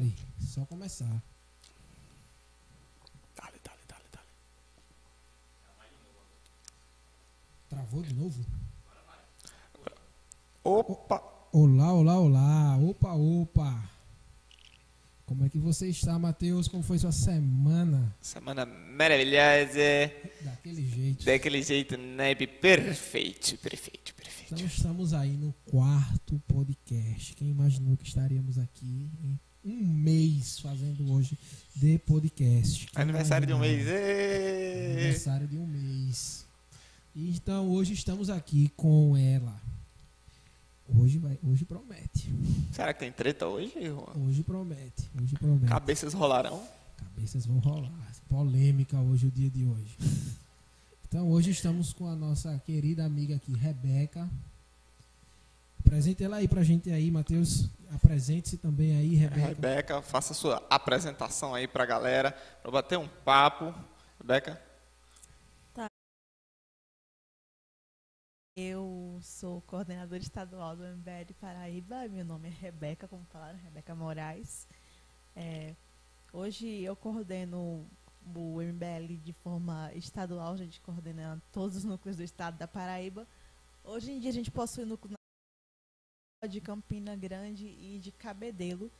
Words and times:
Dale, 0.00 0.16
só 0.38 0.64
começar. 0.64 1.22
Dale, 3.36 3.58
dale, 3.62 3.80
dale, 3.86 4.04
dale. 4.10 4.26
Travou 7.68 8.02
de 8.02 8.14
novo? 8.14 8.42
Opa! 10.64 11.22
Olá, 11.52 11.92
olá, 11.92 12.18
olá. 12.18 12.78
Opa, 12.78 13.12
opa. 13.12 13.90
Como 15.26 15.44
é 15.44 15.50
que 15.50 15.58
você 15.58 15.88
está, 15.88 16.18
Matheus? 16.18 16.66
Como 16.66 16.82
foi 16.82 16.98
sua 16.98 17.12
semana? 17.12 18.16
Semana 18.22 18.64
maravilhosa. 18.64 20.10
Daquele 20.40 20.88
jeito. 20.88 21.24
Daquele 21.26 21.62
jeito, 21.62 21.98
naipe 21.98 22.46
perfeito, 22.46 23.58
perfeito, 23.58 24.14
perfeito. 24.14 24.54
Então 24.54 24.66
estamos 24.66 25.12
aí 25.12 25.36
no 25.36 25.52
quarto 25.70 26.40
podcast. 26.48 27.34
Quem 27.34 27.50
imaginou 27.50 27.98
que 27.98 28.08
estaríamos 28.08 28.58
aqui 28.58 29.10
em 29.22 29.38
um 29.64 29.76
mês 29.76 30.58
fazendo 30.60 31.12
hoje 31.12 31.38
de 31.74 31.98
podcast? 31.98 32.86
Quem 32.86 33.02
Aniversário 33.02 33.46
de 33.46 33.52
um 33.52 33.58
mês. 33.58 33.82
imaginava? 33.82 33.98
ê! 33.98 34.92
Aniversário 34.92 35.48
de 35.48 35.58
um 35.58 35.66
mês. 35.66 36.46
Então 37.14 37.68
hoje 37.68 37.92
estamos 37.92 38.30
aqui 38.30 38.70
com 38.76 39.16
ela. 39.16 39.60
Hoje 40.88 41.18
vai, 41.18 41.38
hoje 41.42 41.64
promete. 41.64 42.32
Será 42.72 42.92
que 42.92 43.00
tem 43.00 43.12
treta 43.12 43.46
hoje, 43.46 43.72
Juan? 43.80 44.26
Hoje 44.26 44.42
promete. 44.42 45.08
Hoje 45.20 45.36
promete. 45.36 45.66
Cabeças 45.66 46.12
rolarão? 46.14 46.62
Cabeças 46.96 47.46
vão 47.46 47.58
rolar. 47.58 48.10
Polêmica 48.28 48.98
hoje, 48.98 49.26
o 49.26 49.30
dia 49.30 49.50
de 49.50 49.64
hoje. 49.64 49.96
Então 51.08 51.28
hoje 51.28 51.50
estamos 51.50 51.92
com 51.92 52.06
a 52.06 52.14
nossa 52.14 52.56
querida 52.64 53.04
amiga 53.04 53.36
aqui, 53.36 53.52
Rebeca. 53.52 54.28
Apresente 55.90 56.22
ela 56.22 56.36
aí 56.36 56.46
pra 56.46 56.62
gente 56.62 56.88
aí, 56.88 57.10
Matheus. 57.10 57.68
Apresente-se 57.92 58.56
também 58.56 58.96
aí, 58.96 59.16
Rebeca. 59.16 59.48
Rebeca, 59.48 60.02
faça 60.02 60.32
sua 60.32 60.64
apresentação 60.70 61.52
aí 61.52 61.66
pra 61.66 61.84
galera, 61.84 62.30
pra 62.62 62.70
bater 62.70 62.96
um 62.96 63.08
papo. 63.08 63.74
Rebeca, 64.20 64.62
Eu 68.56 69.18
sou 69.20 69.60
coordenadora 69.62 70.22
estadual 70.22 70.76
do 70.76 70.84
MBL 70.84 71.34
Paraíba. 71.40 72.06
Meu 72.06 72.24
nome 72.24 72.46
é 72.46 72.52
Rebeca, 72.52 73.08
como 73.08 73.24
falaram, 73.24 73.58
Rebeca 73.58 73.92
Moraes. 73.92 74.68
É, 75.34 75.74
hoje 76.32 76.68
eu 76.82 76.94
coordeno 76.94 77.84
o 78.32 78.62
MBL 78.62 79.16
de 79.24 79.32
forma 79.32 79.90
estadual, 79.94 80.52
a 80.52 80.56
gente 80.56 80.80
coordena 80.82 81.42
todos 81.50 81.78
os 81.78 81.82
núcleos 81.82 82.16
do 82.16 82.22
estado 82.22 82.56
da 82.58 82.68
Paraíba. 82.68 83.26
Hoje 83.82 84.12
em 84.12 84.20
dia 84.20 84.30
a 84.30 84.34
gente 84.34 84.52
possui 84.52 84.84
núcleo 84.84 85.19
de 86.48 86.60
Campina 86.60 87.14
Grande 87.14 87.66
e 87.66 87.98
de 87.98 88.10
Cabedelo. 88.10 88.90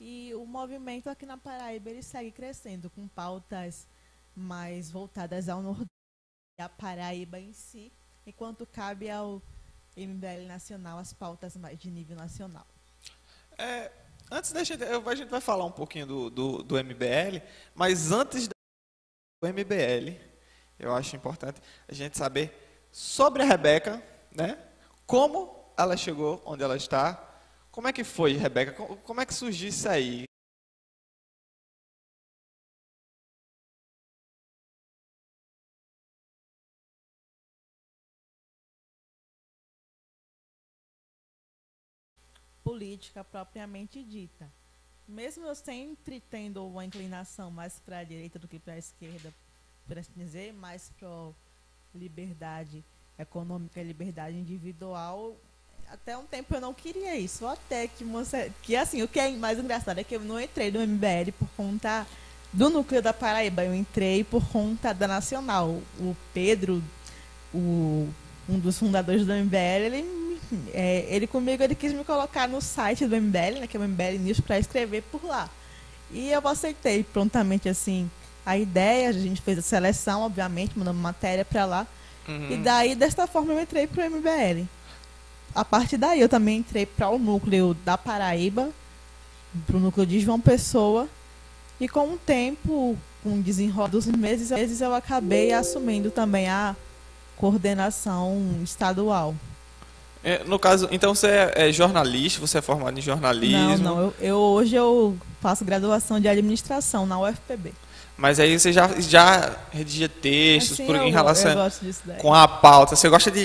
E 0.00 0.32
o 0.34 0.46
movimento 0.46 1.10
aqui 1.10 1.26
na 1.26 1.36
Paraíba 1.36 1.90
ele 1.90 2.02
segue 2.02 2.30
crescendo 2.30 2.88
com 2.88 3.06
pautas 3.08 3.86
mais 4.34 4.90
voltadas 4.90 5.48
ao 5.48 5.62
Nordeste 5.62 5.90
e 6.58 6.62
à 6.62 6.68
Paraíba 6.68 7.38
em 7.38 7.52
si 7.52 7.92
enquanto 8.26 8.66
cabe 8.66 9.10
ao 9.10 9.42
MBL 9.96 10.46
nacional 10.46 10.98
as 10.98 11.12
pautas 11.12 11.56
mais 11.56 11.78
de 11.78 11.90
nível 11.90 12.16
nacional. 12.16 12.66
é, 13.58 13.90
antes 14.30 14.52
da 14.52 14.64
gente, 14.64 14.82
a 14.82 15.14
gente 15.14 15.28
vai 15.28 15.40
falar 15.40 15.64
um 15.64 15.72
pouquinho 15.72 16.06
do, 16.06 16.30
do, 16.30 16.62
do 16.62 16.76
MBL, 16.76 17.42
mas 17.74 18.10
antes 18.10 18.48
do 18.48 19.48
MBL, 19.48 20.18
eu 20.78 20.94
acho 20.94 21.14
importante 21.14 21.60
a 21.88 21.94
gente 21.94 22.18
saber 22.18 22.52
sobre 22.90 23.42
a 23.42 23.46
Rebeca, 23.46 24.02
né? 24.32 24.58
Como 25.06 25.55
ela 25.76 25.96
chegou 25.96 26.42
onde 26.44 26.62
ela 26.62 26.76
está. 26.76 27.22
Como 27.70 27.88
é 27.88 27.92
que 27.92 28.04
foi, 28.04 28.32
Rebeca? 28.34 28.72
Co- 28.72 28.96
Como 28.98 29.20
é 29.20 29.26
que 29.26 29.34
surgiu 29.34 29.68
isso 29.68 29.88
aí? 29.88 30.24
Política 42.62 43.22
propriamente 43.22 44.02
dita. 44.02 44.50
Mesmo 45.06 45.46
eu 45.46 45.54
sempre 45.54 46.20
tendo 46.20 46.66
uma 46.66 46.84
inclinação 46.84 47.48
mais 47.50 47.78
para 47.78 47.98
a 47.98 48.04
direita 48.04 48.38
do 48.40 48.48
que 48.48 48.58
para 48.58 48.72
a 48.74 48.78
esquerda, 48.78 49.32
por 49.86 49.96
assim 49.96 50.12
dizer, 50.16 50.52
mais 50.52 50.90
para 50.98 51.30
liberdade 51.94 52.84
econômica 53.16 53.80
e 53.80 53.84
liberdade 53.84 54.36
individual, 54.36 55.36
até 55.92 56.16
um 56.16 56.24
tempo 56.24 56.54
eu 56.54 56.60
não 56.60 56.74
queria 56.74 57.16
isso. 57.16 57.46
Até 57.46 57.86
que, 57.86 58.04
você, 58.04 58.52
que 58.62 58.76
assim, 58.76 59.02
o 59.02 59.08
que 59.08 59.18
é 59.18 59.30
mais 59.30 59.58
engraçado 59.58 59.98
é 59.98 60.04
que 60.04 60.16
eu 60.16 60.20
não 60.20 60.40
entrei 60.40 60.70
no 60.70 60.80
MBL 60.80 61.32
por 61.38 61.48
conta 61.56 62.06
do 62.52 62.70
núcleo 62.70 63.02
da 63.02 63.12
Paraíba, 63.12 63.64
eu 63.64 63.74
entrei 63.74 64.24
por 64.24 64.44
conta 64.48 64.92
da 64.92 65.06
Nacional. 65.06 65.80
O 65.98 66.16
Pedro, 66.32 66.82
o, 67.52 68.08
um 68.48 68.58
dos 68.58 68.78
fundadores 68.78 69.26
do 69.26 69.32
MBL, 69.32 69.84
ele, 69.84 70.40
é, 70.72 71.06
ele 71.08 71.26
comigo 71.26 71.62
ele 71.62 71.74
quis 71.74 71.92
me 71.92 72.04
colocar 72.04 72.48
no 72.48 72.60
site 72.60 73.06
do 73.06 73.16
MBL, 73.16 73.60
né, 73.60 73.66
que 73.66 73.76
é 73.76 73.80
o 73.80 73.82
MBL 73.82 74.18
News, 74.20 74.40
para 74.40 74.58
escrever 74.58 75.02
por 75.02 75.24
lá. 75.24 75.50
E 76.10 76.30
eu 76.30 76.46
aceitei 76.48 77.02
prontamente 77.02 77.68
assim 77.68 78.08
a 78.44 78.56
ideia, 78.56 79.08
a 79.08 79.12
gente 79.12 79.42
fez 79.42 79.58
a 79.58 79.62
seleção, 79.62 80.22
obviamente, 80.22 80.78
mandamos 80.78 81.02
matéria 81.02 81.44
para 81.44 81.64
lá. 81.64 81.86
Uhum. 82.28 82.52
E 82.52 82.56
daí, 82.58 82.94
desta 82.94 83.26
forma, 83.26 83.52
eu 83.52 83.60
entrei 83.60 83.88
pro 83.88 84.08
MBL. 84.08 84.66
A 85.56 85.64
partir 85.64 85.96
daí, 85.96 86.20
eu 86.20 86.28
também 86.28 86.58
entrei 86.58 86.84
para 86.84 87.08
o 87.08 87.18
núcleo 87.18 87.74
da 87.84 87.96
Paraíba, 87.96 88.68
para 89.66 89.76
o 89.76 89.80
núcleo 89.80 90.04
de 90.06 90.20
João 90.20 90.38
Pessoa. 90.38 91.08
E 91.80 91.88
com 91.88 92.12
o 92.12 92.16
tempo, 92.18 92.96
com 93.22 93.38
o 93.38 93.42
desenrolar 93.42 93.88
dos 93.88 94.06
meses, 94.06 94.50
meses, 94.50 94.80
eu 94.80 94.94
acabei 94.94 95.52
assumindo 95.52 96.10
também 96.10 96.48
a 96.48 96.76
coordenação 97.36 98.42
estadual. 98.62 99.34
É, 100.24 100.42
no 100.44 100.58
caso, 100.58 100.88
então 100.90 101.14
você 101.14 101.28
é, 101.28 101.68
é 101.68 101.72
jornalista, 101.72 102.40
você 102.40 102.58
é 102.58 102.62
formado 102.62 102.98
em 102.98 103.02
jornalismo. 103.02 103.58
Não, 103.58 103.76
não. 103.78 104.00
Eu, 104.00 104.14
eu- 104.20 104.36
hoje 104.38 104.74
eu 104.74 105.16
faço 105.40 105.64
graduação 105.64 106.18
de 106.20 106.28
administração 106.28 107.06
na 107.06 107.18
UFPB. 107.20 107.72
Mas 108.16 108.40
aí 108.40 108.58
você 108.58 108.72
já, 108.72 108.88
já 108.98 109.54
redigia 109.70 110.08
textos 110.08 110.72
Assim, 110.72 110.86
por, 110.86 110.96
eu, 110.96 111.02
em 111.02 111.10
relação 111.12 111.50
eu 111.50 111.56
gosto 111.58 111.84
disso 111.84 112.00
daí. 112.04 112.18
com 112.18 112.32
a 112.34 112.48
pauta. 112.48 112.96
Você 112.96 113.08
gosta 113.08 113.30
de. 113.30 113.44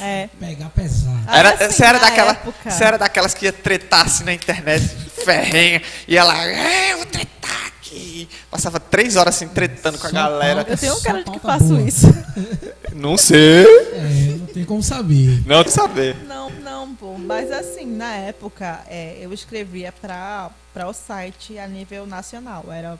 É. 0.00 0.28
Pegar 0.38 0.68
pesado. 0.70 1.18
Ah, 1.26 1.38
Era, 1.38 1.50
assim, 1.54 1.70
você, 1.70 1.84
era 1.84 1.98
daquela, 1.98 2.30
época- 2.32 2.70
você 2.70 2.84
era 2.84 2.96
daquelas 2.98 3.34
que 3.34 3.44
ia 3.46 3.52
tretar 3.52 4.06
assim 4.06 4.24
na 4.24 4.32
internet, 4.32 4.84
ferrenha, 5.24 5.82
e 6.06 6.16
ela, 6.16 6.36
é, 6.46 6.92
eu 6.92 6.98
vou 6.98 7.06
tretar 7.06 7.66
aqui. 7.66 8.28
Passava 8.50 8.78
três 8.78 9.16
horas 9.16 9.34
assim 9.34 9.48
tretando 9.48 9.98
com 9.98 10.06
a 10.06 10.10
galera. 10.10 10.64
Eu 10.68 10.76
tenho 10.76 10.94
um 10.96 11.00
cara 11.00 11.24
de 11.24 11.30
que 11.30 11.38
faço 11.40 11.64
boa. 11.68 11.80
isso. 11.82 12.06
Não 12.94 13.16
sei. 13.16 13.64
É, 13.92 14.36
não 14.38 14.46
tem 14.46 14.64
como 14.64 14.82
saber. 14.82 15.40
Não 15.46 15.62
de 15.62 15.70
saber. 15.70 16.16
Não, 16.26 16.50
não, 16.50 16.94
pô. 16.96 17.16
Mas 17.16 17.48
assim, 17.52 17.86
na 17.86 18.12
época, 18.14 18.80
é, 18.88 19.18
eu 19.20 19.32
escrevia 19.32 19.92
para 19.92 20.50
o 20.88 20.92
site 20.92 21.56
a 21.58 21.68
nível 21.68 22.06
nacional. 22.06 22.64
Era 22.72 22.98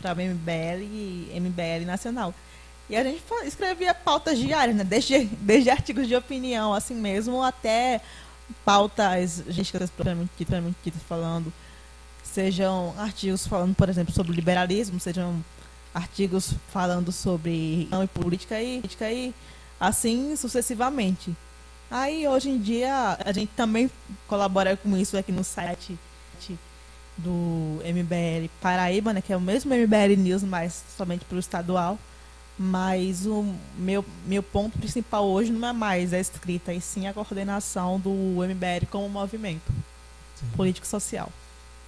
para 0.00 0.14
MBL 0.14 0.82
e 0.82 1.32
MBL 1.38 1.84
nacional. 1.84 2.32
E 2.88 2.96
a 2.96 3.02
gente 3.02 3.22
escrevia 3.44 3.92
pautas 3.92 4.38
diárias, 4.38 4.76
né? 4.76 4.84
Desde, 4.84 5.24
desde 5.24 5.70
artigos 5.70 6.06
de 6.06 6.14
opinião, 6.14 6.72
assim 6.72 6.94
mesmo, 6.94 7.42
até 7.42 8.00
pautas, 8.64 9.42
gente, 9.48 9.72
propriamente 9.96 10.30
falando. 11.08 11.52
Sejam 12.22 12.94
artigos 12.98 13.46
falando, 13.46 13.74
por 13.74 13.88
exemplo, 13.88 14.14
sobre 14.14 14.32
liberalismo, 14.32 15.00
sejam 15.00 15.42
artigos 15.94 16.52
falando 16.68 17.10
sobre 17.10 17.88
não 17.90 18.04
e 18.04 18.06
política 18.06 18.60
e 18.60 18.80
política 18.80 19.10
e 19.10 19.34
assim 19.80 20.36
sucessivamente. 20.36 21.34
Aí 21.90 22.26
hoje 22.28 22.50
em 22.50 22.58
dia 22.58 23.16
a 23.24 23.32
gente 23.32 23.50
também 23.56 23.90
colabora 24.28 24.76
com 24.76 24.96
isso 24.96 25.16
aqui 25.16 25.32
no 25.32 25.42
site 25.42 25.98
do 27.16 27.80
MBL 27.82 28.50
Paraíba, 28.60 29.12
né, 29.12 29.22
que 29.22 29.32
é 29.32 29.36
o 29.36 29.40
mesmo 29.40 29.74
MBL 29.74 30.16
News, 30.18 30.42
mas 30.42 30.84
somente 30.96 31.24
para 31.24 31.36
o 31.36 31.40
estadual. 31.40 31.98
Mas 32.58 33.26
o 33.26 33.54
meu, 33.76 34.04
meu 34.26 34.42
ponto 34.42 34.78
principal 34.78 35.26
hoje 35.26 35.52
não 35.52 35.68
é 35.68 35.72
mais 35.72 36.14
a 36.14 36.18
escrita, 36.18 36.72
e 36.72 36.80
sim 36.80 37.06
a 37.06 37.12
coordenação 37.12 38.00
do 38.00 38.10
MBL 38.10 38.86
como 38.90 39.08
movimento 39.08 39.70
político-social. 40.56 41.30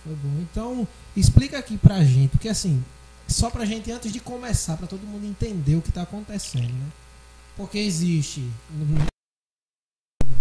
Foi 0.05 0.15
bom. 0.15 0.41
Então, 0.43 0.87
explica 1.17 1.59
aqui 1.59 1.79
pra 1.79 2.05
gente, 2.05 2.33
porque 2.33 2.49
assim, 2.49 2.85
só 3.27 3.51
pra 3.51 3.65
gente, 3.65 3.91
antes 3.91 4.13
de 4.13 4.21
começar, 4.21 4.77
pra 4.77 4.87
todo 4.87 5.07
mundo 5.07 5.27
entender 5.27 5.77
o 5.77 5.83
que 5.83 5.93
tá 5.93 6.03
acontecendo, 6.03 6.73
né? 6.73 6.87
Porque 7.57 7.79
existe 7.79 8.47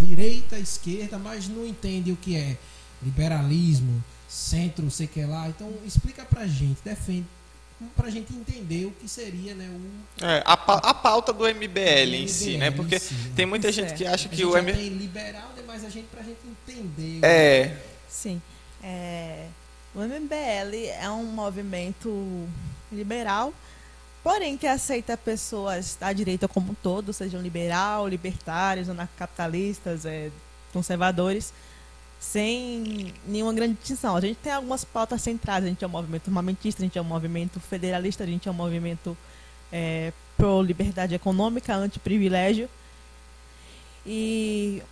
direita, 0.00 0.58
esquerda, 0.58 1.18
mas 1.18 1.48
não 1.48 1.66
entende 1.66 2.12
o 2.12 2.16
que 2.16 2.36
é 2.36 2.56
liberalismo, 3.02 4.02
centro, 4.28 4.90
sei 4.90 5.06
que 5.06 5.24
lá. 5.24 5.48
Então, 5.48 5.72
explica 5.84 6.24
pra 6.24 6.46
gente, 6.46 6.80
defende, 6.84 7.26
pra 7.96 8.10
gente 8.10 8.32
entender 8.32 8.86
o 8.86 8.90
que 8.90 9.08
seria, 9.08 9.54
né, 9.54 9.68
o 9.68 10.24
É, 10.24 10.42
a, 10.44 10.56
pa- 10.56 10.80
a 10.82 10.92
pauta 10.92 11.32
do 11.32 11.44
MBL 11.46 12.14
em 12.16 12.26
si, 12.28 12.56
né? 12.56 12.70
MBL 12.70 12.76
Porque 12.76 12.98
si, 12.98 13.14
né? 13.14 13.30
tem 13.36 13.46
muita 13.46 13.70
gente 13.70 13.92
que 13.92 13.98
Certo. 13.98 14.14
acha 14.14 14.26
A 14.26 14.30
que 14.30 14.36
gente 14.36 14.46
o 14.46 14.56
MBL. 14.56 14.72
tem 14.76 14.88
liberal, 14.88 15.48
né, 15.56 15.62
mas 15.66 15.84
a 15.84 15.88
gente 15.88 16.06
pra 16.08 16.22
gente 16.22 16.38
entender. 16.46 17.24
É. 17.24 17.76
Sim. 18.08 18.40
É, 18.82 19.46
O 19.94 20.00
MBL 20.02 20.86
é 21.00 21.08
um 21.10 21.24
movimento 21.24 22.48
liberal, 22.92 23.52
porém 24.22 24.56
que 24.56 24.66
aceita 24.66 25.16
pessoas 25.16 25.96
da 25.98 26.12
direita 26.12 26.46
como 26.48 26.72
um 26.72 26.74
todo, 26.74 27.12
sejam 27.12 27.40
liberal, 27.40 28.06
libertários, 28.08 28.88
anarcapitalistas, 28.88 30.04
é, 30.04 30.30
conservadores, 30.72 31.52
sem 32.18 33.14
nenhuma 33.26 33.52
grande 33.52 33.74
distinção. 33.74 34.16
A 34.16 34.20
gente 34.20 34.36
tem 34.36 34.52
algumas 34.52 34.84
pautas 34.84 35.22
centrais, 35.22 35.64
a 35.64 35.68
gente 35.68 35.84
é 35.84 35.86
um 35.86 35.90
movimento 35.90 36.28
armamentista, 36.28 36.82
a 36.82 36.84
gente 36.84 36.98
é 36.98 37.00
um 37.00 37.04
movimento 37.04 37.60
federalista, 37.60 38.24
a 38.24 38.26
gente 38.26 38.48
é 38.48 38.50
um 38.50 38.54
movimento 38.54 39.16
é, 39.72 40.12
pro-liberdade 40.36 41.14
econômica, 41.14 41.74
anti-privilégio. 41.74 42.68
E 44.04 44.82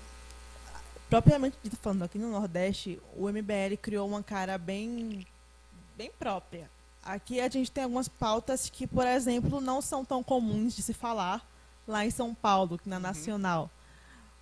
propriamente 1.09 1.57
dito, 1.63 1.77
falando 1.77 2.05
aqui 2.05 2.19
no 2.19 2.31
Nordeste, 2.31 3.01
o 3.17 3.29
MBL 3.29 3.77
criou 3.81 4.09
uma 4.09 4.23
cara 4.23 4.57
bem, 4.57 5.27
bem 5.97 6.11
própria. 6.19 6.71
Aqui 7.03 7.41
a 7.41 7.49
gente 7.49 7.71
tem 7.71 7.85
algumas 7.85 8.09
pautas 8.09 8.69
que, 8.69 8.87
por 8.87 9.07
exemplo, 9.07 9.61
não 9.61 9.81
são 9.81 10.05
tão 10.05 10.23
comuns 10.23 10.75
de 10.75 10.83
se 10.83 10.93
falar 10.93 11.47
lá 11.87 12.05
em 12.05 12.11
São 12.11 12.35
Paulo, 12.35 12.81
na 12.85 12.97
uhum. 12.97 13.03
Nacional. 13.03 13.71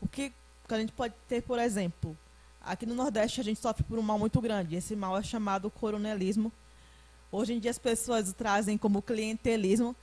O 0.01 0.09
que 0.09 0.33
a 0.69 0.79
gente 0.79 0.93
pode 0.93 1.15
ter, 1.29 1.43
por 1.43 1.59
exemplo, 1.59 2.17
aqui 2.67 2.87
no 2.87 2.95
Nordeste 2.95 3.41
a 3.41 3.45
gente 3.45 3.61
sofre 3.61 3.83
por 3.85 3.99
um 3.99 4.03
mal 4.03 4.19
muito 4.19 4.41
grande. 4.41 4.77
Esse 4.77 4.97
mal 4.97 5.17
é 5.17 5.23
chamado 5.23 5.71
coronelismo. 5.71 6.53
Hoje 7.31 7.53
em 7.53 7.59
dia 7.59 7.71
as 7.71 7.79
pessoas 7.79 8.33
trazem 8.33 8.79
como 8.79 9.03
clientelismo, 9.03 9.95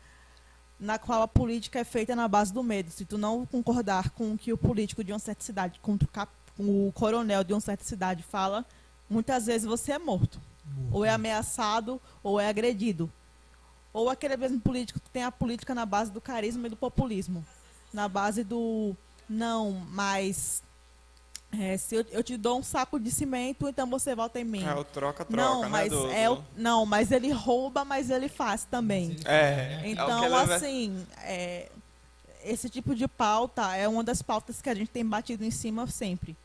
na 0.79 0.97
qual 0.99 1.21
a 1.21 1.27
política 1.27 1.79
é 1.79 1.83
feita 1.83 2.15
na 2.15 2.27
base 2.27 2.53
do 2.53 2.63
medo. 2.63 2.91
Se 2.91 3.05
tu 3.05 3.17
não 3.17 3.45
concordar 3.45 4.09
com 4.11 4.33
o 4.33 4.37
que 4.37 4.51
o 4.51 4.57
político 4.57 5.03
de 5.03 5.11
uma 5.11 5.19
certa 5.19 5.43
cidade, 5.43 5.79
cap, 6.11 6.31
o 6.57 6.91
coronel 6.93 7.43
de 7.43 7.53
uma 7.53 7.61
certa 7.61 7.83
cidade 7.83 8.23
fala, 8.23 8.65
muitas 9.09 9.45
vezes 9.45 9.65
você 9.67 9.93
é 9.93 9.99
morto. 9.99 10.39
morto. 10.65 10.95
Ou 10.95 11.05
é 11.05 11.09
ameaçado, 11.09 12.01
ou 12.23 12.39
é 12.39 12.47
agredido. 12.47 13.11
Ou 13.93 14.09
aquele 14.09 14.37
mesmo 14.37 14.59
político 14.59 14.99
que 14.99 15.09
tem 15.09 15.23
a 15.23 15.31
política 15.31 15.75
na 15.75 15.85
base 15.85 16.11
do 16.11 16.21
carisma 16.21 16.67
e 16.67 16.69
do 16.69 16.75
populismo. 16.75 17.45
Na 17.93 18.07
base 18.07 18.43
do 18.43 18.95
não, 19.29 19.71
mas 19.91 20.61
é, 21.59 21.77
se 21.77 21.95
eu, 21.95 22.05
eu, 22.11 22.23
te 22.23 22.37
dou 22.37 22.59
um 22.59 22.63
saco 22.63 22.99
de 22.99 23.11
cimento, 23.11 23.67
então 23.67 23.85
você 23.87 24.15
volta 24.15 24.39
em 24.39 24.43
mim. 24.43 24.63
É 24.63 24.73
o 24.73 24.83
troca-troca, 24.83 25.43
não, 25.43 25.61
né, 25.63 25.67
mas 25.67 25.89
do, 25.91 26.09
é 26.09 26.29
o, 26.29 26.41
não, 26.55 26.85
mas 26.85 27.11
ele 27.11 27.31
rouba, 27.31 27.83
mas 27.83 28.09
ele 28.09 28.29
faz 28.29 28.63
também. 28.63 29.17
É. 29.25 29.81
Então, 29.83 30.23
é 30.23 30.53
assim, 30.55 31.05
é, 31.23 31.69
esse 32.43 32.69
tipo 32.69 32.95
de 32.95 33.07
pauta 33.07 33.75
é 33.75 33.87
uma 33.87 34.03
das 34.03 34.21
pautas 34.21 34.61
que 34.61 34.69
a 34.69 34.75
gente 34.75 34.89
tem 34.89 35.05
batido 35.05 35.43
em 35.43 35.51
cima 35.51 35.85
sempre. 35.87 36.37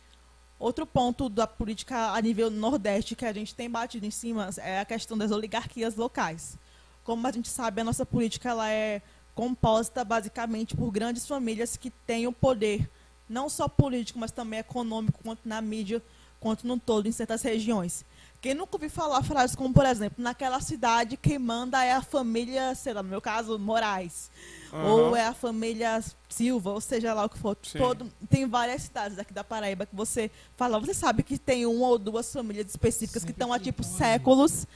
Outro 0.58 0.86
ponto 0.86 1.28
da 1.28 1.46
política 1.46 2.12
a 2.12 2.20
nível 2.20 2.50
nordeste 2.50 3.14
que 3.14 3.26
a 3.26 3.32
gente 3.32 3.54
tem 3.54 3.70
batido 3.70 4.06
em 4.06 4.10
cima 4.10 4.48
é 4.58 4.80
a 4.80 4.84
questão 4.84 5.16
das 5.16 5.30
oligarquias 5.30 5.94
locais. 5.94 6.58
Como 7.04 7.24
a 7.26 7.30
gente 7.30 7.48
sabe, 7.48 7.80
a 7.80 7.84
nossa 7.84 8.04
política 8.04 8.48
ela 8.48 8.68
é 8.68 9.02
composta 9.34 10.02
basicamente 10.02 10.74
por 10.74 10.90
grandes 10.90 11.26
famílias 11.26 11.76
que 11.76 11.90
têm 11.90 12.26
o 12.26 12.32
poder 12.32 12.90
não 13.28 13.48
só 13.48 13.68
político, 13.68 14.18
mas 14.18 14.30
também 14.30 14.60
econômico, 14.60 15.20
quanto 15.22 15.40
na 15.44 15.60
mídia, 15.60 16.02
quanto 16.40 16.66
no 16.66 16.78
todo, 16.78 17.06
em 17.08 17.12
certas 17.12 17.42
regiões. 17.42 18.04
Quem 18.40 18.54
nunca 18.54 18.76
ouviu 18.76 18.90
falar 18.90 19.22
frases 19.22 19.56
como, 19.56 19.72
por 19.72 19.84
exemplo, 19.84 20.22
naquela 20.22 20.60
cidade 20.60 21.16
quem 21.16 21.38
manda 21.38 21.82
é 21.82 21.92
a 21.92 22.02
família, 22.02 22.74
sei 22.74 22.92
lá, 22.92 23.02
no 23.02 23.08
meu 23.08 23.20
caso, 23.20 23.58
Moraes. 23.58 24.30
Uhum. 24.72 24.84
Ou 24.84 25.16
é 25.16 25.26
a 25.26 25.34
família 25.34 26.02
Silva, 26.28 26.70
ou 26.70 26.80
seja 26.80 27.14
lá 27.14 27.24
o 27.24 27.28
que 27.28 27.38
for. 27.38 27.56
Todo, 27.56 28.12
tem 28.28 28.46
várias 28.46 28.82
cidades 28.82 29.18
aqui 29.18 29.32
da 29.32 29.42
Paraíba 29.42 29.86
que 29.86 29.96
você 29.96 30.30
fala, 30.56 30.78
você 30.78 30.94
sabe 30.94 31.22
que 31.22 31.38
tem 31.38 31.66
uma 31.66 31.88
ou 31.88 31.98
duas 31.98 32.32
famílias 32.32 32.66
específicas 32.68 33.22
Sempre 33.22 33.32
que 33.32 33.36
estão 33.36 33.52
há 33.52 33.58
tipo 33.58 33.82
séculos, 33.82 34.66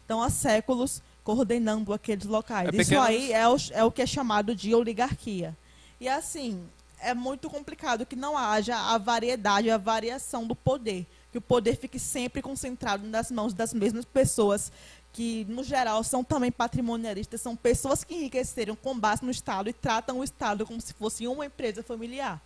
estão 0.00 0.22
há 0.22 0.30
séculos 0.30 1.02
coordenando 1.22 1.92
aqueles 1.92 2.24
locais. 2.24 2.68
É 2.68 2.76
Isso 2.76 2.90
pequenos... 2.90 3.06
aí 3.06 3.32
é 3.32 3.48
o, 3.48 3.56
é 3.72 3.84
o 3.84 3.92
que 3.92 4.02
é 4.02 4.06
chamado 4.06 4.54
de 4.54 4.74
oligarquia. 4.74 5.56
E 6.00 6.08
assim, 6.08 6.64
é 7.02 7.12
muito 7.14 7.50
complicado 7.50 8.06
que 8.06 8.16
não 8.16 8.38
haja 8.38 8.76
a 8.76 8.96
variedade, 8.96 9.70
a 9.70 9.76
variação 9.76 10.46
do 10.46 10.54
poder. 10.54 11.06
Que 11.30 11.38
o 11.38 11.40
poder 11.40 11.76
fique 11.76 11.98
sempre 11.98 12.40
concentrado 12.40 13.06
nas 13.06 13.30
mãos 13.30 13.52
das 13.52 13.74
mesmas 13.74 14.04
pessoas, 14.04 14.70
que, 15.12 15.44
no 15.48 15.62
geral, 15.62 16.02
são 16.04 16.24
também 16.24 16.50
patrimonialistas, 16.50 17.40
são 17.40 17.54
pessoas 17.54 18.04
que 18.04 18.14
enriqueceram 18.14 18.74
com 18.74 18.98
base 18.98 19.24
no 19.24 19.30
Estado 19.30 19.68
e 19.68 19.72
tratam 19.72 20.20
o 20.20 20.24
Estado 20.24 20.64
como 20.64 20.80
se 20.80 20.94
fosse 20.94 21.26
uma 21.26 21.44
empresa 21.44 21.82
familiar. 21.82 22.40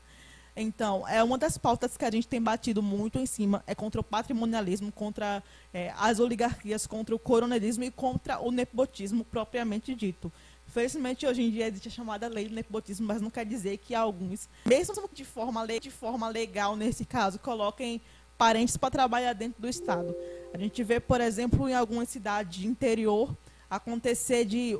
Então, 0.56 1.06
é 1.06 1.22
uma 1.22 1.36
das 1.36 1.58
pautas 1.58 1.98
que 1.98 2.04
a 2.04 2.10
gente 2.10 2.26
tem 2.26 2.40
batido 2.40 2.82
muito 2.82 3.18
em 3.18 3.26
cima, 3.26 3.62
é 3.66 3.74
contra 3.74 4.00
o 4.00 4.04
patrimonialismo, 4.04 4.90
contra 4.90 5.42
é, 5.72 5.92
as 5.98 6.18
oligarquias, 6.18 6.86
contra 6.86 7.14
o 7.14 7.18
coronelismo 7.18 7.84
e 7.84 7.90
contra 7.90 8.40
o 8.40 8.50
nepotismo 8.50 9.22
propriamente 9.22 9.94
dito. 9.94 10.32
Felizmente, 10.76 11.26
hoje 11.26 11.42
em 11.42 11.50
dia 11.50 11.68
existe 11.68 11.88
a 11.88 11.90
chamada 11.90 12.28
lei 12.28 12.50
do 12.50 12.54
nepotismo, 12.54 13.06
mas 13.06 13.22
não 13.22 13.30
quer 13.30 13.46
dizer 13.46 13.78
que 13.78 13.94
alguns, 13.94 14.46
mesmo 14.66 15.08
de 15.10 15.24
forma, 15.24 15.66
de 15.66 15.90
forma 15.90 16.28
legal 16.28 16.76
nesse 16.76 17.02
caso, 17.02 17.38
coloquem 17.38 17.98
parentes 18.36 18.76
para 18.76 18.90
trabalhar 18.90 19.32
dentro 19.32 19.58
do 19.58 19.66
Estado. 19.66 20.14
A 20.52 20.58
gente 20.58 20.84
vê, 20.84 21.00
por 21.00 21.18
exemplo, 21.18 21.66
em 21.66 21.72
algumas 21.72 22.10
cidades 22.10 22.60
de 22.60 22.66
interior, 22.66 23.34
acontecer 23.70 24.44
de 24.44 24.78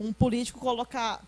um 0.00 0.12
político 0.12 0.58
colocar 0.58 1.22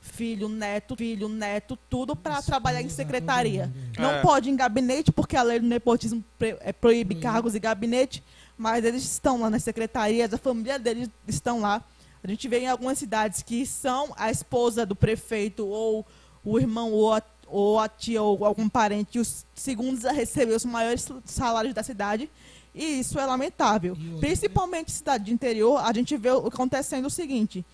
filho, 0.00 0.48
neto, 0.48 0.96
filho, 0.96 1.28
neto, 1.28 1.78
tudo 1.90 2.16
para 2.16 2.40
trabalhar 2.40 2.80
em 2.80 2.88
secretaria. 2.88 3.70
Não 3.98 4.10
é. 4.10 4.22
pode 4.22 4.48
em 4.48 4.56
gabinete, 4.56 5.12
porque 5.12 5.36
a 5.36 5.42
lei 5.42 5.60
do 5.60 5.66
nepotismo 5.66 6.24
é, 6.40 6.72
proíbe 6.72 7.16
cargos 7.16 7.54
em 7.54 7.60
gabinete, 7.60 8.24
mas 8.56 8.86
eles 8.86 9.02
estão 9.02 9.38
lá 9.38 9.50
nas 9.50 9.62
secretarias, 9.62 10.32
a 10.32 10.38
família 10.38 10.78
deles 10.78 11.10
estão 11.28 11.60
lá 11.60 11.84
a 12.22 12.28
gente 12.28 12.48
vê 12.48 12.60
em 12.60 12.68
algumas 12.68 12.98
cidades 12.98 13.42
que 13.42 13.64
são 13.64 14.12
a 14.16 14.30
esposa 14.30 14.84
do 14.84 14.94
prefeito 14.94 15.66
ou 15.66 16.06
o 16.44 16.58
irmão 16.58 16.92
ou 16.92 17.14
a, 17.14 17.22
ou 17.46 17.78
a 17.78 17.88
tia 17.88 18.22
ou 18.22 18.44
algum 18.44 18.68
parente 18.68 19.18
os 19.18 19.44
segundos 19.54 20.04
a 20.04 20.12
receber 20.12 20.54
os 20.54 20.64
maiores 20.64 21.08
salários 21.24 21.74
da 21.74 21.82
cidade. 21.82 22.30
E 22.74 23.00
isso 23.00 23.18
é 23.18 23.26
lamentável. 23.26 23.96
Principalmente 24.20 24.92
cidade 24.92 25.24
de 25.24 25.32
interior, 25.32 25.78
a 25.78 25.92
gente 25.92 26.16
vê 26.16 26.28
acontecendo 26.28 27.06
o 27.06 27.10
seguinte: 27.10 27.64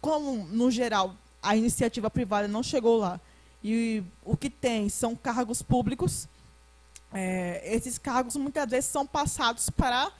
como, 0.00 0.46
no 0.46 0.70
geral, 0.70 1.14
a 1.42 1.56
iniciativa 1.56 2.10
privada 2.10 2.46
não 2.46 2.62
chegou 2.62 2.98
lá 2.98 3.20
e 3.68 4.02
o 4.24 4.36
que 4.36 4.48
tem 4.48 4.88
são 4.88 5.16
cargos 5.16 5.60
públicos, 5.60 6.28
é, 7.12 7.74
esses 7.74 7.98
cargos 7.98 8.36
muitas 8.36 8.70
vezes 8.70 8.88
são 8.88 9.04
passados 9.04 9.70
para 9.70 10.12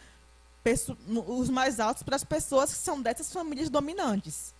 os 1.26 1.48
mais 1.48 1.80
altos 1.80 2.02
para 2.02 2.16
as 2.16 2.24
pessoas 2.24 2.72
que 2.72 2.78
são 2.78 3.00
dessas 3.00 3.32
famílias 3.32 3.68
dominantes. 3.68 4.54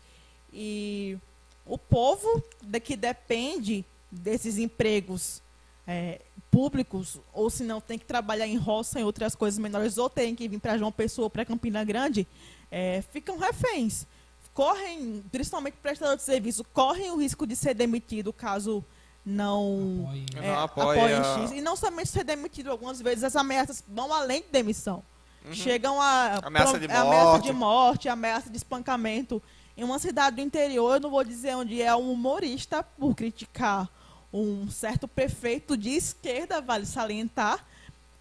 E 0.53 1.19
o 1.65 1.77
povo 1.77 2.43
que 2.83 2.97
depende 2.97 3.85
desses 4.11 4.59
empregos 4.59 5.43
é, 5.87 6.21
públicos, 6.51 7.21
ou 7.33 7.51
se 7.51 7.63
não 7.63 7.81
tem 7.81 7.99
que 7.99 8.05
trabalhar 8.05 8.47
em 8.47 8.57
roça, 8.57 9.01
em 9.01 9.05
outras 9.05 9.35
coisas 9.35 9.59
menores, 9.59 9.99
ou 9.99 10.09
tem 10.09 10.35
que 10.35 10.49
vir 10.49 10.59
para 10.59 10.79
João 10.79 10.91
Pessoa, 10.91 11.29
para 11.29 11.45
Campina 11.45 11.85
Grande, 11.85 12.27
é, 12.71 13.03
ficam 13.13 13.39
reféns. 13.39 14.07
Correm, 14.55 15.23
principalmente 15.31 15.75
prestador 15.83 16.17
de 16.17 16.23
serviço, 16.23 16.65
correm 16.73 17.11
o 17.11 17.17
risco 17.17 17.47
de 17.47 17.55
ser 17.55 17.75
demitido 17.75 18.33
caso 18.33 18.83
não, 19.25 20.09
é, 20.37 20.51
não 20.51 20.61
apoia. 20.61 21.23
X. 21.23 21.51
E 21.53 21.61
não 21.61 21.77
somente 21.77 22.09
ser 22.09 22.25
demitido, 22.25 22.71
algumas 22.71 23.03
vezes 23.03 23.25
as 23.25 23.37
ameaças 23.37 23.85
vão 23.87 24.13
além 24.15 24.41
de 24.41 24.49
demissão. 24.49 25.03
Uhum. 25.47 25.55
Chegam 25.55 26.01
a 26.01 26.41
ameaça 26.43 26.79
de, 26.79 26.89
morte. 26.89 27.01
ameaça 27.01 27.39
de 27.41 27.53
morte, 27.53 28.09
ameaça 28.09 28.51
de 28.51 28.57
espancamento. 28.57 29.41
Em 29.77 29.85
uma 29.85 29.99
cidade 29.99 30.37
do 30.37 30.43
interior, 30.43 30.95
eu 30.97 31.01
não 31.01 31.11
vou 31.11 31.23
dizer 31.23 31.55
onde 31.55 31.81
é 31.81 31.95
um 31.95 32.11
humorista 32.11 32.83
por 32.83 33.15
criticar 33.15 33.89
um 34.33 34.69
certo 34.69 35.07
prefeito 35.07 35.77
de 35.77 35.91
esquerda, 35.91 36.61
vale 36.61 36.85
salientar. 36.85 37.65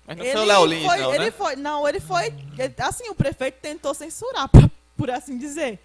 Mas 0.06 0.18
não 0.18 0.24
ele 0.24 0.34
foi 0.34 0.42
o 0.42 0.46
Léo 0.46 0.66
Lins, 0.66 0.86
foi, 0.86 0.98
não, 0.98 1.14
ele 1.16 1.26
né? 1.26 1.32
Foi, 1.32 1.56
não, 1.56 1.88
ele 1.88 2.00
foi... 2.00 2.26
Ele, 2.60 2.76
assim, 2.78 3.10
o 3.10 3.16
prefeito 3.16 3.60
tentou 3.60 3.94
censurar, 3.94 4.48
pra, 4.50 4.70
por 4.96 5.10
assim 5.10 5.38
dizer. 5.38 5.80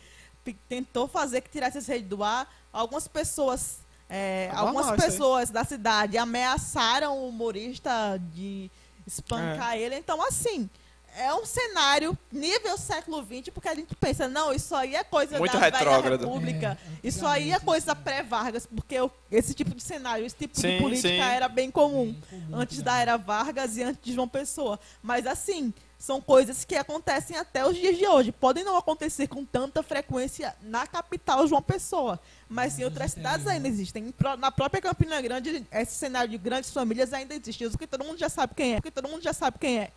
Tentou 0.69 1.09
fazer 1.09 1.41
que 1.41 1.49
tirasse 1.49 1.79
esse 1.79 1.91
rede 1.91 2.07
do 2.07 2.23
ar. 2.23 2.53
Algumas 2.73 3.09
pessoas... 3.09 3.79
É, 4.13 4.51
algumas 4.53 4.91
pessoas 5.01 5.51
da 5.51 5.63
cidade 5.63 6.19
ameaçaram 6.19 7.17
o 7.17 7.29
humorista 7.29 8.21
de 8.35 8.69
espancar 9.07 9.75
é. 9.75 9.79
ele. 9.79 9.95
Então, 9.95 10.21
assim, 10.27 10.69
é 11.17 11.35
um 11.35 11.45
cenário 11.45 12.17
nível 12.31 12.77
século 12.79 13.23
XX, 13.23 13.51
porque 13.53 13.69
a 13.69 13.75
gente 13.75 13.95
pensa, 13.95 14.29
não, 14.29 14.53
isso 14.53 14.75
aí 14.75 14.95
é 14.95 15.05
coisa 15.05 15.39
Muito 15.39 15.53
da 15.53 15.59
retrógrado. 15.59 16.03
velha 16.03 16.17
república, 16.19 16.79
é, 17.03 17.07
isso 17.07 17.27
aí 17.27 17.53
é 17.53 17.59
coisa 17.59 17.95
pré-Vargas, 17.95 18.67
porque 18.67 18.97
esse 19.31 19.55
tipo 19.55 19.75
de 19.75 19.83
cenário, 19.83 20.25
esse 20.25 20.37
tipo 20.37 20.59
sim, 20.59 20.77
de 20.77 20.83
política 20.83 21.09
sim. 21.09 21.19
era 21.19 21.49
bem 21.49 21.71
comum, 21.71 22.13
bem 22.13 22.41
comum 22.41 22.57
antes 22.57 22.83
da 22.83 22.99
era 22.99 23.17
Vargas 23.17 23.77
e 23.77 23.83
antes 23.83 24.03
de 24.03 24.13
João 24.13 24.29
Pessoa. 24.29 24.79
Mas 25.03 25.27
assim, 25.27 25.73
são 26.01 26.19
coisas 26.19 26.65
que 26.65 26.75
acontecem 26.77 27.37
até 27.37 27.67
os 27.67 27.77
dias 27.77 27.99
de 27.99 28.07
hoje. 28.07 28.33
Podem 28.33 28.65
não 28.65 28.75
acontecer 28.75 29.27
com 29.27 29.45
tanta 29.45 29.83
frequência 29.83 30.57
na 30.63 30.87
capital 30.87 31.47
João 31.47 31.61
Pessoa, 31.61 32.19
mas 32.49 32.79
em 32.79 32.85
outras 32.85 33.13
cidades 33.13 33.47
ainda 33.47 33.69
existem. 33.69 34.15
Na 34.39 34.51
própria 34.51 34.81
Campina 34.81 35.21
Grande, 35.21 35.67
esse 35.71 35.93
cenário 35.93 36.31
de 36.31 36.39
grandes 36.39 36.71
famílias 36.71 37.13
ainda 37.13 37.35
existe, 37.35 37.67
o 37.67 37.77
que 37.77 37.87
todo 37.87 38.03
mundo 38.03 38.19
já 38.19 38.31
sabe 38.31 38.55
quem 38.55 38.73
é, 38.73 38.77
porque 38.77 38.91
todo 38.91 39.11
mundo 39.11 39.23
já 39.23 39.35
sabe 39.35 39.59
quem 39.59 39.79
é. 39.79 39.91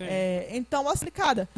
É, 0.00 0.48
então, 0.52 0.90
explicada. 0.92 1.48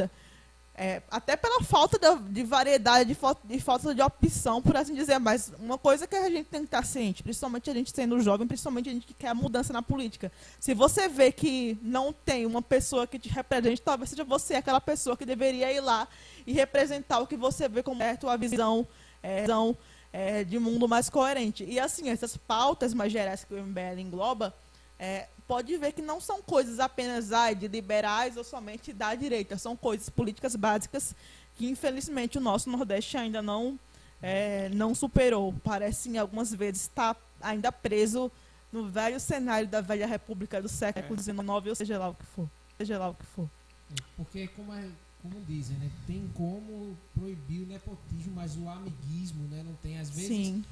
É, 0.77 1.01
até 1.09 1.37
pela 1.37 1.63
falta 1.63 1.97
de, 1.97 2.33
de 2.33 2.43
variedade, 2.43 3.15
de, 3.15 3.17
de 3.45 3.61
falta 3.61 3.95
de 3.95 4.03
opção, 4.03 4.61
por 4.61 4.77
assim 4.77 4.93
dizer. 4.93 5.21
Mas 5.21 5.53
uma 5.61 5.79
coisa 5.79 6.05
que 6.05 6.17
a 6.17 6.29
gente 6.29 6.47
tem 6.47 6.61
que 6.61 6.67
estar 6.67 6.85
ciente, 6.85 7.23
principalmente 7.23 7.71
a 7.71 7.75
gente 7.75 7.93
sendo 7.95 8.21
jovem, 8.21 8.47
principalmente 8.47 8.89
a 8.89 8.93
gente 8.93 9.07
que 9.07 9.15
quer 9.15 9.29
a 9.29 9.35
mudança 9.35 9.73
na 9.73 9.83
política. 9.83 10.33
Se 10.59 10.75
você 10.75 11.07
vê 11.07 11.31
que 11.31 11.79
não 11.81 12.13
tem 12.13 12.45
uma 12.45 12.61
pessoa 12.61 13.07
que 13.07 13.21
te 13.21 13.29
represente, 13.29 13.81
talvez 13.81 14.11
seja 14.11 14.25
você 14.25 14.57
aquela 14.57 14.81
pessoa 14.81 15.17
que 15.17 15.25
deveria 15.25 15.73
ir 15.73 15.81
lá 15.81 16.09
e 16.45 16.53
representar 16.53 17.21
o 17.21 17.27
que 17.27 17.37
você 17.37 17.69
vê 17.69 17.81
como 17.81 18.03
é 18.03 18.19
a 18.21 18.37
visão, 18.37 18.85
é, 19.23 19.43
visão 19.43 19.77
é, 20.13 20.43
de 20.43 20.59
mundo 20.59 20.89
mais 20.89 21.09
coerente. 21.09 21.65
E 21.65 21.79
assim, 21.79 22.09
essas 22.09 22.37
pautas 22.37 22.93
mais 22.93 23.13
gerais 23.13 23.45
que 23.45 23.55
o 23.55 23.63
MBL 23.63 24.01
engloba, 24.01 24.53
é, 24.99 25.29
pode 25.47 25.77
ver 25.77 25.93
que 25.93 26.03
não 26.03 26.21
são 26.21 26.43
coisas 26.43 26.81
apenas 26.81 27.33
ai, 27.33 27.55
de 27.55 27.69
liberais 27.69 28.37
ou 28.37 28.45
somente 28.45 28.93
da 28.93 29.15
direita. 29.15 29.59
São 29.59 29.77
coisas 29.77 30.09
políticas 30.09 30.57
básicas 30.57 31.15
que, 31.57 31.69
infelizmente, 31.69 32.39
o 32.39 32.41
nosso 32.41 32.71
Nordeste 32.71 33.17
ainda 33.17 33.41
não, 33.41 33.79
é, 34.21 34.69
não 34.71 34.95
superou. 34.95 35.55
Parece, 35.63 36.09
em 36.09 36.19
algumas 36.19 36.53
vezes, 36.53 36.83
estar 36.83 37.17
ainda 37.41 37.71
preso 37.71 38.31
no 38.73 38.89
velho 38.89 39.21
cenário 39.21 39.69
da 39.69 39.81
velha 39.81 40.07
República 40.07 40.61
do 40.61 40.69
século 40.69 41.21
XIX, 41.21 41.39
ou 41.69 41.75
seja 41.75 41.99
lá 41.99 42.09
o 42.09 42.15
que 42.15 42.27
for. 42.27 42.49
Seja 42.77 42.99
lá 42.99 43.11
o 43.11 43.15
que 43.15 43.25
for. 43.27 43.49
É, 43.91 44.03
Porque, 44.17 44.49
como, 44.49 44.73
é, 44.75 44.89
como 45.23 45.41
dizem, 45.43 45.77
né? 45.77 45.91
Tem 46.07 46.29
como 46.35 46.97
proibir 47.15 47.63
o 47.63 47.67
nepotismo, 47.67 48.35
mas 48.35 48.57
o 48.57 48.69
amiguismo, 48.69 49.47
né? 49.49 49.63
Não 49.65 49.75
tem, 49.75 49.99
às 49.99 50.11
vezes. 50.11 50.29
Sim. 50.29 50.65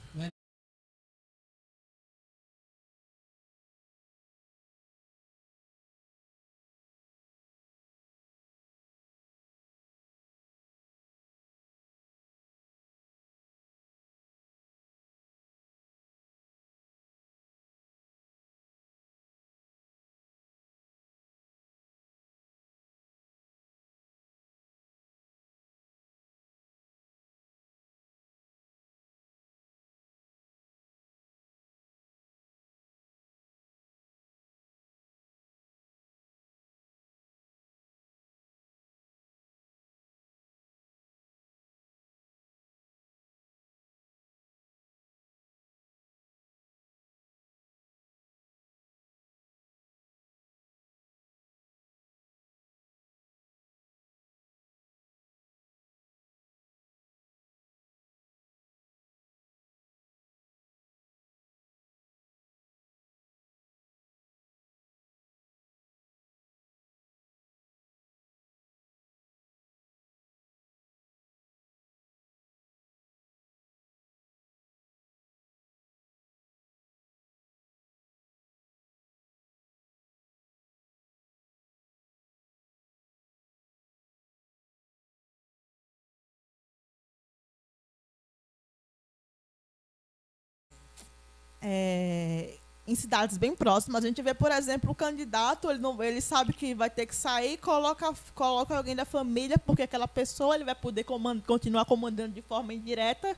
É, 91.62 92.54
em 92.86 92.94
cidades 92.94 93.38
bem 93.38 93.54
próximas. 93.54 94.04
A 94.04 94.06
gente 94.08 94.20
vê, 94.20 94.34
por 94.34 94.50
exemplo, 94.50 94.90
o 94.90 94.94
candidato, 94.94 95.70
ele, 95.70 95.78
não, 95.78 96.02
ele 96.02 96.20
sabe 96.20 96.52
que 96.52 96.74
vai 96.74 96.90
ter 96.90 97.06
que 97.06 97.14
sair, 97.14 97.56
coloca, 97.58 98.12
coloca 98.34 98.76
alguém 98.76 98.96
da 98.96 99.04
família, 99.04 99.56
porque 99.58 99.82
aquela 99.82 100.08
pessoa 100.08 100.54
ele 100.54 100.64
vai 100.64 100.74
poder 100.74 101.04
comand 101.04 101.40
continuar 101.46 101.84
comandando 101.84 102.32
de 102.34 102.42
forma 102.42 102.74
indireta. 102.74 103.36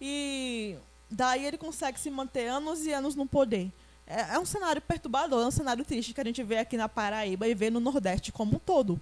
E 0.00 0.76
daí 1.10 1.44
ele 1.46 1.58
consegue 1.58 1.98
se 1.98 2.10
manter 2.10 2.48
anos 2.48 2.84
e 2.86 2.92
anos 2.92 3.14
no 3.14 3.26
poder. 3.26 3.70
É, 4.06 4.34
é 4.34 4.38
um 4.38 4.44
cenário 4.44 4.82
perturbador, 4.82 5.42
é 5.42 5.46
um 5.46 5.50
cenário 5.50 5.84
triste 5.84 6.12
que 6.12 6.20
a 6.20 6.24
gente 6.24 6.42
vê 6.42 6.58
aqui 6.58 6.76
na 6.76 6.88
Paraíba 6.88 7.46
e 7.46 7.54
vê 7.54 7.70
no 7.70 7.80
Nordeste 7.80 8.32
como 8.32 8.56
um 8.56 8.58
todo. 8.58 9.00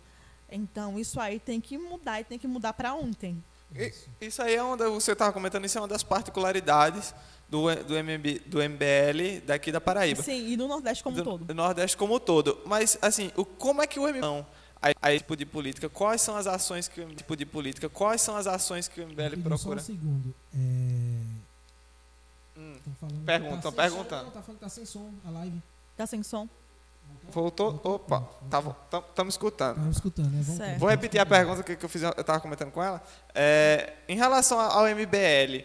Então, 0.50 0.98
isso 0.98 1.20
aí 1.20 1.38
tem 1.38 1.60
que 1.60 1.76
mudar 1.76 2.20
e 2.20 2.24
tem 2.24 2.38
que 2.38 2.46
mudar 2.48 2.72
para 2.72 2.94
ontem. 2.94 3.42
E- 3.74 3.92
Isso 4.20 4.40
aí 4.42 4.54
é 4.54 4.76
da, 4.76 4.88
você 4.88 5.12
estava 5.12 5.32
comentando, 5.32 5.64
isso 5.66 5.76
é 5.76 5.80
uma 5.80 5.88
das 5.88 6.02
particularidades 6.02 7.14
do, 7.48 7.74
do, 7.84 7.94
MB, 7.94 8.40
do 8.46 8.58
MBL 8.58 9.40
daqui 9.46 9.72
da 9.72 9.80
Paraíba. 9.80 10.22
Sim, 10.22 10.48
e 10.48 10.56
no 10.56 10.68
Nordeste 10.68 11.02
como 11.02 11.16
um 11.16 11.18
do, 11.18 11.24
todo. 11.24 11.44
do 11.44 11.54
Nordeste 11.54 11.96
como 11.96 12.14
um 12.16 12.18
todo. 12.18 12.60
Mas, 12.66 12.98
assim, 13.00 13.32
o, 13.36 13.44
como 13.44 13.82
é 13.82 13.86
que 13.86 13.98
o 13.98 14.06
MBL 14.06 14.20
não 14.20 14.46
a, 14.82 14.92
a 15.00 15.12
esse 15.12 15.20
tipo 15.20 15.36
de 15.36 15.46
política? 15.46 15.88
Quais 15.88 16.20
são 16.20 16.36
as 16.36 16.46
ações 16.46 16.88
que 16.88 17.00
o 17.00 17.04
MBL, 17.04 17.16
tipo 17.16 17.36
de 17.36 17.46
política? 17.46 17.88
Quais 17.88 18.20
são 18.20 18.36
as 18.36 18.46
ações 18.46 18.86
que 18.86 19.00
o 19.00 19.06
MBL 19.06 19.22
Rapidinho, 19.22 19.42
Só 19.42 19.48
procura? 19.56 19.80
um 19.80 19.84
segundo. 19.84 20.34
É... 20.54 20.58
Hum, 22.58 22.74
Perguntam, 23.24 23.72
tá 23.72 23.82
sem 23.82 23.90
perguntando. 23.90 24.24
som, 24.24 24.30
tá 24.30 24.42
falando 24.42 24.58
que 24.58 24.64
tá 24.64 24.68
sem 24.68 24.84
som 24.84 25.10
a 25.24 25.30
live. 25.30 25.62
Tá 25.96 26.06
sem 26.06 26.22
som? 26.22 26.48
voltou? 27.30 27.80
Opa, 27.84 28.28
estamos 28.44 29.34
escutando. 29.34 29.76
Estamos 29.76 29.96
escutando, 29.96 30.30
né? 30.30 30.42
Vamos. 30.42 30.78
Vou 30.78 30.88
repetir 30.88 31.20
a 31.20 31.26
pergunta 31.26 31.62
que, 31.62 31.76
que 31.76 31.84
eu 31.84 31.88
fiz, 31.88 32.02
eu 32.02 32.10
estava 32.10 32.40
comentando 32.40 32.70
com 32.70 32.82
ela. 32.82 33.02
É, 33.34 33.94
em 34.08 34.16
relação 34.16 34.58
ao 34.58 34.84
MBL 34.86 35.64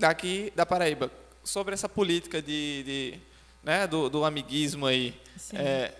daqui 0.00 0.52
da 0.56 0.66
Paraíba, 0.66 1.10
sobre 1.44 1.74
essa 1.74 1.88
política 1.88 2.40
de, 2.42 2.82
de, 2.82 3.20
né, 3.62 3.86
do, 3.86 4.08
do 4.08 4.24
amiguismo 4.24 4.86
aí, 4.86 5.14
é, 5.52 5.92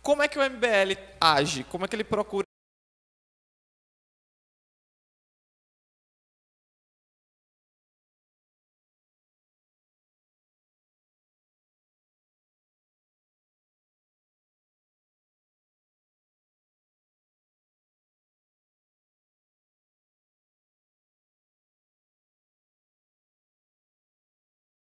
como 0.00 0.22
é 0.22 0.28
que 0.28 0.38
o 0.38 0.42
MBL 0.42 0.98
age? 1.20 1.64
Como 1.64 1.84
é 1.84 1.88
que 1.88 1.94
ele 1.94 2.04
procura? 2.04 2.46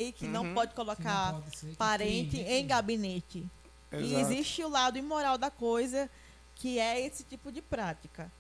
E 0.02 0.12
que 0.12 0.28
não 0.28 0.44
Uhum. 0.46 0.54
pode 0.54 0.70
Que 0.72 0.76
colocar 0.76 1.34
não 1.34 1.42
pode 1.42 1.76
parente 1.76 2.38
tem- 2.38 2.60
em 2.62 2.68
gabinete. 2.68 3.46
E 3.92 3.96
Exato. 3.98 4.22
existe 4.22 4.64
o 4.64 4.70
lado 4.70 4.98
imoral 4.98 5.38
da 5.38 5.52
coisa, 5.52 6.10
que 6.56 6.80
é 6.80 7.00
esse 7.06 7.24
tipo 7.24 7.52
de 7.52 7.62
prática. 7.62 8.32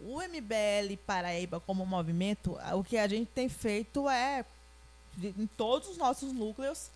O 0.00 0.20
MBL 0.20 0.96
Paraíba 1.06 1.60
como 1.60 1.86
movimento, 1.86 2.58
o 2.74 2.82
que 2.82 2.98
a 2.98 3.06
gente 3.06 3.28
tem 3.30 3.48
feito 3.48 4.08
é, 4.08 4.44
de- 5.16 5.34
em 5.38 5.46
todos 5.46 5.88
os 5.90 5.96
nossos 5.96 6.32
núcleos, 6.32 6.90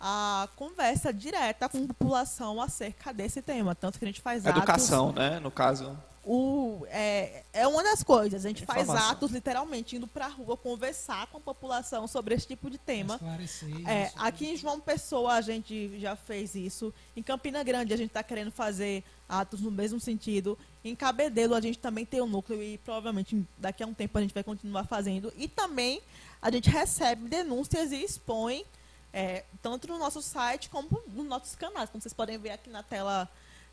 a 0.00 0.48
conversa 0.56 1.12
direta 1.12 1.68
com 1.68 1.84
a 1.84 1.86
população 1.88 2.60
acerca 2.60 3.12
desse 3.12 3.42
tema. 3.42 3.74
Tanto 3.74 3.98
que 3.98 4.04
a 4.04 4.08
gente 4.08 4.20
faz 4.20 4.46
atos 4.46 4.58
Educação, 4.58 5.12
né? 5.12 5.40
No 5.40 5.50
caso. 5.50 5.98
O, 6.24 6.86
é, 6.88 7.42
é 7.52 7.66
uma 7.66 7.82
das 7.82 8.02
coisas. 8.02 8.44
A 8.44 8.48
gente 8.48 8.64
faz 8.64 8.82
Informação. 8.82 9.10
atos 9.10 9.30
literalmente 9.32 9.96
indo 9.96 10.06
pra 10.06 10.28
rua 10.28 10.56
conversar 10.56 11.26
com 11.26 11.38
a 11.38 11.40
população 11.40 12.06
sobre 12.06 12.34
esse 12.34 12.46
tipo 12.46 12.70
de 12.70 12.78
tema. 12.78 13.14
Esclarecer 13.14 13.88
É, 13.88 14.06
isso. 14.06 14.14
aqui 14.18 14.46
em 14.52 14.56
João 14.56 14.78
Pessoa 14.80 15.32
a 15.34 15.40
gente 15.40 15.98
já 15.98 16.14
fez 16.14 16.54
isso. 16.54 16.94
Em 17.16 17.22
Campina 17.22 17.62
Grande 17.64 17.92
a 17.92 17.96
gente 17.96 18.08
está 18.10 18.22
querendo 18.22 18.52
fazer 18.52 19.02
atos 19.28 19.60
no 19.60 19.70
mesmo 19.70 19.98
sentido. 19.98 20.56
Em 20.84 20.94
Cabedelo 20.94 21.54
a 21.54 21.60
gente 21.60 21.78
também 21.78 22.04
tem 22.06 22.20
um 22.20 22.26
núcleo 22.26 22.62
e 22.62 22.78
provavelmente 22.78 23.44
daqui 23.58 23.82
a 23.82 23.86
um 23.86 23.94
tempo 23.94 24.16
a 24.16 24.20
gente 24.20 24.34
vai 24.34 24.44
continuar 24.44 24.84
fazendo. 24.84 25.32
E 25.36 25.48
também 25.48 26.00
a 26.40 26.50
gente 26.50 26.70
recebe 26.70 27.28
denúncias 27.28 27.90
e 27.90 27.96
expõe 28.02 28.64
é, 29.12 29.44
tanto 29.60 29.88
no 29.88 29.98
nosso 29.98 30.22
site 30.22 30.70
como 30.70 30.88
nos 31.08 31.26
nossos 31.26 31.54
canais. 31.56 31.90
Como 31.90 32.00
vocês 32.00 32.14
podem 32.14 32.38
ver 32.38 32.50
aqui 32.50 32.70
na 32.70 32.82
tela 32.82 33.28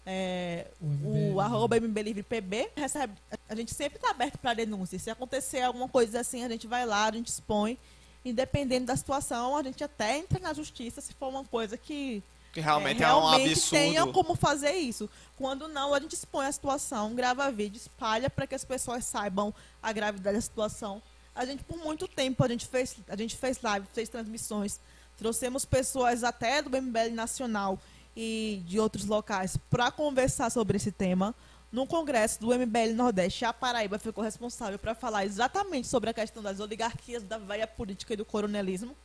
é, 0.05 0.67
O 0.81 1.35
o 1.35 1.39
arroba 1.41 1.77
MBLivrePB 1.77 2.71
recebe. 2.75 3.13
A 3.47 3.55
gente 3.55 3.73
sempre 3.73 3.97
está 3.97 4.09
aberto 4.09 4.37
para 4.37 4.53
denúncias. 4.53 5.01
Se 5.01 5.09
acontecer 5.09 5.61
alguma 5.61 5.87
coisa 5.87 6.19
assim, 6.19 6.43
a 6.43 6.49
gente 6.49 6.67
vai 6.67 6.85
lá, 6.85 7.05
a 7.05 7.11
gente 7.11 7.27
expõe. 7.27 7.77
Independente 8.23 8.85
da 8.85 8.95
situação, 8.97 9.55
a 9.55 9.63
gente 9.63 9.83
até 9.83 10.17
entra 10.17 10.39
na 10.39 10.53
justiça 10.53 10.99
se 10.99 11.13
for 11.13 11.29
uma 11.29 11.45
coisa 11.45 11.77
que 11.77 12.21
Que 12.51 12.59
realmente 12.59 13.01
é, 13.01 13.05
é, 13.05 13.13
um 13.13 13.19
realmente 13.21 13.51
absurdo. 13.51 13.71
tenham 13.71 14.11
como 14.11 14.35
fazer 14.35 14.73
isso. 14.73 15.09
Quando 15.37 15.67
não, 15.67 15.93
a 15.93 15.99
gente 15.99 16.13
expõe 16.13 16.45
a 16.45 16.51
situação, 16.51 17.15
grava 17.15 17.49
vídeo, 17.51 17.77
espalha 17.77 18.29
para 18.29 18.45
que 18.45 18.55
as 18.55 18.65
pessoas 18.65 19.05
saibam 19.05 19.53
a 19.81 19.93
gravidade 19.93 20.35
da 20.35 20.41
situação. 20.41 21.01
A 21.33 21.45
gente, 21.45 21.63
por 21.63 21.77
muito 21.77 22.07
tempo, 22.07 22.43
a 22.43 22.47
gente 22.49 22.65
fez, 22.65 22.97
a 23.07 23.15
gente 23.15 23.37
fez 23.37 23.61
live, 23.61 23.87
fez 23.93 24.09
transmissões, 24.09 24.81
trouxemos 25.15 25.63
pessoas 25.63 26.23
até 26.23 26.61
do 26.61 26.69
MBL 26.69 27.13
Nacional 27.13 27.79
e 28.15 28.61
de 28.65 28.79
outros 28.79 29.05
locais 29.05 29.57
para 29.69 29.91
conversar 29.91 30.49
sobre 30.49 30.77
esse 30.77 30.91
tema. 30.91 31.33
No 31.71 31.85
congresso 31.85 32.39
do 32.39 32.47
MBL 32.47 32.93
Nordeste, 32.95 33.45
a 33.45 33.53
Paraíba 33.53 33.99
ficou 33.99 34.23
responsável 34.23 34.79
para 34.79 34.95
falar 34.95 35.25
exatamente 35.25 35.87
sobre 35.87 36.09
a 36.09 36.13
questão 36.13 36.41
das 36.41 36.59
oligarquias, 36.59 37.23
da 37.23 37.37
velha 37.37 37.67
política 37.67 38.13
e 38.13 38.17
do 38.17 38.25
coronelismo. 38.25 38.95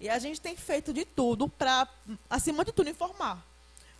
E 0.00 0.08
a 0.08 0.18
gente 0.18 0.40
tem 0.40 0.56
feito 0.56 0.92
de 0.92 1.04
tudo 1.04 1.48
para, 1.48 1.86
acima 2.30 2.64
de 2.64 2.72
tudo, 2.72 2.88
informar. 2.88 3.44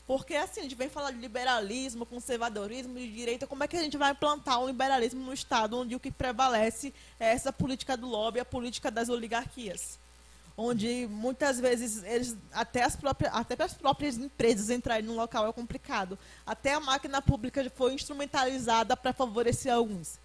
Porque 0.07 0.35
assim, 0.35 0.61
a 0.61 0.63
gente 0.63 0.75
vem 0.75 0.89
falar 0.89 1.11
de 1.11 1.19
liberalismo, 1.19 2.07
conservadorismo, 2.07 2.95
de 2.95 3.13
direita, 3.13 3.47
como 3.47 3.63
é 3.63 3.69
que 3.69 3.77
a 3.77 3.83
gente 3.83 3.99
vai 3.99 4.13
implantar 4.13 4.59
um 4.59 4.67
liberalismo 4.67 5.23
no 5.23 5.35
Estado 5.35 5.77
onde 5.77 5.95
o 5.95 6.01
que 6.01 6.11
prevalece 6.11 6.95
é 7.21 7.31
essa 7.31 7.53
política 7.53 7.95
do 7.95 8.07
lobby, 8.07 8.41
a 8.41 8.45
política 8.45 8.91
das 8.91 9.11
oligarquias? 9.11 9.99
Onde 10.61 11.07
muitas 11.09 11.61
vezes 11.61 12.03
eles, 12.03 12.37
até, 12.53 12.83
as 12.83 12.97
próprias, 12.97 13.33
até 13.33 13.63
as 13.63 13.75
próprias 13.75 14.19
empresas 14.19 14.71
entrarem 14.71 15.07
no 15.07 15.15
local 15.15 15.47
é 15.47 15.53
complicado. 15.53 16.19
Até 16.45 16.75
a 16.75 16.81
máquina 16.81 17.23
pública 17.23 17.65
foi 17.77 17.95
instrumentalizada 17.95 18.97
para 18.97 19.13
favorecer 19.13 19.73
alguns 19.73 20.19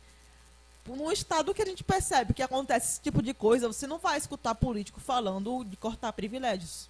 num 0.85 1.11
estado 1.11 1.53
que 1.53 1.61
a 1.61 1.65
gente 1.65 1.83
percebe 1.83 2.33
que 2.33 2.43
acontece 2.43 2.93
esse 2.93 3.01
tipo 3.01 3.21
de 3.21 3.33
coisa, 3.33 3.67
você 3.67 3.87
não 3.87 3.99
vai 3.99 4.17
escutar 4.17 4.53
político 4.55 4.99
falando 4.99 5.63
de 5.63 5.77
cortar 5.77 6.11
privilégios. 6.11 6.89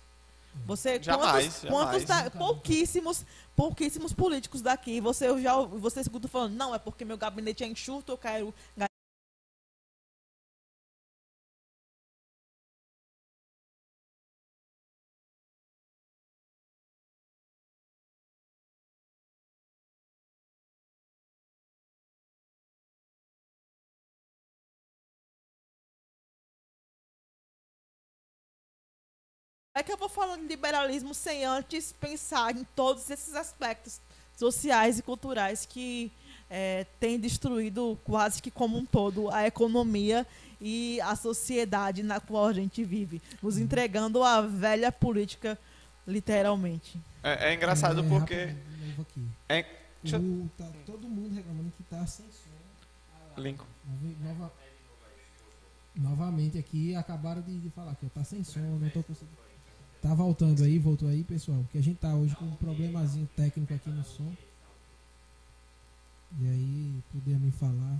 Você 0.65 1.01
Jamais, 1.01 1.59
quantos, 1.59 1.69
quantos 1.69 2.01
jamais. 2.03 2.23
da- 2.25 2.31
pouquíssimos, 2.31 3.25
pouquíssimos 3.55 4.13
políticos 4.13 4.62
daqui, 4.62 5.00
você 5.01 5.41
já 5.41 5.55
você 5.57 6.01
escuta 6.01 6.27
falando, 6.27 6.53
não, 6.53 6.73
é 6.73 6.79
porque 6.79 7.03
meu 7.03 7.17
gabinete 7.17 7.63
é 7.63 7.67
enxuto, 7.67 8.12
eu 8.12 8.17
quero 8.17 8.53
É 29.83 29.85
que 29.85 29.91
eu 29.91 29.97
vou 29.97 30.07
falando 30.07 30.43
de 30.43 30.47
liberalismo 30.47 31.13
sem 31.13 31.43
antes 31.43 31.91
pensar 31.91 32.55
em 32.55 32.63
todos 32.73 33.09
esses 33.09 33.35
aspectos 33.35 33.99
sociais 34.33 34.97
e 34.97 35.01
culturais 35.01 35.65
que 35.65 36.09
é, 36.49 36.85
têm 37.01 37.19
destruído 37.19 37.99
quase 38.05 38.41
que 38.41 38.49
como 38.49 38.77
um 38.77 38.85
todo 38.85 39.29
a 39.29 39.45
economia 39.45 40.25
e 40.61 41.01
a 41.01 41.17
sociedade 41.17 42.01
na 42.01 42.21
qual 42.21 42.45
a 42.45 42.53
gente 42.53 42.81
vive, 42.81 43.21
nos 43.41 43.57
entregando 43.57 44.23
a 44.23 44.39
velha 44.39 44.89
política, 44.89 45.59
literalmente. 46.07 46.97
É, 47.21 47.49
é 47.49 47.53
engraçado 47.53 47.99
É, 48.05 48.07
porque. 48.07 48.55
É, 49.49 49.65
deixa 50.01 50.17
O- 50.17 50.49
tá 50.57 50.65
todo 50.85 51.09
mundo 51.09 51.35
reclamando 51.35 51.73
que 51.75 51.83
tá 51.83 52.05
sem 52.07 52.25
som. 52.31 53.41
Lincoln. 53.41 53.65
Novi- 53.85 54.15
nova- 54.23 54.53
novamente 55.93 56.57
aqui, 56.57 56.95
acabaram 56.95 57.41
de, 57.41 57.59
de 57.59 57.69
falar 57.71 57.93
que 57.95 58.05
tá 58.07 58.23
sem 58.23 58.45
som, 58.45 58.61
não 58.61 58.89
tô 58.89 59.03
conseguindo. 59.03 59.42
Tá 60.13 60.17
voltando 60.17 60.63
aí, 60.63 60.77
voltou 60.77 61.10
aí, 61.10 61.24
pessoal. 61.24 61.58
Porque 61.63 61.79
a 61.79 61.82
gente 61.82 61.98
tá 61.98 62.13
hoje 62.13 62.36
com 62.36 62.46
um 62.46 62.55
problemazinho 62.55 63.27
técnico 63.36 63.74
aqui 63.74 63.89
no 63.89 64.03
som. 64.03 64.32
E 66.39 66.48
aí, 66.48 67.03
podia 67.12 67.36
me 67.39 67.50
falar. 67.50 67.98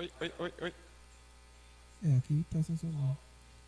Oi, 0.00 0.10
oi, 0.20 0.32
oi, 0.40 0.52
oi. 0.62 0.74
É, 2.02 2.16
aqui 2.16 2.44
tá 2.50 2.60
som. 2.64 2.74
não. 2.82 3.16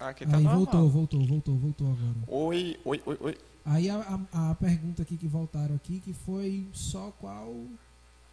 Aqui 0.00 0.26
tá 0.26 0.36
Aí 0.36 0.42
normal. 0.42 0.56
voltou, 0.64 0.90
voltou, 0.90 1.24
voltou, 1.24 1.56
voltou 1.56 1.86
agora. 1.92 2.16
Oi, 2.26 2.76
oi, 2.84 3.00
oi, 3.06 3.18
oi. 3.20 3.38
Aí 3.64 3.88
a, 3.88 4.00
a, 4.32 4.50
a 4.50 4.54
pergunta 4.56 5.02
aqui 5.02 5.16
que 5.16 5.28
voltaram 5.28 5.76
aqui, 5.76 6.00
que 6.00 6.12
foi 6.12 6.66
só 6.72 7.12
qual, 7.20 7.54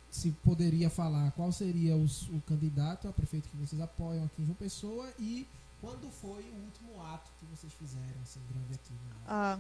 se 0.10 0.32
poderia 0.44 0.90
falar, 0.90 1.30
qual 1.34 1.52
seria 1.52 1.96
os- 1.96 2.28
o 2.30 2.42
candidato 2.48 3.08
a 3.08 3.14
prefeito 3.14 3.48
que 3.50 3.58
vocês 3.58 3.80
apoiam 3.80 4.26
aqui 4.26 4.42
em 4.42 4.46
João 4.46 4.56
Pessoa 4.56 5.08
e 5.20 5.46
quando 5.82 6.10
foi 6.12 6.44
o 6.44 6.64
último 6.66 7.02
ato 7.12 7.30
que 7.40 7.46
vocês 7.48 7.74
fizeram, 7.74 8.22
assim, 8.22 8.40
grande 8.50 8.74
aqui. 8.76 8.94
Ah, 9.28 9.58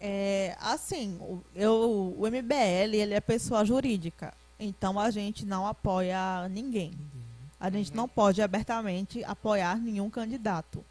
é, 0.00 0.56
assim, 0.60 1.16
o- 1.20 1.42
eu, 1.54 2.14
o 2.18 2.26
MBL 2.26 2.94
ele 2.94 3.14
é 3.14 3.20
pessoa 3.20 3.64
jurídica, 3.64 4.32
então 4.60 5.00
a 5.00 5.10
gente 5.10 5.46
não 5.46 5.66
apoia 5.66 6.48
ninguém. 6.50 6.90
Ninguém, 6.90 6.98
né? 7.14 7.48
A 7.58 7.70
gente 7.70 7.94
não 7.94 8.06
pode 8.06 8.42
abertamente 8.42 9.24
apoiar 9.24 9.76
nenhum 9.78 10.10
candidato. 10.10 10.84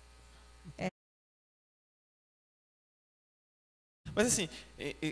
Mas 4.16 4.28
assim, 4.28 4.50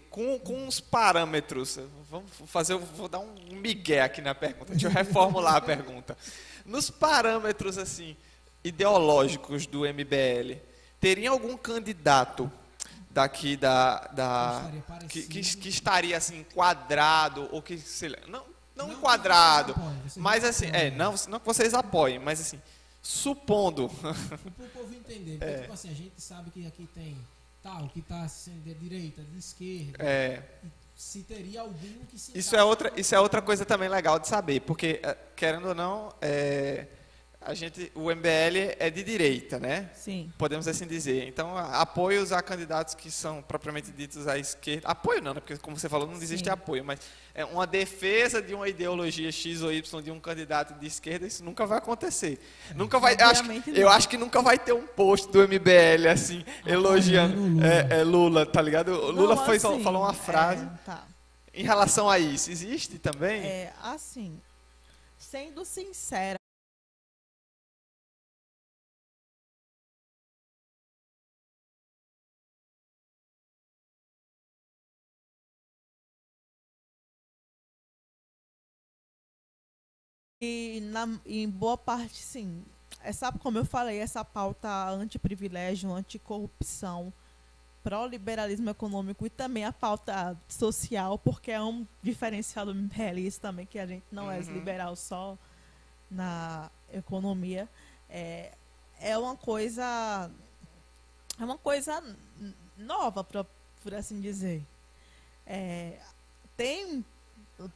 com, 0.09 0.39
com 0.39 0.65
os 0.65 0.79
parâmetros, 0.79 1.77
vamos 2.09 2.31
fazer, 2.45 2.77
vou 2.77 3.09
dar 3.09 3.19
um 3.19 3.35
migué 3.51 4.01
aqui 4.01 4.21
na 4.21 4.33
pergunta, 4.33 4.71
deixa 4.71 4.87
eu 4.87 4.91
reformular 4.91 5.55
a 5.55 5.61
pergunta. 5.61 6.17
Nos 6.65 6.89
parâmetros 6.89 7.77
assim 7.77 8.15
ideológicos 8.63 9.67
do 9.67 9.81
MBL, 9.81 10.57
teria 11.01 11.31
algum 11.31 11.57
candidato 11.57 12.49
daqui 13.11 13.57
da, 13.57 13.99
da 14.13 14.71
que, 15.09 15.23
que, 15.23 15.41
que 15.57 15.69
estaria 15.69 16.15
assim 16.15 16.39
enquadrado 16.39 17.49
ou 17.51 17.61
que 17.61 17.77
sei 17.77 18.09
lá, 18.09 18.17
não 18.27 18.53
não, 18.75 18.87
Não 18.87 18.93
enquadrado, 18.93 19.73
vocês 19.73 20.17
mas 20.17 20.43
assim, 20.43 20.65
é, 20.73 20.89
não, 20.89 21.13
não 21.29 21.39
que 21.39 21.45
vocês 21.45 21.73
apoiem, 21.75 22.17
mas 22.17 22.41
assim, 22.41 22.59
supondo, 23.01 23.87
Para 23.89 24.11
o 24.11 24.69
povo 24.69 24.93
entender, 24.95 25.37
porque 25.37 25.45
É. 25.53 25.61
tipo 25.61 25.73
assim, 25.73 25.91
a 25.91 25.93
gente 25.93 26.19
sabe 26.19 26.49
que 26.49 26.65
aqui 26.65 26.89
tem 26.95 27.15
tal, 27.63 27.87
que 27.87 28.01
tá 28.01 28.27
sendo 28.27 28.61
de 28.61 28.73
direita, 28.75 29.23
de 29.23 29.37
esquerda, 29.39 30.03
é, 30.03 30.43
se 30.95 31.23
teria 31.23 31.61
algum 31.61 32.05
que 32.09 32.19
se 32.19 32.37
Isso 32.37 32.55
é 32.55 32.63
outra, 32.63 32.91
isso 32.97 33.15
é 33.15 33.19
outra 33.19 33.41
coisa 33.41 33.65
também 33.65 33.87
legal 33.87 34.19
de 34.19 34.27
saber, 34.27 34.59
porque 34.61 34.99
eh, 35.01 35.17
querendo 35.35 35.69
ou 35.69 35.75
não, 35.75 36.13
é, 36.21 36.85
a 37.45 37.53
gente, 37.53 37.91
o 37.95 38.09
MBL 38.09 38.75
é 38.79 38.89
de 38.89 39.03
direita, 39.03 39.59
né? 39.59 39.89
Sim. 39.93 40.31
Podemos 40.37 40.67
assim 40.67 40.87
dizer. 40.87 41.27
Então, 41.27 41.57
apoios 41.57 42.31
a 42.31 42.41
candidatos 42.41 42.95
que 42.95 43.11
são 43.11 43.41
propriamente 43.41 43.91
ditos 43.91 44.27
à 44.27 44.37
esquerda. 44.37 44.87
Apoio 44.87 45.21
não, 45.21 45.33
né? 45.33 45.39
porque 45.39 45.57
como 45.57 45.77
você 45.77 45.89
falou, 45.89 46.07
não 46.07 46.15
existe 46.15 46.45
Sim. 46.45 46.51
apoio, 46.51 46.83
mas 46.83 46.99
é 47.35 47.43
uma 47.43 47.65
defesa 47.67 48.41
de 48.41 48.53
uma 48.53 48.67
ideologia 48.69 49.31
X 49.31 49.61
ou 49.61 49.71
Y 49.71 50.01
de 50.01 50.11
um 50.11 50.19
candidato 50.19 50.79
de 50.79 50.87
esquerda, 50.87 51.25
isso 51.25 51.43
nunca 51.43 51.65
vai 51.65 51.79
acontecer. 51.79 52.39
Nunca 52.75 52.99
vai. 52.99 53.15
Eu 53.19 53.27
acho, 53.27 53.43
eu 53.69 53.89
acho 53.89 54.09
que 54.09 54.17
nunca 54.17 54.41
vai 54.41 54.57
ter 54.57 54.73
um 54.73 54.85
post 54.85 55.31
do 55.31 55.39
MBL 55.39 56.07
assim, 56.11 56.43
elogiando 56.65 57.35
Lula. 57.35 57.67
é, 57.67 57.87
é, 57.99 58.03
Lula, 58.03 58.45
tá 58.45 58.61
ligado? 58.61 58.89
O 58.91 59.11
Lula 59.11 59.35
Não, 59.35 59.45
foi, 59.45 59.57
assim, 59.57 59.83
falou 59.83 60.03
uma 60.03 60.13
frase. 60.13 60.63
é, 60.63 60.69
tá. 60.85 61.03
Em 61.53 61.63
relação 61.63 62.09
a 62.09 62.17
isso, 62.17 62.49
existe 62.49 62.97
também? 62.97 63.43
É, 63.43 63.73
assim, 63.83 64.41
sendo 65.17 65.63
sincera, 65.63 66.37
e 80.43 80.81
na, 80.81 81.07
em 81.25 81.49
boa 81.49 81.77
parte, 81.77 82.17
sim. 82.17 82.63
Essa, 83.01 83.31
como 83.31 83.57
eu 83.57 83.65
falei, 83.65 83.99
essa 83.99 84.23
pauta 84.23 84.69
anti-privilégio, 84.89 85.91
anticorrupção, 85.93 87.11
pró-liberalismo 87.83 88.69
econômico 88.69 89.25
e 89.25 89.29
também 89.29 89.65
a 89.65 89.73
pauta 89.73 90.37
social, 90.47 91.17
porque 91.19 91.51
é 91.51 91.61
um 91.61 91.85
diferencial 92.01 92.65
do 92.65 92.73
também, 93.41 93.65
que 93.65 93.77
a 93.77 93.85
gente 93.85 94.05
não 94.11 94.31
é 94.31 94.39
Uhum. 94.39 94.53
liberal 94.53 94.95
só 94.95 95.37
na 96.09 96.71
economia. 96.93 97.67
É, 98.09 98.53
é 98.99 99.17
uma 99.17 99.35
coisa. 99.35 100.31
É 101.37 101.43
uma 101.43 101.57
coisa 101.57 102.01
nova, 102.77 103.23
pra, 103.23 103.43
por 103.81 103.93
assim 103.93 104.21
dizer. 104.21 104.65
É, 105.45 105.99
tem 106.55 107.03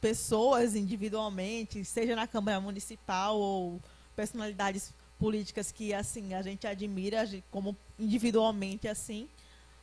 pessoas 0.00 0.74
individualmente, 0.74 1.84
seja 1.84 2.14
na 2.14 2.26
Câmara 2.26 2.60
Municipal 2.60 3.38
ou 3.38 3.80
personalidades 4.14 4.92
políticas 5.18 5.72
que 5.72 5.92
assim 5.92 6.34
a 6.34 6.42
gente 6.42 6.66
admira 6.66 7.28
como 7.50 7.76
individualmente 7.98 8.86
assim, 8.86 9.28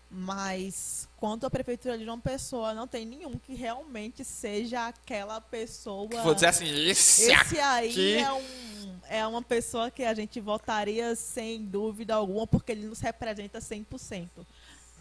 mas 0.09 1.09
quanto 1.17 1.45
à 1.45 1.49
prefeitura 1.49 1.97
de 1.97 2.05
João 2.05 2.19
Pessoa 2.19 2.73
não 2.73 2.87
tem 2.87 3.05
nenhum 3.05 3.37
que 3.37 3.53
realmente 3.53 4.23
seja 4.23 4.87
aquela 4.87 5.41
pessoa. 5.41 6.07
Vou 6.23 6.33
dizer 6.33 6.47
assim, 6.47 6.67
esse, 6.87 7.31
Esse 7.31 7.59
aí 7.59 8.17
é, 8.17 8.31
um, 8.31 8.99
é 9.09 9.27
uma 9.27 9.41
pessoa 9.41 9.91
que 9.91 10.03
a 10.03 10.13
gente 10.13 10.39
votaria 10.39 11.15
sem 11.15 11.65
dúvida 11.65 12.15
alguma, 12.15 12.47
porque 12.47 12.71
ele 12.71 12.87
nos 12.87 12.99
representa 12.99 13.59
100%. 13.59 14.29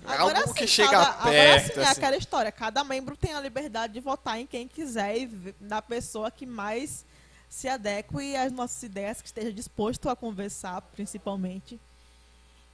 É 0.06 0.16
algo 0.16 0.52
que 0.52 0.66
chega 0.66 0.90
cada, 0.90 1.12
perto. 1.12 1.28
Agora 1.28 1.60
sim, 1.60 1.80
é 1.80 1.82
assim. 1.84 2.00
aquela 2.00 2.16
história. 2.16 2.52
Cada 2.52 2.84
membro 2.84 3.16
tem 3.16 3.32
a 3.32 3.40
liberdade 3.40 3.94
de 3.94 4.00
votar 4.00 4.38
em 4.38 4.46
quem 4.46 4.68
quiser 4.68 5.16
e 5.16 5.54
na 5.60 5.80
pessoa 5.80 6.30
que 6.30 6.44
mais 6.44 7.04
se 7.48 7.68
adeque 7.68 8.36
às 8.36 8.52
nossas 8.52 8.82
ideias, 8.82 9.22
que 9.22 9.28
esteja 9.28 9.52
disposto 9.52 10.08
a 10.08 10.16
conversar, 10.16 10.82
principalmente. 10.82 11.80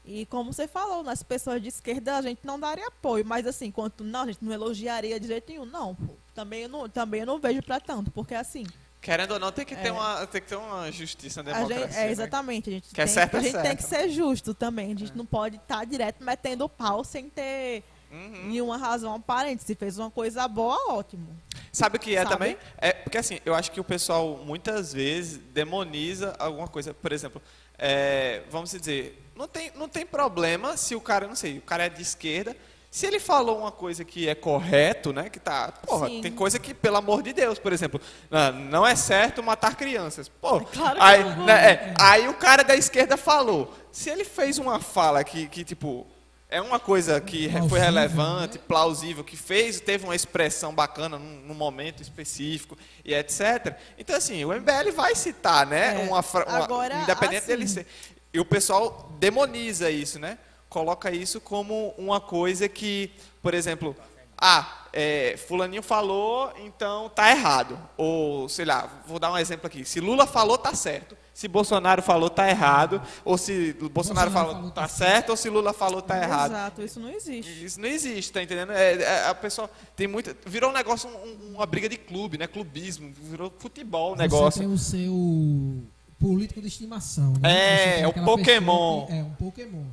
E 0.05 0.27
como 0.27 0.53
você 0.53 0.67
falou, 0.67 1.03
nas 1.03 1.23
pessoas 1.23 1.61
de 1.61 1.69
esquerda 1.69 2.17
a 2.17 2.23
gente 2.23 2.41
não 2.45 2.59
daria 2.59 2.87
apoio, 2.87 3.25
mas 3.25 3.47
assim, 3.47 3.71
quanto 3.71 4.03
não, 4.03 4.23
a 4.23 4.27
gente 4.27 4.43
não 4.43 4.53
elogiaria 4.53 5.21
de 5.21 5.27
jeito 5.27 5.51
nenhum. 5.51 5.67
Não, 5.67 5.97
também 6.35 6.63
eu 6.63 6.69
não, 6.69 6.89
também 6.89 7.21
eu 7.21 7.27
não 7.27 7.39
vejo 7.39 7.63
pra 7.63 7.79
tanto, 7.79 8.11
porque 8.11 8.35
assim, 8.35 8.65
Querendo 9.01 9.33
ou 9.33 9.39
não, 9.39 9.51
tem 9.51 9.65
que 9.65 9.75
ter, 9.75 9.89
É. 9.89 9.93
uma, 9.93 10.27
tem 10.27 10.41
que 10.43 10.47
ter 10.49 10.57
uma 10.57 10.91
justiça 10.93 11.43
na 11.43 11.57
a 11.57 11.61
gente, 11.65 11.73
é 11.73 11.87
né? 11.87 12.11
exatamente, 12.11 12.69
a 12.69 12.73
gente, 12.75 12.95
Que 12.95 13.01
é 13.01 13.05
tem, 13.05 13.15
certo, 13.15 13.35
é 13.35 13.39
a 13.39 13.43
gente 13.43 13.53
tem 13.53 13.63
certo. 13.63 13.77
que 13.79 13.83
ser 13.85 14.09
justo 14.11 14.53
também. 14.53 14.93
A 14.93 14.99
gente 14.99 15.17
não 15.17 15.25
pode 15.25 15.57
estar 15.57 15.85
direto 15.87 16.23
metendo 16.23 16.65
o 16.65 16.69
pau 16.69 17.03
sem 17.05 17.31
ter 17.31 17.83
Uhum. 18.11 18.49
nenhuma 18.49 18.77
razão 18.77 19.15
aparente. 19.15 19.63
Se 19.65 19.75
fez 19.75 19.97
uma 19.99 20.11
coisa 20.11 20.47
boa, 20.49 20.77
ótimo. 20.93 21.29
Sabe 21.73 21.97
o 21.97 22.01
que 22.01 22.15
é 22.17 22.19
Sabe? 22.25 22.31
também? 22.31 22.57
É 22.77 22.93
porque 22.93 23.17
assim, 23.17 23.39
eu 23.47 23.55
acho 23.55 23.71
que 23.71 23.81
o 23.81 23.85
pessoal 23.85 24.37
muitas 24.45 24.93
vezes 24.93 25.39
demoniza 25.55 26.35
alguma 26.39 26.67
coisa. 26.69 26.93
Por 26.93 27.13
exemplo, 27.13 27.41
é, 27.79 28.43
vamos 28.51 28.71
dizer, 28.73 29.23
não 29.37 29.47
tem, 29.49 29.71
não 29.77 29.89
tem 29.89 30.05
problema 30.05 30.77
se 30.77 30.95
o 30.95 31.01
cara, 31.01 31.27
não 31.29 31.37
sei, 31.37 31.59
o 31.59 31.63
cara 31.63 31.87
é 31.87 31.89
de 31.89 32.03
esquerda. 32.03 32.55
Se 32.91 33.07
ele 33.07 33.21
falou 33.21 33.61
uma 33.61 33.71
coisa 33.71 34.05
que 34.05 34.29
é 34.29 34.35
correto, 34.35 35.13
né? 35.13 35.31
Que 35.31 35.39
tá. 35.39 35.71
Porra, 35.87 36.09
Sim. 36.09 36.21
tem 36.23 36.33
coisa 36.33 36.59
que, 36.59 36.75
pelo 36.75 36.97
amor 36.97 37.23
de 37.23 37.33
Deus, 37.33 37.57
por 37.57 37.73
exemplo, 37.73 38.01
ah, 38.33 38.51
não 38.51 38.85
é 38.85 38.97
certo 38.97 39.43
matar 39.45 39.77
crianças. 39.77 40.29
Pô, 40.29 40.61
claro 40.61 40.97
que 40.99 41.03
aí, 41.05 41.23
não. 41.25 41.45
né, 41.47 41.71
é, 41.73 41.95
aí 42.01 42.29
o 42.29 42.35
cara 42.35 42.65
da 42.65 42.75
esquerda 42.75 43.17
falou. 43.17 43.73
Se 43.93 44.11
ele 44.11 44.25
fez 44.25 44.59
uma 44.59 44.81
fala 44.81 45.23
que, 45.23 45.47
que 45.47 45.63
tipo, 45.63 46.05
é 46.49 46.61
uma 46.61 46.81
coisa 46.81 47.21
que 47.21 47.47
re- 47.47 47.61
foi 47.61 47.79
Plausível, 47.79 47.85
relevante, 47.85 48.59
né? 48.59 48.65
plausível, 48.67 49.23
que 49.23 49.37
fez, 49.37 49.79
teve 49.81 50.03
uma 50.05 50.17
expressão 50.17 50.75
bacana 50.75 51.17
num, 51.17 51.43
num 51.47 51.55
momento 51.55 52.03
específico 52.03 52.77
e 53.05 53.15
etc. 53.15 53.77
Então, 53.99 54.17
assim, 54.17 54.45
o 54.45 54.49
MBL 54.53 54.91
vai 54.97 55.15
citar, 55.15 55.65
né? 55.65 55.95
É, 55.95 55.99
uma, 56.09 56.19
uma- 56.21 56.65
agora, 56.65 56.95
independente 57.03 57.47
dele 57.47 57.63
assim- 57.65 57.75
ser. 57.75 57.87
E 58.35 58.41
o 58.41 58.45
pessoal 58.45 59.13
demoniza 59.21 59.89
isso, 59.93 60.19
né? 60.19 60.39
Coloca 60.71 61.11
isso 61.11 61.41
como 61.41 61.93
uma 61.99 62.21
coisa 62.21 62.69
que, 62.69 63.11
por 63.43 63.53
exemplo, 63.53 63.95
ah, 64.41 64.87
é, 64.93 65.37
fulaninho 65.49 65.83
falou, 65.83 66.51
então 66.65 67.11
tá 67.11 67.31
errado. 67.31 67.79
Ou, 67.97 68.49
sei 68.49 68.65
lá, 68.65 68.89
vou 69.07 69.19
dar 69.19 69.31
um 69.33 69.37
exemplo 69.37 69.67
aqui. 69.67 69.85
Se 69.85 70.01
Lula 70.01 70.27
falou, 70.27 70.57
tá 70.57 70.73
certo. 70.73 71.17
Se 71.35 71.49
Bolsonaro 71.49 72.03
falou, 72.03 72.31
tá 72.31 72.49
errado. 72.49 73.01
Ou 73.25 73.37
se 73.37 73.73
Bolsonaro, 73.73 73.91
Bolsonaro 73.93 74.31
falou, 74.31 74.55
falou, 74.55 74.71
tá 74.71 74.83
tá 74.83 74.89
certo. 74.89 75.31
Ou 75.31 75.37
se 75.37 75.49
Lula 75.51 75.73
falou, 75.73 76.01
tá 76.03 76.17
errado. 76.23 76.51
Exato, 76.53 76.83
isso 76.83 77.01
não 77.01 77.09
existe. 77.11 77.65
Isso 77.65 77.81
não 77.81 77.89
existe, 77.89 78.33
tá 78.33 78.43
entendendo? 78.43 78.73
É, 78.73 78.93
é, 79.03 79.27
a 79.27 79.35
pessoa 79.35 79.69
tem 79.97 80.07
muita. 80.07 80.37
Virou 80.47 80.71
um 80.71 80.73
negócio, 80.73 81.09
um- 81.09 81.55
uma 81.57 81.67
briga 81.67 81.89
de 81.89 81.97
clube, 81.97 82.39
né? 82.39 82.47
Clubismo. 82.47 83.13
Virou 83.23 83.53
futebol 83.59 84.13
o 84.13 84.17
Você 84.17 84.23
negócio. 84.23 84.61
tem 84.61 84.71
o 84.73 84.79
seu 84.79 85.83
político 86.19 86.61
de 86.61 86.69
estimação. 86.69 87.33
Né? 87.41 88.01
É, 88.01 88.01
Você 88.01 88.07
o 88.07 88.25
Pokémon. 88.25 89.07
que- 89.07 89.13
é, 89.13 89.23
um 89.23 89.31
Pokémon. 89.35 89.85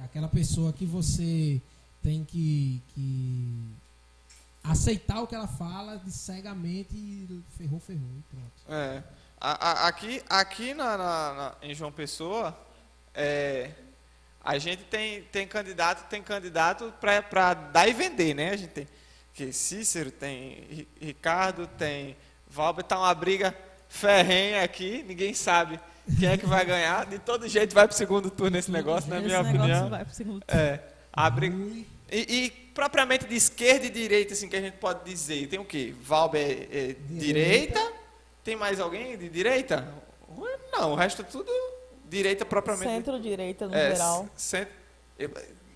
É 0.00 0.04
aquela 0.04 0.28
pessoa 0.28 0.72
que 0.72 0.84
você 0.84 1.60
tem 2.02 2.24
que, 2.24 2.82
que 2.94 3.58
aceitar 4.62 5.20
o 5.22 5.26
que 5.26 5.34
ela 5.34 5.48
fala 5.48 5.98
de 5.98 6.10
cegamente 6.12 6.94
e 6.94 7.42
ferrou, 7.56 7.80
ferrou. 7.80 8.02
Pronto. 8.30 8.52
É. 8.68 9.02
A- 9.40 9.70
a- 9.70 9.88
aqui 9.88 10.22
aqui 10.28 10.74
na, 10.74 10.96
na- 10.96 11.34
na- 11.34 11.54
em 11.62 11.74
João 11.74 11.92
Pessoa, 11.92 12.56
é, 13.14 13.70
a 14.44 14.58
gente 14.58 14.82
tem, 14.84 15.22
tem 15.24 15.46
candidato, 15.46 16.08
tem 16.08 16.22
candidato 16.22 16.92
para 17.00 17.54
dar 17.54 17.88
e 17.88 17.92
vender, 17.92 18.34
né? 18.34 18.50
A 18.50 18.56
gente 18.56 18.70
tem 18.70 18.88
que 19.34 19.52
Cícero, 19.52 20.10
tem 20.10 20.64
Ri- 20.70 20.88
Ricardo, 21.00 21.66
tem 21.66 22.16
Valber, 22.48 22.82
tá 22.84 22.98
uma 22.98 23.14
briga 23.14 23.54
ferrenha 23.88 24.62
aqui, 24.62 25.02
ninguém 25.06 25.34
sabe 25.34 25.78
quem 26.18 26.28
é 26.28 26.36
que 26.36 26.46
vai 26.46 26.64
ganhar. 26.64 27.06
De 27.06 27.18
todo 27.18 27.48
jeito 27.48 27.74
vai 27.74 27.86
pro 27.88 27.96
segundo 27.96 28.30
turno 28.30 28.56
esse 28.56 28.70
negócio, 28.70 29.08
na 29.10 29.16
Esse 29.16 29.26
minha 29.26 29.42
negócio 29.42 29.60
opinião. 29.64 29.90
vai 29.90 30.04
pro 30.04 30.14
segundo 30.14 30.42
É, 30.48 30.80
a 31.12 31.28
briga, 31.30 31.56
Ui, 31.56 31.86
e, 32.10 32.44
e 32.44 32.50
propriamente 32.72 33.26
de 33.26 33.34
esquerda 33.34 33.86
e 33.86 33.90
direita, 33.90 34.34
assim, 34.34 34.48
que 34.48 34.56
a 34.56 34.60
gente 34.60 34.74
pode 34.78 35.04
dizer, 35.04 35.48
tem 35.48 35.58
o 35.58 35.64
quê? 35.64 35.94
Valber 36.02 36.68
é, 36.70 36.90
é 36.90 36.96
direita. 37.10 37.80
Tem 38.44 38.54
mais 38.54 38.78
alguém 38.78 39.16
de 39.18 39.28
direita? 39.28 39.92
Não, 40.72 40.92
o 40.92 40.94
resto 40.94 41.22
é 41.22 41.24
tudo 41.24 41.50
direita 42.08 42.44
propriamente. 42.44 42.88
Centro-direita, 42.88 43.66
no 43.66 43.74
é, 43.74 43.92
geral. 43.92 44.28
cent- 44.36 44.68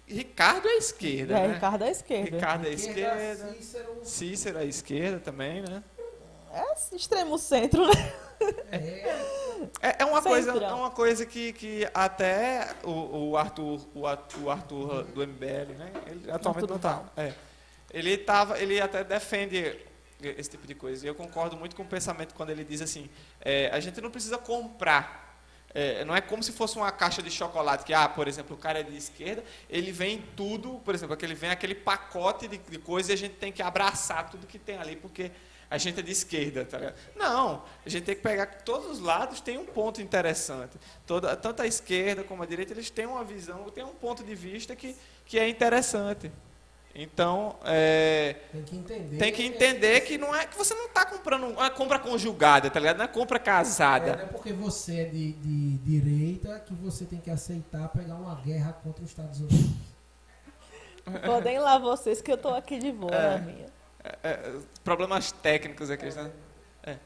Ricardo 0.06 0.68
é 0.68 0.76
esquerda, 0.76 1.38
É, 1.38 1.48
né? 1.48 1.54
Ricardo 1.54 1.84
à 1.84 1.90
esquerda. 1.90 2.36
Ricardo 2.36 2.66
é 2.66 2.70
esquerda. 2.72 3.54
Cícero, 3.54 4.00
Cícero 4.02 4.58
é 4.58 4.64
esquerda 4.66 5.18
também, 5.20 5.62
né? 5.62 5.82
É 6.52 6.96
extremo 6.96 7.38
centro, 7.38 7.86
né? 7.86 8.12
É, 9.82 10.02
é 10.02 10.04
uma 10.04 10.22
coisa, 10.22 10.52
Centrão. 10.52 10.70
é 10.70 10.74
uma 10.74 10.90
coisa 10.90 11.26
que, 11.26 11.52
que 11.52 11.88
até 11.92 12.74
o, 12.82 13.30
o 13.30 13.36
Arthur, 13.36 13.80
o, 13.94 14.00
o 14.42 14.50
Arthur 14.50 15.04
do 15.04 15.26
MBL, 15.26 15.74
né? 15.76 15.92
Ele 16.06 16.30
atualmente 16.30 16.66
não 16.66 16.78
tá. 16.78 17.04
É. 17.16 17.34
Ele 17.92 18.16
tava, 18.16 18.58
ele 18.58 18.80
até 18.80 19.04
defende 19.04 19.78
esse 20.22 20.50
tipo 20.50 20.66
de 20.66 20.74
coisa. 20.74 21.04
E 21.04 21.08
eu 21.08 21.14
concordo 21.14 21.56
muito 21.56 21.74
com 21.74 21.82
o 21.82 21.86
pensamento 21.86 22.34
quando 22.34 22.50
ele 22.50 22.64
diz 22.64 22.80
assim: 22.80 23.10
é, 23.40 23.68
a 23.72 23.80
gente 23.80 24.00
não 24.00 24.10
precisa 24.10 24.38
comprar. 24.38 25.28
É, 25.72 26.04
não 26.04 26.16
é 26.16 26.20
como 26.20 26.42
se 26.42 26.50
fosse 26.52 26.76
uma 26.76 26.90
caixa 26.90 27.22
de 27.22 27.30
chocolate 27.30 27.84
que, 27.84 27.94
ah, 27.94 28.08
por 28.08 28.26
exemplo, 28.26 28.56
o 28.56 28.58
cara 28.58 28.80
é 28.80 28.82
de 28.82 28.96
esquerda, 28.96 29.44
ele 29.68 29.92
vem 29.92 30.16
em 30.16 30.22
tudo, 30.34 30.80
por 30.84 30.92
exemplo, 30.94 31.14
aquele 31.14 31.34
vem 31.34 31.48
aquele 31.48 31.76
pacote 31.76 32.48
de, 32.48 32.58
de 32.58 32.78
coisas 32.78 33.08
e 33.08 33.12
a 33.12 33.16
gente 33.16 33.36
tem 33.36 33.52
que 33.52 33.62
abraçar 33.62 34.28
tudo 34.30 34.48
que 34.48 34.58
tem 34.58 34.78
ali, 34.78 34.96
porque 34.96 35.30
a 35.70 35.78
gente 35.78 36.00
é 36.00 36.02
de 36.02 36.10
esquerda, 36.10 36.64
tá 36.64 36.78
ligado? 36.78 36.96
Não, 37.14 37.62
a 37.86 37.88
gente 37.88 38.04
tem 38.04 38.14
que 38.16 38.20
pegar 38.22 38.46
que 38.46 38.64
todos 38.64 38.90
os 38.90 38.98
lados 39.00 39.40
têm 39.40 39.56
um 39.56 39.64
ponto 39.64 40.02
interessante. 40.02 40.76
Toda, 41.06 41.36
tanto 41.36 41.62
a 41.62 41.66
esquerda 41.66 42.24
como 42.24 42.42
a 42.42 42.46
direita, 42.46 42.72
eles 42.72 42.90
têm 42.90 43.06
uma 43.06 43.22
visão, 43.22 43.64
têm 43.70 43.84
um 43.84 43.94
ponto 43.94 44.24
de 44.24 44.34
vista 44.34 44.74
que, 44.74 44.96
que 45.24 45.38
é 45.38 45.48
interessante. 45.48 46.30
Então, 46.92 47.56
é, 47.64 48.34
Tem 48.50 48.62
que 48.64 48.76
entender. 48.76 49.16
tem 49.16 49.32
que 49.32 49.42
entender 49.44 50.00
que 50.00 50.18
não 50.18 50.34
é 50.34 50.44
que 50.44 50.58
você 50.58 50.74
não 50.74 50.86
está 50.86 51.06
comprando 51.06 51.46
uma 51.46 51.70
compra 51.70 52.00
conjugada, 52.00 52.68
tá 52.68 52.80
ligado? 52.80 52.96
Não 52.96 53.04
é 53.04 53.08
compra 53.08 53.36
É, 53.36 53.40
casada. 53.40 54.16
não 54.16 54.22
é 54.24 54.26
porque 54.26 54.52
você 54.52 55.02
é 55.02 55.04
de, 55.04 55.32
de 55.34 55.78
direita 55.78 56.58
que 56.66 56.74
você 56.74 57.04
tem 57.04 57.20
que 57.20 57.30
aceitar 57.30 57.88
pegar 57.90 58.16
uma 58.16 58.34
guerra 58.34 58.72
contra 58.82 59.04
os 59.04 59.10
Estados 59.10 59.38
Unidos. 59.38 59.70
Podem 61.24 61.56
ir 61.56 61.60
lá 61.60 61.78
vocês 61.78 62.20
que 62.20 62.30
eu 62.32 62.36
tô 62.36 62.48
aqui 62.48 62.78
de 62.78 62.90
boa, 62.90 63.14
É. 63.14 63.30
na 63.30 63.38
minha. 63.38 63.66
É, 64.04 64.18
é, 64.22 64.52
problemas 64.82 65.30
técnicos 65.32 65.90
aqui, 65.90 66.06
né? 66.06 66.30
É. 66.82 66.96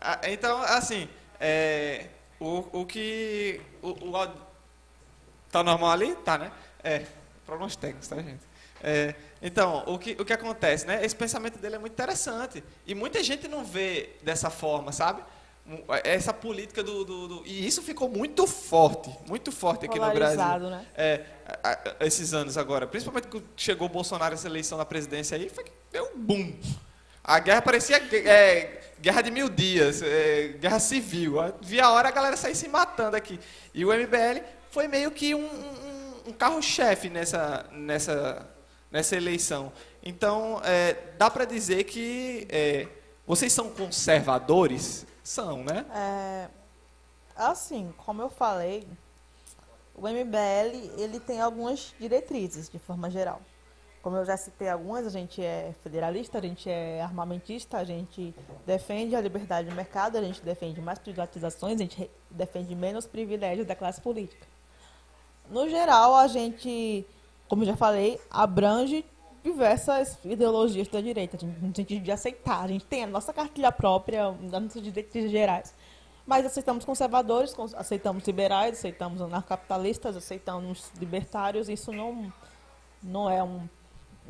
Ah, 0.00 0.20
Então, 0.24 0.62
assim, 0.62 1.08
é, 1.40 2.06
o, 2.38 2.80
o 2.80 2.86
que. 2.86 3.60
O, 3.82 3.88
o, 3.90 4.28
tá 5.50 5.62
normal 5.62 5.90
ali? 5.90 6.14
Tá, 6.16 6.38
né? 6.38 6.52
É, 6.82 7.04
problemas 7.44 7.76
técnicos, 7.76 8.08
tá, 8.08 8.16
gente? 8.16 8.42
É, 8.82 9.14
então, 9.40 9.82
o 9.86 9.98
que, 9.98 10.12
o 10.12 10.24
que 10.24 10.32
acontece, 10.32 10.86
né? 10.86 11.04
Esse 11.04 11.16
pensamento 11.16 11.58
dele 11.58 11.76
é 11.76 11.78
muito 11.78 11.92
interessante. 11.92 12.62
E 12.86 12.94
muita 12.94 13.22
gente 13.22 13.48
não 13.48 13.64
vê 13.64 14.10
dessa 14.22 14.50
forma, 14.50 14.92
sabe? 14.92 15.22
Mu- 15.66 15.82
Essa 16.04 16.32
política 16.32 16.82
do, 16.82 17.04
do- 17.04 17.28
do- 17.28 17.42
E 17.46 17.66
isso 17.66 17.82
ficou 17.82 18.08
muito 18.08 18.46
forte, 18.46 19.10
muito 19.26 19.50
forte 19.50 19.86
aqui 19.86 19.98
no 19.98 20.04
Brasil. 20.14 20.36
Né? 20.70 20.86
É, 20.94 21.20
a- 21.62 21.70
a- 22.00 22.06
esses 22.06 22.34
anos 22.34 22.58
agora, 22.58 22.86
principalmente 22.86 23.28
quando 23.28 23.44
chegou 23.56 23.86
o 23.86 23.90
Bolsonaro 23.90 24.34
essa 24.34 24.46
eleição 24.46 24.76
da 24.76 24.84
presidência 24.84 25.36
aí, 25.36 25.48
foi 25.48 25.64
que 25.64 25.72
deu 25.90 26.10
um 26.14 26.18
boom. 26.18 26.52
A 27.22 27.38
guerra 27.38 27.62
parecia 27.62 27.96
é, 27.96 28.80
guerra 29.00 29.22
de 29.22 29.30
mil 29.30 29.48
dias, 29.48 30.02
é, 30.02 30.48
guerra 30.60 30.78
civil. 30.78 31.36
Via 31.62 31.86
a 31.86 31.90
hora 31.92 32.08
a 32.08 32.12
galera 32.12 32.36
sair 32.36 32.54
se 32.54 32.68
matando 32.68 33.16
aqui. 33.16 33.40
E 33.72 33.84
o 33.86 33.90
MBL 33.92 34.42
foi 34.70 34.86
meio 34.86 35.10
que 35.10 35.34
um, 35.34 35.40
um- 35.46 36.04
um 36.28 36.32
carro-chefe 36.32 37.08
nessa, 37.08 37.64
nessa, 37.72 38.46
nessa 38.90 39.16
eleição. 39.16 39.72
Então, 40.02 40.60
é, 40.62 40.94
dá 41.16 41.30
para 41.30 41.46
dizer 41.46 41.84
que 41.84 42.46
é, 42.50 42.86
vocês 43.26 43.50
são 43.50 43.70
conservadores? 43.70 45.06
São, 45.24 45.64
né? 45.64 45.86
É, 45.94 46.48
assim, 47.34 47.92
como 47.96 48.20
eu 48.20 48.28
falei, 48.28 48.86
o 49.94 50.02
MBL 50.02 51.00
ele 51.00 51.18
tem 51.18 51.40
algumas 51.40 51.94
diretrizes 51.98 52.68
de 52.68 52.78
forma 52.78 53.10
geral. 53.10 53.40
Como 54.02 54.18
eu 54.18 54.24
já 54.26 54.36
citei 54.36 54.68
algumas, 54.68 55.06
a 55.06 55.10
gente 55.10 55.42
é 55.42 55.74
federalista, 55.82 56.36
a 56.36 56.42
gente 56.42 56.68
é 56.68 57.00
armamentista, 57.00 57.78
a 57.78 57.84
gente 57.84 58.34
defende 58.66 59.16
a 59.16 59.20
liberdade 59.20 59.70
de 59.70 59.74
mercado, 59.74 60.18
a 60.18 60.22
gente 60.22 60.42
defende 60.42 60.78
mais 60.82 60.98
privatizações, 60.98 61.80
a 61.80 61.84
gente 61.84 62.10
defende 62.30 62.74
menos 62.74 63.06
privilégios 63.06 63.66
da 63.66 63.74
classe 63.74 64.02
política. 64.02 64.46
No 65.48 65.70
geral, 65.70 66.14
a 66.16 66.26
gente, 66.26 67.06
como 67.48 67.62
eu 67.62 67.68
já 67.68 67.76
falei, 67.76 68.20
abrange 68.30 69.06
diversas 69.44 70.18
ideologias 70.24 70.88
da 70.88 71.00
direita, 71.00 71.38
no 71.60 71.74
sentido 71.76 72.02
de 72.02 72.10
aceitar. 72.10 72.64
A 72.64 72.68
gente 72.68 72.86
tem 72.86 73.04
a 73.04 73.06
nossa 73.06 73.32
cartilha 73.32 73.70
própria, 73.70 74.32
das 74.32 74.62
nossas 74.62 74.82
diretrizes 74.82 75.30
gerais. 75.30 75.74
Mas 76.26 76.46
aceitamos 76.46 76.84
conservadores, 76.86 77.52
cons- 77.52 77.74
aceitamos 77.74 78.24
liberais, 78.26 78.78
aceitamos 78.78 79.20
anarcapitalistas, 79.20 80.16
aceitamos 80.16 80.90
libertários. 80.98 81.68
Isso 81.68 81.92
não, 81.92 82.32
não 83.02 83.30
é 83.30 83.42
um, 83.42 83.68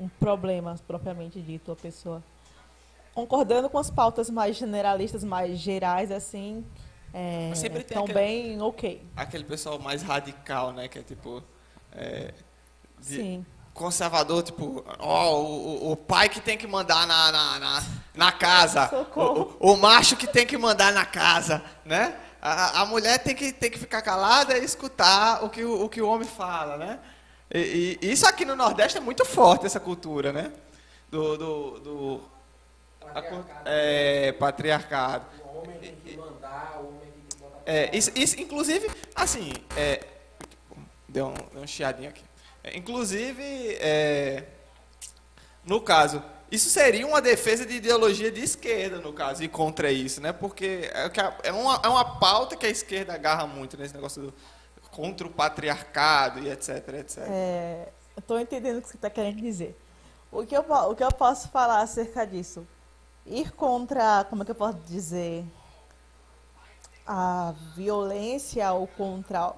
um 0.00 0.08
problema 0.08 0.74
propriamente 0.86 1.40
dito 1.40 1.70
a 1.70 1.76
pessoa. 1.76 2.20
Concordando 3.14 3.70
com 3.70 3.78
as 3.78 3.90
pautas 3.90 4.28
mais 4.28 4.56
generalistas, 4.56 5.22
mais 5.22 5.56
gerais, 5.60 6.10
assim, 6.10 6.64
é, 7.12 7.50
Mas 7.50 7.58
sempre 7.60 7.84
tem 7.84 7.96
também 8.04 8.60
ok. 8.60 9.00
Aquele 9.14 9.44
pessoal 9.44 9.78
mais 9.78 10.02
radical, 10.02 10.72
né? 10.72 10.88
Que 10.88 10.98
é 10.98 11.02
tipo. 11.04 11.40
É, 11.92 12.34
de- 12.98 13.04
Sim. 13.06 13.46
Conservador, 13.74 14.42
tipo, 14.42 14.84
ó, 15.00 15.34
o, 15.40 15.90
o- 15.92 15.96
pai 15.96 16.28
que 16.28 16.40
tem 16.40 16.56
que 16.56 16.66
mandar 16.66 17.06
na, 17.06 17.32
na, 17.32 17.58
na, 17.58 17.82
na 18.14 18.32
casa, 18.32 18.88
Socorro. 18.88 19.56
o, 19.58 19.72
o- 19.72 19.76
macho 19.76 20.16
que 20.16 20.26
tem 20.28 20.46
que 20.46 20.56
mandar 20.56 20.92
na 20.92 21.04
casa, 21.04 21.60
né? 21.84 22.16
A, 22.40 22.82
a 22.82 22.86
mulher 22.86 23.18
tem 23.18 23.34
que, 23.34 23.52
tem 23.52 23.70
que 23.70 23.78
ficar 23.78 24.00
calada 24.00 24.56
e 24.56 24.64
escutar 24.64 25.42
o 25.44 25.48
que 25.50 25.64
o, 25.64 25.84
o 25.84 25.88
que 25.88 26.00
o 26.00 26.08
homem 26.08 26.28
fala, 26.28 26.76
né? 26.76 27.00
E, 27.52 27.98
e 28.00 28.12
isso 28.12 28.26
aqui 28.28 28.44
no 28.44 28.54
Nordeste 28.54 28.96
é 28.98 29.00
muito 29.00 29.24
forte, 29.24 29.66
essa 29.66 29.80
cultura, 29.80 30.32
né? 30.32 30.52
Do, 31.10 31.36
do, 31.36 31.80
do 31.80 32.20
a 33.14 33.22
cu- 33.22 33.44
é, 33.64 34.32
patriarcado. 34.32 35.24
O 35.52 35.58
homem 35.62 35.78
tem 35.78 35.94
que 35.96 36.16
mandar, 36.16 36.78
o 36.80 36.88
homem 36.88 37.00
tem 37.00 37.12
que 37.28 37.36
botar. 37.42 37.58
É, 37.66 37.96
isso, 37.96 38.10
isso, 38.14 38.40
inclusive, 38.40 38.88
assim, 39.16 39.52
é, 39.76 40.04
deu, 41.08 41.26
um, 41.28 41.34
deu 41.52 41.62
um 41.62 41.66
chiadinho 41.66 42.08
aqui. 42.10 42.22
Inclusive, 42.72 43.76
é, 43.80 44.44
no 45.64 45.80
caso, 45.80 46.22
isso 46.50 46.70
seria 46.70 47.06
uma 47.06 47.20
defesa 47.20 47.66
de 47.66 47.74
ideologia 47.74 48.30
de 48.30 48.42
esquerda, 48.42 48.98
no 48.98 49.12
caso, 49.12 49.42
e 49.42 49.48
contra 49.48 49.90
isso, 49.90 50.20
né? 50.20 50.32
Porque 50.32 50.90
é, 50.92 51.48
é, 51.48 51.52
uma, 51.52 51.80
é 51.82 51.88
uma 51.88 52.18
pauta 52.18 52.56
que 52.56 52.64
a 52.64 52.70
esquerda 52.70 53.12
agarra 53.12 53.46
muito 53.46 53.76
nesse 53.76 53.94
negócio 53.94 54.22
do, 54.22 54.34
contra 54.90 55.26
o 55.26 55.30
patriarcado 55.30 56.38
e 56.38 56.48
etc, 56.48 56.88
etc. 57.00 57.18
É, 57.26 57.88
estou 58.16 58.38
entendendo 58.38 58.78
o 58.78 58.82
que 58.82 58.88
você 58.88 58.96
está 58.96 59.10
querendo 59.10 59.40
dizer. 59.40 59.78
O 60.30 60.46
que, 60.46 60.56
eu, 60.56 60.62
o 60.62 60.94
que 60.94 61.04
eu 61.04 61.12
posso 61.12 61.48
falar 61.48 61.80
acerca 61.80 62.24
disso? 62.26 62.66
Ir 63.26 63.50
contra, 63.52 64.24
como 64.24 64.42
é 64.42 64.44
que 64.44 64.50
eu 64.50 64.56
posso 64.56 64.78
dizer, 64.86 65.44
a 67.06 67.54
violência 67.74 68.72
ou 68.72 68.86
contra 68.86 69.54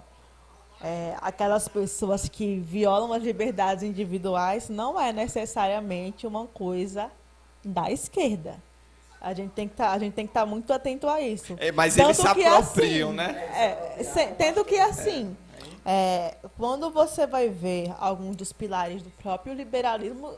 é, 0.83 1.15
aquelas 1.21 1.69
pessoas 1.69 2.29
que 2.29 2.59
violam 2.61 3.13
as 3.13 3.23
liberdades 3.23 3.83
individuais 3.83 4.69
não 4.69 4.99
é 5.01 5.13
necessariamente 5.13 6.27
uma 6.27 6.47
coisa 6.47 7.11
da 7.65 7.91
esquerda. 7.91 8.57
A 9.21 9.33
gente 9.33 9.51
tem 9.53 9.67
que 9.67 9.75
tá, 9.75 9.91
a 9.91 9.99
gente 9.99 10.13
tem 10.13 10.27
que 10.27 10.31
estar 10.31 10.47
muito 10.47 10.73
atento 10.73 11.09
a 11.09 11.21
isso. 11.21 11.57
É, 11.59 11.73
mas 11.73 11.97
eles 11.97 12.17
se 12.17 12.23
Tanto 12.23 12.35
que 12.35 12.45
apropriam, 12.45 13.09
assim, 13.09 13.17
né? 13.17 13.87
É, 13.99 14.05
se- 14.05 14.27
tendo 14.35 14.65
que 14.65 14.79
assim, 14.79 15.37
é, 15.85 16.37
quando 16.57 16.91
você 16.91 17.27
vai 17.27 17.49
ver 17.49 17.93
alguns 17.99 18.37
dos 18.37 18.53
pilares 18.53 19.03
do 19.03 19.11
próprio 19.11 19.55
liberalismo, 19.55 20.33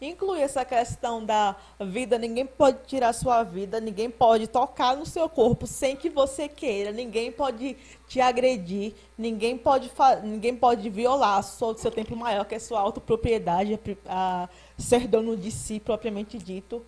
inclui 0.00 0.40
essa 0.40 0.64
questão 0.64 1.24
da 1.24 1.54
vida, 1.78 2.18
ninguém 2.18 2.46
pode 2.46 2.78
tirar 2.86 3.12
sua 3.12 3.42
vida, 3.42 3.80
ninguém 3.80 4.10
pode 4.10 4.46
tocar 4.46 4.96
no 4.96 5.04
seu 5.04 5.28
corpo 5.28 5.66
sem 5.66 5.94
que 5.94 6.08
você 6.08 6.48
queira, 6.48 6.90
ninguém 6.90 7.30
pode 7.30 7.76
te 8.08 8.20
agredir, 8.20 8.94
ninguém 9.16 9.58
pode, 9.58 9.90
ninguém 10.22 10.56
pode 10.56 10.88
violar 10.88 11.40
o 11.40 11.74
seu 11.74 11.90
tempo 11.90 12.16
maior, 12.16 12.44
que 12.44 12.54
é 12.54 12.58
sua 12.58 12.80
autopropriedade, 12.80 13.74
a 13.74 13.78
pri- 13.78 13.98
a 14.06 14.48
ser 14.78 15.06
dono 15.06 15.36
de 15.36 15.50
si 15.50 15.78
propriamente 15.78 16.38
dito. 16.38 16.82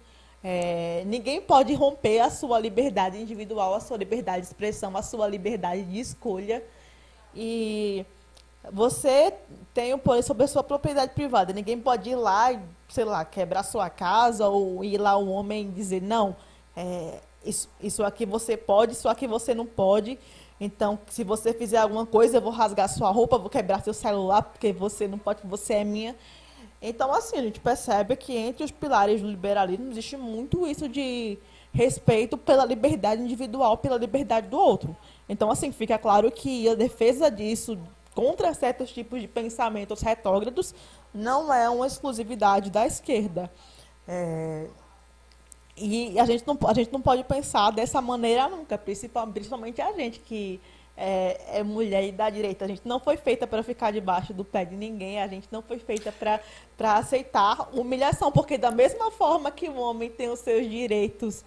É, 0.44 1.04
ninguém 1.06 1.40
pode 1.40 1.72
romper 1.74 2.18
a 2.18 2.30
sua 2.30 2.58
liberdade 2.58 3.16
individual, 3.16 3.74
a 3.74 3.80
sua 3.80 3.96
liberdade 3.96 4.40
de 4.40 4.46
expressão, 4.46 4.96
a 4.96 5.02
sua 5.02 5.28
liberdade 5.28 5.84
de 5.84 6.00
escolha. 6.00 6.64
E 7.34 8.04
você 8.72 9.32
tem 9.72 9.94
o 9.94 9.98
poder 9.98 10.22
sobre 10.22 10.44
a 10.44 10.48
sua 10.48 10.64
propriedade 10.64 11.14
privada. 11.14 11.52
Ninguém 11.52 11.78
pode 11.78 12.10
ir 12.10 12.16
lá 12.16 12.52
e, 12.52 12.58
sei 12.92 13.04
lá, 13.04 13.24
quebrar 13.24 13.62
sua 13.62 13.88
casa 13.88 14.46
ou 14.46 14.84
ir 14.84 14.98
lá 14.98 15.16
um 15.16 15.30
homem 15.30 15.70
dizer, 15.70 16.02
não, 16.02 16.36
é, 16.76 17.20
isso, 17.44 17.68
isso 17.80 18.04
aqui 18.04 18.26
você 18.26 18.54
pode, 18.54 18.92
isso 18.92 19.08
aqui 19.08 19.26
você 19.26 19.54
não 19.54 19.64
pode. 19.64 20.18
Então, 20.60 20.98
se 21.08 21.24
você 21.24 21.54
fizer 21.54 21.78
alguma 21.78 22.04
coisa, 22.04 22.36
eu 22.36 22.42
vou 22.42 22.52
rasgar 22.52 22.88
sua 22.88 23.10
roupa, 23.10 23.38
vou 23.38 23.48
quebrar 23.48 23.82
seu 23.82 23.94
celular, 23.94 24.42
porque 24.42 24.72
você 24.72 25.08
não 25.08 25.18
pode, 25.18 25.40
você 25.44 25.74
é 25.74 25.84
minha. 25.84 26.14
Então, 26.80 27.12
assim, 27.14 27.36
a 27.38 27.42
gente 27.42 27.60
percebe 27.60 28.14
que 28.14 28.36
entre 28.36 28.62
os 28.62 28.70
pilares 28.70 29.22
do 29.22 29.28
liberalismo 29.28 29.90
existe 29.90 30.16
muito 30.16 30.66
isso 30.66 30.86
de 30.86 31.38
respeito 31.72 32.36
pela 32.36 32.66
liberdade 32.66 33.22
individual, 33.22 33.78
pela 33.78 33.96
liberdade 33.96 34.48
do 34.48 34.58
outro. 34.58 34.94
Então, 35.28 35.50
assim, 35.50 35.72
fica 35.72 35.98
claro 35.98 36.30
que 36.30 36.68
a 36.68 36.74
defesa 36.74 37.30
disso 37.30 37.78
contra 38.14 38.52
certos 38.52 38.92
tipos 38.92 39.20
de 39.20 39.28
pensamentos 39.28 40.02
retrógrados 40.02 40.74
não 41.14 41.52
é 41.52 41.68
uma 41.68 41.86
exclusividade 41.86 42.70
da 42.70 42.86
esquerda. 42.86 43.50
É, 44.06 44.66
e 45.76 46.18
a 46.18 46.26
gente, 46.26 46.46
não, 46.46 46.58
a 46.66 46.74
gente 46.74 46.92
não 46.92 47.00
pode 47.00 47.24
pensar 47.24 47.70
dessa 47.70 48.00
maneira 48.00 48.48
nunca, 48.48 48.76
principal- 48.76 49.26
principalmente 49.26 49.80
a 49.80 49.92
gente 49.92 50.20
que 50.20 50.60
é, 50.96 51.58
é 51.58 51.62
mulher 51.62 52.04
e 52.04 52.12
da 52.12 52.28
direita. 52.28 52.64
A 52.64 52.68
gente 52.68 52.82
não 52.84 53.00
foi 53.00 53.16
feita 53.16 53.46
para 53.46 53.62
ficar 53.62 53.90
debaixo 53.90 54.34
do 54.34 54.44
pé 54.44 54.64
de 54.64 54.76
ninguém, 54.76 55.20
a 55.20 55.26
gente 55.26 55.48
não 55.50 55.62
foi 55.62 55.78
feita 55.78 56.12
para 56.12 56.94
aceitar 56.94 57.68
humilhação, 57.72 58.30
porque 58.30 58.58
da 58.58 58.70
mesma 58.70 59.10
forma 59.10 59.50
que 59.50 59.68
o 59.68 59.76
homem 59.76 60.10
tem 60.10 60.28
os 60.28 60.40
seus 60.40 60.68
direitos 60.68 61.44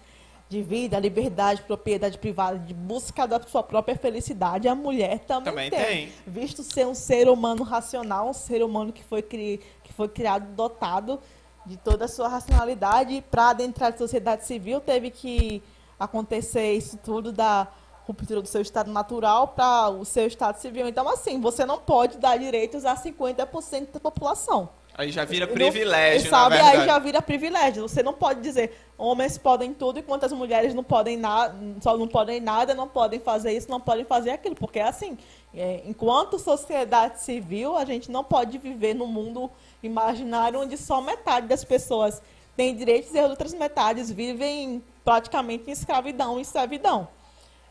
de 0.48 0.62
vida, 0.62 0.98
liberdade, 0.98 1.62
propriedade 1.62 2.18
privada, 2.18 2.58
de 2.58 2.72
busca 2.72 3.26
da 3.26 3.40
sua 3.40 3.62
própria 3.62 3.96
felicidade, 3.96 4.68
a 4.68 4.74
mulher 4.74 5.20
também, 5.20 5.70
Também 5.70 5.70
tem. 5.70 6.12
Visto 6.26 6.62
ser 6.62 6.86
um 6.86 6.94
ser 6.94 7.28
humano 7.28 7.64
racional, 7.64 8.28
um 8.28 8.32
ser 8.32 8.62
humano 8.62 8.92
que 8.92 9.02
foi, 9.02 9.22
cri, 9.22 9.60
que 9.82 9.92
foi 9.92 10.08
criado, 10.08 10.54
dotado 10.54 11.18
de 11.64 11.76
toda 11.76 12.04
a 12.04 12.08
sua 12.08 12.28
racionalidade, 12.28 13.24
para 13.28 13.50
adentrar 13.50 13.90
na 13.90 13.98
sociedade 13.98 14.46
civil, 14.46 14.80
teve 14.80 15.10
que 15.10 15.60
acontecer 15.98 16.74
isso 16.74 16.96
tudo 16.98 17.32
da 17.32 17.66
ruptura 18.06 18.40
do 18.40 18.46
seu 18.46 18.62
estado 18.62 18.90
natural 18.92 19.48
para 19.48 19.88
o 19.88 20.04
seu 20.04 20.28
estado 20.28 20.60
civil. 20.60 20.86
Então, 20.86 21.08
assim, 21.08 21.40
você 21.40 21.66
não 21.66 21.78
pode 21.78 22.18
dar 22.18 22.38
direitos 22.38 22.84
a 22.84 22.94
50% 22.94 23.94
da 23.94 23.98
população. 23.98 24.68
Aí 24.98 25.10
já 25.12 25.24
vira 25.24 25.46
Não- 25.46 25.52
privilégio, 25.54 26.30
sabe? 26.30 26.56
na 26.56 26.62
verdade. 26.62 26.78
Aí 26.80 26.86
já 26.86 26.98
vira 26.98 27.20
privilégio. 27.22 27.82
Você 27.82 28.02
não 28.02 28.14
pode 28.14 28.40
dizer 28.40 28.72
homens 28.96 29.36
podem 29.36 29.74
tudo 29.74 29.98
enquanto 29.98 30.24
as 30.24 30.32
mulheres 30.32 30.72
não 30.72 30.82
podem 30.82 31.18
nada, 31.18 31.54
só 31.82 31.96
não 31.98 32.08
podem 32.08 32.40
nada, 32.40 32.74
não 32.74 32.88
podem 32.88 33.20
fazer 33.20 33.52
isso, 33.52 33.70
não 33.70 33.80
podem 33.80 34.04
fazer 34.06 34.30
aquilo, 34.30 34.54
porque 34.54 34.78
é 34.78 34.84
assim. 34.88 35.18
é, 35.54 35.82
enquanto 35.86 36.38
sociedade 36.38 37.20
civil, 37.22 37.76
a 37.76 37.84
gente 37.84 38.10
não 38.10 38.24
pode 38.24 38.56
viver 38.58 38.94
num 38.94 39.06
mundo 39.06 39.50
imaginário 39.82 40.60
onde 40.60 40.76
só 40.78 41.00
metade 41.00 41.46
das 41.46 41.62
pessoas 41.64 42.22
tem 42.56 42.74
direitos 42.74 43.12
e 43.12 43.18
as 43.18 43.28
outras 43.28 43.52
metades 43.52 44.10
vivem 44.10 44.82
praticamente 45.04 45.68
em 45.68 45.72
escravidão 45.72 46.40
e 46.40 46.44
servidão. 46.44 47.06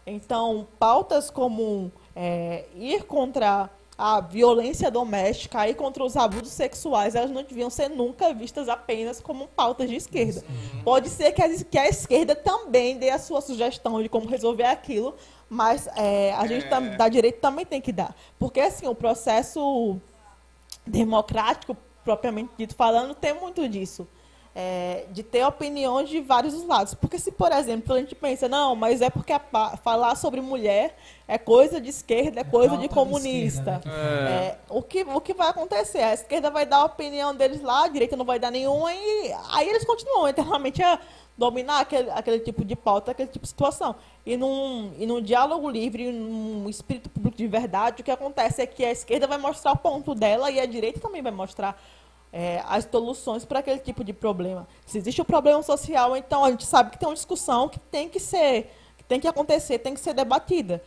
Então, 0.05 0.67
pautas 0.77 1.31
como 1.31 1.91
é, 2.15 2.65
ir 2.75 3.03
contra 3.03 3.67
a 3.97 4.19
violência 4.19 4.91
doméstica, 4.91 5.67
ir 5.69 5.75
contra 5.75 6.03
os 6.03 6.17
abusos 6.17 6.49
sexuais, 6.49 7.15
elas 7.15 7.31
não 7.31 7.43
deviam 7.43 7.69
ser 7.69 7.89
nunca 7.89 8.34
vistas 8.34 8.67
apenas 8.67 9.21
como 9.21 9.47
pautas 9.47 9.89
de 9.89 9.95
esquerda. 9.95 10.43
Pode 10.84 11.10
ser 11.10 11.31
que 11.31 11.41
a, 11.41 11.63
que 11.63 11.77
a 11.77 11.88
esquerda 11.88 12.36
também 12.36 12.97
dê 12.97 13.10
a 13.10 13.17
sua 13.17 13.39
sugestão 13.39 14.03
de 14.03 14.10
como 14.10 14.27
resolver 14.27 14.65
aquilo, 14.65 15.15
mas 15.49 15.88
é, 15.95 16.34
a 16.34 16.45
gente 16.45 16.67
tam- 16.67 16.97
da 16.97 17.08
direita 17.08 17.39
também 17.39 17.65
tem 17.65 17.79
que 17.79 17.93
dar. 17.93 18.13
Porque, 18.38 18.60
assim, 18.60 18.86
o 18.88 18.93
processo 18.95 19.97
democrático, 20.86 21.75
propriamente 22.03 22.51
dito 22.58 22.75
falando, 22.75 23.15
tem 23.15 23.34
muito 23.34 23.67
disso. 23.67 24.08
É, 24.57 25.03
de 25.11 25.21
ter 25.21 25.45
opiniões 25.45 26.07
de 26.07 26.21
vários 26.21 26.65
lados. 26.65 26.93
Porque 26.93 27.19
se, 27.19 27.29
por 27.29 27.51
exemplo, 27.51 27.93
a 27.93 27.99
gente 27.99 28.15
pensa, 28.15 28.47
não, 28.47 28.73
mas 28.73 29.01
é 29.01 29.09
porque 29.09 29.33
falar 29.83 30.15
sobre 30.15 30.39
mulher 30.39 30.95
é 31.27 31.37
coisa 31.37 31.81
de 31.81 31.89
esquerda, 31.89 32.39
é 32.39 32.43
coisa 32.45 32.69
pauta 32.69 32.81
de 32.81 32.87
comunista. 32.87 33.81
esquerda, 33.83 34.23
né, 34.23 34.45
É, 34.45 34.57
o, 34.69 34.81
que, 34.81 35.03
o 35.03 35.19
que 35.19 35.33
vai 35.33 35.49
acontecer? 35.49 36.01
A 36.01 36.13
esquerda 36.13 36.49
vai 36.49 36.65
dar 36.65 36.77
a 36.77 36.85
opinião 36.85 37.35
deles 37.35 37.61
lá, 37.61 37.83
a 37.83 37.87
direita 37.89 38.15
não 38.15 38.23
vai 38.23 38.39
dar 38.39 38.49
nenhuma, 38.49 38.93
e 38.93 39.33
aí 39.51 39.67
eles 39.67 39.83
continuam 39.83 40.25
eternamente 40.29 40.81
a 40.81 41.01
dominar 41.37 41.81
aquele, 41.81 42.09
aquele 42.11 42.39
tipo 42.39 42.63
de 42.63 42.77
pauta, 42.77 43.11
aquele 43.11 43.27
tipo 43.27 43.43
de 43.43 43.49
situação. 43.49 43.95
E 44.25 44.37
num, 44.37 44.93
e 44.97 45.05
num 45.05 45.21
diálogo 45.21 45.69
livre, 45.69 46.11
num 46.11 46.69
espírito 46.69 47.09
público 47.09 47.35
de 47.35 47.45
verdade, 47.45 48.01
o 48.01 48.05
que 48.05 48.11
acontece 48.11 48.61
é 48.61 48.65
que 48.65 48.85
a 48.85 48.91
esquerda 48.91 49.27
vai 49.27 49.37
mostrar 49.37 49.73
o 49.73 49.77
ponto 49.77 50.15
dela 50.15 50.49
e 50.49 50.61
a 50.61 50.65
direita 50.65 50.99
também 51.01 51.21
vai 51.21 51.33
mostrar 51.33 51.77
é, 52.38 52.62
as 52.67 52.84
soluções 52.84 53.45
para 53.45 53.60
aquele 53.60 53.80
tipo 53.80 54.04
de 54.04 54.12
problema. 54.12 54.67
Se 54.86 54.98
existe 54.98 55.21
um 55.21 55.26
problema 55.26 55.63
social, 55.63 56.17
então 56.17 56.43
a 56.43 56.52
gente 56.52 56.65
sabe 56.65 56.91
que 56.91 57.00
tem 57.00 57.08
uma 57.08 57.15
discussão 57.15 57.69
que 57.69 57.80
tem 57.80 58.10
que 58.10 58.19
ser, 58.19 58.74
que 58.98 59.06
tem 59.06 59.21
que 59.21 59.28
acontecer, 59.28 59.80
tem 59.80 59.93
que 59.93 60.02
ser 60.02 60.13
debatida. 60.13 60.84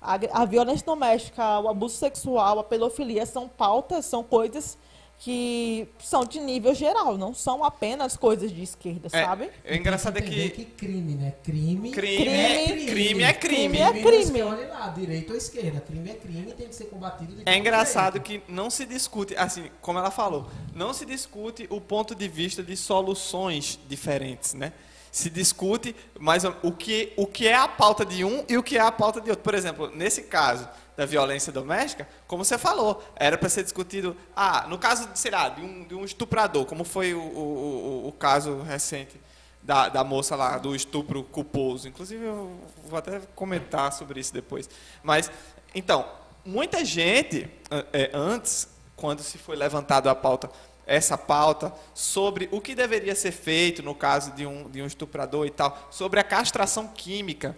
A, 0.00 0.14
a 0.42 0.44
violência 0.44 0.86
doméstica, 0.86 1.58
o 1.58 1.68
abuso 1.68 1.96
sexual, 1.96 2.60
a 2.60 2.64
pedofilia 2.64 3.26
são 3.26 3.48
pautas, 3.48 4.04
são 4.04 4.22
coisas 4.22 4.78
que 5.18 5.88
são 5.98 6.24
de 6.24 6.38
nível 6.38 6.74
geral, 6.74 7.16
não 7.16 7.32
são 7.32 7.64
apenas 7.64 8.16
coisas 8.16 8.52
de 8.52 8.62
esquerda, 8.62 9.08
É, 9.12 9.24
sabe? 9.24 9.50
o 9.68 9.74
engraçado 9.74 10.18
é 10.18 10.20
Entender 10.20 10.50
que 10.50 10.64
crime, 10.66 11.14
né? 11.14 11.34
Crime, 11.42 11.90
crime, 11.90 12.28
é, 12.28 12.64
Crime- 12.66 12.86
crime 12.86 13.22
é 13.22 13.32
crime. 13.32 13.78
Crime 13.78 13.78
é 13.78 14.02
crime. 14.02 14.42
Olha 14.42 14.68
lá, 14.68 14.88
direita 14.88 15.32
ou 15.32 15.38
esquerda. 15.38 15.80
Crime 15.80 16.10
é 16.10 16.14
crime 16.14 16.52
tem 16.52 16.68
que 16.68 16.74
ser 16.74 16.84
combatido 16.84 17.34
de 17.34 17.42
É 17.48 17.56
engraçado 17.56 18.14
jeito. 18.24 18.24
que 18.46 18.52
não 18.52 18.68
se 18.70 18.84
discute, 18.84 19.34
assim, 19.36 19.70
como 19.80 19.98
ela 19.98 20.10
falou, 20.10 20.46
não 20.74 20.92
se 20.92 21.06
discute 21.06 21.66
o 21.70 21.80
ponto 21.80 22.14
de 22.14 22.28
vista 22.28 22.62
de 22.62 22.76
soluções 22.76 23.78
diferentes, 23.88 24.52
né? 24.54 24.72
Se 25.10 25.30
discute 25.30 25.96
mais 26.20 26.44
ou- 26.44 26.54
o 26.62 26.70
que, 26.72 27.14
o 27.16 27.26
que 27.26 27.48
é 27.48 27.54
a 27.54 27.66
pauta 27.66 28.04
de 28.04 28.22
um 28.22 28.44
e 28.48 28.58
o 28.58 28.62
que 28.62 28.76
é 28.76 28.80
a 28.82 28.92
pauta 28.92 29.18
de 29.20 29.30
outro. 29.30 29.42
Por 29.42 29.54
exemplo, 29.54 29.90
nesse 29.94 30.22
caso 30.24 30.68
da 30.96 31.04
violência 31.04 31.52
doméstica, 31.52 32.08
como 32.26 32.44
você 32.44 32.56
falou, 32.56 33.02
era 33.16 33.36
para 33.36 33.48
ser 33.48 33.62
discutido, 33.62 34.16
ah, 34.34 34.66
no 34.68 34.78
caso, 34.78 35.08
sei 35.14 35.30
lá, 35.30 35.48
de 35.50 35.60
um, 35.60 35.84
de 35.84 35.94
um 35.94 36.04
estuprador, 36.04 36.64
como 36.64 36.84
foi 36.84 37.12
o, 37.12 37.20
o, 37.20 38.02
o- 38.04 38.08
o 38.08 38.12
caso 38.12 38.62
recente 38.62 39.20
da, 39.62 39.88
da 39.88 40.02
moça 40.02 40.34
lá, 40.36 40.56
do 40.58 40.74
estupro 40.74 41.22
culposo. 41.24 41.86
Inclusive, 41.88 42.24
eu 42.24 42.58
vou 42.88 42.98
até 42.98 43.20
comentar 43.34 43.92
sobre 43.92 44.20
isso 44.20 44.32
depois. 44.32 44.70
Mas, 45.02 45.30
então, 45.74 46.08
muita 46.44 46.84
gente, 46.84 47.48
é, 47.92 48.10
antes, 48.14 48.68
quando 48.94 49.22
se 49.22 49.36
foi 49.36 49.54
levantado 49.56 50.08
a 50.08 50.14
pauta, 50.14 50.48
essa 50.86 51.18
pauta, 51.18 51.74
sobre 51.92 52.48
o 52.52 52.60
que 52.60 52.74
deveria 52.74 53.14
ser 53.16 53.32
feito 53.32 53.82
no 53.82 53.94
caso 53.94 54.30
de 54.32 54.46
um, 54.46 54.70
de 54.70 54.80
um 54.80 54.86
estuprador 54.86 55.44
e 55.44 55.50
tal, 55.50 55.88
sobre 55.90 56.20
a 56.20 56.24
castração 56.24 56.86
química. 56.88 57.56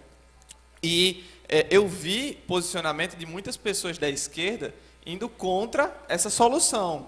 E 0.81 1.23
é, 1.49 1.65
eu 1.69 1.87
vi 1.87 2.33
posicionamento 2.47 3.15
de 3.17 3.25
muitas 3.25 3.57
pessoas 3.57 3.97
da 3.97 4.07
esquerda 4.09 4.73
indo 5.05 5.27
contra 5.27 5.93
essa 6.07 6.29
solução. 6.29 7.07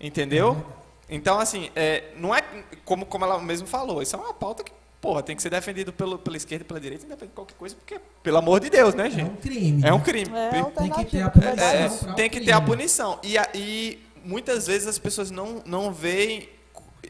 Entendeu? 0.00 0.64
Então, 1.08 1.38
assim, 1.38 1.70
é, 1.76 2.04
não 2.16 2.34
é 2.34 2.42
como, 2.84 3.06
como 3.06 3.24
ela 3.24 3.38
mesmo 3.40 3.66
falou, 3.68 4.02
isso 4.02 4.16
é 4.16 4.18
uma 4.18 4.32
pauta 4.34 4.64
que, 4.64 4.72
porra, 5.00 5.22
tem 5.22 5.36
que 5.36 5.42
ser 5.42 5.50
defendido 5.50 5.92
pelo, 5.92 6.18
pela 6.18 6.36
esquerda 6.36 6.64
e 6.64 6.66
pela 6.66 6.80
direita, 6.80 7.04
independente 7.04 7.30
de 7.30 7.34
qualquer 7.34 7.54
coisa, 7.54 7.76
porque, 7.76 8.00
pelo 8.22 8.38
amor 8.38 8.58
de 8.60 8.70
Deus, 8.70 8.94
né, 8.94 9.06
É 9.06 9.10
gente? 9.10 9.30
um 9.30 9.36
crime. 9.36 9.82
É 9.86 9.92
um 9.92 9.98
né? 9.98 10.04
crime. 10.04 10.30
É 10.36 10.50
Tem 10.50 10.90
que 10.90 11.04
ter 11.04 11.22
a 11.22 11.30
punição 11.30 11.64
É, 11.68 11.86
o 11.86 12.14
tem 12.14 12.30
que 12.30 12.40
ter 12.40 12.52
a 12.52 12.60
punição. 12.60 13.18
E, 13.22 13.36
a- 13.38 13.48
e 13.54 13.98
muitas 14.24 14.66
vezes 14.66 14.88
as 14.88 14.98
pessoas 14.98 15.30
não, 15.30 15.62
não 15.66 15.92
veem 15.92 16.48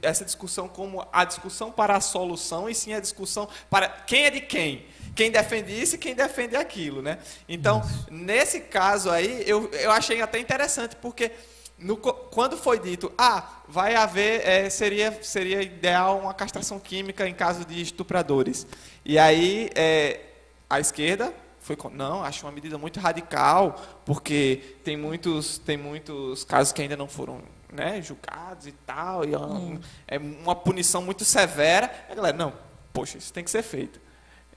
essa 0.03 0.25
discussão 0.25 0.69
como 0.69 1.07
a 1.13 1.25
discussão 1.25 1.71
para 1.71 1.97
a 1.97 2.01
solução, 2.01 2.69
e 2.69 2.75
sim 2.75 2.93
a 2.93 3.01
discussão 3.01 3.49
para 3.71 3.89
quem 3.89 4.25
é 4.25 4.31
de 4.31 4.41
quem. 4.41 4.85
Quem 5.15 5.31
defende 5.31 5.73
isso 5.73 5.95
e 5.95 5.99
quem 5.99 6.15
defende 6.15 6.57
aquilo, 6.57 7.01
né? 7.03 7.19
Então, 7.49 7.83
nesse 8.11 8.61
caso 8.61 9.11
aí, 9.11 9.45
eu, 9.47 9.71
eu 9.73 9.91
achei 9.91 10.21
até 10.21 10.39
interessante, 10.39 10.97
porque 10.97 11.31
no 11.79 11.97
quando 11.97 12.57
foi 12.57 12.79
dito, 12.79 13.13
ah, 13.19 13.61
vai 13.69 13.95
haver, 13.95 14.47
é, 14.47 14.69
seria, 14.71 15.17
seria 15.23 15.63
ideal 15.63 16.19
uma 16.19 16.35
castração 16.35 16.79
química 16.79 17.29
em 17.29 17.35
caso 17.35 17.65
de 17.65 17.81
estupradores. 17.81 18.67
E 19.05 19.19
aí, 19.19 19.71
é, 19.75 20.21
a 20.69 20.81
esquerda 20.81 21.33
foi 21.61 21.77
não, 21.93 22.23
acho 22.23 22.45
uma 22.45 22.53
medida 22.53 22.77
muito 22.77 23.01
radical, 23.01 23.81
porque 24.05 24.77
tem 24.85 24.97
muitos, 24.97 25.59
tem 25.59 25.77
muitos 25.77 26.45
casos 26.45 26.73
que 26.73 26.83
ainda 26.83 26.97
não 26.97 27.09
foram 27.09 27.41
né, 27.73 28.01
julgados 28.03 28.67
e 28.67 28.73
tal, 28.73 29.25
e 29.25 29.35
é 29.35 29.39
um- 29.39 29.81
é 30.07 30.19
uma 30.19 30.55
punição 30.55 31.03
muito 31.03 31.25
severa. 31.25 31.91
A 32.09 32.15
galera, 32.15 32.37
não, 32.37 32.53
poxa, 32.93 33.19
isso 33.19 33.33
tem 33.33 33.43
que 33.43 33.51
ser 33.51 33.63
feito. 33.63 34.04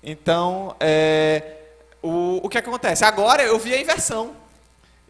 Então, 0.10 0.74
é, 0.80 1.44
o, 2.02 2.40
o 2.42 2.48
que 2.48 2.58
acontece? 2.58 3.04
Agora 3.04 3.44
eu 3.44 3.60
vi 3.60 3.74
a 3.74 3.82
inversão. 3.82 4.32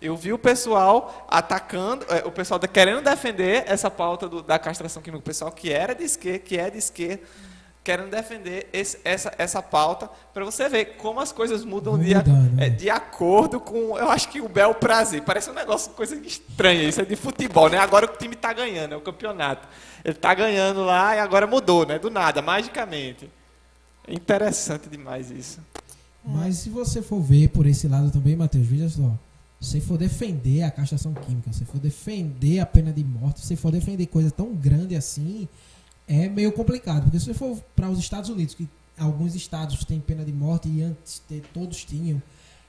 Eu 0.01 0.15
vi 0.17 0.33
o 0.33 0.39
pessoal 0.39 1.27
atacando, 1.29 2.03
é, 2.09 2.25
o 2.27 2.31
pessoal 2.31 2.59
querendo 2.59 3.01
defender 3.03 3.63
essa 3.67 3.91
pauta 3.91 4.27
do- 4.27 4.41
da 4.41 4.57
castração 4.57 4.99
química, 5.03 5.19
o 5.19 5.23
pessoal 5.23 5.51
que 5.51 5.71
era 5.71 5.93
de 5.93 6.03
esquerda, 6.03 6.39
que 6.39 6.57
é 6.57 6.69
de 6.71 6.79
esquerda, 6.79 7.21
querendo 7.83 8.09
defender 8.09 8.67
esse- 8.73 8.99
essa, 9.05 9.31
essa 9.37 9.61
pauta, 9.61 10.09
para 10.33 10.43
você 10.43 10.67
ver 10.67 10.97
como 10.97 11.19
as 11.19 11.31
coisas 11.31 11.63
mudam 11.63 11.95
de, 11.97 12.09
né? 12.55 12.69
de 12.69 12.89
acordo 12.89 13.59
com, 13.59 13.97
eu 13.99 14.09
acho 14.09 14.29
que 14.29 14.41
o 14.41 14.49
bel 14.49 14.73
prazer, 14.73 15.21
parece 15.21 15.49
um 15.51 15.53
negócio, 15.53 15.91
coisa 15.93 16.15
estranha, 16.15 16.83
isso 16.89 17.01
é 17.01 17.05
de 17.05 17.15
futebol, 17.15 17.69
né? 17.69 17.77
Agora 17.77 18.05
o 18.05 18.17
time 18.17 18.33
está 18.33 18.51
ganhando, 18.51 18.93
é 18.95 18.97
o 18.97 19.01
campeonato. 19.01 19.67
Ele 20.03 20.15
está 20.15 20.33
ganhando 20.33 20.83
lá 20.83 21.15
e 21.15 21.19
agora 21.19 21.45
mudou, 21.47 21.85
né? 21.85 21.97
Do 21.99 22.09
nada, 22.09 22.41
magicamente. 22.41 23.29
Interessante 24.07 24.89
demais 24.89 25.29
isso. 25.31 25.59
Mas 26.23 26.57
se 26.57 26.69
você 26.69 27.01
for 27.01 27.21
ver 27.21 27.49
por 27.49 27.65
esse 27.65 27.87
lado 27.87 28.11
também, 28.11 28.35
Matheus, 28.35 28.65
veja 28.67 28.89
só. 28.89 29.17
Se 29.61 29.79
for 29.81 29.97
defender 29.97 30.63
a 30.63 30.71
castração 30.71 31.13
química, 31.13 31.51
se 31.53 31.65
for 31.65 31.79
defender 31.79 32.59
a 32.59 32.65
pena 32.65 32.91
de 32.91 33.03
morte, 33.03 33.45
se 33.45 33.55
for 33.55 33.71
defender 33.71 34.05
coisa 34.07 34.29
tão 34.29 34.53
grande 34.53 34.95
assim, 34.95 35.47
é 36.07 36.27
meio 36.29 36.51
complicado. 36.51 37.03
Porque 37.03 37.19
se 37.19 37.25
você 37.25 37.33
for 37.33 37.57
para 37.75 37.89
os 37.89 37.97
Estados 37.99 38.29
Unidos, 38.29 38.53
que 38.55 38.67
alguns 38.97 39.35
estados 39.35 39.83
têm 39.85 39.99
pena 39.99 40.23
de 40.23 40.31
morte 40.33 40.67
e 40.69 40.81
antes 40.81 41.21
te- 41.27 41.41
todos 41.53 41.83
tinham, 41.85 42.21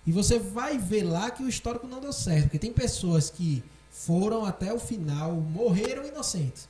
e 0.06 0.12
você 0.12 0.38
vai 0.38 0.78
ver 0.78 1.02
lá 1.02 1.30
que 1.30 1.42
o 1.42 1.48
histórico 1.48 1.86
não 1.86 2.00
deu 2.00 2.12
certo. 2.12 2.44
Porque 2.44 2.58
tem 2.58 2.72
pessoas 2.72 3.28
que 3.28 3.62
foram 3.90 4.44
até 4.44 4.72
o 4.72 4.78
final, 4.78 5.32
morreram 5.34 6.06
inocentes. 6.06 6.68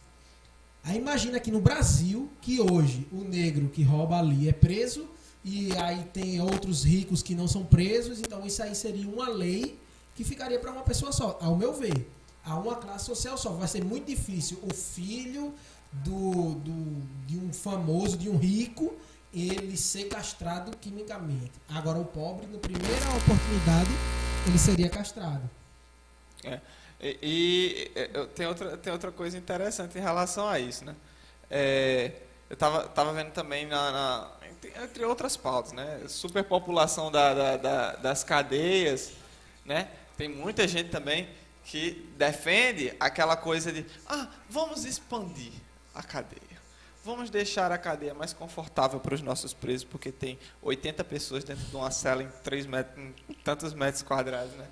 Aí 0.85 0.97
imagina 0.97 1.37
aqui 1.37 1.51
no 1.51 1.61
Brasil 1.61 2.31
que 2.41 2.61
hoje 2.61 3.07
o 3.13 3.23
negro 3.23 3.69
que 3.69 3.83
rouba 3.83 4.19
ali 4.19 4.49
é 4.49 4.53
preso 4.53 5.09
e 5.45 5.75
aí 5.77 6.05
tem 6.13 6.41
outros 6.41 6.85
ricos 6.85 7.23
que 7.23 7.35
não 7.35 7.47
são 7.47 7.65
presos, 7.65 8.21
então 8.21 8.45
isso 8.45 8.63
aí 8.63 8.75
seria 8.75 9.09
uma 9.09 9.29
lei 9.29 9.79
que 10.15 10.25
ficaria 10.25 10.59
para 10.59 10.73
uma 10.73 10.83
pessoa 10.83 11.13
só, 11.13 11.39
ao 11.41 11.57
meu 11.57 11.73
ver. 11.73 12.11
A 12.45 12.57
uma 12.57 12.77
classe 12.77 13.05
social 13.05 13.37
só. 13.37 13.51
Vai 13.51 13.69
ser 13.69 13.85
muito 13.85 14.07
difícil 14.07 14.59
o 14.63 14.75
filho 14.75 15.55
do, 15.93 16.55
do, 16.55 17.03
de 17.27 17.39
um 17.39 17.53
famoso, 17.53 18.17
de 18.17 18.29
um 18.29 18.37
rico, 18.37 18.95
ele 19.33 19.77
ser 19.77 20.05
castrado 20.05 20.77
quimicamente. 20.79 21.53
Agora 21.69 21.99
o 21.99 22.05
pobre, 22.05 22.47
na 22.47 22.59
primeira 22.59 23.09
oportunidade, 23.17 23.91
ele 24.47 24.59
seria 24.59 24.89
castrado. 24.89 25.49
E, 27.01 27.91
e, 27.95 28.27
tem, 28.35 28.47
outra, 28.47 28.77
tem 28.77 28.93
outra 28.93 29.13
coisa 29.13 29.39
interessante 29.39 29.97
em 29.97 30.01
relação 30.01 30.49
a 30.49 30.59
isso, 30.59 30.85
né? 30.85 30.97
É, 31.51 32.13
eu 32.51 32.55
estava 32.55 32.89
tava 32.89 33.13
vendo 33.13 33.31
também 33.33 33.67
na, 33.67 33.91
na- 33.93 34.31
entre, 34.83 35.05
outras 35.05 35.37
pautas, 35.37 35.73
né? 35.73 36.03
Superpopulação 36.09 37.11
da, 37.11 37.35
da- 37.35 37.57
da- 37.57 37.97
das 37.97 38.25
cadeias, 38.25 39.13
né? 39.65 39.89
Tem 40.17 40.29
muita 40.29 40.67
gente 40.67 40.91
também 40.91 41.29
que 41.65 42.11
defende 42.17 42.93
aquela 42.99 43.37
coisa 43.37 43.71
de, 43.71 43.85
ah, 44.07 44.29
vamos 44.49 44.85
expandir 44.85 45.53
a 45.95 46.03
cadeia. 46.03 46.59
Vamos 47.05 47.31
deixar 47.31 47.71
a 47.71 47.79
cadeia 47.79 48.13
mais 48.15 48.33
confortável 48.33 48.99
para 48.99 49.15
os 49.15 49.23
nossos 49.23 49.55
presos, 49.55 49.85
porque 49.85 50.11
tem 50.11 50.39
80 50.61 51.05
pessoas 51.05 51.45
dentro 51.45 51.65
de 51.65 51.77
uma 51.77 51.91
cela 51.91 52.23
em, 52.23 52.29
três 52.43 52.67
metros, 52.67 52.99
em 52.99 53.35
tantos 53.45 53.73
metros 53.73 54.03
quadrados, 54.03 54.53
né? 54.55 54.67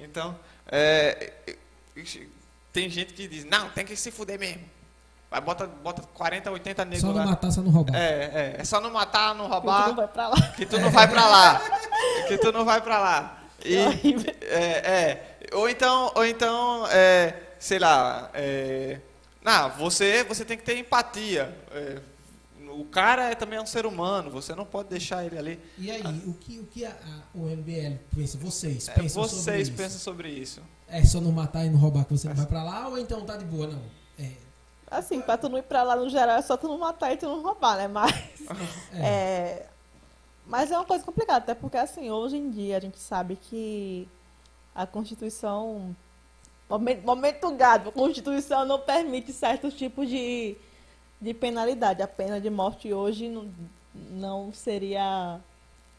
Então, 0.00 0.38
é, 0.66 1.32
Tem 2.72 2.90
gente 2.90 3.14
que 3.14 3.26
diz, 3.26 3.44
não, 3.44 3.70
tem 3.70 3.84
que 3.84 3.96
se 3.96 4.10
fuder 4.10 4.38
mesmo. 4.38 4.62
Vai, 5.30 5.40
bota, 5.40 5.66
bota 5.66 6.02
40, 6.14 6.50
80 6.52 6.84
negros 6.84 7.00
Só 7.00 7.08
não 7.08 7.14
lá. 7.16 7.26
matar, 7.26 7.50
só 7.50 7.60
não 7.62 7.70
roubar. 7.70 7.96
É, 7.96 8.54
é, 8.56 8.56
é 8.58 8.64
só 8.64 8.80
não 8.80 8.90
matar, 8.90 9.34
não 9.34 9.44
Tu 9.46 9.48
não 9.48 9.48
roubar, 9.50 9.94
vai 9.94 10.08
pra 10.08 10.28
lá. 10.28 10.40
que 10.56 10.66
tu 10.66 10.78
não 10.78 10.90
vai 10.90 11.08
pra 11.08 11.26
lá. 11.26 11.60
Que 12.28 12.38
tu 12.38 12.52
não 12.52 12.64
vai 12.64 12.80
pra 12.80 12.98
lá. 12.98 13.32
E, 13.64 13.74
É 13.74 13.86
horrível. 13.88 14.34
é, 14.42 14.60
é. 14.60 15.36
Ou 15.54 15.68
então, 15.68 16.12
ou 16.14 16.24
então 16.24 16.86
é, 16.88 17.34
sei 17.58 17.78
lá, 17.78 18.30
é, 18.34 19.00
não, 19.42 19.70
você, 19.70 20.22
você 20.24 20.44
tem 20.44 20.56
que 20.58 20.62
ter 20.62 20.76
empatia. 20.78 21.52
É, 21.72 21.98
o 22.80 22.84
cara 22.84 23.30
é 23.30 23.34
também 23.34 23.58
um 23.60 23.66
ser 23.66 23.86
humano, 23.86 24.30
você 24.30 24.54
não 24.54 24.64
pode 24.64 24.88
deixar 24.88 25.24
ele 25.24 25.38
ali. 25.38 25.60
E 25.78 25.90
aí, 25.90 26.02
o 26.26 26.34
que, 26.34 26.58
o, 26.58 26.66
que 26.66 26.84
a, 26.84 26.90
a- 26.90 27.22
o 27.34 27.48
MBL 27.48 27.98
pensa? 28.14 28.38
Vocês 28.38 28.88
É, 28.88 28.92
pensam 28.92 29.24
sobre 29.24 29.42
vocês 29.42 29.68
isso? 29.68 29.76
pensam 29.76 29.98
sobre 30.00 30.28
isso. 30.30 30.62
É 30.88 31.04
só 31.04 31.20
não 31.20 31.32
matar 31.32 31.64
e 31.64 31.70
não 31.70 31.78
roubar 31.78 32.04
que 32.04 32.12
você 32.12 32.28
não 32.28 32.36
vai 32.36 32.46
pra 32.46 32.62
lá 32.62 32.88
ou 32.88 32.98
então 32.98 33.24
tá 33.24 33.36
de 33.36 33.44
boa, 33.44 33.66
não? 33.66 33.82
É, 34.18 34.30
Assim, 34.90 35.20
pra 35.20 35.36
tu 35.36 35.48
não 35.48 35.58
ir 35.58 35.62
pra 35.64 35.82
lá 35.82 35.96
no 35.96 36.08
geral 36.08 36.36
é 36.38 36.42
só 36.42 36.56
tu 36.56 36.68
não 36.68 36.78
matar 36.78 37.12
e 37.12 37.16
tu 37.16 37.26
não 37.26 37.42
roubar, 37.42 37.76
né? 37.76 37.88
Mas. 37.88 38.12
é. 38.94 39.00
É, 39.04 39.66
mas 40.46 40.70
é 40.70 40.76
uma 40.78 40.84
coisa 40.84 41.04
complicada, 41.04 41.38
até 41.38 41.54
porque 41.54 41.76
assim, 41.76 42.08
hoje 42.10 42.36
em 42.36 42.50
dia 42.50 42.76
a 42.76 42.80
gente 42.80 42.98
sabe 43.00 43.36
que 43.36 44.08
a 44.74 44.86
Constituição. 44.86 45.94
Momento, 46.68 47.04
momento 47.06 47.50
gado, 47.52 47.88
a 47.90 47.92
Constituição 47.92 48.64
não 48.64 48.80
permite 48.80 49.32
certos 49.32 49.74
tipos 49.74 50.08
de, 50.08 50.56
de 51.20 51.32
penalidade. 51.34 52.02
A 52.02 52.08
pena 52.08 52.40
de 52.40 52.50
morte 52.50 52.92
hoje 52.92 53.28
não, 53.28 53.48
não 54.10 54.52
seria 54.52 55.40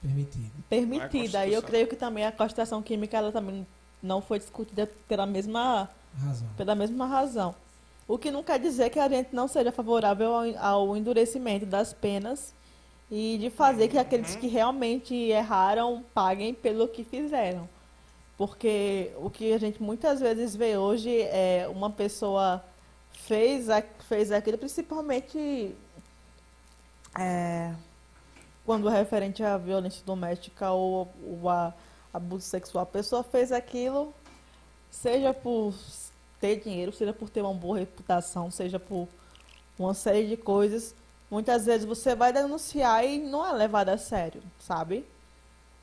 permitido. 0.02 0.52
permitida. 0.70 1.46
E 1.46 1.54
eu 1.54 1.62
Constituição. 1.62 1.62
creio 1.64 1.88
que 1.88 1.96
também 1.96 2.26
a 2.26 2.32
castração 2.32 2.82
química 2.82 3.18
ela 3.18 3.32
também 3.32 3.66
não 4.02 4.22
foi 4.22 4.40
discutida 4.40 4.90
pela 5.08 5.26
mesma 5.26 5.90
Razão. 6.18 6.48
pela 6.56 6.76
mesma 6.76 7.06
razão. 7.06 7.56
O 8.08 8.18
que 8.18 8.32
não 8.32 8.42
quer 8.44 8.60
dizer 8.60 8.90
que 8.90 9.00
a 9.00 9.10
gente 9.10 9.36
não 9.36 9.48
seja 9.48 9.72
favorável 9.72 10.34
ao, 10.34 10.58
ao 10.58 10.98
endurecimento 10.98 11.66
das 11.66 11.92
penas 11.94 12.54
e 13.12 13.38
de 13.40 13.50
fazer 13.50 13.88
que 13.90 13.98
aqueles 13.98 14.36
que 14.36 14.48
realmente 14.48 15.14
erraram 15.14 16.04
paguem 16.14 16.54
pelo 16.54 16.88
que 16.88 17.04
fizeram. 17.04 17.68
Porque 18.38 19.12
o 19.18 19.30
que 19.30 19.52
a 19.52 19.58
gente 19.58 19.82
muitas 19.82 20.20
vezes 20.20 20.56
vê 20.56 20.78
hoje 20.78 21.22
é 21.22 21.68
uma 21.70 21.90
pessoa 21.90 22.64
fez, 23.26 23.70
a, 23.70 23.82
fez 24.08 24.32
aquilo, 24.32 24.58
principalmente 24.58 25.76
é, 27.18 27.74
quando 28.66 28.90
é 28.90 28.98
referente 28.98 29.44
à 29.44 29.58
violência 29.58 30.04
doméstica 30.06 30.72
ou, 30.72 31.12
ou 31.24 31.50
a 31.50 31.74
abuso 32.14 32.46
sexual. 32.46 32.84
A 32.84 32.88
pessoa 32.88 33.24
fez 33.24 33.52
aquilo, 33.52 34.14
seja 34.90 35.34
por 35.34 35.74
ter 36.40 36.58
dinheiro, 36.58 36.92
seja 36.92 37.14
por 37.14 37.30
ter 37.30 37.42
uma 37.42 37.54
boa 37.54 37.80
reputação, 37.80 38.52
seja 38.52 38.80
por 38.80 39.08
uma 39.78 39.94
série 39.94 40.28
de 40.28 40.38
coisas. 40.38 40.96
Muitas 41.30 41.66
vezes 41.66 41.86
você 41.86 42.16
vai 42.16 42.32
denunciar 42.32 43.06
e 43.06 43.20
não 43.20 43.46
é 43.46 43.52
levado 43.52 43.90
a 43.90 43.98
sério, 43.98 44.42
sabe? 44.60 45.06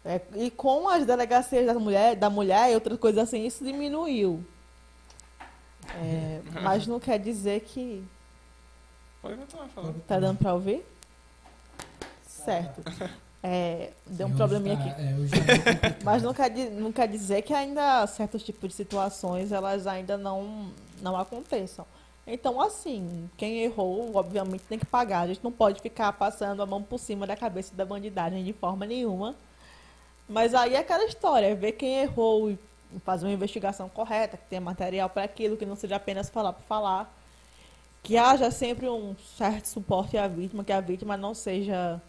É, 0.04 0.20
e 0.36 0.50
com 0.50 0.88
as 0.88 1.06
delegacias 1.06 1.66
da 1.66 1.74
mulher, 1.74 2.14
da 2.16 2.28
mulher 2.28 2.70
e 2.70 2.74
outras 2.74 2.98
coisas 2.98 3.22
assim, 3.22 3.46
isso 3.46 3.64
diminuiu. 3.64 4.44
É, 5.96 6.40
mas 6.62 6.86
não 6.86 6.98
quer 6.98 7.18
dizer 7.18 7.60
que. 7.60 8.04
Pode 9.20 9.36
continuar 9.36 9.68
falando. 9.68 10.02
Tá 10.06 10.18
dando 10.18 10.38
pra 10.38 10.54
ouvir? 10.54 10.84
Certo. 12.26 12.82
É, 13.42 13.90
deu 14.06 14.26
um 14.26 14.34
probleminha 14.34 14.76
tá- 14.76 14.84
aqui. 14.84 15.02
é, 15.02 15.90
tá. 15.90 15.96
Mas 16.02 16.22
não 16.22 16.32
quer, 16.32 16.50
não 16.70 16.90
quer 16.92 17.06
dizer 17.08 17.42
que 17.42 17.52
ainda 17.52 18.06
certos 18.06 18.42
tipos 18.42 18.70
de 18.70 18.74
situações 18.74 19.52
elas 19.52 19.86
ainda 19.86 20.16
não, 20.16 20.70
não 21.02 21.16
aconteçam. 21.16 21.86
Então, 22.26 22.58
assim, 22.60 23.28
quem 23.36 23.58
errou, 23.58 24.16
obviamente, 24.16 24.62
tem 24.62 24.78
que 24.78 24.86
pagar. 24.86 25.20
A 25.20 25.26
gente 25.26 25.44
não 25.44 25.52
pode 25.52 25.82
ficar 25.82 26.10
passando 26.14 26.62
a 26.62 26.66
mão 26.66 26.82
por 26.82 26.98
cima 26.98 27.26
da 27.26 27.36
cabeça 27.36 27.74
da 27.74 27.84
bandidagem 27.84 28.42
de 28.42 28.52
forma 28.54 28.86
nenhuma. 28.86 29.34
Mas 30.26 30.54
aí 30.54 30.74
é 30.74 30.78
aquela 30.78 31.04
história, 31.04 31.46
é 31.48 31.54
ver 31.54 31.72
quem 31.72 31.98
errou 31.98 32.50
e 32.50 32.58
fazer 33.00 33.26
uma 33.26 33.32
investigação 33.32 33.88
correta, 33.88 34.36
que 34.36 34.44
tenha 34.46 34.60
material 34.60 35.08
para 35.08 35.24
aquilo, 35.24 35.56
que 35.56 35.66
não 35.66 35.76
seja 35.76 35.96
apenas 35.96 36.28
falar 36.28 36.52
por 36.52 36.62
falar. 36.64 37.14
Que 38.02 38.16
haja 38.16 38.50
sempre 38.50 38.88
um 38.88 39.16
certo 39.36 39.66
suporte 39.66 40.16
à 40.18 40.28
vítima, 40.28 40.62
que 40.62 40.72
a 40.72 40.80
vítima 40.80 41.16
não 41.16 41.34
seja 41.34 42.00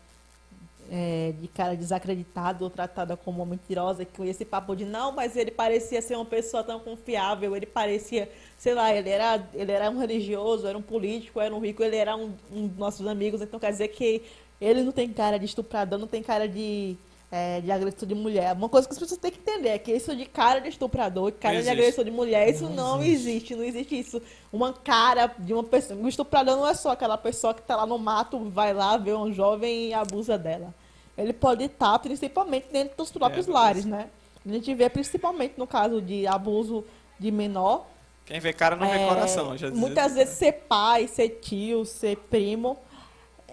é, 0.90 1.34
de 1.40 1.48
cara 1.48 1.76
desacreditado 1.76 2.64
ou 2.64 2.70
tratada 2.70 3.18
como 3.18 3.46
mentirosa, 3.46 4.06
que 4.06 4.16
com 4.16 4.26
esse 4.26 4.46
papo 4.46 4.76
de 4.76 4.86
não, 4.86 5.12
mas 5.12 5.36
ele 5.36 5.52
parecia 5.52 6.02
ser 6.02 6.16
uma 6.16 6.26
pessoa 6.26 6.64
tão 6.64 6.80
confiável, 6.80 7.56
ele 7.56 7.66
parecia, 7.66 8.30
sei 8.58 8.74
lá, 8.74 8.94
ele 8.94 9.10
era, 9.10 9.44
ele 9.54 9.72
era 9.72 9.90
um 9.90 9.98
religioso, 9.98 10.68
era 10.68 10.78
um 10.78 10.82
político, 10.82 11.40
era 11.40 11.54
um 11.54 11.60
rico, 11.60 11.84
ele 11.84 11.96
era 11.96 12.16
um, 12.16 12.34
um 12.52 12.68
dos 12.68 12.78
nossos 12.78 13.08
amigos, 13.08 13.42
então 13.42 13.60
quer 13.60 13.72
dizer 13.72 13.88
que 13.90 14.22
ele 14.60 14.84
não 14.84 14.92
tem 14.92 15.12
cara 15.12 15.38
de 15.38 15.46
estuprador, 15.46 16.00
não 16.00 16.08
tem 16.08 16.22
cara 16.22 16.48
de, 16.48 16.96
é, 17.32 17.60
de 17.62 17.72
agressor 17.72 18.08
de 18.08 18.16
mulher. 18.16 18.54
Uma 18.54 18.70
coisa 18.70 18.88
que 18.88 18.94
as 18.94 19.00
pessoas 19.00 19.20
têm 19.20 19.32
que 19.32 19.40
entender 19.40 19.70
é 19.70 19.80
que 19.80 19.92
isso 19.92 20.16
de 20.16 20.26
cara 20.26 20.60
de 20.60 20.70
estuprador, 20.70 21.32
cara 21.34 21.62
de 21.62 21.70
agressor 21.70 22.04
de 22.06 22.12
mulher, 22.12 22.50
isso 22.50 22.64
Não 22.70 22.98
não 22.98 23.04
existe. 23.04 23.30
existe, 23.30 23.56
não 23.56 23.64
existe 23.64 24.00
isso. 24.00 24.22
Uma 24.54 24.72
cara 24.74 25.28
de 25.38 25.54
uma 25.54 25.64
pessoa. 25.64 26.00
O 26.00 26.08
estuprador 26.08 26.56
não 26.56 26.68
é 26.68 26.74
só 26.74 26.92
aquela 26.92 27.18
pessoa 27.18 27.54
que 27.54 27.62
tá 27.62 27.76
lá 27.76 27.86
no 27.86 27.98
mato, 27.98 28.40
vai 28.50 28.74
lá, 28.74 28.96
vê 28.98 29.14
um 29.14 29.34
jovem 29.34 29.90
e 29.90 29.94
abusa 29.94 30.38
dela. 30.38 30.74
Ele 31.18 31.34
pode 31.34 31.64
estar 31.64 31.98
principalmente 32.00 32.68
dentro 32.72 32.96
dos 32.98 33.12
próprios 33.12 33.48
É, 33.48 33.52
lares, 33.52 33.86
né? 33.86 34.10
A 34.46 34.50
gente 34.52 34.74
vê 34.76 34.90
principalmente 34.90 35.56
no 35.58 35.66
caso 35.66 36.02
de 36.02 36.28
abuso 36.28 36.84
de 37.20 37.32
menor. 37.32 37.88
Quem 38.26 38.40
vê 38.40 38.52
cara 38.54 38.76
não 38.76 38.88
vê 38.88 38.98
é, 38.98 39.08
coração, 39.08 39.52
eu 39.52 39.58
já 39.58 39.72
muitas 39.72 40.14
vezes 40.16 40.36
ser 40.36 40.52
pai, 40.68 41.08
ser 41.08 41.30
tio, 41.42 41.86
ser 41.86 42.18
primo. 42.18 42.78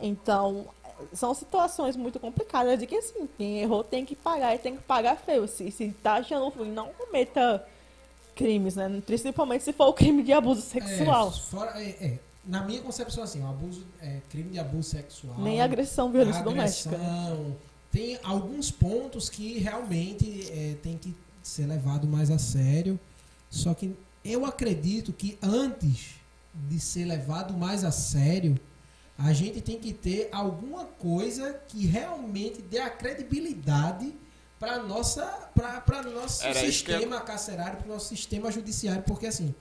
Então, 0.01 0.67
são 1.13 1.35
situações 1.35 1.97
muito 1.97 2.19
complicadas 2.21 2.79
de 2.79 2.87
que 2.87 2.97
assim, 2.97 3.29
quem 3.37 3.61
errou 3.61 3.83
tem 3.85 4.05
que 4.05 4.15
pagar 4.17 4.55
e 4.55 4.59
tem 4.59 4.77
que 4.77 4.83
pagar 4.83 5.17
feio. 5.17 5.47
Se, 5.49 5.71
se 5.71 5.89
tá 6.03 6.15
achando 6.15 6.49
ruim, 6.49 6.71
não 6.71 6.89
cometa 6.93 7.65
crimes, 8.35 8.77
né? 8.77 9.03
Principalmente 9.05 9.63
se 9.65 9.73
for 9.73 9.89
o 9.89 9.93
crime 9.93 10.23
de 10.23 10.33
abuso 10.33 10.61
sexual. 10.63 11.29
É, 11.29 11.33
fora- 11.33 11.83
é, 11.83 11.89
é, 12.05 12.19
na 12.45 12.63
minha 12.65 12.81
concepção, 12.81 13.23
assim, 13.23 13.43
o 13.43 13.47
abuso, 13.49 13.87
é, 14.01 14.19
crime 14.31 14.51
de 14.51 14.59
abuso 14.59 14.91
sexual. 14.91 15.37
Nem 15.39 15.61
agressão, 15.61 16.11
violência 16.11 16.43
doméstica. 16.43 16.95
agressão, 16.97 17.57
Tem 17.91 18.19
alguns 18.25 18.71
pontos 18.71 19.29
que 19.29 19.59
realmente 19.59 20.49
é, 20.51 20.75
tem 20.83 20.97
que 20.97 21.15
ser 21.43 21.67
levado 21.67 22.07
mais 22.07 22.31
a 22.31 22.39
sério. 22.39 22.99
Só 23.51 23.75
que 23.75 23.95
eu 24.25 24.47
acredito 24.47 25.13
que 25.13 25.39
antes 25.43 26.15
de 26.55 26.81
ser 26.81 27.05
levado 27.05 27.53
mais 27.55 27.85
a 27.85 27.91
sério, 27.91 28.59
a 29.25 29.33
gente 29.33 29.61
tem 29.61 29.79
que 29.79 29.93
ter 29.93 30.29
alguma 30.33 30.85
coisa 30.85 31.53
que 31.69 31.87
realmente 31.87 32.61
dê 32.63 32.79
a 32.79 32.91
credibilidade 32.91 34.13
para 34.59 34.83
nossa 34.83 35.25
para 35.55 36.03
nosso 36.03 36.43
Era 36.45 36.55
que 36.55 36.67
eu- 36.67 36.73
sistema 36.73 37.21
carcerário, 37.21 37.79
para 37.79 37.87
o 37.87 37.93
nosso 37.95 38.09
sistema 38.09 38.51
judiciário, 38.51 39.03
porque 39.03 39.27
assim, 39.27 39.55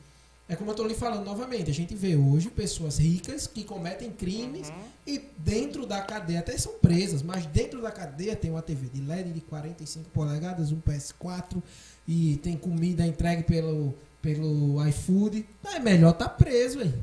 é 0.48 0.56
como 0.56 0.70
eu 0.70 0.74
estou 0.74 0.88
lhe 0.88 0.94
falando 0.94 1.26
novamente, 1.26 1.70
a 1.72 1.74
gente 1.74 1.96
vê 1.96 2.16
hoje 2.16 2.50
pessoas 2.50 2.98
ricas 2.98 3.48
que 3.48 3.64
cometem 3.64 4.12
crimes 4.12 4.70
Uhum. 4.70 4.84
e 5.08 5.20
dentro 5.38 5.86
da 5.86 6.02
cadeia 6.02 6.40
até 6.40 6.58
são 6.58 6.74
presas, 6.74 7.22
mas 7.22 7.46
dentro 7.46 7.82
da 7.82 7.92
cadeia 7.92 8.36
tem 8.36 8.52
uma 8.52 8.62
TV 8.62 8.88
de 8.90 9.02
LED 9.02 9.32
de 9.32 9.42
45 9.42 10.10
polegadas, 10.12 10.72
um 10.72 10.80
PS4 10.80 11.62
e 12.08 12.38
tem 12.44 12.58
comida 12.58 13.06
entregue 13.06 13.44
pelo, 13.44 13.94
pelo 14.22 14.86
iFood. 14.88 15.48
É 15.74 15.80
melhor 15.80 16.14
tá 16.14 16.28
preso, 16.30 16.82
hein? 16.82 16.94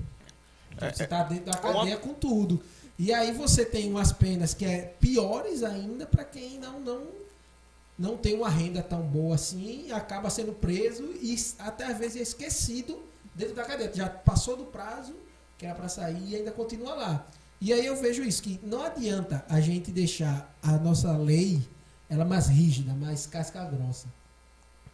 É, 0.81 0.93
Você 0.93 1.07
tá 1.07 1.23
dentro 1.25 1.47
da 1.47 1.59
cadeia 1.59 1.97
com 1.97 2.15
tudo. 2.15 2.63
E 2.99 3.13
aí 3.13 3.33
você 3.33 3.65
tem 3.65 3.89
umas 3.89 4.13
penas 4.13 4.55
que 4.55 4.65
é 4.65 4.95
piores 5.01 5.63
ainda 5.63 6.05
para 6.07 6.25
quem 6.25 6.59
não, 6.59 6.81
não 6.81 7.19
não 7.99 8.17
tem 8.17 8.35
uma 8.35 8.49
renda 8.49 8.81
tão 8.81 9.03
boa 9.03 9.35
assim 9.35 9.87
e 9.87 9.93
acaba 9.93 10.31
sendo 10.31 10.53
preso 10.53 11.03
e 11.21 11.37
até 11.59 11.85
às 11.85 11.99
vezes 11.99 12.17
é 12.17 12.23
esquecido 12.23 13.03
dentro 13.35 13.55
da 13.55 13.65
cadeia. 13.65 13.91
Já 13.93 14.09
passou 14.09 14.57
do 14.57 14.65
prazo 14.65 15.15
que 15.59 15.67
era 15.67 15.75
para 15.75 15.89
sair 15.89 16.29
e 16.29 16.37
ainda 16.37 16.53
continua 16.53 16.95
lá. 16.95 17.27
E 17.61 17.73
aí 17.73 17.85
eu 17.85 17.97
vejo 17.97 18.23
isso, 18.23 18.41
que 18.41 18.61
não 18.63 18.83
adianta 18.83 19.45
a 19.49 19.61
gente 19.61 19.91
deixar 19.91 20.57
a 20.63 20.73
nossa 20.73 21.17
lei 21.17 21.61
ela 22.09 22.25
mais 22.25 22.47
rígida, 22.47 22.95
mais 22.95 23.27
casca 23.27 23.65
grossa. 23.65 24.07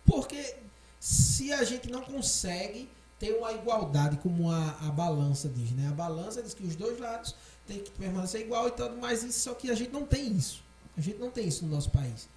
Porque 0.05 0.57
se 0.99 1.53
a 1.53 1.63
gente 1.63 1.91
não 1.91 2.01
consegue 2.01 2.89
ter 3.19 3.33
uma 3.37 3.53
igualdade, 3.53 4.17
como 4.19 4.51
a, 4.51 4.71
a 4.83 4.91
balança 4.91 5.49
diz, 5.49 5.71
né? 5.73 5.89
A 5.89 5.93
balança 5.93 6.43
diz 6.43 6.53
que 6.55 6.65
os 6.65 6.75
dois 6.77 6.99
lados 6.99 7.35
têm 7.67 7.79
que 7.81 7.91
permanecer 7.93 8.41
igual 8.43 8.69
e 8.69 8.71
tudo 8.73 8.97
mais, 8.97 9.23
isso, 9.23 9.41
só 9.41 9.55
que 9.55 9.71
a 9.71 9.75
gente 9.75 9.93
não 9.93 10.05
tem 10.05 10.33
isso. 10.33 10.63
A 10.97 11.01
gente 11.01 11.19
não 11.19 11.31
tem 11.31 11.47
isso 11.49 11.65
no 11.65 11.75
nosso 11.75 11.91
país. 11.91 12.29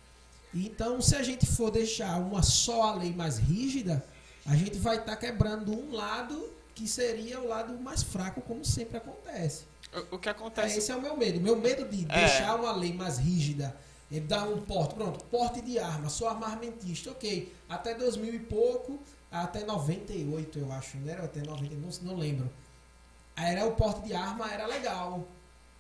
Então, 0.54 1.02
se 1.02 1.16
a 1.16 1.22
gente 1.24 1.46
for 1.46 1.70
deixar 1.70 2.18
uma 2.20 2.42
só 2.42 2.96
lei 2.96 3.14
mais 3.14 3.38
rígida, 3.38 4.04
a 4.46 4.56
gente 4.56 4.78
vai 4.80 4.98
estar 4.98 5.16
quebrando 5.18 5.72
um 5.74 5.92
lado 5.94 6.50
que 6.74 6.88
seria 6.88 7.40
o 7.40 7.48
lado 7.48 7.74
mais 7.80 8.02
fraco, 8.04 8.40
como 8.42 8.64
sempre 8.64 8.98
acontece. 8.98 9.64
O, 10.12 10.18
que 10.18 10.30
É, 10.30 10.32
acontece. 10.32 10.78
esse 10.78 10.92
é 10.92 10.96
o 10.96 11.02
meu 11.02 11.18
medo. 11.18 11.40
Meu 11.42 11.56
medo 11.58 11.86
de 11.90 12.06
É. 12.10 12.20
deixar 12.26 12.56
uma 12.56 12.72
lei 12.72 12.94
mais 12.94 13.18
rígida, 13.18 13.76
é 14.12 14.20
dar 14.20 14.48
um 14.48 14.62
porte, 14.62 14.96
pronto, 14.96 15.24
porte 15.26 15.60
de 15.62 15.78
arma, 15.80 16.10
sou 16.10 16.28
armamentista, 16.30 17.12
ok. 17.12 17.54
Até 17.68 17.94
2000 17.96 18.34
e 18.36 18.40
pouco, 18.40 19.00
até 19.32 19.64
98 19.66 20.60
eu 20.60 20.72
acho, 20.72 20.98
não 20.98 21.10
era 21.12 21.24
até 21.26 21.42
90, 21.42 21.76
não, 21.76 21.90
não 22.14 22.16
lembro. 22.20 22.50
Era 23.36 23.66
o 23.66 23.72
porte 23.74 24.02
de 24.08 24.14
arma, 24.14 24.52
era 24.52 24.66
legal. 24.66 25.28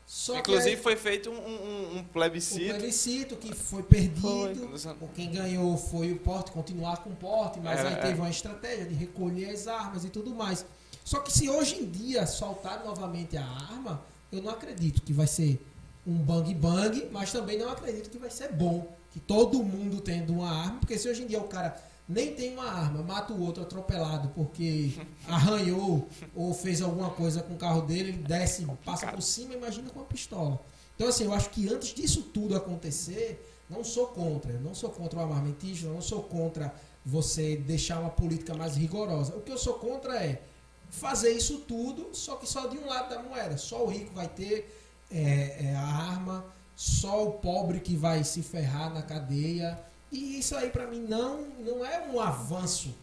Só 0.05 0.37
Inclusive 0.39 0.77
que 0.77 0.81
foi 0.83 0.95
feito 0.95 1.29
um, 1.29 1.33
um- 1.33 1.37
um 1.37 1.95
aí, 1.95 1.99
o 1.99 2.03
plebiscito. 2.05 2.65
plebiscito 2.75 3.35
que 3.35 3.53
foi 3.53 3.83
perdido, 3.83 4.77
Foi. 4.77 4.95
quem 5.13 5.29
ganhou 5.31 5.75
foi 5.77 6.13
o 6.13 6.19
porte, 6.19 6.51
continuar 6.51 6.97
com 6.97 7.09
o 7.09 7.15
porte, 7.15 7.59
mas 7.59 7.79
É, 7.79 7.87
aí 7.87 7.93
é. 7.93 7.97
teve 7.97 8.19
uma 8.21 8.29
estratégia 8.29 8.85
de 8.85 8.93
recolher 8.93 9.49
as 9.49 9.67
armas 9.67 10.05
e 10.05 10.09
tudo 10.09 10.33
mais. 10.33 10.65
Só 11.03 11.19
que 11.19 11.31
se 11.31 11.49
hoje 11.49 11.75
em 11.81 11.89
dia 11.89 12.25
soltar 12.25 12.85
novamente 12.85 13.35
a 13.35 13.43
arma, 13.45 14.01
eu 14.31 14.41
não 14.41 14.51
acredito 14.51 15.01
que 15.01 15.11
vai 15.11 15.27
ser 15.27 15.65
um 16.05 16.15
bang 16.15 16.53
bang, 16.53 17.09
mas 17.11 17.31
também 17.33 17.57
não 17.57 17.69
acredito 17.69 18.09
que 18.09 18.17
vai 18.17 18.29
ser 18.29 18.51
bom. 18.53 18.87
Que 19.11 19.19
todo 19.19 19.61
mundo 19.61 19.99
tendo 19.99 20.31
uma 20.33 20.49
arma, 20.49 20.79
porque 20.79 20.97
se 20.97 21.09
hoje 21.09 21.23
em 21.23 21.27
dia 21.27 21.39
o 21.41 21.47
cara 21.49 21.77
nem 22.07 22.33
tem 22.33 22.53
uma 22.53 22.69
arma, 22.69 23.03
mata 23.03 23.33
o 23.33 23.41
outro 23.41 23.63
atropelado 23.63 24.29
porque 24.29 24.93
arranhou 25.27 26.07
ou 26.33 26.53
fez 26.53 26.81
alguma 26.81 27.09
coisa 27.09 27.41
com 27.41 27.53
o 27.53 27.57
carro 27.57 27.81
dele, 27.81 28.09
ele 28.09 28.23
desce, 28.23 28.65
passa 28.85 29.07
por 29.07 29.21
cima, 29.21 29.53
imagina 29.53 29.89
com 29.89 29.99
uma 29.99 30.05
pistola. 30.05 30.59
Então, 30.95 31.07
assim, 31.07 31.25
eu 31.25 31.33
acho 31.33 31.49
que 31.51 31.71
antes 31.71 31.93
disso 31.93 32.23
tudo 32.33 32.55
acontecer, 32.55 33.39
não 33.69 33.83
sou 33.83 34.07
contra. 34.07 34.53
Não 34.53 34.73
sou 34.73 34.89
contra 34.89 35.19
o 35.19 35.21
armamentismo, 35.21 35.93
não 35.93 36.01
sou 36.01 36.23
contra 36.23 36.73
você 37.05 37.55
deixar 37.55 37.99
uma 37.99 38.09
política 38.09 38.53
mais 38.53 38.75
rigorosa. 38.75 39.35
O 39.35 39.41
que 39.41 39.51
eu 39.51 39.57
sou 39.57 39.75
contra 39.75 40.15
é 40.23 40.41
fazer 40.89 41.31
isso 41.31 41.59
tudo, 41.59 42.09
só 42.13 42.35
que 42.35 42.47
só 42.47 42.67
de 42.67 42.77
um 42.77 42.87
lado 42.87 43.09
da 43.09 43.21
moeda. 43.21 43.57
Só 43.57 43.83
o 43.83 43.87
rico 43.87 44.13
vai 44.13 44.27
ter 44.27 44.73
é, 45.11 45.67
é, 45.67 45.75
a 45.75 45.85
arma, 45.85 46.45
só 46.75 47.27
o 47.27 47.33
pobre 47.33 47.79
que 47.79 47.95
vai 47.95 48.23
se 48.23 48.41
ferrar 48.41 48.93
na 48.93 49.01
cadeia. 49.01 49.79
E 50.11 50.39
isso 50.39 50.55
aí, 50.55 50.69
para 50.69 50.87
mim, 50.87 50.99
não, 51.01 51.41
não 51.59 51.85
é 51.85 52.07
um 52.07 52.19
avanço. 52.19 52.95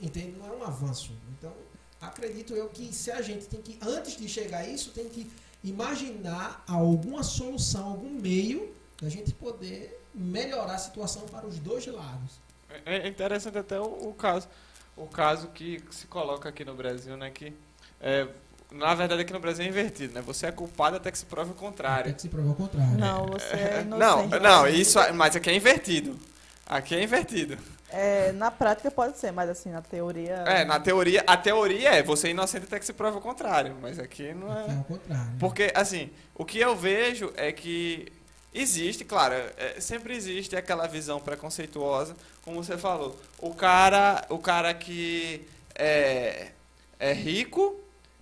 Entende? 0.00 0.36
Não 0.38 0.46
é 0.46 0.56
um 0.56 0.64
avanço. 0.64 1.12
Então, 1.38 1.52
acredito 2.00 2.54
eu 2.54 2.68
que 2.68 2.92
se 2.92 3.10
a 3.10 3.20
gente 3.22 3.46
tem 3.46 3.60
que, 3.60 3.78
antes 3.82 4.16
de 4.16 4.28
chegar 4.28 4.58
a 4.58 4.66
isso, 4.66 4.90
tem 4.90 5.08
que 5.08 5.30
imaginar 5.62 6.62
alguma 6.68 7.22
solução, 7.22 7.84
algum 7.88 8.10
meio 8.10 8.72
da 9.00 9.08
gente 9.08 9.32
poder 9.32 10.00
melhorar 10.14 10.74
a 10.74 10.78
situação 10.78 11.22
para 11.22 11.46
os 11.46 11.58
dois 11.58 11.86
lados. 11.86 12.40
É 12.86 12.98
é 12.98 13.08
interessante 13.08 13.58
até 13.58 13.78
o, 13.80 13.84
o 14.08 14.14
caso, 14.14 14.48
o 14.96 15.06
caso 15.06 15.48
que 15.48 15.82
se 15.90 16.06
coloca 16.06 16.48
aqui 16.48 16.64
no 16.64 16.74
Brasil, 16.74 17.16
né? 17.16 17.30
Que 17.30 17.52
é, 18.00 18.26
na 18.70 18.94
verdade 18.94 19.22
aqui 19.22 19.32
no 19.32 19.40
Brasil 19.40 19.64
é 19.64 19.68
invertido, 19.68 20.14
né? 20.14 20.20
Você 20.22 20.46
é 20.46 20.52
culpado 20.52 20.96
até 20.96 21.10
que 21.10 21.18
se 21.18 21.26
prove 21.26 21.50
o 21.50 21.52
Até 21.52 21.60
contrário. 21.66 22.14
que 22.14 22.22
se 22.22 22.28
prova 22.28 22.50
o 22.50 22.54
contrário. 22.54 22.98
Não, 22.98 23.26
você 23.26 23.44
é 23.54 23.84
Não, 23.88 24.24
inocente. 24.24 24.42
não, 24.42 24.68
isso, 24.68 24.98
mas 25.14 25.36
aqui 25.36 25.50
é 25.50 25.54
invertido. 25.54 26.18
Aqui 26.66 26.94
é 26.94 27.02
invertido. 27.02 27.58
É, 27.92 28.32
na 28.32 28.50
prática 28.50 28.90
pode 28.90 29.18
ser, 29.18 29.32
mas 29.32 29.50
assim, 29.50 29.70
na 29.70 29.82
teoria. 29.82 30.36
É, 30.46 30.64
na 30.64 30.80
teoria, 30.80 31.22
a 31.26 31.36
teoria 31.36 31.90
é 31.90 32.02
você 32.02 32.28
é 32.28 32.30
inocente 32.30 32.64
até 32.64 32.78
que 32.78 32.86
se 32.86 32.92
prove 32.94 33.18
o 33.18 33.20
contrário, 33.20 33.76
mas 33.82 33.98
aqui 33.98 34.32
não 34.32 34.50
Aqui 34.50 34.70
é 34.70 34.74
é. 34.74 34.78
o 34.78 34.84
contrário. 34.84 35.32
Porque, 35.38 35.72
assim, 35.74 36.10
o 36.34 36.44
que 36.44 36.58
eu 36.58 36.74
vejo 36.74 37.32
é 37.36 37.52
que 37.52 38.10
existe, 38.54 39.04
claro, 39.04 39.34
é, 39.58 39.78
sempre 39.78 40.16
existe 40.16 40.56
aquela 40.56 40.86
visão 40.86 41.20
preconceituosa, 41.20 42.16
como 42.42 42.64
você 42.64 42.78
falou. 42.78 43.20
O 43.38 43.54
cara, 43.54 44.24
o 44.30 44.38
cara 44.38 44.72
que 44.72 45.46
é, 45.74 46.48
é 46.98 47.12
rico, 47.12 47.78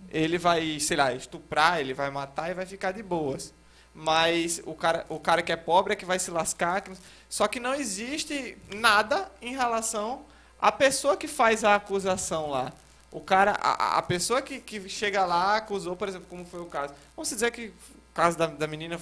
ele 0.09 0.37
vai, 0.37 0.81
sei 0.81 0.97
lá, 0.97 1.13
estuprar, 1.13 1.79
ele 1.79 1.93
vai 1.93 2.09
matar 2.09 2.49
e 2.49 2.53
vai 2.53 2.65
ficar 2.65 2.91
de 2.91 3.01
boas. 3.01 3.53
Mas 3.93 4.61
o 4.65 4.73
cara, 4.73 5.05
o 5.09 5.19
cara 5.19 5.41
que 5.41 5.51
é 5.51 5.55
pobre 5.55 5.93
é 5.93 5.95
que 5.95 6.05
vai 6.05 6.17
se 6.17 6.31
lascar. 6.31 6.83
Só 7.29 7.47
que 7.47 7.59
não 7.59 7.73
existe 7.73 8.57
nada 8.73 9.29
em 9.41 9.55
relação 9.55 10.25
à 10.59 10.71
pessoa 10.71 11.17
que 11.17 11.27
faz 11.27 11.63
a 11.63 11.75
acusação 11.75 12.49
lá. 12.49 12.71
O 13.11 13.19
cara, 13.19 13.51
a, 13.61 13.97
a 13.97 14.01
pessoa 14.01 14.41
que, 14.41 14.59
que 14.59 14.87
chega 14.87 15.25
lá 15.25 15.57
acusou, 15.57 15.95
por 15.95 16.07
exemplo, 16.07 16.27
como 16.29 16.45
foi 16.45 16.61
o 16.61 16.65
caso. 16.65 16.93
Vamos 17.15 17.29
dizer 17.29 17.51
que 17.51 17.67
o 17.67 18.13
caso 18.13 18.37
da, 18.37 18.47
da 18.47 18.67
menina 18.67 18.99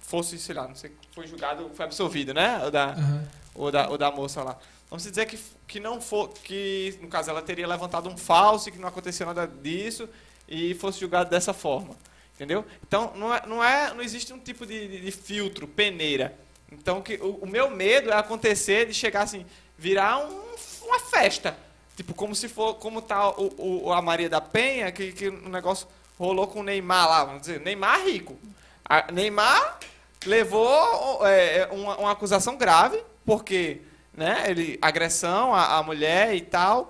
fosse, 0.00 0.38
sei 0.38 0.54
lá, 0.54 0.66
não 0.66 0.74
sei, 0.74 0.92
foi 1.14 1.26
julgado, 1.26 1.70
foi 1.74 1.84
absolvido, 1.84 2.34
né? 2.34 2.66
O 2.66 2.70
da, 2.70 2.90
Aham. 2.90 3.28
ou 3.54 3.70
da, 3.70 3.88
ou 3.88 3.96
da 3.96 4.10
moça 4.10 4.42
lá. 4.42 4.58
Vamos 4.90 5.04
dizer 5.04 5.24
que, 5.24 5.38
que 5.66 5.80
não 5.80 6.00
for, 6.00 6.28
que 6.28 6.98
no 7.00 7.08
caso 7.08 7.30
ela 7.30 7.40
teria 7.40 7.66
levantado 7.66 8.08
um 8.10 8.16
falso 8.16 8.70
que 8.70 8.78
não 8.78 8.88
aconteceu 8.88 9.24
nada 9.24 9.46
disso 9.46 10.08
e 10.46 10.74
fosse 10.74 11.00
julgado 11.00 11.30
dessa 11.30 11.54
forma, 11.54 11.96
entendeu? 12.42 12.64
Então 12.86 13.12
não 13.14 13.32
é, 13.34 13.42
não 13.46 13.64
é, 13.64 13.94
não 13.94 14.02
existe 14.02 14.32
um 14.32 14.38
tipo 14.38 14.66
de, 14.66 14.88
de- 14.88 15.00
de 15.00 15.10
filtro, 15.12 15.66
peneira. 15.68 16.34
Então 16.70 17.00
que 17.02 17.14
o, 17.16 17.36
o 17.42 17.46
meu 17.46 17.70
medo 17.70 18.10
é 18.10 18.14
acontecer 18.16 18.86
de 18.86 18.94
chegar 18.94 19.22
assim, 19.22 19.46
virar 19.78 20.18
um- 20.18 20.42
uma 20.86 20.98
festa, 20.98 21.56
tipo 21.96 22.12
como 22.14 22.34
se 22.34 22.48
for, 22.48 22.74
como 22.74 23.00
tá 23.00 23.30
o, 23.30 23.84
o- 23.86 23.92
a 23.92 24.02
Maria 24.02 24.28
da 24.28 24.40
Penha 24.40 24.90
que, 24.90 25.12
que 25.12 25.28
o 25.28 25.48
negócio 25.48 25.86
rolou 26.18 26.46
com 26.46 26.60
o 26.60 26.62
Neymar 26.62 27.08
lá, 27.08 27.24
vamos 27.24 27.42
dizer, 27.42 27.60
Neymar 27.60 28.04
rico, 28.04 28.36
a, 28.84 29.10
Neymar 29.12 29.78
levou 30.26 31.26
é, 31.26 31.68
uma, 31.72 31.96
uma 31.96 32.10
acusação 32.12 32.56
grave, 32.56 33.02
porque 33.24 33.80
né, 34.14 34.44
ele 34.48 34.78
agressão 34.82 35.54
à, 35.54 35.78
à 35.78 35.82
mulher 35.82 36.34
e 36.34 36.40
tal. 36.40 36.88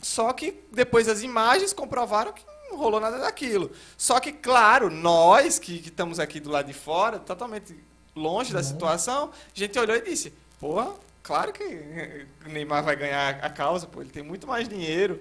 Só 0.00 0.32
que 0.32 0.60
depois 0.70 1.08
as 1.08 1.22
imagens 1.22 1.72
comprovaram 1.72 2.32
que 2.32 2.42
não 2.74 2.82
rolou 2.82 3.00
nada 3.00 3.18
daquilo. 3.18 3.70
Só 3.96 4.18
que, 4.20 4.32
claro, 4.32 4.90
nós 4.90 5.58
que, 5.58 5.78
que 5.78 5.88
estamos 5.88 6.18
aqui 6.18 6.40
do 6.40 6.50
lado 6.50 6.66
de 6.66 6.72
fora, 6.74 7.18
totalmente 7.18 7.74
longe 8.14 8.52
da 8.52 8.62
situação, 8.62 9.30
a 9.30 9.58
gente 9.58 9.78
olhou 9.78 9.96
e 9.96 10.00
disse, 10.02 10.32
porra, 10.60 10.92
claro 11.22 11.52
que 11.52 12.26
o 12.44 12.48
Neymar 12.50 12.82
vai 12.84 12.96
ganhar 12.96 13.38
a 13.42 13.50
causa, 13.50 13.86
pô, 13.86 14.00
ele 14.00 14.10
tem 14.10 14.22
muito 14.22 14.46
mais 14.46 14.68
dinheiro, 14.68 15.20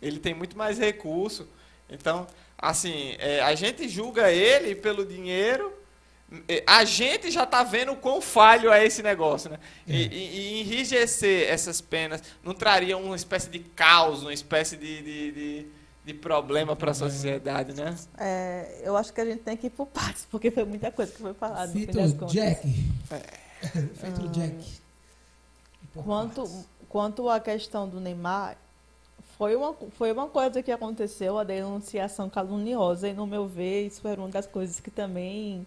ele 0.00 0.18
tem 0.18 0.34
muito 0.34 0.56
mais 0.56 0.78
recurso. 0.78 1.46
Então, 1.90 2.26
assim, 2.56 3.14
é, 3.18 3.40
a 3.42 3.54
gente 3.54 3.88
julga 3.88 4.30
ele 4.32 4.74
pelo 4.74 5.04
dinheiro, 5.04 5.72
é, 6.48 6.62
a 6.66 6.82
gente 6.84 7.30
já 7.30 7.42
está 7.44 7.62
vendo 7.62 7.92
o 7.92 7.96
quão 7.96 8.20
falho 8.22 8.72
é 8.72 8.84
esse 8.86 9.02
negócio, 9.02 9.50
né? 9.50 9.58
E, 9.86 9.92
É. 9.92 10.06
e- 10.06 10.36
e 10.56 10.60
enrijecer 10.62 11.48
essas 11.50 11.80
penas 11.80 12.22
não 12.42 12.54
traria 12.54 12.96
uma 12.96 13.14
espécie 13.14 13.50
de 13.50 13.58
caos, 13.58 14.22
uma 14.22 14.32
espécie 14.32 14.76
de, 14.76 15.02
de, 15.02 15.32
de, 15.32 15.66
de 16.04 16.12
problema 16.12 16.74
para 16.74 16.90
a 16.90 16.94
sociedade, 16.94 17.74
né? 17.74 17.96
É, 18.18 18.80
eu 18.82 18.96
acho 18.96 19.12
que 19.12 19.20
a 19.20 19.24
gente 19.24 19.42
tem 19.42 19.56
que 19.56 19.68
ir 19.68 19.70
por 19.70 19.86
partes, 19.86 20.26
porque 20.30 20.50
foi 20.50 20.64
muita 20.64 20.90
coisa 20.90 21.12
que 21.12 21.18
foi 21.18 21.34
falada. 21.34 21.70
Feito 21.72 21.96
contas. 21.96 22.32
Jack. 22.32 22.68
É. 23.10 23.18
Feito 23.94 24.28
Jack. 24.28 24.80
Por 25.92 26.04
Quanto, 26.04 26.42
partes. 26.42 26.68
quanto 26.88 27.28
à 27.28 27.38
questão 27.38 27.88
do 27.88 28.00
Neymar, 28.00 28.56
foi 29.38 29.54
uma, 29.54 29.74
foi 29.96 30.12
uma 30.12 30.28
coisa 30.28 30.62
que 30.62 30.72
aconteceu, 30.72 31.38
a 31.38 31.44
denunciação 31.44 32.28
caluniosa, 32.28 33.08
e 33.08 33.12
no 33.12 33.26
meu 33.26 33.46
ver, 33.46 33.86
isso 33.86 34.06
era 34.06 34.20
uma 34.20 34.28
das 34.28 34.46
coisas 34.46 34.80
que 34.80 34.90
também 34.90 35.66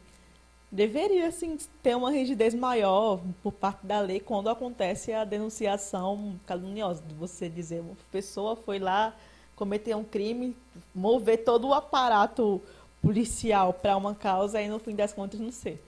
deveria 0.72 1.28
assim, 1.28 1.58
ter 1.82 1.96
uma 1.96 2.12
rigidez 2.12 2.54
maior 2.54 3.22
por 3.42 3.54
parte 3.54 3.86
da 3.86 4.02
lei 4.02 4.20
quando 4.20 4.50
acontece 4.50 5.14
a 5.14 5.24
denunciação 5.24 6.38
caluniosa, 6.46 7.02
de 7.08 7.14
você 7.14 7.48
dizer 7.48 7.80
uma 7.80 7.96
pessoa 8.12 8.58
foi 8.58 8.80
lá 8.80 9.16
cometer 9.56 9.96
um 9.96 10.04
crime, 10.04 10.56
mover 10.94 11.44
todo 11.44 11.68
o 11.68 11.74
aparato 11.74 12.62
policial 13.02 13.74
para 13.74 13.96
uma 13.96 14.16
causa 14.16 14.62
e 14.62 14.68
no 14.68 14.80
fim 14.80 14.96
das 14.96 15.14
contas 15.14 15.40
não 15.40 15.52
ser. 15.52 15.84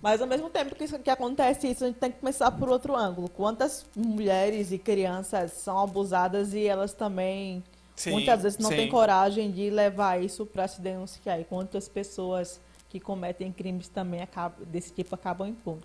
Mas 0.00 0.20
ao 0.20 0.26
mesmo 0.26 0.48
tempo 0.48 0.74
que 0.74 0.84
isso 0.84 0.98
que 0.98 1.10
acontece 1.10 1.70
isso, 1.70 1.84
a 1.84 1.88
gente 1.88 1.98
tem 1.98 2.10
que 2.10 2.18
começar 2.18 2.50
por 2.52 2.68
outro 2.68 2.96
ângulo. 2.96 3.28
Quantas 3.28 3.84
mulheres 3.94 4.72
e 4.72 4.78
crianças 4.78 5.52
são 5.52 5.78
abusadas 5.78 6.54
e 6.54 6.64
elas 6.64 6.92
também 6.92 7.62
Sim, 7.94 8.12
muitas 8.12 8.42
vezes 8.42 8.58
não 8.58 8.70
sim. 8.70 8.76
têm 8.76 8.88
coragem 8.88 9.50
de 9.50 9.68
levar 9.68 10.22
isso 10.22 10.46
para 10.46 10.66
se 10.66 10.80
denunciar. 10.80 11.40
E 11.40 11.44
quantas 11.44 11.88
pessoas 11.88 12.58
que 12.88 12.98
cometem 12.98 13.52
crimes 13.52 13.88
também 13.88 14.22
acabam, 14.22 14.64
desse 14.66 14.92
tipo 14.92 15.14
acabam 15.14 15.48
impunes. 15.48 15.84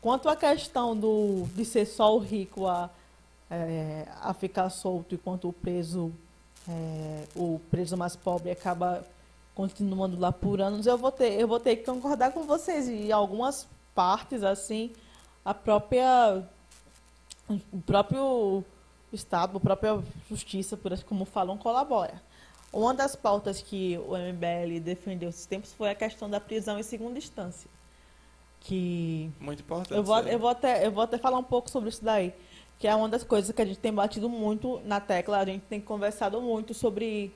Quanto 0.00 0.28
à 0.28 0.36
questão 0.36 0.96
do, 0.96 1.46
de 1.54 1.64
ser 1.64 1.86
só 1.86 2.14
o 2.14 2.18
rico 2.18 2.66
a, 2.66 2.88
é, 3.50 4.06
a 4.20 4.32
ficar 4.32 4.70
solto 4.70 5.14
enquanto 5.14 5.48
o 5.48 5.52
preso, 5.52 6.12
é, 6.68 7.24
o 7.34 7.60
preso 7.70 7.96
mais 7.96 8.14
pobre 8.14 8.50
acaba 8.50 9.04
continuando 9.54 10.18
lá 10.18 10.32
por 10.32 10.60
anos, 10.60 10.86
eu 10.86 10.96
vou 10.96 11.10
ter, 11.10 11.32
eu 11.38 11.48
vou 11.48 11.60
ter 11.60 11.76
que 11.76 11.84
concordar 11.84 12.32
com 12.32 12.44
vocês. 12.44 12.88
E 12.88 13.08
em 13.08 13.12
algumas 13.12 13.68
partes, 13.94 14.42
assim, 14.42 14.92
a 15.44 15.52
própria. 15.52 16.44
O 17.72 17.82
próprio 17.82 18.64
Estado, 19.12 19.56
a 19.56 19.60
própria 19.60 20.00
justiça, 20.28 20.76
por 20.76 20.92
assim 20.92 21.04
como 21.04 21.24
falam, 21.24 21.58
colabora. 21.58 22.22
Uma 22.72 22.94
das 22.94 23.16
pautas 23.16 23.60
que 23.60 23.98
o 24.06 24.16
MBL 24.16 24.78
defendeu 24.80 25.28
esses 25.30 25.46
tempos 25.46 25.72
foi 25.72 25.90
a 25.90 25.94
questão 25.94 26.30
da 26.30 26.38
prisão 26.38 26.78
em 26.78 26.84
segunda 26.84 27.18
instância. 27.18 27.68
Que 28.60 29.28
Muito 29.40 29.62
importante. 29.62 29.92
eu 29.92 30.04
vou, 30.04 30.18
eu, 30.20 30.38
vou 30.38 30.48
até, 30.48 30.86
eu 30.86 30.92
vou 30.92 31.02
até 31.02 31.18
falar 31.18 31.38
um 31.38 31.42
pouco 31.42 31.68
sobre 31.68 31.88
isso 31.88 32.04
daí. 32.04 32.32
Que 32.80 32.88
é 32.88 32.94
uma 32.96 33.08
das 33.08 33.22
coisas 33.22 33.54
que 33.54 33.62
a 33.62 33.64
gente 33.64 33.78
tem 33.78 33.92
batido 33.92 34.28
muito 34.28 34.80
na 34.84 34.98
tecla, 34.98 35.38
a 35.38 35.44
gente 35.44 35.62
tem 35.68 35.80
conversado 35.80 36.40
muito 36.40 36.74
sobre, 36.74 37.32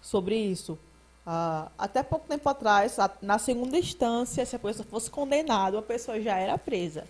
sobre 0.00 0.36
isso. 0.36 0.78
Ah, 1.26 1.68
até 1.76 2.04
pouco 2.04 2.28
tempo 2.28 2.48
atrás, 2.48 2.96
na 3.20 3.36
segunda 3.36 3.76
instância, 3.76 4.46
se 4.46 4.54
a 4.54 4.58
pessoa 4.58 4.86
fosse 4.88 5.10
condenada, 5.10 5.78
a 5.78 5.82
pessoa 5.82 6.20
já 6.20 6.38
era 6.38 6.56
presa. 6.56 7.04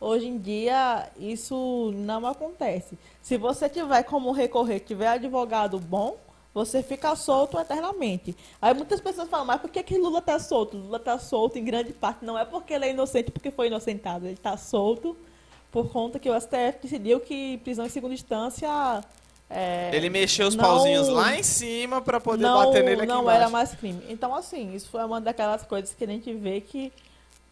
Hoje 0.00 0.28
em 0.28 0.38
dia, 0.38 1.10
isso 1.18 1.92
não 1.96 2.24
acontece. 2.24 2.96
Se 3.20 3.36
você 3.36 3.68
tiver 3.68 4.04
como 4.04 4.30
recorrer, 4.30 4.78
tiver 4.78 5.08
advogado 5.08 5.80
bom, 5.80 6.16
você 6.54 6.84
fica 6.84 7.16
solto 7.16 7.58
eternamente. 7.58 8.36
Aí 8.62 8.72
muitas 8.74 9.00
pessoas 9.00 9.28
falam, 9.28 9.44
mas 9.44 9.60
por 9.60 9.70
que, 9.70 9.82
que 9.82 9.98
Lula 9.98 10.20
está 10.20 10.38
solto? 10.38 10.76
Lula 10.76 10.98
está 10.98 11.18
solto 11.18 11.58
em 11.58 11.64
grande 11.64 11.92
parte. 11.92 12.24
Não 12.24 12.38
é 12.38 12.44
porque 12.44 12.74
ele 12.74 12.86
é 12.86 12.90
inocente, 12.90 13.32
porque 13.32 13.50
foi 13.50 13.66
inocentado. 13.66 14.26
Ele 14.26 14.34
está 14.34 14.56
solto 14.56 15.16
por 15.70 15.90
conta 15.90 16.18
que 16.18 16.30
o 16.30 16.40
STF 16.40 16.78
decidiu 16.82 17.20
que 17.20 17.58
prisão 17.58 17.84
em 17.86 17.88
segunda 17.90 18.14
instância. 18.14 18.68
é, 19.50 19.90
Ele 19.94 20.08
mexeu 20.10 20.46
os 20.48 20.54
não- 20.54 20.64
pauzinhos 20.64 21.08
lá 21.08 21.36
em 21.36 21.42
cima 21.42 22.00
para 22.00 22.20
poder 22.20 22.44
não, 22.44 22.64
bater 22.64 22.82
nele 22.84 23.02
aqui 23.02 23.06
não 23.06 23.22
embaixo. 23.22 23.40
era 23.42 23.50
mais 23.50 23.74
crime. 23.74 24.02
Então, 24.08 24.34
assim, 24.34 24.74
isso 24.74 24.88
foi 24.90 25.04
uma 25.04 25.20
daquelas 25.20 25.62
coisas 25.64 25.94
que 25.94 26.04
a 26.04 26.06
gente 26.06 26.32
vê 26.34 26.60
que 26.60 26.92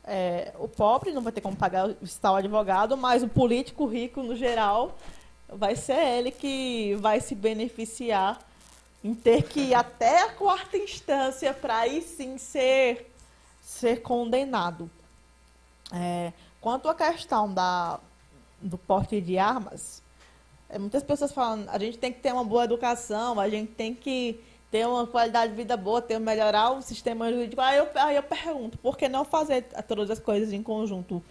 é, 0.05 0.53
o 0.59 0.69
pobre 0.69 1.11
não 1.12 1.21
vai 1.23 1.33
ter 1.33 1.41
como 1.41 1.57
pagar 1.57 1.89
o 1.89 1.97
tal 2.21 2.37
advogado, 2.37 2.97
mas 2.97 3.23
o 3.23 3.29
político 3.29 3.87
rico, 3.87 4.23
no 4.23 4.37
geral, 4.37 4.97
vai 5.49 5.75
ser 5.77 5.99
ele 5.99 6.31
que 6.31 6.95
vai 7.01 7.21
se 7.21 7.35
beneficiar 7.35 8.39
em 9.05 9.14
ter 9.14 9.43
que 9.43 9.61
ir 9.61 9.75
até 9.75 10.23
a 10.23 10.29
quarta 10.31 10.77
instância 10.77 11.53
para 11.53 11.79
aí 11.79 12.03
sim 12.03 12.39
ser, 12.39 13.12
ser 13.62 14.03
condenado. 14.03 14.91
É, 15.93 16.33
quanto 16.61 16.89
à 16.89 16.95
questão 16.95 17.53
da, 17.53 17.99
do 18.61 18.79
porte 18.79 19.21
de 19.21 19.39
armas, 19.39 20.03
é, 20.69 20.79
muitas 20.79 21.03
pessoas 21.03 21.33
falam, 21.33 21.65
a 21.69 21.79
gente 21.79 21.99
tem 21.99 22.13
que 22.13 22.21
ter 22.21 22.33
uma 22.33 22.45
boa 22.45 22.65
educação, 22.65 23.39
a 23.39 23.49
gente 23.49 23.73
tem 23.73 23.95
que 23.95 24.41
ter 24.71 24.87
uma 24.87 25.07
qualidade 25.07 25.53
de 25.53 25.57
vida 25.57 25.77
boa, 25.77 26.03
ter 26.03 26.19
melhorar 26.19 26.71
o 26.71 26.83
sistema 26.83 27.31
jurídico. 27.31 27.61
Aí 27.61 27.79
eu, 27.79 27.89
aí 27.95 28.17
eu 28.17 28.23
pergunto, 28.23 28.77
por 28.79 28.97
que 28.97 29.09
não 29.09 29.25
fazer 29.25 29.63
todas 29.87 30.11
as 30.11 30.19
coisas 30.19 30.53
em 30.53 30.63
conjunto? 30.63 31.23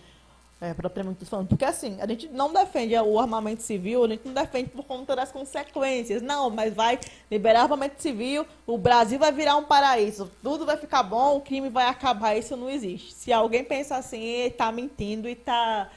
É, 0.61 0.73
propriamente 0.73 1.26
falando. 1.26 1.49
Porque 1.49 1.65
assim, 1.65 1.99
a 1.99 2.07
gente 2.07 2.30
não 2.30 2.53
defende 2.53 2.95
o 2.95 3.19
armamento 3.19 3.61
civil, 3.61 4.05
a 4.05 4.07
gente 4.07 4.26
não 4.26 4.34
defende 4.34 4.69
por 4.69 4.86
conta 4.86 5.13
das 5.13 5.30
consequências. 5.30 6.21
Não, 6.21 6.49
mas 6.49 6.73
vai 6.73 6.97
liberar 7.30 7.63
armamento 7.63 8.01
civil, 8.01 8.47
o 8.65 8.78
Brasil 8.78 9.19
vai 9.19 9.34
virar 9.34 9.57
um 9.57 9.65
paraíso, 9.65 10.32
tudo 10.41 10.65
vai 10.65 10.78
ficar 10.78 11.03
bom, 11.03 11.36
o 11.36 11.41
crime 11.41 11.69
vai 11.69 11.88
acabar, 11.88 12.38
isso 12.38 12.55
não 12.55 12.69
existe. 12.69 13.13
Se 13.13 13.34
alguém 13.34 13.65
pensa 13.65 13.97
assim, 13.97 14.23
está 14.45 14.71
mentindo 14.71 15.28
e 15.28 15.34
está 15.34 15.89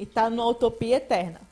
e 0.00 0.04
está 0.04 0.30
numa 0.30 0.46
utopia 0.46 0.96
eterna. 0.96 1.42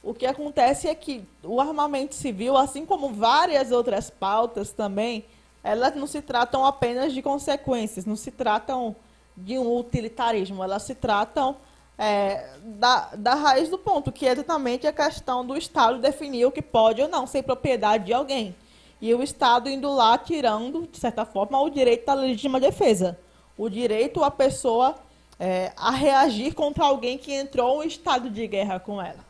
O 0.00 0.14
que 0.14 0.24
acontece 0.24 0.86
é 0.86 0.94
que 0.94 1.24
o 1.42 1.60
armamento 1.60 2.14
civil, 2.14 2.56
assim 2.56 2.86
como 2.86 3.12
várias 3.12 3.72
outras 3.72 4.08
pautas 4.08 4.72
também, 4.72 5.24
elas 5.62 5.96
não 5.96 6.06
se 6.06 6.22
tratam 6.22 6.64
apenas 6.64 7.12
de 7.12 7.20
consequências, 7.20 8.06
não 8.06 8.14
se 8.14 8.30
tratam 8.30 8.94
de 9.36 9.58
um 9.58 9.76
utilitarismo, 9.76 10.62
elas 10.62 10.84
se 10.84 10.94
tratam 10.94 11.56
é, 11.98 12.48
da, 12.62 13.10
da 13.16 13.34
raiz 13.34 13.68
do 13.68 13.76
ponto, 13.76 14.12
que 14.12 14.26
é 14.26 14.32
exatamente 14.32 14.86
a 14.86 14.92
questão 14.92 15.44
do 15.44 15.56
Estado 15.56 15.98
definir 15.98 16.46
o 16.46 16.52
que 16.52 16.62
pode 16.62 17.02
ou 17.02 17.08
não 17.08 17.26
ser 17.26 17.42
propriedade 17.42 18.04
de 18.04 18.12
alguém. 18.12 18.54
E 19.00 19.12
o 19.12 19.20
Estado 19.20 19.68
indo 19.68 19.92
lá 19.92 20.16
tirando, 20.16 20.86
de 20.86 20.96
certa 20.96 21.24
forma, 21.24 21.60
o 21.60 21.68
direito 21.68 22.06
da 22.06 22.14
legítima 22.14 22.60
defesa. 22.60 23.18
O 23.58 23.68
direito 23.68 24.22
à 24.22 24.30
pessoa 24.30 24.94
é, 25.40 25.72
a 25.74 25.90
reagir 25.90 26.54
contra 26.54 26.84
alguém 26.84 27.16
que 27.16 27.32
entrou 27.32 27.82
em 27.82 27.86
estado 27.88 28.28
de 28.28 28.46
guerra 28.46 28.78
com 28.78 29.00
ela. 29.00 29.24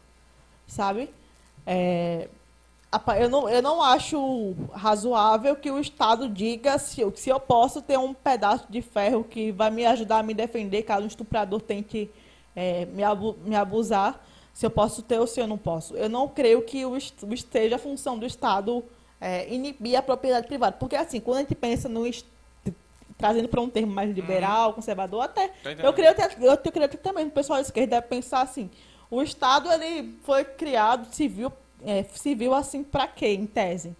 Sabe? 0.67 1.09
É, 1.65 2.29
eu 3.21 3.29
não, 3.29 3.49
eu 3.49 3.63
não 3.63 3.81
acho 3.81 4.55
razoável 4.73 5.55
que 5.55 5.71
o 5.71 5.79
Estado 5.79 6.29
diga 6.29 6.77
se, 6.79 7.01
se 7.15 7.31
eu 7.31 7.39
posso 7.39 7.81
ter 7.81 7.97
um 7.97 8.13
pedaço 8.13 8.67
de 8.69 8.83
ferro 8.83 9.23
que 9.23 9.53
vai 9.53 9.71
me 9.71 9.87
ajudar 9.87 10.19
a 10.19 10.23
me 10.25 10.35
defender 10.35 10.83
caso 10.83 11.05
um 11.05 11.07
estuprador 11.07 11.61
tente 11.61 12.11
é, 12.57 12.87
me, 12.87 13.05
abu 13.05 13.37
me 13.45 13.55
abusar, 13.55 14.21
se 14.53 14.67
eu 14.67 14.71
posso 14.71 15.03
ter 15.03 15.21
ou 15.21 15.27
se 15.29 15.41
eu 15.41 15.47
não 15.47 15.57
posso. 15.57 15.97
Eu 15.97 16.09
não 16.09 16.27
creio 16.27 16.63
que 16.63 16.85
o, 16.85 16.97
esteja 16.97 17.77
a 17.77 17.79
função 17.79 18.19
do 18.19 18.27
Estado 18.27 18.85
é, 19.21 19.53
inibir 19.53 19.97
a 19.97 20.03
propriedade 20.03 20.49
privada. 20.49 20.77
Porque, 20.77 20.97
assim, 20.97 21.21
quando 21.21 21.39
a 21.39 21.41
gente 21.43 21.55
pensa 21.55 21.89
no 21.89 22.05
trazendo 23.21 23.49
para 23.49 23.61
um 23.61 23.69
termo 23.69 23.93
mais 23.93 24.11
liberal, 24.11 24.69
uhum. 24.69 24.75
conservador, 24.77 25.23
até. 25.23 25.51
Eu 25.83 25.93
creio, 25.93 26.15
eu, 26.41 26.51
eu 26.53 26.73
creio 26.73 26.89
que 26.89 26.97
também 26.97 27.27
o 27.27 27.31
pessoal 27.31 27.59
da 27.59 27.63
esquerda 27.63 27.97
deve 27.97 28.09
pensar 28.09 28.41
assim: 28.41 28.71
o 29.11 29.21
Estado 29.21 29.71
ele 29.71 30.19
foi 30.25 30.43
criado 30.43 31.07
civil, 31.15 31.53
é, 31.85 32.03
civil 32.15 32.55
assim 32.55 32.83
para 32.83 33.07
quê, 33.07 33.29
em 33.29 33.47
tese? 33.47 33.95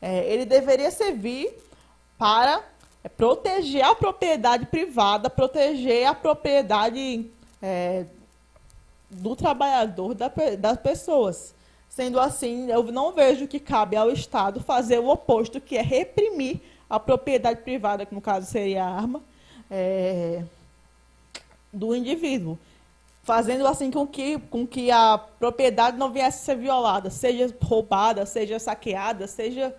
É, 0.00 0.24
ele 0.32 0.46
deveria 0.46 0.90
servir 0.90 1.54
para 2.16 2.64
proteger 3.18 3.84
a 3.84 3.94
propriedade 3.94 4.64
privada, 4.66 5.28
proteger 5.28 6.06
a 6.06 6.14
propriedade 6.14 7.30
é, 7.60 8.06
do 9.10 9.36
trabalhador, 9.36 10.14
da, 10.14 10.32
das 10.58 10.78
pessoas. 10.78 11.54
Sendo 11.88 12.18
assim, 12.18 12.70
eu 12.70 12.82
não 12.84 13.12
vejo 13.12 13.46
que 13.46 13.60
cabe 13.60 13.94
ao 13.94 14.10
Estado 14.10 14.60
fazer 14.60 14.98
o 14.98 15.08
oposto, 15.08 15.60
que 15.60 15.76
é 15.76 15.82
reprimir 15.82 16.60
a 16.88 17.00
propriedade 17.00 17.62
privada, 17.62 18.06
que 18.06 18.14
no 18.14 18.20
caso 18.20 18.46
seria 18.46 18.84
a 18.84 18.88
arma, 18.88 19.22
é, 19.70 20.42
do 21.72 21.94
indivíduo. 21.94 22.58
Fazendo 23.22 23.66
assim 23.66 23.90
com 23.90 24.06
que, 24.06 24.38
com 24.38 24.66
que 24.66 24.90
a 24.90 25.16
propriedade 25.16 25.96
não 25.96 26.12
viesse 26.12 26.42
a 26.42 26.54
ser 26.54 26.56
violada, 26.56 27.08
seja 27.08 27.54
roubada, 27.62 28.26
seja 28.26 28.58
saqueada, 28.58 29.26
seja 29.26 29.74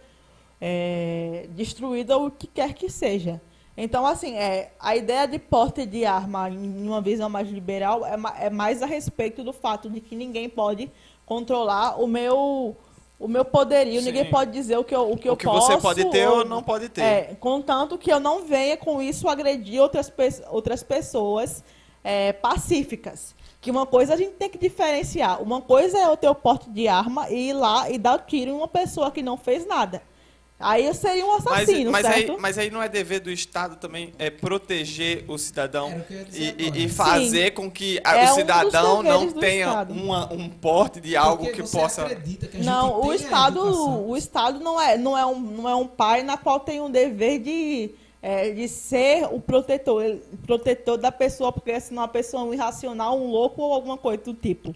é, 0.60 1.48
destruída, 1.52 2.18
o 2.18 2.32
que 2.32 2.48
quer 2.48 2.74
que 2.74 2.90
seja. 2.90 3.40
Então, 3.78 4.06
assim, 4.06 4.36
é, 4.36 4.72
a 4.80 4.96
ideia 4.96 5.28
de 5.28 5.38
porte 5.38 5.86
de 5.86 6.06
arma 6.06 6.50
em 6.50 6.88
uma 6.88 7.02
visão 7.02 7.30
mais 7.30 7.50
liberal 7.50 8.06
é, 8.06 8.16
é 8.46 8.50
mais 8.50 8.82
a 8.82 8.86
respeito 8.86 9.44
do 9.44 9.52
fato 9.52 9.90
de 9.90 10.00
que 10.00 10.16
ninguém 10.16 10.50
pode 10.50 10.90
controlar 11.26 12.02
o 12.02 12.08
meu 12.08 12.76
o 13.20 13.28
meu 13.28 13.46
poderio, 13.46 14.00
Sim. 14.00 14.08
ninguém 14.08 14.30
pode 14.30 14.52
dizer 14.52 14.78
o 14.78 14.84
que 14.84 14.94
eu, 14.94 15.10
o 15.10 15.18
que 15.18 15.30
o 15.30 15.32
eu 15.32 15.38
que 15.38 15.46
posso. 15.46 15.68
você 15.68 15.78
pode 15.78 16.06
ter 16.12 16.28
ou, 16.28 16.40
ou 16.40 16.46
não 16.46 16.62
pode 16.62 16.90
ter. 16.90 17.02
É, 17.02 17.38
contanto 17.40 17.98
que 17.98 18.12
eu 18.12 18.20
não 18.20 18.44
venha 18.44 18.76
com 18.76 19.02
isso 19.02 19.28
agredir 19.30 19.82
outras, 19.82 20.12
outras 20.50 20.84
pessoas 20.84 21.64
é, 22.04 22.34
pacíficas. 22.34 23.34
Que 23.62 23.72
uma 23.72 23.86
coisa 23.86 24.14
a 24.14 24.18
gente 24.18 24.34
tem 24.34 24.50
que 24.50 24.58
diferenciar. 24.58 25.42
Uma 25.42 25.62
coisa 25.62 25.98
é 25.98 26.08
o 26.08 26.18
teu 26.18 26.36
porte 26.36 26.70
de 26.70 26.88
arma 26.88 27.30
e 27.30 27.50
ir 27.50 27.54
lá 27.54 27.90
e 27.90 27.98
dar 27.98 28.20
tiro 28.20 28.52
em 28.52 28.54
uma 28.54 28.68
pessoa 28.68 29.10
que 29.10 29.24
não 29.24 29.38
fez 29.38 29.66
nada. 29.66 30.04
Aí 30.58 30.86
eu 30.86 30.94
seria 30.94 31.26
um 31.26 31.34
assassino, 31.34 31.92
mas, 31.92 32.04
mas 32.04 32.16
certo? 32.16 32.32
Aí, 32.32 32.38
mas 32.40 32.58
aí 32.58 32.72
não 32.72 32.82
é 32.82 32.88
dever 32.88 33.20
do 33.20 33.30
Estado 33.30 33.76
também 33.76 34.14
é 34.18 34.30
proteger 34.30 35.26
o 35.28 35.38
cidadão 35.38 36.02
e, 36.32 36.56
e, 36.58 36.86
e, 36.86 36.90
fazer 36.90 37.48
Sim. 37.48 37.52
com 37.52 37.70
que 37.70 38.00
a, 38.06 38.16
é 38.16 38.32
o 38.32 38.36
cidadão 38.36 39.00
um 39.00 39.04
não 39.04 39.32
tenha 39.34 39.84
uma, 39.84 40.32
um 40.32 40.48
porte 40.48 41.02
de 41.02 41.14
algo 41.16 41.44
Porque 41.44 41.62
que 41.62 41.70
possa. 41.70 42.06
Que 42.06 42.60
não, 42.60 43.02
o 43.02 43.14
Estado, 43.14 43.60
o 44.08 44.16
Estado 44.16 44.62
não 44.62 44.82
é, 44.82 44.98
não, 44.98 45.18
é 45.18 45.26
um, 45.26 45.40
não 45.40 45.70
é 45.70 45.76
um 45.76 45.88
pai 45.88 46.24
na 46.24 46.38
qual 46.38 46.62
tem 46.62 46.80
um 46.80 46.90
dever 46.90 47.40
de, 47.40 47.92
é, 48.22 48.52
de 48.52 48.70
ser 48.70 49.28
o 49.30 49.42
protetor, 49.42 50.20
protetor 50.48 50.98
da 50.98 51.12
pessoa, 51.12 51.52
porque 51.52 51.78
senão 51.82 52.04
a 52.04 52.08
pessoa 52.08 52.44
é 52.44 52.46
um 52.46 52.54
irracional, 52.54 53.20
um 53.20 53.30
louco 53.30 53.62
ou 53.62 53.74
alguma 53.74 53.98
coisa 53.98 54.24
do 54.24 54.34
tipo. 54.34 54.74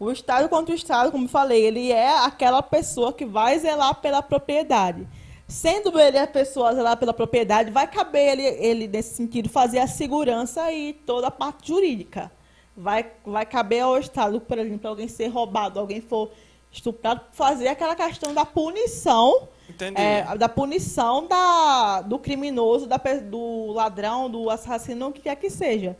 O 0.00 0.10
Estado 0.10 0.48
contra 0.48 0.72
o 0.72 0.74
Estado, 0.74 1.12
como 1.12 1.28
falei, 1.28 1.62
ele 1.62 1.92
é 1.92 2.24
aquela 2.24 2.62
pessoa 2.62 3.12
que 3.12 3.26
vai 3.26 3.58
zelar 3.58 3.96
pela 3.96 4.22
propriedade. 4.22 5.06
Sendo 5.46 6.00
ele 6.00 6.16
a 6.16 6.26
pessoa 6.26 6.74
zelar 6.74 6.96
pela 6.96 7.12
propriedade, 7.12 7.70
vai 7.70 7.86
caber 7.86 8.30
ele, 8.30 8.42
ele, 8.42 8.88
nesse 8.88 9.14
sentido, 9.14 9.50
fazer 9.50 9.78
a 9.78 9.86
segurança 9.86 10.72
e 10.72 10.94
toda 10.94 11.26
a 11.26 11.30
parte 11.30 11.68
jurídica. 11.68 12.32
Vai, 12.74 13.12
vai 13.26 13.44
caber 13.44 13.82
ao 13.82 13.98
Estado, 13.98 14.40
por 14.40 14.56
exemplo, 14.56 14.88
alguém 14.88 15.06
ser 15.06 15.26
roubado, 15.26 15.78
alguém 15.78 16.00
for 16.00 16.30
estuprado, 16.72 17.20
fazer 17.32 17.68
aquela 17.68 17.94
questão 17.94 18.32
da 18.32 18.46
punição, 18.46 19.48
é, 19.96 20.34
da 20.38 20.48
punição 20.48 21.26
da, 21.26 22.00
do 22.00 22.18
criminoso, 22.18 22.86
da, 22.86 22.96
do 22.96 23.66
ladrão, 23.72 24.30
do 24.30 24.48
assassino, 24.48 25.08
o 25.08 25.12
que 25.12 25.20
quer 25.20 25.36
que 25.36 25.50
seja. 25.50 25.94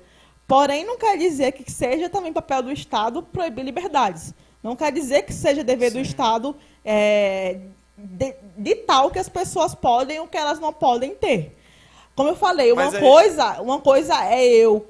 Porém, 0.51 0.84
não 0.84 0.98
quer 0.98 1.16
dizer 1.16 1.53
que 1.53 1.70
seja 1.70 2.09
também 2.09 2.32
papel 2.32 2.61
do 2.61 2.72
Estado 2.72 3.22
proibir 3.22 3.64
liberdades. 3.64 4.34
Não 4.61 4.74
quer 4.74 4.90
dizer 4.90 5.22
que 5.22 5.32
seja 5.32 5.62
dever 5.62 5.92
Sim. 5.92 5.98
do 5.98 6.03
Estado 6.03 6.57
é, 6.84 7.61
de, 7.96 8.34
de, 8.59 8.74
tal 8.74 9.12
que 9.12 9.20
as 9.20 9.28
pessoas 9.28 9.76
podem 9.76 10.18
ou 10.18 10.26
que 10.26 10.36
elas 10.36 10.59
não 10.59 10.72
podem 10.72 11.14
ter. 11.14 11.57
Como 12.16 12.30
eu 12.30 12.34
falei, 12.34 12.72
uma, 12.72 12.90
coisa, 12.90 13.62
uma 13.62 13.78
coisa 13.78 14.24
é 14.24 14.44
eu 14.44 14.88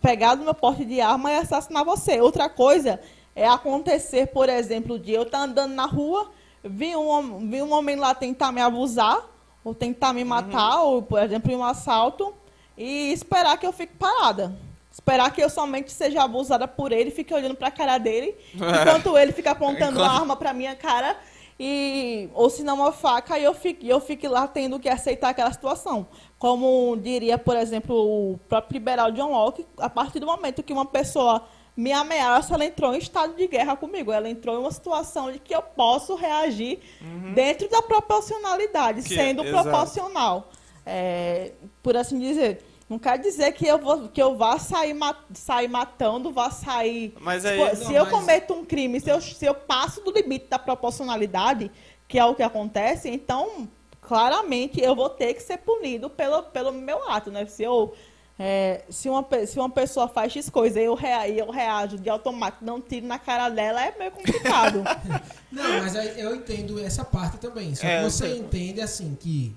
pegar 0.00 0.36
do 0.36 0.44
meu 0.44 0.54
porte 0.54 0.84
de 0.84 1.00
arma 1.00 1.32
e 1.32 1.36
assassinar 1.38 1.84
você. 1.84 2.20
Outra 2.20 2.48
coisa 2.48 3.00
é 3.34 3.48
acontecer, 3.48 4.28
por 4.28 4.48
exemplo, 4.48 5.00
de 5.00 5.10
eu 5.10 5.22
estar 5.22 5.38
tá 5.38 5.44
andando 5.46 5.74
na 5.74 5.84
rua, 5.84 6.30
vi 6.62 6.94
um, 6.94 7.50
vi 7.50 7.60
um 7.60 7.72
homem 7.72 7.96
lá 7.96 8.14
tentar 8.14 8.52
me 8.52 8.60
abusar, 8.60 9.20
ou 9.64 9.74
tentar 9.74 10.12
me 10.12 10.22
matar, 10.22 10.76
uhum. 10.76 10.92
ou, 10.92 11.02
por 11.02 11.20
exemplo, 11.20 11.50
em 11.50 11.56
um 11.56 11.64
assalto, 11.64 12.32
e 12.78 13.12
esperar 13.12 13.58
que 13.58 13.66
eu 13.66 13.72
fique 13.72 13.94
parada. 13.96 14.56
Esperar 14.92 15.32
que 15.32 15.42
eu 15.42 15.48
somente 15.48 15.90
seja 15.90 16.22
abusada 16.22 16.68
por 16.68 16.92
ele, 16.92 17.10
fique 17.10 17.32
olhando 17.32 17.54
para 17.54 17.68
a 17.68 17.70
cara 17.70 17.96
dele, 17.96 18.36
enquanto 18.54 19.16
ele 19.16 19.32
fica 19.32 19.52
apontando 19.52 19.98
uma 19.98 20.12
arma 20.12 20.36
para 20.36 20.52
minha 20.52 20.76
cara 20.76 21.16
e 21.58 22.28
ou 22.34 22.50
se 22.50 22.62
não 22.62 22.74
uma 22.76 22.92
faca 22.92 23.38
e 23.38 23.44
eu 23.44 23.54
fique 23.54 23.88
eu 23.88 24.00
fique 24.00 24.26
lá 24.26 24.48
tendo 24.48 24.78
que 24.78 24.88
aceitar 24.88 25.30
aquela 25.30 25.52
situação. 25.52 26.06
Como 26.38 26.96
diria, 26.96 27.38
por 27.38 27.56
exemplo, 27.56 27.94
o 27.94 28.38
próprio 28.48 28.74
liberal 28.74 29.10
John 29.12 29.30
Locke, 29.30 29.64
a 29.78 29.88
partir 29.88 30.20
do 30.20 30.26
momento 30.26 30.62
que 30.62 30.72
uma 30.72 30.84
pessoa 30.84 31.42
me 31.76 31.92
ameaça, 31.92 32.54
ela 32.54 32.64
entrou 32.64 32.94
em 32.94 32.98
estado 32.98 33.34
de 33.34 33.46
guerra 33.46 33.76
comigo. 33.76 34.12
Ela 34.12 34.28
entrou 34.28 34.56
em 34.56 34.58
uma 34.58 34.70
situação 34.70 35.32
de 35.32 35.38
que 35.38 35.54
eu 35.54 35.62
posso 35.62 36.14
reagir 36.14 36.80
uhum. 37.00 37.32
dentro 37.32 37.68
da 37.68 37.80
proporcionalidade, 37.80 39.02
que, 39.02 39.14
sendo 39.14 39.44
proporcional. 39.44 40.50
É, 40.84 41.52
por 41.82 41.96
assim 41.96 42.18
dizer. 42.18 42.62
Não 42.92 42.98
quer 42.98 43.18
dizer 43.18 43.52
que 43.52 43.66
eu, 43.66 43.78
vou, 43.78 44.06
que 44.10 44.22
eu 44.22 44.36
vá 44.36 44.58
sair, 44.58 44.92
mat, 44.92 45.16
sair 45.32 45.66
matando, 45.66 46.30
vá 46.30 46.50
sair. 46.50 47.14
Mas 47.18 47.42
aí, 47.46 47.74
se 47.74 47.84
não, 47.84 47.92
eu 47.92 48.04
mas... 48.04 48.12
cometo 48.12 48.52
um 48.52 48.66
crime, 48.66 49.00
se 49.00 49.08
eu, 49.08 49.18
se 49.18 49.46
eu 49.46 49.54
passo 49.54 50.02
do 50.02 50.10
limite 50.10 50.48
da 50.50 50.58
proporcionalidade, 50.58 51.70
que 52.06 52.18
é 52.18 52.24
o 52.26 52.34
que 52.34 52.42
acontece, 52.42 53.08
então 53.08 53.66
claramente 53.98 54.78
eu 54.78 54.94
vou 54.94 55.08
ter 55.08 55.32
que 55.32 55.42
ser 55.42 55.56
punido 55.56 56.10
pelo, 56.10 56.42
pelo 56.42 56.70
meu 56.70 57.08
ato, 57.08 57.30
né? 57.30 57.46
Se 57.46 57.62
eu 57.62 57.94
é, 58.38 58.82
se, 58.90 59.08
uma, 59.08 59.26
se 59.46 59.58
uma 59.58 59.70
pessoa 59.70 60.06
faz 60.06 60.30
X 60.30 60.50
coisa 60.50 60.78
e 60.78 60.84
eu, 60.84 60.94
rea, 60.94 61.26
eu 61.30 61.50
reajo 61.50 61.96
de 61.96 62.10
automático, 62.10 62.62
não 62.62 62.78
tiro 62.78 63.06
na 63.06 63.18
cara 63.18 63.48
dela, 63.48 63.82
é 63.82 63.96
meio 63.98 64.10
complicado. 64.10 64.84
não, 65.50 65.78
mas 65.80 65.94
eu 65.94 66.36
entendo 66.36 66.78
essa 66.78 67.06
parte 67.06 67.38
também. 67.38 67.74
Só 67.74 67.86
é, 67.86 68.04
que 68.04 68.10
você 68.10 68.36
entende 68.36 68.82
assim 68.82 69.16
que 69.18 69.56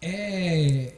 é, 0.00 0.94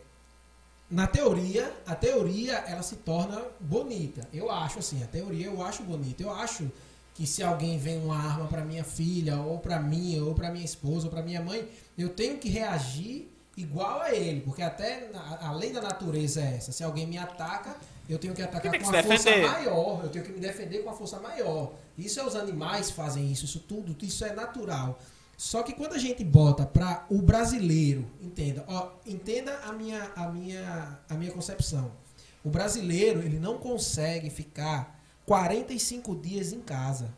na 0.93 1.07
teoria, 1.07 1.72
a 1.86 1.95
teoria 1.95 2.53
ela 2.68 2.82
se 2.82 2.97
torna 2.97 3.43
bonita. 3.59 4.28
Eu 4.30 4.51
acho 4.51 4.78
assim, 4.78 5.03
a 5.03 5.07
teoria 5.07 5.47
eu 5.47 5.62
acho 5.62 5.82
bonita. 5.82 6.22
Eu 6.22 6.30
acho 6.30 6.70
que 7.14 7.26
se 7.26 7.43
alguém 7.43 7.78
vem 7.78 7.99
uma 8.05 8.16
arma 8.16 8.47
para 8.47 8.62
minha 8.62 8.84
filha, 8.84 9.40
ou 9.40 9.59
para 9.59 9.80
mim, 9.80 10.20
ou 10.20 10.34
para 10.34 10.51
minha 10.51 10.64
esposa, 10.64 11.07
ou 11.07 11.11
para 11.11 11.22
minha 11.22 11.40
mãe, 11.40 11.66
eu 11.97 12.11
tenho 12.11 12.36
que 12.36 12.51
reagir 12.51 13.30
igual 13.57 14.03
a 14.03 14.14
ele, 14.14 14.43
porque 14.43 14.62
até 14.62 15.11
a, 15.14 15.49
a 15.49 15.53
lei 15.53 15.72
da 15.72 15.80
natureza 15.80 16.43
é 16.43 16.57
essa. 16.57 16.72
Se 16.72 16.84
alguém 16.84 17.07
me 17.07 17.16
ataca, 17.16 17.74
eu 18.07 18.18
tenho 18.18 18.34
que 18.34 18.43
atacar 18.43 18.70
com 18.78 18.88
uma 18.88 19.03
força 19.03 19.36
maior, 19.38 20.01
eu 20.05 20.11
tenho 20.11 20.24
que 20.26 20.32
me 20.32 20.40
defender 20.40 20.78
com 20.78 20.90
uma 20.90 20.97
força 20.97 21.18
maior. 21.20 21.72
Isso 21.97 22.20
é 22.20 22.26
os 22.26 22.36
animais 22.36 22.90
fazem 22.90 23.32
isso, 23.32 23.47
isso 23.47 23.61
tudo, 23.61 23.97
isso 24.05 24.24
é 24.26 24.34
natural. 24.34 24.99
Só 25.43 25.64
que 25.64 25.72
quando 25.72 25.95
a 25.95 25.99
gente 25.99 26.22
bota 26.22 26.64
para 26.64 27.05
o 27.11 27.20
brasileiro, 27.20 28.09
entenda, 28.20 28.64
ó, 28.68 28.90
entenda 29.05 29.53
a 29.64 29.72
minha, 29.72 30.12
a, 30.14 30.28
minha, 30.28 31.01
a 31.11 31.14
minha 31.14 31.32
concepção. 31.32 31.90
O 32.45 32.49
brasileiro, 32.49 33.18
ele 33.18 33.40
não 33.40 33.59
consegue 33.59 34.30
ficar 34.30 35.01
45 35.26 36.14
dias 36.14 36.53
em 36.53 36.61
casa. 36.61 37.12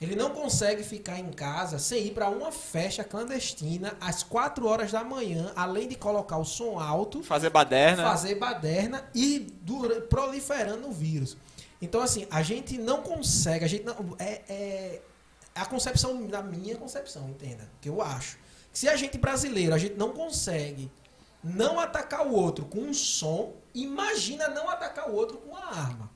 Ele 0.00 0.14
não 0.14 0.30
consegue 0.30 0.84
ficar 0.84 1.18
em 1.18 1.32
casa 1.32 1.80
sem 1.80 2.06
ir 2.06 2.12
para 2.12 2.28
uma 2.28 2.52
festa 2.52 3.02
clandestina 3.02 3.96
às 4.00 4.22
4 4.22 4.64
horas 4.64 4.92
da 4.92 5.02
manhã, 5.02 5.52
além 5.56 5.88
de 5.88 5.96
colocar 5.96 6.38
o 6.38 6.44
som 6.44 6.78
alto, 6.78 7.24
Fazer 7.24 7.50
baderna. 7.50 8.04
fazer 8.04 8.36
baderna 8.36 9.04
e 9.12 9.52
proliferando 10.08 10.86
o 10.86 10.92
vírus. 10.92 11.36
Então, 11.82 12.00
assim, 12.00 12.24
a 12.30 12.40
gente 12.44 12.78
não 12.78 13.02
consegue, 13.02 13.64
a 13.64 13.68
gente 13.68 13.82
não. 13.84 14.14
É, 14.16 14.42
é 14.48 15.02
a 15.56 15.66
concepção, 15.66 16.14
na 16.28 16.42
minha 16.42 16.76
concepção, 16.76 17.28
entenda, 17.28 17.68
que 17.80 17.88
eu 17.88 18.02
acho. 18.02 18.38
Se 18.72 18.88
a 18.88 18.96
gente 18.96 19.16
brasileiro, 19.16 19.74
a 19.74 19.78
gente 19.78 19.94
não 19.94 20.12
consegue 20.12 20.90
não 21.42 21.80
atacar 21.80 22.26
o 22.26 22.34
outro 22.34 22.64
com 22.66 22.80
um 22.80 22.94
som, 22.94 23.54
imagina 23.74 24.48
não 24.48 24.68
atacar 24.68 25.08
o 25.08 25.14
outro 25.14 25.38
com 25.38 25.50
uma 25.50 25.64
arma. 25.64 26.10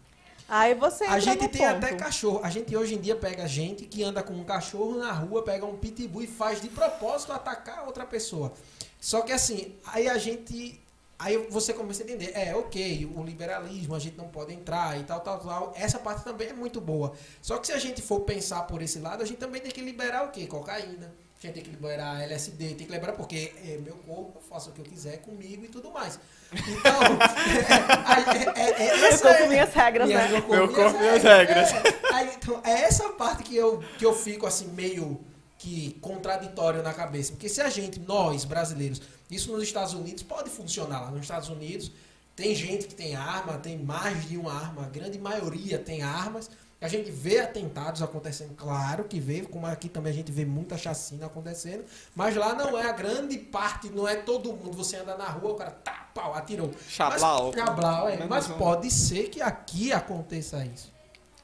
Aí 0.48 0.74
você 0.74 1.04
entra 1.04 1.16
A 1.16 1.20
gente 1.20 1.48
tem 1.48 1.62
ponto. 1.62 1.76
até 1.76 1.94
cachorro. 1.94 2.40
A 2.42 2.50
gente 2.50 2.76
hoje 2.76 2.96
em 2.96 3.00
dia 3.00 3.14
pega 3.14 3.46
gente 3.46 3.86
que 3.86 4.02
anda 4.02 4.20
com 4.20 4.34
um 4.34 4.42
cachorro 4.42 4.98
na 4.98 5.12
rua, 5.12 5.44
pega 5.44 5.64
um 5.64 5.76
pitbull 5.76 6.22
e 6.22 6.26
faz 6.26 6.60
de 6.60 6.68
propósito 6.68 7.32
atacar 7.32 7.86
outra 7.86 8.04
pessoa. 8.04 8.52
Só 9.00 9.22
que 9.22 9.32
assim, 9.32 9.76
aí 9.86 10.08
a 10.08 10.18
gente. 10.18 10.84
Aí 11.22 11.36
você 11.50 11.74
começa 11.74 12.02
a 12.02 12.04
entender, 12.04 12.32
é, 12.34 12.54
ok, 12.56 13.12
o 13.14 13.22
liberalismo, 13.22 13.94
a 13.94 13.98
gente 13.98 14.16
não 14.16 14.28
pode 14.28 14.54
entrar 14.54 14.98
e 14.98 15.04
tal, 15.04 15.20
tal, 15.20 15.38
tal. 15.38 15.72
Essa 15.76 15.98
parte 15.98 16.24
também 16.24 16.48
é 16.48 16.52
muito 16.54 16.80
boa. 16.80 17.12
Só 17.42 17.58
que 17.58 17.66
se 17.66 17.72
a 17.74 17.78
gente 17.78 18.00
for 18.00 18.20
pensar 18.20 18.62
por 18.62 18.80
esse 18.80 18.98
lado, 18.98 19.22
a 19.22 19.26
gente 19.26 19.36
também 19.38 19.60
tem 19.60 19.70
que 19.70 19.82
liberar 19.82 20.24
o 20.24 20.30
quê? 20.30 20.46
Cocaína. 20.46 21.12
A 21.42 21.46
gente 21.46 21.54
tem 21.54 21.62
que 21.62 21.70
liberar 21.70 22.22
LSD, 22.22 22.74
tem 22.74 22.86
que 22.86 22.92
liberar 22.92 23.12
porque 23.14 23.52
é 23.66 23.78
meu 23.78 23.94
corpo, 23.96 24.32
eu 24.36 24.42
faço 24.42 24.70
o 24.70 24.72
que 24.74 24.80
eu 24.80 24.84
quiser 24.84 25.18
comigo 25.22 25.64
e 25.64 25.68
tudo 25.68 25.90
mais. 25.90 26.18
Então, 26.52 27.00
é, 28.56 28.60
é, 28.60 28.62
é, 28.62 28.86
é, 28.88 29.00
Eu 29.00 29.06
essa 29.06 29.28
é- 29.30 29.48
minhas 29.48 29.72
regras, 29.72 30.06
minha- 30.08 30.18
né? 30.22 30.28
meu 30.28 30.48
Meu 30.48 30.68
corpo, 30.68 30.98
minhas 30.98 31.00
minhas 31.00 31.22
regras. 31.22 31.70
regras. 31.72 31.94
É, 31.94 32.14
aí, 32.14 32.30
então, 32.36 32.60
é 32.64 32.70
essa 32.82 33.08
parte 33.10 33.42
que 33.42 33.56
eu, 33.56 33.82
que 33.98 34.04
eu 34.04 34.14
fico 34.14 34.46
assim 34.46 34.66
meio 34.68 35.18
que 35.60 35.98
contraditório 36.00 36.82
na 36.82 36.94
cabeça. 36.94 37.32
Porque 37.32 37.48
se 37.48 37.60
a 37.60 37.68
gente, 37.68 38.00
nós 38.00 38.46
brasileiros, 38.46 39.00
isso 39.30 39.52
nos 39.52 39.62
Estados 39.62 39.92
Unidos 39.92 40.22
pode 40.22 40.48
funcionar 40.48 41.02
lá. 41.02 41.10
Nos 41.10 41.20
Estados 41.20 41.50
Unidos 41.50 41.92
tem 42.34 42.54
gente 42.54 42.86
que 42.86 42.94
tem 42.94 43.14
arma, 43.14 43.58
tem 43.58 43.78
mais 43.78 44.26
de 44.26 44.38
uma 44.38 44.54
arma, 44.54 44.86
a 44.86 44.88
grande 44.88 45.18
maioria 45.18 45.78
tem 45.78 46.02
armas. 46.02 46.50
A 46.80 46.88
gente 46.88 47.10
vê 47.10 47.40
atentados 47.40 48.00
acontecendo, 48.00 48.54
claro 48.56 49.04
que 49.04 49.20
vê, 49.20 49.42
como 49.42 49.66
aqui 49.66 49.90
também 49.90 50.10
a 50.10 50.16
gente 50.16 50.32
vê 50.32 50.46
muita 50.46 50.78
chacina 50.78 51.26
acontecendo, 51.26 51.84
mas 52.14 52.34
lá 52.34 52.54
não 52.54 52.78
é 52.78 52.88
a 52.88 52.92
grande 52.92 53.36
parte, 53.36 53.90
não 53.90 54.08
é 54.08 54.16
todo 54.16 54.54
mundo. 54.54 54.72
Você 54.78 54.96
anda 54.96 55.14
na 55.14 55.26
rua, 55.26 55.52
o 55.52 55.56
cara 55.56 55.72
tá, 55.72 56.08
pau, 56.14 56.34
atirou. 56.34 56.70
Chablau. 56.88 57.52
Mas, 57.54 57.66
Chablau, 57.66 58.08
é. 58.08 58.26
Mas 58.26 58.48
um. 58.48 58.56
pode 58.56 58.90
ser 58.90 59.28
que 59.28 59.42
aqui 59.42 59.92
aconteça 59.92 60.64
isso. 60.64 60.90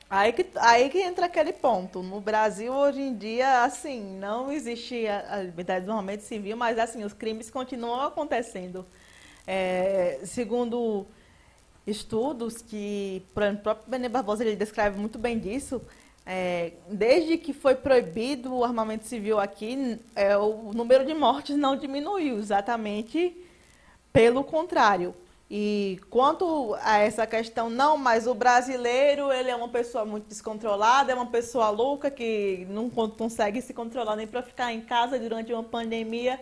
Aí 0.09 0.33
que, 0.33 0.47
aí 0.57 0.89
que 0.89 1.01
entra 1.01 1.27
aquele 1.27 1.53
ponto. 1.53 2.03
No 2.03 2.21
Brasil, 2.21 2.73
hoje 2.73 3.01
em 3.01 3.17
dia, 3.17 3.65
assim, 3.65 4.19
não 4.19 4.53
existe 4.53 5.07
a, 5.07 5.35
a 5.35 5.43
liberdade 5.43 5.85
normalmente 5.85 6.23
civil, 6.23 6.57
mas 6.57 6.79
assim, 6.79 7.03
os 7.05 7.13
crimes 7.13 7.51
continuam 7.51 8.03
acontecendo. 8.03 8.87
É, 9.47 10.21
segundo 10.25 11.07
estudos 11.87 12.63
que, 12.63 13.23
o 13.31 13.57
próprio 13.59 13.89
Benê 13.89 14.09
Barbosa 14.09 14.45
ele 14.45 14.57
descreve 14.57 14.99
muito 14.99 15.19
bem 15.19 15.39
disso, 15.39 15.81
é, 16.25 16.73
desde 16.89 17.39
que 17.39 17.53
foi 17.53 17.77
proibido 17.77 18.53
o 18.53 18.65
armamento 18.65 19.07
civil 19.07 19.39
aqui, 19.39 20.01
é, 20.17 20.37
o 20.37 20.73
número 20.73 21.07
de 21.07 21.15
mortes 21.15 21.57
não 21.57 21.77
diminuiu, 21.77 22.39
exatamente 22.39 23.37
pelo 24.13 24.43
contrário. 24.43 25.15
E 25.49 26.01
quanto 26.11 26.75
a 26.83 26.99
essa 26.99 27.25
questão, 27.27 27.71
não, 27.71 27.97
mas 27.97 28.27
o 28.27 28.35
brasileiro, 28.35 29.33
ele 29.33 29.49
é 29.49 29.55
uma 29.55 29.69
pessoa 29.69 30.05
muito 30.05 30.27
descontrolada, 30.27 31.13
é 31.13 31.15
uma 31.15 31.27
pessoa 31.27 31.71
louca 31.71 32.11
que 32.11 32.67
não 32.69 32.91
con- 32.91 33.11
consegue 33.11 33.63
se 33.63 33.73
controlar 33.73 34.17
nem 34.17 34.27
para 34.27 34.43
ficar 34.43 34.73
em 34.73 34.81
casa 34.81 35.19
durante 35.21 35.53
uma 35.53 35.63
pandemia. 35.63 36.41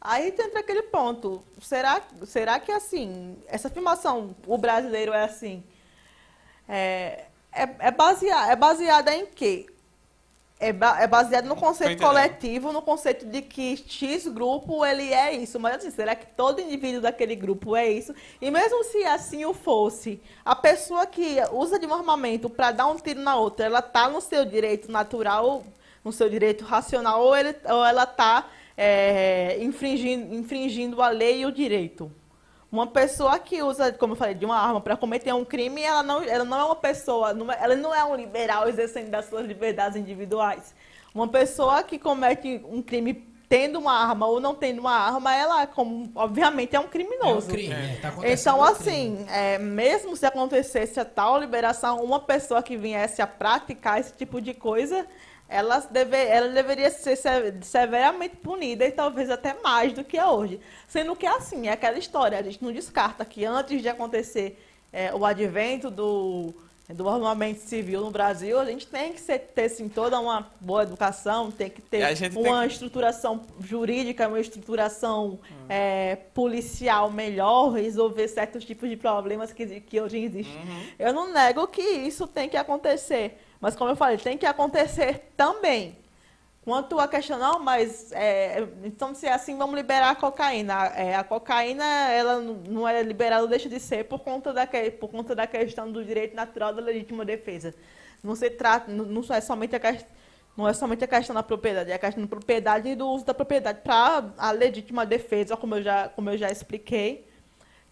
Aí 0.00 0.32
tem 0.32 0.46
aquele 0.56 0.82
ponto. 0.82 1.44
Será, 1.60 2.02
será 2.26 2.58
que 2.60 2.72
assim, 2.72 3.36
essa 3.46 3.68
afirmação, 3.68 4.34
o 4.46 4.58
brasileiro 4.58 5.12
é 5.12 5.22
assim, 5.24 5.62
é, 6.68 7.26
é, 7.52 7.62
é, 7.78 7.90
basea- 7.90 8.50
é 8.50 8.56
baseada 8.56 9.14
em 9.14 9.26
quê? 9.26 9.66
É, 10.60 10.72
ba- 10.72 11.00
é 11.02 11.06
baseado 11.06 11.46
no 11.46 11.56
conceito 11.56 11.96
coletivo, 12.06 12.72
no 12.72 12.80
conceito 12.80 13.26
de 13.26 13.42
que 13.42 13.76
X 13.76 14.28
grupo 14.28 14.84
ele 14.86 15.12
é 15.12 15.32
isso. 15.34 15.58
Mas 15.60 15.76
assim, 15.76 15.90
será 15.90 16.14
que 16.14 16.26
todo 16.26 16.60
indivíduo 16.60 17.00
daquele 17.02 17.34
grupo 17.36 17.74
é 17.76 17.88
isso? 17.90 18.14
E 18.40 18.50
mesmo 18.50 18.82
se 18.84 19.04
assim 19.04 19.44
o 19.44 19.52
fosse, 19.52 20.20
a 20.44 20.54
pessoa 20.54 21.06
que 21.06 21.36
usa 21.52 21.78
de 21.78 21.86
um 21.86 21.92
armamento 21.92 22.48
para 22.48 22.70
dar 22.70 22.86
um 22.86 22.96
tiro 22.96 23.20
na 23.20 23.36
outra, 23.36 23.66
ela 23.66 23.82
tá 23.82 24.08
no 24.08 24.20
seu 24.20 24.44
direito 24.44 24.90
natural, 24.90 25.64
no 26.04 26.12
seu 26.12 26.30
direito 26.30 26.64
racional, 26.64 27.20
ou, 27.22 27.36
ele, 27.36 27.54
ou 27.68 27.84
ela 27.84 28.06
tá 28.06 28.48
é, 28.76 29.58
infringindo, 29.60 30.34
infringindo 30.34 31.02
a 31.02 31.08
lei 31.08 31.40
e 31.40 31.46
o 31.46 31.52
direito? 31.52 32.10
Uma 32.74 32.88
pessoa 32.88 33.38
que 33.38 33.62
usa, 33.62 33.92
como 33.92 34.14
eu 34.14 34.16
falei, 34.16 34.34
de 34.34 34.44
uma 34.44 34.56
arma 34.58 34.80
para 34.80 34.96
cometer 34.96 35.32
um 35.32 35.44
crime, 35.44 35.80
ela 35.80 36.02
não, 36.02 36.20
ela 36.24 36.44
não 36.44 36.58
é 36.58 36.64
uma 36.64 36.74
pessoa, 36.74 37.30
é- 37.30 37.58
ela 37.62 37.76
não 37.76 37.94
é 37.94 38.04
um 38.04 38.16
liberal 38.16 38.68
exercendo 38.68 39.10
das 39.10 39.26
suas 39.26 39.46
liberdades 39.46 39.96
individuais. 39.96 40.74
Uma 41.14 41.28
pessoa 41.28 41.84
que 41.84 42.00
comete 42.00 42.60
um 42.68 42.82
crime 42.82 43.14
tendo 43.48 43.78
uma 43.78 43.92
arma 43.92 44.26
ou 44.26 44.40
não 44.40 44.56
tendo 44.56 44.80
uma 44.80 44.90
arma, 44.90 45.32
ela, 45.32 45.68
como, 45.68 46.10
obviamente, 46.16 46.74
é 46.74 46.80
um 46.80 46.82
É 46.82 46.86
um 46.86 46.88
criminoso. 46.88 47.46
crime, 47.46 47.72
é, 47.72 47.98
tá 48.02 48.08
acontecendo 48.08 48.40
Então, 48.40 48.58
um 48.58 48.64
assim, 48.64 49.24
é, 49.30 49.56
mesmo 49.58 50.16
se 50.16 50.26
acontecesse 50.26 50.98
a 50.98 51.04
tal 51.04 51.38
liberação, 51.38 52.02
uma 52.02 52.18
pessoa 52.18 52.60
que 52.60 52.76
viesse 52.76 53.22
a 53.22 53.26
praticar 53.28 54.00
esse 54.00 54.12
tipo 54.14 54.40
de 54.40 54.52
coisa, 54.52 55.06
ela, 55.48 55.78
deve, 55.80 56.16
ela 56.16 56.48
deveria 56.48 56.90
ser 56.90 57.16
se- 57.16 57.54
severamente 57.62 58.36
punida 58.36 58.84
e 58.86 58.90
talvez 58.92 59.30
até 59.30 59.54
mais 59.62 59.92
do 59.92 60.02
que 60.02 60.16
é 60.16 60.26
hoje. 60.26 60.58
Sendo 60.88 61.14
que, 61.14 61.26
assim, 61.26 61.68
é 61.68 61.72
aquela 61.72 61.98
história, 61.98 62.38
a 62.38 62.42
gente 62.42 62.62
não 62.62 62.72
descarta 62.72 63.24
que 63.24 63.44
antes 63.44 63.80
de 63.82 63.88
acontecer 63.88 64.58
é, 64.92 65.14
o 65.14 65.24
advento 65.24 65.90
do, 65.90 66.54
do 66.88 67.08
armamento 67.08 67.60
civil 67.60 68.00
no 68.00 68.10
Brasil, 68.10 68.58
a 68.58 68.64
gente 68.64 68.86
tem 68.86 69.12
que 69.12 69.20
ser, 69.20 69.38
ter, 69.54 69.68
sim, 69.68 69.88
toda 69.88 70.18
uma 70.18 70.48
boa 70.60 70.82
educação, 70.84 71.50
tem 71.50 71.68
que 71.68 71.82
ter 71.82 71.98
tem 72.16 72.30
uma 72.40 72.60
que- 72.66 72.72
estruturação 72.72 73.42
jurídica, 73.60 74.26
uma 74.28 74.40
estruturação 74.40 75.38
Hum. 75.50 75.66
é, 75.68 76.16
policial 76.32 77.10
melhor, 77.10 77.70
resolver 77.72 78.28
certos 78.28 78.64
tipos 78.64 78.88
de 78.88 78.96
problemas 78.96 79.52
que, 79.52 79.80
que 79.80 80.00
hoje 80.00 80.18
existem. 80.18 80.54
Uhum. 80.56 80.82
Eu 80.98 81.12
não 81.12 81.32
nego 81.32 81.66
que 81.66 81.82
isso 81.82 82.26
tem 82.26 82.48
que 82.48 82.56
acontecer, 82.56 83.38
mas 83.64 83.74
como 83.74 83.90
eu 83.90 83.96
falei, 83.96 84.18
tem 84.18 84.36
que 84.36 84.44
acontecer 84.44 85.32
também. 85.36 85.96
Quanto 86.62 86.98
à 87.00 87.08
questão, 87.08 87.38
não, 87.38 87.58
mas 87.58 88.12
é, 88.12 88.66
então 88.84 89.14
se 89.14 89.26
é 89.26 89.32
assim, 89.32 89.56
vamos 89.56 89.74
liberar 89.74 90.10
a 90.10 90.14
cocaína. 90.14 90.86
É, 90.96 91.14
a 91.16 91.24
cocaína, 91.24 91.82
ela 92.10 92.40
não 92.40 92.86
é 92.86 93.02
liberada, 93.02 93.46
deixa 93.46 93.66
de 93.68 93.80
ser 93.80 94.04
por 94.04 94.20
conta, 94.20 94.52
da, 94.52 94.66
que- 94.66 94.90
por 94.92 95.08
conta 95.10 95.34
da 95.34 95.46
questão 95.46 95.90
do 95.90 96.04
direito 96.04 96.36
natural 96.36 96.74
da 96.74 96.82
legítima 96.82 97.24
defesa. 97.24 97.74
Não 98.22 98.34
se 98.36 98.50
trata, 98.50 98.92
não, 98.92 99.06
não 99.06 99.22
é 99.34 99.40
somente 99.40 99.74
a 99.76 99.80
questão 99.80 100.08
não 100.56 100.68
é 100.68 100.72
somente 100.74 101.02
a 101.02 101.08
questão 101.08 101.34
da 101.34 101.42
propriedade, 101.42 101.90
é 101.90 101.94
a 101.94 101.98
questão 101.98 102.22
da 102.22 102.28
propriedade 102.28 102.88
e 102.88 102.94
do 102.94 103.08
uso 103.08 103.24
da 103.24 103.34
propriedade 103.34 103.80
para 103.82 104.32
a 104.38 104.50
legítima 104.52 105.04
defesa, 105.06 105.56
como 105.56 105.74
eu 105.76 105.82
já, 105.82 106.08
como 106.10 106.30
eu 106.30 106.38
já 106.38 106.48
expliquei. 106.50 107.26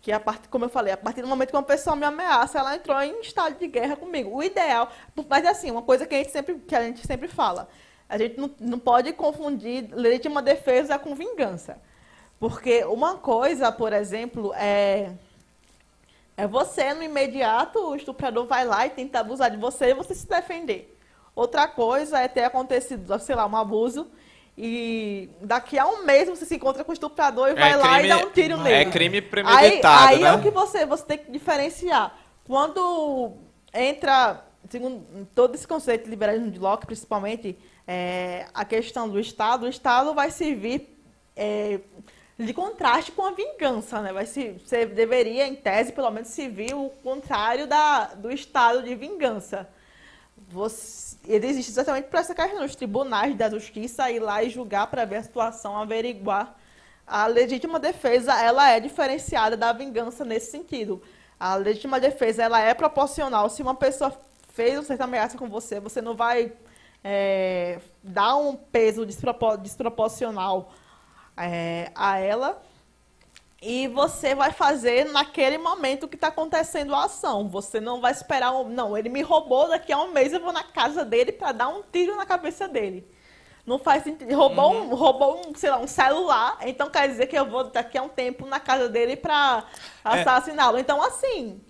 Que 0.03 0.13
a 0.13 0.21
partir, 0.21 0.49
como 0.49 0.65
eu 0.65 0.69
falei, 0.69 0.93
a 0.93 0.97
partir 0.97 1.23
do 1.23 1.29
momento 1.29 1.51
que 1.51 1.57
uma 1.57 1.63
pessoa 1.63 1.97
me 1.97 2.05
ameaça, 2.05 2.59
ela 2.59 2.75
entrou 2.75 3.01
em 3.01 3.21
estado 3.21 3.57
de 3.57 3.67
guerra 3.69 3.97
comigo. 3.97 4.37
O 4.37 4.43
ideal, 4.43 4.91
mas 5.29 5.47
assim, 5.47 5.71
uma 5.71 5.83
coisa 5.83 6.07
que 6.07 6.15
a 6.15 6.19
gente 6.19 6.33
sempre, 6.33 6.57
que 6.57 6.75
a 6.75 6.83
gente 6.83 7.07
sempre 7.07 7.29
fala, 7.29 7.69
a 8.09 8.19
gente 8.19 8.39
não, 8.39 8.51
não 8.59 8.79
pode 8.79 9.13
confundir 9.13 9.89
legítima 9.93 10.43
defesa 10.43 10.99
com 10.99 11.15
vingança. 11.15 11.81
Porque 12.39 12.85
uma 12.85 13.17
coisa, 13.17 13.71
por 13.73 13.93
exemplo, 13.93 14.53
é 14.55 15.13
é 16.37 16.47
você 16.47 16.93
no 16.95 17.03
imediato, 17.03 17.79
o 17.79 17.95
estuprador 17.95 18.47
vai 18.47 18.65
lá 18.65 18.87
e 18.87 18.91
tenta 18.91 19.21
abusar 19.21 19.51
de 19.51 19.57
você 19.57 19.91
e 19.91 19.95
você 19.95 20.15
se 20.15 20.27
defender. 20.27 20.99
Outra 21.35 21.69
coisa 21.69 22.19
é 22.19 22.29
ter 22.29 22.45
acontecido, 22.45 23.19
sei 23.19 23.35
lá, 23.35 23.47
um 23.47 23.57
abuso 23.57 24.11
e 24.57 25.31
daqui 25.41 25.79
a 25.79 25.87
um 25.87 26.05
mês 26.05 26.29
você 26.29 26.45
se 26.45 26.57
encontra 26.57 26.85
com 26.85 26.91
o 26.91 26.93
estuprador 26.93 27.49
e 27.49 27.55
vai 27.55 27.77
lá 27.77 28.03
e 28.03 28.09
dá 28.09 28.19
um 28.19 28.31
tiro 28.31 28.55
é 28.61 28.63
nele. 28.63 28.91
crime 28.91 29.17
Aí, 29.17 29.23
premeditado, 29.23 30.09
aí 30.09 30.21
né? 30.21 30.29
é 30.29 30.33
o 30.33 30.43
que 30.43 30.51
você, 30.51 30.85
você 30.85 31.05
tem 31.05 31.19
que 31.19 31.31
diferenciar. 31.31 32.19
Quando 32.47 33.33
entra, 33.73 34.45
segundo 34.69 35.27
todo 35.35 35.55
esse 35.55 35.67
conceito 35.67 36.05
de 36.05 36.11
liberalismo 36.11 36.51
de 36.51 36.59
Locke, 36.59 36.87
principalmente, 36.87 37.59
é, 37.87 38.47
a 38.53 38.65
questão 38.65 39.09
do 39.09 39.19
Estado, 39.19 39.65
o 39.65 39.69
Estado 39.69 40.13
vai 40.13 40.31
servir 40.31 40.99
é, 41.35 41.81
de 42.39 42.53
contraste 42.53 43.13
com 43.13 43.25
a 43.25 43.31
vingança, 43.31 44.01
né? 44.01 44.13
Vai 44.13 44.27
se, 44.27 44.51
você 44.65 44.85
deveria, 44.85 45.47
em 45.47 45.55
tese, 45.55 45.93
pelo 45.93 46.11
menos, 46.11 46.29
servir 46.29 46.75
o 46.75 46.91
contrário 47.03 47.67
da, 47.67 48.07
do 48.15 48.31
Estado 48.31 48.83
de 48.83 48.95
vingança. 48.95 49.69
Você, 50.49 51.12
ele 51.27 51.47
existe 51.47 51.71
exatamente 51.71 52.09
para 52.09 52.21
essa 52.21 52.35
questão, 52.35 52.65
os 52.65 52.75
tribunais 52.75 53.35
da 53.37 53.49
justiça 53.49 54.11
ir 54.11 54.21
lá 54.21 54.43
e 54.43 54.51
julgar 54.51 54.87
para 54.89 55.05
ver 55.05 55.17
a 55.17 55.23
situação, 55.23 55.77
averiguar. 55.77 56.57
A 57.07 57.27
legítima 57.27 57.79
defesa, 57.79 58.33
ela 58.41 58.71
é 58.71 58.81
diferenciada 58.81 59.57
da 59.57 59.73
vingança 59.73 60.25
nesse 60.25 60.51
sentido. 60.51 61.03
A 61.39 61.57
legítima 61.57 62.01
defesa, 62.01 62.43
ela 62.43 62.61
é 62.61 62.73
proporcional 62.75 63.49
se 63.49 63.63
uma 63.63 63.75
pessoa 63.75 64.17
fez 64.53 64.75
uma 64.75 64.85
certa 64.85 65.05
ameaça 65.05 65.37
com 65.39 65.49
você, 65.49 65.81
você 65.81 66.01
não 66.01 66.15
vai 66.15 66.53
é, 67.03 67.81
dar 68.03 68.37
um 68.37 68.55
peso 68.55 69.05
despropor 69.05 69.57
desproporcional 69.59 70.73
é, 71.37 71.91
a 71.95 72.19
ela 72.19 72.63
e 73.63 73.87
você 73.87 74.35
vai 74.35 74.51
fazer 74.51 75.05
naquele 75.05 75.57
momento 75.57 76.09
que 76.09 76.17
está 76.17 76.29
acontecendo 76.29 76.93
a 76.97 77.05
ação. 77.05 77.49
Você 77.49 77.81
não 77.81 78.01
vai 78.01 78.11
esperar. 78.11 78.53
Um, 78.53 78.69
não, 78.69 78.99
ele 78.99 79.09
me 79.09 79.23
roubou, 79.23 79.69
daqui 79.69 79.93
a 79.93 79.99
um 79.99 80.11
mês 80.11 80.33
eu 80.33 80.41
vou 80.41 80.53
na 80.53 80.65
casa 80.65 81.05
dele 81.05 81.31
para 81.31 81.53
dar 81.53 81.69
um 81.69 81.81
tiro 81.93 82.17
na 82.17 82.27
cabeça 82.27 82.67
dele. 82.67 83.07
Não 83.65 83.79
faz 83.79 84.03
sentido. 84.03 84.35
Roubou, 84.35 84.73
uhum. 84.73 84.91
um, 84.91 84.95
roubou 84.97 85.41
um, 85.47 85.55
sei 85.55 85.71
lá, 85.71 85.79
um 85.79 85.87
celular, 85.87 86.59
então 86.63 86.91
quer 86.91 87.09
dizer 87.09 87.29
que 87.29 87.39
eu 87.39 87.49
vou 87.49 87.63
daqui 87.63 87.97
a 87.97 88.03
um 88.03 88.09
tempo 88.09 88.45
na 88.47 88.59
casa 88.59 88.89
dele 88.89 89.15
para 89.15 89.65
é. 90.05 90.21
assassiná-lo. 90.21 90.79
É. 90.79 90.81
Então, 90.81 91.01
assim, 91.01 91.61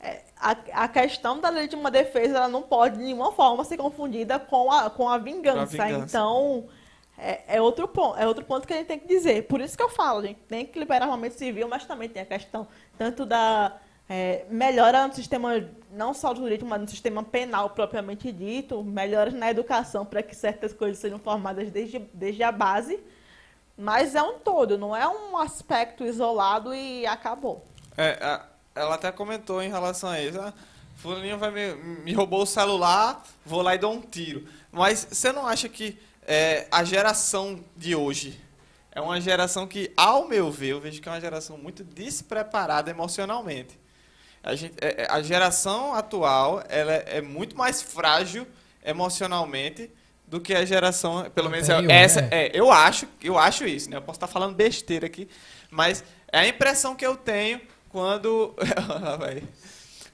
é, 0.00 0.22
a, 0.40 0.56
a 0.84 0.88
questão 0.88 1.40
da 1.40 1.50
legítima 1.50 1.90
defesa 1.90 2.38
ela 2.38 2.48
não 2.48 2.62
pode 2.62 2.96
de 2.96 3.04
nenhuma 3.04 3.32
forma 3.32 3.62
ser 3.64 3.76
confundida 3.76 4.38
com 4.38 4.72
a, 4.72 4.88
com 4.88 5.06
a 5.10 5.18
vingança. 5.18 5.76
Com 5.76 5.82
a 5.82 5.86
vingança. 5.86 6.06
Então 6.06 6.68
é, 7.16 7.56
é, 7.56 7.60
outro 7.60 7.86
ponto, 7.86 8.18
é 8.18 8.26
outro 8.26 8.44
ponto 8.44 8.66
que 8.66 8.72
a 8.72 8.76
gente 8.76 8.86
tem 8.86 8.98
que 8.98 9.06
dizer. 9.06 9.46
Por 9.46 9.60
isso 9.60 9.76
que 9.76 9.82
eu 9.82 9.88
falo, 9.88 10.20
a 10.20 10.26
gente 10.26 10.40
tem 10.48 10.66
que 10.66 10.78
liberar 10.78 11.04
armamento 11.04 11.36
civil, 11.36 11.68
mas 11.68 11.84
também 11.86 12.08
tem 12.08 12.22
a 12.22 12.26
questão 12.26 12.66
tanto 12.98 13.24
da 13.24 13.76
é, 14.08 14.44
melhora 14.50 15.06
no 15.06 15.14
sistema, 15.14 15.64
não 15.90 16.12
só 16.12 16.34
jurídico, 16.34 16.68
mas 16.68 16.80
no 16.80 16.88
sistema 16.88 17.22
penal 17.22 17.70
propriamente 17.70 18.30
dito, 18.32 18.82
melhoras 18.82 19.32
na 19.32 19.50
educação 19.50 20.04
para 20.04 20.22
que 20.22 20.34
certas 20.34 20.72
coisas 20.72 20.98
sejam 20.98 21.18
formadas 21.18 21.70
desde, 21.70 22.00
desde 22.12 22.42
a 22.42 22.52
base, 22.52 23.00
mas 23.76 24.14
é 24.14 24.22
um 24.22 24.38
todo, 24.38 24.76
não 24.76 24.94
é 24.94 25.06
um 25.08 25.36
aspecto 25.38 26.04
isolado 26.04 26.74
e 26.74 27.06
acabou. 27.06 27.64
É, 27.96 28.40
ela 28.74 28.96
até 28.96 29.10
comentou 29.10 29.62
em 29.62 29.70
relação 29.70 30.10
a 30.10 30.20
isso. 30.20 30.40
Ah, 30.40 30.52
Fulaninho 30.96 31.38
vai 31.38 31.50
me, 31.50 31.74
me 31.74 32.12
roubou 32.12 32.42
o 32.42 32.46
celular, 32.46 33.24
vou 33.44 33.62
lá 33.62 33.74
e 33.74 33.78
dou 33.78 33.92
um 33.92 34.00
tiro. 34.00 34.46
Mas 34.70 35.06
você 35.10 35.32
não 35.32 35.46
acha 35.46 35.68
que 35.68 35.98
é, 36.26 36.66
a 36.70 36.84
geração 36.84 37.62
de 37.76 37.94
hoje 37.94 38.40
é 38.90 39.00
uma 39.00 39.20
geração 39.20 39.66
que, 39.66 39.92
ao 39.96 40.28
meu 40.28 40.50
ver, 40.50 40.68
eu 40.68 40.80
vejo 40.80 41.00
que 41.02 41.08
é 41.08 41.12
uma 41.12 41.20
geração 41.20 41.58
muito 41.58 41.82
despreparada 41.82 42.90
emocionalmente. 42.90 43.78
A, 44.42 44.54
gente, 44.54 44.74
é, 44.80 45.02
é 45.02 45.06
a 45.10 45.20
geração 45.22 45.94
atual 45.94 46.62
ela 46.68 46.92
é, 46.92 47.18
é 47.18 47.20
muito 47.20 47.56
mais 47.56 47.82
frágil 47.82 48.46
emocionalmente 48.84 49.90
do 50.26 50.40
que 50.40 50.54
a 50.54 50.64
geração, 50.64 51.30
pelo 51.30 51.50
menos 51.50 51.68
é, 51.68 51.84
essa, 51.88 52.28
é, 52.30 52.50
eu 52.54 52.70
acho, 52.70 53.06
eu 53.22 53.38
acho 53.38 53.66
isso, 53.66 53.90
né? 53.90 53.96
Eu 53.96 54.02
posso 54.02 54.16
estar 54.16 54.26
falando 54.26 54.54
besteira 54.54 55.06
aqui, 55.06 55.28
mas 55.70 56.04
é 56.32 56.40
a 56.40 56.48
impressão 56.48 56.94
que 56.94 57.04
eu 57.04 57.16
tenho 57.16 57.60
quando 57.88 58.54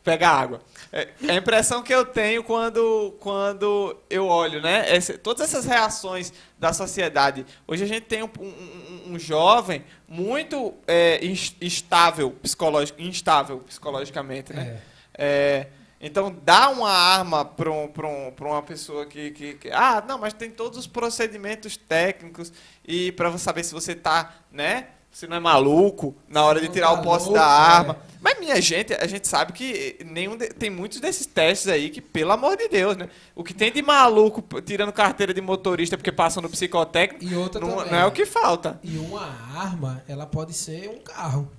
pega 0.02 0.28
água. 0.28 0.60
É, 0.92 1.08
é 1.26 1.32
a 1.32 1.34
impressão 1.36 1.82
que 1.82 1.94
eu 1.94 2.04
tenho 2.04 2.42
quando, 2.42 3.16
quando 3.20 3.96
eu 4.08 4.26
olho, 4.26 4.60
né? 4.60 4.94
Essa, 4.94 5.16
todas 5.18 5.42
essas 5.42 5.64
reações 5.64 6.32
da 6.58 6.72
sociedade. 6.72 7.46
Hoje 7.66 7.84
a 7.84 7.86
gente 7.86 8.06
tem 8.06 8.22
um, 8.22 8.30
um, 8.38 9.14
um 9.14 9.18
jovem 9.18 9.84
muito 10.08 10.74
é, 10.86 11.20
instável, 11.60 12.30
psicológico, 12.30 13.00
instável 13.00 13.58
psicologicamente, 13.60 14.52
né? 14.52 14.80
É. 15.14 15.66
é 15.66 15.80
então, 16.02 16.34
dá 16.44 16.70
uma 16.70 16.90
arma 16.90 17.44
para 17.44 17.70
um, 17.70 17.84
um, 17.84 18.46
uma 18.46 18.62
pessoa 18.62 19.04
que, 19.04 19.32
que, 19.32 19.54
que, 19.54 19.70
Ah, 19.70 20.02
não, 20.08 20.18
mas 20.18 20.32
tem 20.32 20.50
todos 20.50 20.78
os 20.78 20.86
procedimentos 20.86 21.76
técnicos 21.76 22.50
e 22.82 23.12
para 23.12 23.36
saber 23.36 23.64
se 23.64 23.74
você 23.74 23.92
está, 23.92 24.34
né? 24.50 24.88
Você 25.10 25.26
não 25.26 25.36
é 25.36 25.40
maluco 25.40 26.14
na 26.28 26.44
hora 26.44 26.60
de 26.60 26.68
tirar 26.68 26.88
tá 26.88 26.92
o 26.94 27.02
posse 27.02 27.32
da 27.32 27.44
arma. 27.44 27.98
É. 28.06 28.10
Mas, 28.20 28.38
minha 28.38 28.60
gente, 28.60 28.92
a 28.94 29.06
gente 29.06 29.26
sabe 29.26 29.52
que 29.52 29.98
nenhum 30.04 30.36
de, 30.36 30.48
tem 30.48 30.68
muitos 30.70 31.00
desses 31.00 31.26
testes 31.26 31.68
aí 31.68 31.88
que, 31.88 32.00
pelo 32.00 32.32
amor 32.32 32.56
de 32.56 32.68
Deus, 32.68 32.96
né? 32.96 33.08
O 33.34 33.42
que 33.42 33.54
tem 33.54 33.72
de 33.72 33.82
maluco 33.82 34.42
tirando 34.60 34.92
carteira 34.92 35.32
de 35.32 35.40
motorista 35.40 35.96
porque 35.96 36.12
passa 36.12 36.40
no 36.40 36.48
psicotécnico 36.48 37.24
e 37.24 37.34
outra 37.34 37.60
não, 37.60 37.76
não 37.76 37.96
é 37.96 38.06
o 38.06 38.12
que 38.12 38.26
falta. 38.26 38.78
E 38.82 38.98
uma 38.98 39.24
arma, 39.56 40.02
ela 40.06 40.26
pode 40.26 40.52
ser 40.52 40.88
um 40.88 41.00
carro. 41.00 41.50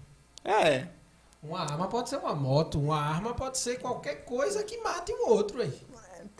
É. 0.45 0.87
Uma 1.41 1.61
arma 1.61 1.87
pode 1.87 2.09
ser 2.09 2.17
uma 2.17 2.35
moto, 2.35 2.79
uma 2.79 3.01
arma 3.01 3.33
pode 3.33 3.57
ser 3.57 3.79
qualquer 3.79 4.23
coisa 4.25 4.63
que 4.63 4.77
mate 4.77 5.11
o 5.11 5.29
outro 5.29 5.59
aí. 5.59 5.73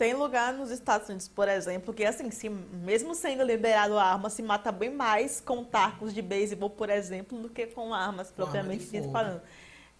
Tem 0.02 0.14
lugar 0.14 0.52
nos 0.52 0.72
Estados 0.72 1.08
Unidos, 1.08 1.28
por 1.28 1.48
exemplo, 1.48 1.94
que 1.94 2.04
assim, 2.04 2.28
se, 2.32 2.48
mesmo 2.48 3.14
sendo 3.14 3.44
liberado 3.44 3.96
a 3.96 4.02
arma, 4.02 4.28
se 4.28 4.42
mata 4.42 4.72
bem 4.72 4.90
mais 4.90 5.40
com 5.40 5.62
tacos 5.62 6.12
de 6.12 6.20
beisebol, 6.20 6.68
por 6.68 6.90
exemplo, 6.90 7.38
do 7.38 7.48
que 7.48 7.68
com 7.68 7.94
armas 7.94 8.32
propriamente 8.32 8.86
disparando. 8.86 9.40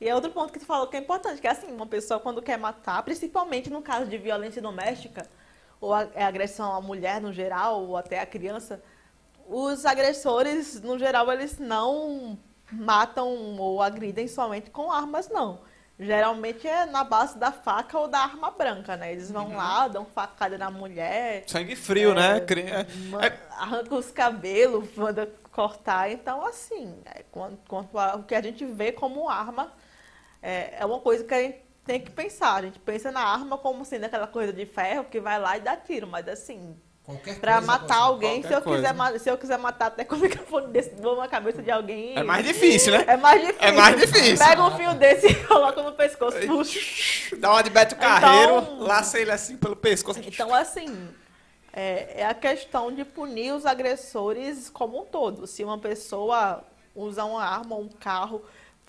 E 0.00 0.08
é 0.08 0.12
outro 0.12 0.32
ponto 0.32 0.52
que 0.52 0.58
tu 0.58 0.66
falou 0.66 0.88
que 0.88 0.96
é 0.96 0.98
importante, 0.98 1.40
que 1.40 1.46
assim, 1.46 1.70
uma 1.70 1.86
pessoa 1.86 2.18
quando 2.18 2.42
quer 2.42 2.58
matar, 2.58 3.00
principalmente 3.04 3.70
no 3.70 3.80
caso 3.80 4.06
de 4.06 4.18
violência 4.18 4.60
doméstica, 4.60 5.24
ou 5.80 5.94
a, 5.94 6.08
é 6.16 6.24
agressão 6.24 6.74
à 6.74 6.80
mulher 6.80 7.20
no 7.20 7.32
geral, 7.32 7.84
ou 7.84 7.96
até 7.96 8.18
à 8.18 8.26
criança, 8.26 8.82
os 9.46 9.86
agressores, 9.86 10.82
no 10.82 10.98
geral, 10.98 11.30
eles 11.30 11.60
não 11.60 12.36
matam 12.72 13.56
ou 13.56 13.80
agridem 13.80 14.26
somente 14.26 14.68
com 14.68 14.90
armas, 14.90 15.28
não 15.28 15.60
Geralmente 15.98 16.66
é 16.66 16.86
na 16.86 17.04
base 17.04 17.38
da 17.38 17.52
faca 17.52 17.98
ou 17.98 18.08
da 18.08 18.18
arma 18.20 18.50
branca, 18.50 18.96
né? 18.96 19.12
Eles 19.12 19.30
vão 19.30 19.48
uhum. 19.48 19.56
lá, 19.56 19.88
dão 19.88 20.04
facada 20.04 20.58
na 20.58 20.70
mulher. 20.70 21.44
Sangue 21.46 21.76
frio, 21.76 22.14
né? 22.14 22.38
é, 22.38 22.54
né? 22.54 22.86
É... 23.26 23.38
Arranca 23.56 23.94
os 23.94 24.10
cabelos, 24.10 24.88
manda 24.96 25.30
cortar. 25.52 26.10
Então, 26.10 26.44
assim, 26.44 26.98
é, 27.04 27.22
quanto, 27.30 27.58
quanto 27.68 27.98
a, 27.98 28.16
o 28.16 28.24
que 28.24 28.34
a 28.34 28.42
gente 28.42 28.64
vê 28.64 28.90
como 28.90 29.28
arma 29.28 29.72
é, 30.42 30.76
é 30.80 30.86
uma 30.86 30.98
coisa 30.98 31.22
que 31.22 31.34
a 31.34 31.40
gente 31.40 31.58
tem 31.84 32.00
que 32.00 32.10
pensar. 32.10 32.54
A 32.54 32.62
gente 32.62 32.78
pensa 32.78 33.12
na 33.12 33.22
arma 33.22 33.58
como 33.58 33.84
sendo 33.84 34.04
aquela 34.04 34.26
coisa 34.26 34.52
de 34.52 34.66
ferro 34.66 35.04
que 35.04 35.20
vai 35.20 35.38
lá 35.38 35.56
e 35.56 35.60
dá 35.60 35.76
tiro, 35.76 36.06
mas 36.06 36.26
assim, 36.26 36.76
Qualquer 37.04 37.40
pra 37.40 37.60
matar 37.60 37.96
alguém, 37.96 38.42
se 38.44 38.52
eu, 38.52 38.62
quiser, 38.62 39.18
se 39.18 39.30
eu 39.30 39.36
quiser 39.36 39.58
matar 39.58 39.86
até 39.86 40.04
com 40.04 40.14
o 40.14 40.18
microfone 40.18 40.68
desse 40.68 40.92
na 41.00 41.26
cabeça 41.26 41.60
de 41.60 41.68
alguém. 41.68 42.16
É 42.16 42.22
mais 42.22 42.46
difícil, 42.46 42.92
né? 42.92 43.04
É 43.08 43.16
mais 43.16 43.40
difícil. 43.40 43.68
É 43.68 43.72
mais 43.72 44.00
difícil. 44.00 44.46
Pega 44.46 44.62
um 44.64 44.76
fio 44.76 44.94
desse 44.94 45.26
e 45.26 45.34
coloca 45.46 45.82
no 45.82 45.92
pescoço. 45.92 46.38
Puxa. 46.46 47.36
Dá 47.36 47.50
uma 47.50 47.62
de 47.62 47.70
Beto 47.70 47.96
Carreiro, 47.96 48.58
então, 48.58 48.78
laça 48.78 49.18
ele 49.18 49.32
assim 49.32 49.56
pelo 49.56 49.74
pescoço. 49.74 50.20
Então, 50.20 50.54
assim, 50.54 51.08
é, 51.72 52.20
é, 52.20 52.26
a 52.26 52.34
questão 52.34 52.92
de 52.92 53.04
punir 53.04 53.52
os 53.52 53.66
agressores 53.66 54.70
como 54.70 55.02
um 55.02 55.04
todo. 55.04 55.44
Se 55.48 55.64
uma 55.64 55.78
pessoa 55.78 56.62
usa 56.94 57.24
uma 57.24 57.44
arma, 57.44 57.74
um 57.74 57.88
carro, 57.88 58.44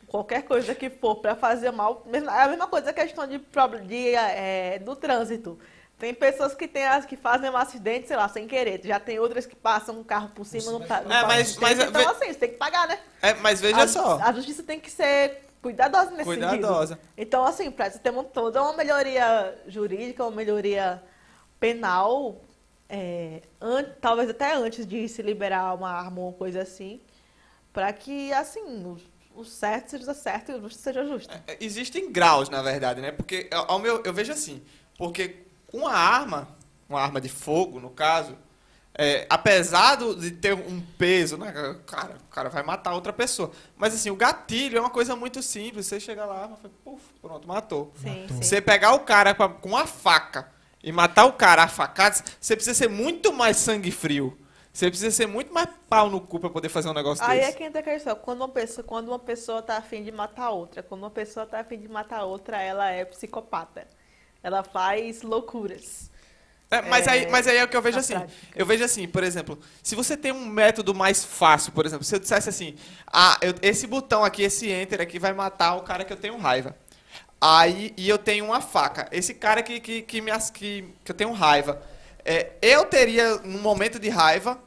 qualquer 0.05 0.43
coisa 0.43 0.75
que 0.75 0.87
for 0.87 1.15
para 1.15 1.35
fazer 1.35 1.71
mal, 1.71 2.05
é 2.13 2.17
a 2.43 2.47
mesma 2.47 2.67
coisa 2.67 2.91
a 2.91 2.93
questão 2.93 3.25
de, 3.25 3.41
de 3.87 4.13
é, 4.13 4.77
do 4.77 4.95
trânsito. 4.95 5.57
Tem 5.97 6.13
pessoas 6.13 6.53
que, 6.53 6.67
tem 6.67 6.85
as, 6.85 7.05
que 7.05 7.15
fazem 7.15 7.49
um 7.49 7.55
acidente, 7.55 8.07
sei 8.07 8.17
lá, 8.17 8.27
sem 8.27 8.47
querer. 8.47 8.81
Já 8.83 8.99
tem 8.99 9.19
outras 9.19 9.45
que 9.45 9.55
passam 9.55 9.99
um 9.99 10.03
carro 10.03 10.29
por 10.29 10.45
cima, 10.45 10.71
não, 10.71 10.79
não 10.79 11.15
é, 11.15 11.25
mas, 11.25 11.55
mas, 11.57 11.79
Então, 11.79 12.01
ve... 12.01 12.07
assim, 12.07 12.27
você 12.27 12.39
tem 12.39 12.49
que 12.49 12.57
pagar, 12.57 12.87
né? 12.87 12.99
É, 13.21 13.33
mas 13.35 13.61
veja 13.61 13.83
a, 13.83 13.87
só. 13.87 14.19
A 14.21 14.33
justiça 14.33 14.63
tem 14.63 14.79
que 14.79 14.91
ser 14.91 15.43
cuidadosa 15.61 16.11
nesse 16.11 16.25
cuidadosa. 16.25 16.95
sentido. 16.95 17.13
Então, 17.17 17.45
assim, 17.45 17.71
para 17.71 17.87
esse 17.87 17.99
tema 17.99 18.23
todo, 18.23 18.57
é 18.57 18.61
uma 18.61 18.73
melhoria 18.73 19.57
jurídica, 19.65 20.23
uma 20.23 20.35
melhoria 20.35 21.01
penal, 21.57 22.41
é, 22.89 23.41
an, 23.61 23.85
talvez 24.01 24.29
até 24.29 24.53
antes 24.55 24.85
de 24.85 25.07
se 25.07 25.21
liberar 25.21 25.73
uma 25.73 25.89
arma 25.89 26.19
ou 26.19 26.33
coisa 26.33 26.61
assim, 26.63 26.99
para 27.71 27.91
que, 27.93 28.33
assim, 28.33 28.83
o, 28.83 28.97
o 29.33 29.45
certo 29.45 29.91
seja 29.91 30.13
certo 30.13 30.51
e 30.51 30.55
o 30.55 30.61
justo 30.61 30.79
seja 30.81 31.05
justo. 31.05 31.33
É, 31.47 31.57
existem 31.61 32.11
graus, 32.11 32.49
na 32.49 32.61
verdade, 32.61 32.99
né? 32.99 33.11
Porque, 33.13 33.49
ao 33.51 33.79
meu, 33.79 34.03
eu 34.03 34.13
vejo 34.13 34.33
assim, 34.33 34.61
porque 34.97 35.42
uma 35.73 35.91
arma, 35.91 36.47
uma 36.87 37.01
arma 37.01 37.19
de 37.19 37.27
fogo, 37.27 37.79
no 37.79 37.89
caso, 37.89 38.37
é, 38.95 39.25
apesar 39.27 39.97
de 39.97 40.29
ter 40.31 40.53
um 40.53 40.79
peso, 40.97 41.35
né, 41.35 41.51
cara, 41.87 42.15
o 42.15 42.31
cara 42.31 42.49
vai 42.49 42.61
matar 42.61 42.93
outra 42.93 43.11
pessoa. 43.11 43.51
Mas 43.75 43.95
assim, 43.95 44.11
o 44.11 44.15
gatilho 44.15 44.77
é 44.77 44.79
uma 44.79 44.91
coisa 44.91 45.15
muito 45.15 45.41
simples. 45.41 45.87
Você 45.87 45.99
chega 45.99 46.25
lá, 46.25 46.51
puf, 46.83 47.01
pronto, 47.19 47.47
matou. 47.47 47.91
Sim, 47.95 48.27
sim. 48.27 48.41
Você 48.41 48.61
pegar 48.61 48.93
o 48.93 48.99
cara 48.99 49.33
com 49.33 49.69
uma 49.69 49.87
faca 49.87 50.47
e 50.83 50.91
matar 50.91 51.25
o 51.25 51.33
cara 51.33 51.63
a 51.63 51.67
facadas, 51.67 52.23
você 52.39 52.55
precisa 52.55 52.77
ser 52.77 52.87
muito 52.87 53.33
mais 53.33 53.57
sangue 53.57 53.89
frio. 53.89 54.37
Você 54.71 54.89
precisa 54.89 55.11
ser 55.11 55.27
muito 55.27 55.53
mais 55.53 55.69
pau 55.87 56.09
no 56.09 56.19
cu 56.19 56.39
para 56.39 56.49
poder 56.49 56.67
fazer 56.67 56.89
um 56.89 56.93
negócio 56.93 57.23
Aí 57.23 57.37
desse. 57.37 57.47
Aí 57.47 57.53
é 57.53 57.55
que 57.55 57.63
entra 57.63 57.79
a 57.79 57.83
questão. 57.83 58.15
Quando 58.15 58.41
uma 58.41 58.49
pessoa, 58.49 58.83
quando 58.83 59.07
uma 59.07 59.19
pessoa 59.19 59.61
tá 59.61 59.77
afim 59.77 60.03
de 60.03 60.11
matar 60.11 60.49
outra, 60.49 60.81
quando 60.81 61.01
uma 61.01 61.11
pessoa 61.11 61.45
tá 61.45 61.59
afim 61.59 61.79
de 61.79 61.87
matar 61.87 62.23
outra, 62.25 62.59
ela 62.59 62.89
é 62.89 63.05
psicopata. 63.05 63.87
Ela 64.43 64.63
faz 64.63 65.21
loucuras. 65.21 66.11
É, 66.69 66.81
mas, 66.81 67.07
é, 67.07 67.11
aí, 67.11 67.27
mas 67.29 67.47
aí 67.47 67.57
é 67.57 67.63
o 67.63 67.67
que 67.67 67.77
eu 67.77 67.81
vejo 67.81 67.99
assim. 67.99 68.13
Prática. 68.13 68.37
Eu 68.55 68.65
vejo 68.65 68.83
assim, 68.83 69.07
por 69.07 69.23
exemplo, 69.23 69.59
se 69.81 69.95
você 69.95 70.17
tem 70.17 70.31
um 70.31 70.45
método 70.45 70.93
mais 70.93 71.23
fácil, 71.23 71.71
por 71.71 71.85
exemplo, 71.85 72.03
se 72.03 72.15
eu 72.15 72.19
dissesse 72.19 72.49
assim, 72.49 72.75
ah, 73.05 73.37
eu, 73.41 73.53
esse 73.61 73.85
botão 73.85 74.23
aqui, 74.23 74.41
esse 74.41 74.69
enter 74.69 74.99
aqui 74.99 75.19
vai 75.19 75.33
matar 75.33 75.75
o 75.75 75.81
cara 75.81 76.03
que 76.03 76.11
eu 76.11 76.17
tenho 76.17 76.35
raiva. 76.37 76.75
Aí, 77.39 77.93
e 77.95 78.09
eu 78.09 78.17
tenho 78.17 78.45
uma 78.45 78.59
faca. 78.59 79.07
Esse 79.11 79.33
cara 79.33 79.61
que, 79.61 79.79
que, 79.79 80.01
que, 80.01 80.21
me, 80.21 80.31
que, 80.53 80.89
que 81.03 81.11
eu 81.11 81.15
tenho 81.15 81.31
raiva. 81.31 81.81
É, 82.25 82.53
eu 82.61 82.85
teria, 82.85 83.35
num 83.39 83.61
momento 83.61 83.99
de 83.99 84.09
raiva, 84.09 84.57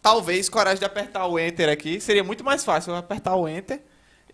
talvez 0.00 0.48
coragem 0.48 0.78
de 0.78 0.84
apertar 0.84 1.26
o 1.26 1.38
enter 1.38 1.68
aqui. 1.68 2.00
Seria 2.00 2.24
muito 2.24 2.42
mais 2.42 2.64
fácil 2.64 2.92
eu 2.92 2.96
apertar 2.96 3.36
o 3.36 3.48
enter 3.48 3.82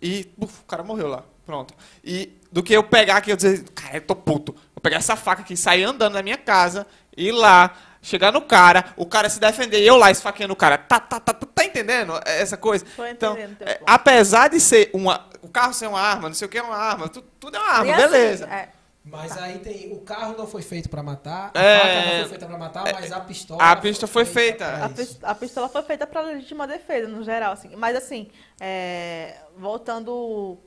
e 0.01 0.31
uf, 0.37 0.61
o 0.61 0.65
cara 0.65 0.81
morreu 0.81 1.07
lá. 1.07 1.23
Pronto. 1.45 1.73
E 2.03 2.39
do 2.51 2.63
que 2.63 2.73
eu 2.73 2.83
pegar 2.83 3.17
aqui 3.17 3.31
e 3.31 3.35
dizer, 3.35 3.63
cara, 3.71 3.97
eu 3.97 4.01
tô 4.01 4.15
puto, 4.15 4.55
Vou 4.79 4.81
pegar 4.81 4.95
essa 4.97 5.17
faca 5.17 5.41
aqui, 5.41 5.57
sair 5.57 5.83
andando 5.83 6.13
na 6.13 6.23
minha 6.23 6.37
casa, 6.37 6.87
ir 7.17 7.33
lá, 7.33 7.73
chegar 8.01 8.31
no 8.31 8.39
cara, 8.41 8.93
o 8.95 9.05
cara 9.05 9.29
se 9.29 9.37
defender 9.37 9.81
e 9.81 9.85
eu 9.85 9.97
lá 9.97 10.09
esfaqueando 10.09 10.53
o 10.53 10.55
cara. 10.55 10.77
Tá, 10.77 11.01
tá, 11.01 11.19
tá, 11.19 11.33
tá, 11.33 11.45
tá 11.53 11.65
entendendo 11.65 12.17
essa 12.25 12.55
coisa? 12.55 12.85
Tô 12.95 13.05
Então, 13.05 13.35
é, 13.37 13.81
apesar 13.85 14.47
de 14.49 14.57
ser 14.61 14.89
uma. 14.93 15.27
O 15.41 15.49
carro 15.49 15.73
ser 15.73 15.87
uma 15.87 15.99
arma, 15.99 16.29
não 16.29 16.33
sei 16.35 16.45
o 16.45 16.49
que 16.49 16.57
é 16.57 16.61
uma 16.61 16.77
arma, 16.77 17.09
tu- 17.09 17.21
tudo 17.21 17.57
é 17.57 17.59
uma 17.59 17.69
arma, 17.73 17.87
E 17.87 17.91
assim, 17.91 18.01
beleza. 18.09 18.45
é, 18.45 18.69
Mas 19.03 19.37
aí 19.37 19.59
tem. 19.59 19.91
O 19.91 19.99
carro 19.99 20.35
não 20.37 20.47
foi 20.47 20.61
feito 20.61 20.87
pra 20.87 21.03
matar, 21.03 21.51
a 21.53 21.59
É. 21.61 21.79
faca 21.79 21.95
não 22.11 22.19
foi 22.21 22.29
feita 22.29 22.45
pra 22.45 22.57
matar, 22.57 22.83
mas 22.93 23.11
a 23.11 23.19
pistola. 23.19 23.61
a 23.63 23.75
pistola 23.75 24.11
foi 24.11 24.23
feita. 24.25 24.65
pra 24.65 24.83
A, 24.83 24.85
isso. 24.87 24.95
pis- 24.95 25.19
a 25.23 25.35
pistola 25.35 25.67
foi 25.67 25.81
feita 25.83 26.07
para 26.07 26.21
legítima 26.21 26.65
defesa, 26.65 27.05
no 27.09 27.21
geral, 27.21 27.51
assim. 27.51 27.75
Mas 27.75 27.97
assim, 27.97 28.29
é, 28.61 29.35
voltando 29.57 30.57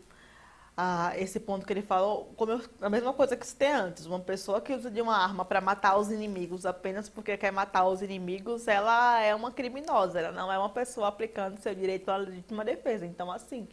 a 0.77 1.12
esse 1.18 1.39
ponto 1.41 1.66
que 1.66 1.73
ele 1.73 1.83
falou, 1.83 2.33
como 2.37 2.53
eu- 2.53 2.62
a 2.81 2.89
mesma 2.89 3.12
coisa 3.12 3.37
que 3.37 3.47
citei 3.47 3.70
antes, 3.70 4.07
uma 4.07 4.20
pessoa 4.20 4.61
que 4.61 4.73
usa 4.75 4.91
de 4.91 5.01
uma 5.03 5.16
arma 5.16 5.45
para 5.45 5.61
matar 5.61 5.99
os 5.99 6.11
inimigos 6.11 6.64
apenas 6.64 7.09
porque 7.09 7.37
quer 7.37 7.53
matar 7.53 7.87
os 7.87 8.01
inimigos, 8.03 8.66
ela 8.68 9.20
é 9.20 9.35
uma 9.35 9.53
criminosa, 9.53 10.18
ela 10.20 10.33
não 10.33 10.51
é 10.51 10.59
uma 10.59 10.70
pessoa 10.70 11.09
aplicando 11.09 11.59
seu 11.61 11.75
direito 11.75 12.11
à 12.11 12.16
legítima 12.16 12.64
defesa. 12.64 13.05
Então, 13.07 13.31
assim, 13.31 13.68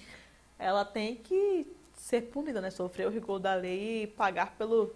ela 0.57 0.85
tem 0.85 1.15
que 1.15 1.67
ser 1.93 2.23
punida, 2.23 2.61
né? 2.61 2.69
Sofrer 2.69 3.07
o 3.07 3.11
rigor 3.11 3.39
da 3.39 3.53
lei 3.55 4.03
e 4.03 4.07
pagar 4.07 4.55
pelo, 4.57 4.93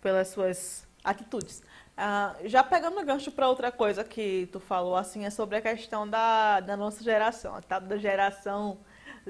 pelas 0.00 0.28
suas 0.28 0.86
atitudes. 1.04 1.62
Ah, 1.96 2.36
já 2.44 2.62
pegando 2.62 3.00
o 3.00 3.04
gancho 3.04 3.30
para 3.32 3.48
outra 3.48 3.72
coisa 3.72 4.04
que 4.04 4.48
tu 4.52 4.60
falou, 4.60 4.96
assim, 4.96 5.24
é 5.24 5.30
sobre 5.30 5.56
a 5.56 5.62
questão 5.62 6.08
da, 6.08 6.60
da 6.60 6.76
nossa 6.76 7.02
geração, 7.02 7.54
a 7.56 7.62
tal 7.62 7.80
da 7.80 7.96
geração 7.96 8.78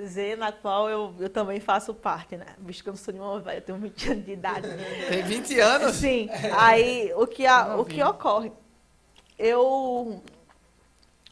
Z, 0.06 0.36
na 0.36 0.52
qual 0.52 0.88
eu, 0.88 1.14
eu 1.18 1.28
também 1.28 1.60
faço 1.60 1.92
parte, 1.94 2.36
né? 2.36 2.46
Visto 2.58 2.82
que 2.82 2.88
eu 2.88 2.92
não 2.92 2.98
sou 2.98 3.12
nenhuma 3.12 3.40
velha, 3.40 3.58
eu 3.58 3.62
tenho 3.62 3.78
20 3.78 4.10
anos 4.10 4.24
de 4.24 4.32
idade. 4.32 4.68
Tem 5.08 5.22
20 5.22 5.58
anos. 5.60 5.96
Sim, 5.96 6.28
aí 6.56 7.12
o 7.16 7.26
que, 7.26 7.46
a- 7.46 7.76
o 7.76 7.84
que 7.84 8.02
ocorre? 8.02 8.52
Eu. 9.38 10.22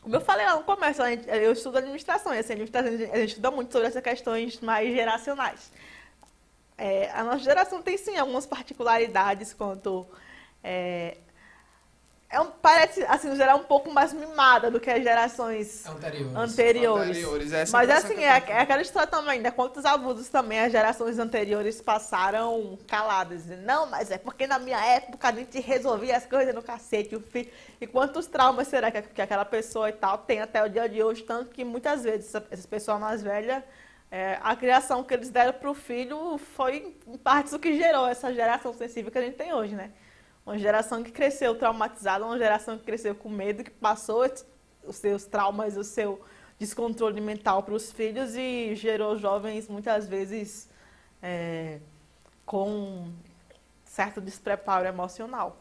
Como 0.03 0.15
eu 0.15 0.21
falei 0.21 0.47
lá 0.47 0.55
no 0.57 0.63
começo, 0.63 1.05
gente- 1.05 1.29
eu 1.29 1.53
estudo 1.53 1.79
administração, 1.79 2.33
e 2.35 2.39
assim, 2.39 2.53
a 2.53 2.55
administração, 2.55 2.93
a 2.93 3.17
gente 3.19 3.29
estuda 3.31 3.51
muito 3.51 3.73
sobre 3.73 3.89
essas 3.89 4.03
questões 4.03 4.61
mais 4.61 4.93
geracionais. 4.95 5.73
É, 6.79 7.11
a 7.13 7.25
nossa 7.25 7.39
geração 7.41 7.83
tem 7.83 7.97
sim 7.97 8.17
algumas 8.17 8.47
particularidades 8.47 9.53
quanto. 9.55 10.07
É, 10.63 11.17
é 12.29 12.41
um, 12.41 12.47
parece, 12.51 13.05
assim, 13.05 13.29
no 13.29 13.37
geral, 13.37 13.59
um 13.59 13.65
pouco 13.65 13.91
mais 13.91 14.13
mimada 14.13 14.71
do 14.71 14.81
que 14.81 14.91
as 14.91 15.03
gerações 15.03 15.87
Anteriores. 15.87 16.35
anteriores. 16.37 17.09
Anteriores, 17.11 17.53
essa 17.53 17.77
Mas 17.77 17.89
assim, 17.89 18.17
que 18.17 18.25
é, 18.25 18.43
é 18.49 18.59
aquela 18.61 18.83
história 18.83 19.07
também, 19.07 19.41
né? 19.41 19.51
Quantos 19.53 19.85
abusos 19.85 20.29
também 20.29 20.59
as 20.61 20.73
gerações 20.73 21.19
anteriores 21.21 21.81
passaram 21.81 22.77
caladas. 22.87 23.47
Não, 23.65 23.87
mas 23.87 24.11
é 24.11 24.19
porque 24.19 24.47
na 24.47 24.59
minha 24.59 24.85
época 24.85 25.29
a 25.29 25.33
gente 25.33 25.61
resolvia 25.61 26.17
as 26.17 26.27
coisas 26.27 26.53
no 26.55 26.63
cacete, 26.63 27.15
o 27.15 27.21
filho. 27.21 27.51
E 27.81 27.87
quantos 27.87 28.27
traumas 28.27 28.67
será 28.69 28.91
que, 28.91 29.03
que 29.03 29.23
aquela 29.23 29.45
pessoa 29.45 29.89
e 29.89 29.93
tal 29.93 30.19
tem 30.19 30.41
até 30.41 30.63
o 30.65 30.69
dia 30.69 30.89
de 30.89 31.03
hoje? 31.03 31.23
Tanto 31.23 31.51
que 31.51 31.65
muitas 31.65 32.03
vezes 32.03 32.35
essa- 32.35 32.47
essas 32.51 32.67
pessoas 32.67 32.99
mais 32.99 33.23
velhas, 33.23 33.63
é, 34.11 34.39
a 34.43 34.55
criação 34.57 35.05
que 35.05 35.15
eles 35.15 35.31
deram 35.31 35.53
pro 35.53 35.75
filho 35.75 36.39
foi 36.39 36.95
em 37.07 37.17
partes 37.19 37.53
o 37.53 37.59
que 37.59 37.77
gerou 37.77 38.07
essa 38.09 38.35
geração 38.35 38.73
sensível 38.73 39.13
que 39.13 39.19
a 39.19 39.23
gente 39.23 39.37
tem 39.37 39.53
hoje, 39.53 39.75
né? 39.77 39.93
Uma 40.47 40.57
geração 40.57 41.03
que 41.03 41.11
cresceu 41.11 41.57
traumatizada, 41.59 42.25
uma 42.25 42.39
geração 42.39 42.79
que 42.79 42.85
cresceu 42.85 43.17
com 43.17 43.29
medo, 43.29 43.65
que 43.65 43.71
passou 43.71 44.25
os 44.85 44.95
seus 44.97 45.25
traumas, 45.25 45.77
o 45.77 45.83
seu 45.83 46.21
descontrole 46.57 47.21
mental 47.21 47.65
para 47.65 47.75
os 47.75 47.91
filhos 47.91 48.37
e 48.37 48.75
gerou 48.77 49.17
jovens 49.19 49.69
muitas 49.69 50.07
vezes 50.07 50.71
é, 51.21 51.81
com 52.47 53.11
certo 53.85 54.21
despreparo 54.21 54.87
emocional. 54.87 55.59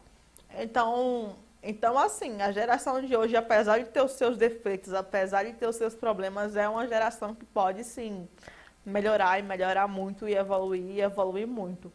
Então, 0.56 1.36
então, 1.60 1.98
assim, 1.98 2.40
a 2.40 2.52
geração 2.52 3.02
de 3.02 3.16
hoje, 3.16 3.34
apesar 3.36 3.78
de 3.80 3.86
ter 3.86 4.00
os 4.00 4.12
seus 4.12 4.36
defeitos, 4.36 4.94
apesar 4.94 5.44
de 5.44 5.52
ter 5.54 5.66
os 5.66 5.74
seus 5.74 5.96
problemas, 5.96 6.54
é 6.54 6.68
uma 6.68 6.86
geração 6.86 7.34
que 7.34 7.44
pode 7.44 7.82
sim 7.82 8.28
melhorar 8.84 9.40
e 9.40 9.42
melhorar 9.42 9.88
muito 9.88 10.28
e 10.28 10.34
evoluir 10.36 10.90
e 10.90 11.00
evoluir 11.00 11.48
muito. 11.48 11.92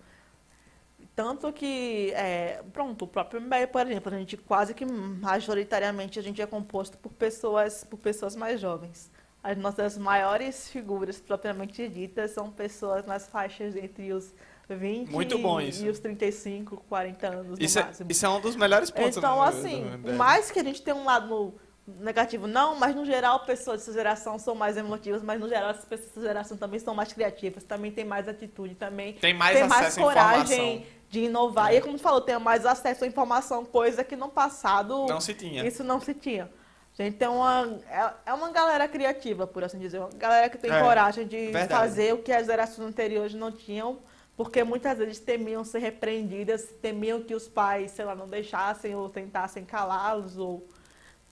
Tanto 1.16 1.52
que, 1.52 2.12
é, 2.16 2.64
pronto, 2.72 3.04
o 3.06 3.08
próprio 3.08 3.42
MBL, 3.42 3.68
por 3.72 3.82
exemplo, 3.86 4.14
a 4.14 4.18
gente 4.18 4.38
quase 4.38 4.74
que 4.74 4.86
majoritariamente 4.86 6.18
a 6.18 6.22
gente 6.24 6.42
é 6.42 6.46
composto 6.46 6.98
por 6.98 7.12
pessoas, 7.12 7.84
por 7.84 7.98
pessoas 7.98 8.36
mais 8.36 8.60
jovens. 8.60 9.12
As 9.44 9.58
nossas 9.58 9.98
maiores 9.98 10.70
figuras 10.70 11.20
propriamente 11.20 11.88
ditas 11.90 12.32
são 12.32 12.52
pessoas 12.52 13.06
nas 13.06 13.28
faixas 13.28 13.76
entre 13.76 14.14
os 14.14 14.34
20 14.70 15.10
Muito 15.10 15.38
bom 15.40 15.60
isso. 15.60 15.84
e 15.86 15.90
os 15.90 16.00
35, 16.00 16.78
40 16.88 17.28
anos 17.28 17.60
Isso 17.60 17.78
no 17.80 17.84
é, 17.84 17.88
máximo. 17.88 18.12
isso 18.12 18.26
é 18.26 18.30
um 18.30 18.40
dos 18.40 18.56
melhores 18.56 18.90
pontos. 18.92 19.18
Então, 19.18 19.36
do- 19.38 19.42
assim, 19.42 19.84
do 19.98 19.98
por 20.04 20.14
mais 20.14 20.50
que 20.52 20.60
a 20.60 20.64
gente 20.64 20.82
tenha 20.82 20.96
um 20.96 21.04
lado 21.04 21.54
negativo, 21.88 22.48
não, 22.48 22.76
mas 22.80 22.96
no 22.96 23.04
geral 23.04 23.40
pessoas 23.44 23.80
dessa 23.82 23.92
geração 23.92 24.38
são 24.40 24.54
mais 24.56 24.78
emotivas, 24.78 25.22
mas 25.24 25.40
no 25.40 25.50
geral 25.50 25.72
as 25.72 25.84
pessoas 25.84 26.10
dessa 26.10 26.22
geração 26.22 26.56
também 26.56 26.80
são 26.80 26.94
mais 26.94 27.12
criativas, 27.12 27.64
também 27.64 27.92
tem 27.92 28.06
mais 28.06 28.28
atitude, 28.30 28.76
também 28.76 29.14
Tem 29.14 29.34
mais 29.34 29.58
tem 29.58 29.68
mais 29.68 29.98
coragem. 29.98 30.86
De 31.12 31.26
inovar. 31.26 31.74
E 31.76 31.82
como 31.82 31.98
tu 31.98 32.02
falou, 32.02 32.22
tem 32.22 32.40
mais 32.40 32.66
acesso 32.66 33.04
à 33.04 33.08
informação, 33.08 33.66
coisa 33.66 34.02
que 34.04 34.16
no 34.16 34.30
passado 34.30 35.06
Não 35.08 35.20
se 35.20 35.34
tinha. 35.34 35.64
isso 35.68 35.84
não 35.84 36.00
se 36.00 36.14
tinha. 36.16 36.50
A 36.98 37.04
gente 37.04 37.18
tem 37.18 37.28
uma. 37.28 37.80
É, 37.90 38.14
é 38.32 38.34
uma 38.34 38.50
galera 38.52 38.88
criativa, 38.88 39.46
por 39.46 39.64
assim 39.64 39.78
dizer. 39.80 40.00
Uma 40.00 40.10
galera 40.10 40.50
que 40.50 40.58
tem 40.58 40.72
É, 40.72 40.82
coragem 40.82 41.28
de 41.28 41.38
verdade. 41.52 41.68
fazer 41.68 42.14
o 42.14 42.20
que 42.20 42.32
as 42.32 42.46
gerações 42.48 42.88
anteriores 42.88 43.34
não 43.34 43.52
tinham, 43.52 44.00
porque 44.38 44.64
muitas 44.64 44.98
vezes 44.98 45.20
temiam 45.20 45.64
ser 45.64 45.80
repreendidas, 45.80 46.64
temiam 46.82 47.22
que 47.22 47.34
os 47.36 47.48
pais, 47.48 47.92
sei 47.92 48.06
lá, 48.06 48.16
não 48.16 48.28
deixassem 48.28 48.96
ou 48.96 49.10
tentassem 49.10 49.66
calá-los, 49.66 50.38
ou 50.38 50.66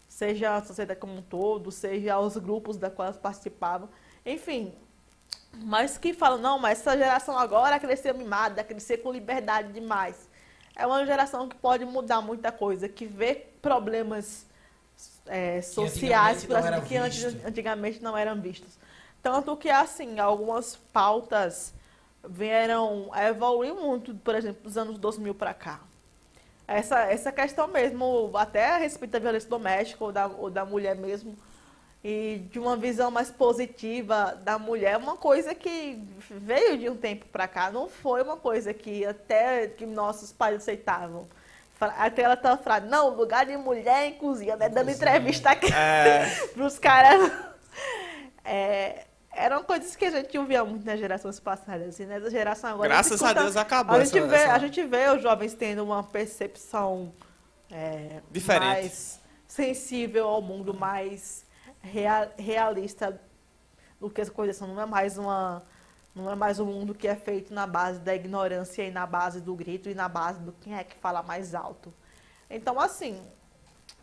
seja 0.08 0.56
a 0.56 0.64
sociedade 0.64 1.00
como 1.00 1.14
um 1.14 1.22
todo, 1.22 1.72
seja 1.72 2.18
os 2.20 2.36
grupos 2.38 2.78
da 2.78 2.90
qual 2.90 3.08
elas 3.08 3.18
participavam. 3.18 3.88
Enfim, 4.26 4.74
mas 5.54 5.98
que 5.98 6.14
falam, 6.14 6.38
não, 6.38 6.60
mas 6.60 6.80
essa 6.80 6.98
geração 6.98 7.38
agora 7.38 7.80
cresceu 7.80 8.14
mimada, 8.14 8.64
cresceu 8.64 8.98
com 9.00 9.12
liberdade 9.12 9.72
demais. 9.74 10.30
É 10.76 10.86
uma 10.88 11.06
geração 11.06 11.50
que 11.50 11.56
pode 11.56 11.84
mudar 11.86 12.22
muita 12.22 12.52
coisa, 12.52 12.88
que 12.88 13.06
vê 13.06 13.36
problemas 13.62 14.46
é, 15.26 15.62
sociais 15.62 16.44
antigamente 16.44 16.56
assim, 16.56 16.74
eram 16.74 16.82
que 16.82 16.98
antes, 16.98 17.46
antigamente 17.46 18.02
não 18.02 18.18
eram 18.18 18.40
vistos. 18.40 18.78
Tanto 19.22 19.56
que, 19.58 19.70
assim, 19.70 20.20
algumas 20.20 20.76
pautas 20.76 21.74
vieram 22.28 23.10
a 23.12 23.26
evoluir 23.26 23.74
muito, 23.74 24.16
por 24.16 24.36
exemplo, 24.36 24.64
dos 24.64 24.78
anos 24.78 24.98
2000 24.98 25.36
para 25.36 25.54
cá. 25.54 25.82
Essa, 26.68 27.00
essa 27.02 27.32
questão 27.32 27.68
mesmo, 27.68 28.32
até 28.36 28.76
a 28.76 28.78
respeito 28.78 29.12
da 29.12 29.20
violência 29.20 29.50
doméstica 29.50 30.04
ou 30.04 30.12
da, 30.12 30.28
ou 30.28 30.50
da 30.50 30.64
mulher 30.64 30.96
mesmo, 30.96 31.36
e 32.04 32.42
de 32.50 32.58
uma 32.60 32.78
visão 32.78 33.12
mais 33.12 33.30
positiva 33.30 34.38
da 34.44 34.58
mulher, 34.58 34.96
uma 34.98 35.18
coisa 35.18 35.54
que 35.54 36.02
veio 36.30 36.78
de 36.78 36.90
um 36.90 36.96
tempo 36.96 37.26
para 37.28 37.48
cá, 37.48 37.70
não 37.70 37.90
foi 37.90 38.22
uma 38.24 38.38
coisa 38.38 38.74
que 38.74 39.06
até 39.06 39.68
que 39.68 39.86
nossos 39.86 40.32
pais 40.32 40.56
aceitavam. 40.56 41.28
Até 41.80 42.24
ela 42.24 42.34
estava 42.34 42.62
falando, 42.62 42.90
não, 42.90 43.10
lugar 43.16 43.46
de 43.46 43.56
mulher 43.56 44.06
em 44.08 44.14
cozinha, 44.14 44.56
né? 44.58 44.68
Dando 44.68 44.92
entrevista 44.92 45.52
aqui 45.52 45.72
É, 45.74 46.26
pros 46.54 46.78
caras. 46.78 47.32
É, 48.44 49.06
eram 49.32 49.64
coisas 49.64 49.96
que 49.96 50.06
a 50.06 50.12
gente 50.12 50.38
ouvia 50.38 50.64
muito 50.66 50.86
nas 50.86 51.00
gerações 51.00 51.40
passadas. 51.40 51.90
Assim, 51.90 52.06
nessa 52.06 52.30
geração 52.30 52.72
agora. 52.72 52.90
Graças 52.90 53.14
escuta- 53.14 53.40
a 53.40 53.44
Deus 53.44 53.56
acabou 53.56 53.96
a 53.96 54.04
gente, 54.04 54.18
essa- 54.18 54.28
vê, 54.28 54.36
essa- 54.36 54.54
a 54.54 54.60
gente 54.60 54.84
vê 54.84 55.08
os 55.10 55.22
jovens 55.22 55.54
tendo 55.54 55.84
uma 55.84 56.04
percepção 56.04 57.14
é, 57.72 58.22
Diferente. 58.32 58.66
mais 58.66 59.20
sensível 59.48 60.28
ao 60.28 60.42
mundo, 60.42 60.74
mais 60.74 61.46
rea- 61.82 62.32
realista 62.38 63.20
do 64.00 64.10
que 64.10 64.26
coisas 64.30 64.56
são. 64.58 64.68
Não 64.68 64.82
é 64.82 64.86
mais 64.86 65.18
uma. 65.18 65.64
Não 66.16 66.30
é 66.32 66.36
mais 66.36 66.60
um 66.60 66.66
mundo 66.66 66.94
que 66.94 67.08
é 67.08 67.16
feito 67.16 67.54
na 67.54 67.68
base 67.68 68.00
da 68.00 68.16
ignorância 68.16 68.84
e 68.84 68.92
na 68.92 69.06
base 69.06 69.40
do 69.40 69.56
grito 69.56 69.90
e 69.90 69.94
na 69.94 70.10
base 70.10 70.40
do 70.40 70.52
quem 70.54 70.76
é 70.76 70.84
que 70.84 70.96
fala 70.98 71.22
mais 71.22 71.54
alto. 71.54 71.94
Então, 72.50 72.80
assim, 72.80 73.22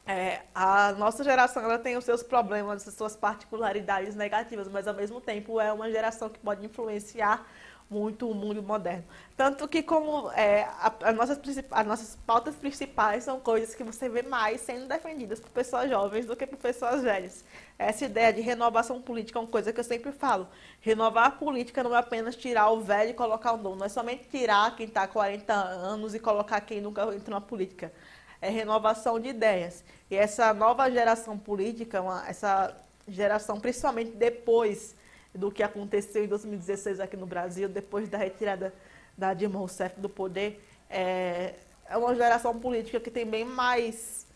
é, 0.07 0.43
a 0.55 0.93
nossa 0.93 1.25
geração 1.25 1.65
ela 1.65 1.79
tem 1.79 1.97
os 1.97 2.05
seus 2.05 2.23
problemas, 2.23 2.87
as 2.87 2.95
suas 2.95 3.17
particularidades 3.17 4.15
negativas, 4.15 4.69
mas 4.69 4.87
ao 4.87 4.95
mesmo 4.95 5.21
tempo 5.21 5.61
é 5.61 5.73
uma 5.73 5.91
geração 5.91 6.29
que 6.29 6.39
pode 6.39 6.65
influenciar 6.65 7.45
muito 7.89 8.29
o 8.29 8.35
mundo 8.35 8.63
moderno. 8.63 9.05
Tanto 9.37 9.69
que 9.69 9.83
como 9.83 10.31
é, 10.33 10.63
a- 10.65 10.93
as, 11.03 11.15
nossas, 11.17 11.39
as 11.71 11.87
nossas 11.87 12.17
pautas 12.27 12.55
principais 12.57 13.25
são 13.25 13.39
coisas 13.41 13.75
que 13.75 13.85
você 13.85 14.09
vê 14.09 14.23
mais 14.23 14.61
sendo 14.61 14.89
defendidas 14.89 15.39
por 15.41 15.51
pessoas 15.51 15.89
jovens 15.89 16.27
do 16.27 16.35
que 16.37 16.47
por 16.47 16.59
pessoas 16.59 17.03
velhas. 17.03 17.45
Essa 17.79 18.07
ideia 18.07 18.33
de 18.33 18.41
renovação 18.41 19.01
política 19.01 19.39
é 19.39 19.43
uma 19.43 19.49
coisa 19.49 19.73
que 19.73 19.81
eu 19.81 19.85
sempre 19.85 20.11
falo. 20.13 20.49
Renovar 20.81 21.27
a 21.27 21.31
política 21.31 21.83
não 21.83 21.95
é 21.95 21.99
apenas 21.99 22.35
tirar 22.37 22.71
o 22.71 22.81
velho 22.81 23.11
e 23.11 23.15
colocar 23.15 23.53
o 23.53 23.57
novo. 23.57 23.77
Não 23.77 23.87
é 23.87 23.89
somente 23.89 24.29
tirar 24.29 24.75
quem 24.77 24.87
está 24.87 25.03
há 25.03 25.09
40 25.09 25.55
anos 25.55 26.15
e 26.15 26.19
colocar 26.19 26.61
quem 26.63 26.81
nunca 26.81 27.03
entrou 27.15 27.35
na 27.39 27.41
política 27.41 27.93
é 28.41 28.51
renovação 28.51 29.19
de 29.19 29.29
ideias. 29.31 29.85
E 30.11 30.17
essa 30.17 30.53
nova 30.53 30.91
geração 30.91 31.39
política, 31.39 32.01
uma- 32.03 32.27
essa 32.29 32.77
geração, 33.09 33.59
principalmente 33.61 34.11
depois 34.13 34.95
do 35.37 35.51
que 35.51 35.63
aconteceu 35.63 36.25
em 36.25 36.29
2016 36.29 37.01
aqui 37.01 37.17
no 37.17 37.27
Brasil, 37.27 37.69
depois 37.69 38.09
da 38.09 38.19
retirada 38.19 38.73
da 39.17 39.35
Dilma 39.35 39.59
Rousseff 39.59 39.99
do 40.01 40.09
poder, 40.09 40.63
é, 40.91 41.55
é 41.89 41.97
uma 41.97 42.15
geração 42.15 42.59
política 42.59 43.01
que 43.01 43.11
tem 43.11 43.27
bem 43.27 43.45
mais 43.45 44.27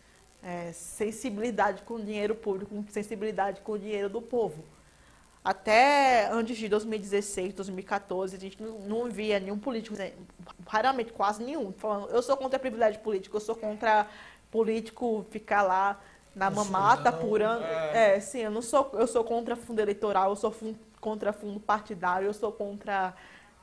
é, 0.43 0.71
sensibilidade 0.71 1.83
com 1.83 1.95
o 1.95 2.03
dinheiro 2.03 2.35
público, 2.35 2.83
sensibilidade 2.89 3.61
com 3.61 3.73
o 3.73 3.79
dinheiro 3.79 4.09
do 4.09 4.21
povo. 4.21 4.63
Até 5.43 6.27
antes 6.31 6.55
de 6.57 6.69
2016, 6.69 7.53
2014, 7.53 8.35
a 8.35 8.39
gente 8.39 8.61
não, 8.61 8.79
não 8.79 9.09
via 9.09 9.39
nenhum 9.39 9.57
político, 9.57 9.95
raramente, 10.67 11.11
quase 11.11 11.43
nenhum, 11.43 11.71
falando 11.73 12.09
eu 12.09 12.21
sou 12.21 12.37
contra 12.37 12.59
privilégio 12.59 13.01
político, 13.01 13.37
eu 13.37 13.41
sou 13.41 13.55
contra 13.55 14.07
político 14.51 15.25
ficar 15.31 15.63
lá 15.63 15.99
na 16.35 16.49
mamata 16.49 17.11
purando. 17.11 17.63
É. 17.63 18.15
é, 18.15 18.19
sim, 18.19 18.39
eu 18.39 18.51
não 18.51 18.61
sou, 18.61 18.91
eu 18.93 19.07
sou 19.07 19.23
contra 19.23 19.55
fundo 19.55 19.79
eleitoral, 19.79 20.29
eu 20.29 20.35
sou 20.35 20.51
fun, 20.51 20.75
contra 21.01 21.33
fundo 21.33 21.59
partidário, 21.59 22.27
eu 22.27 22.33
sou 22.33 22.51
contra 22.51 23.13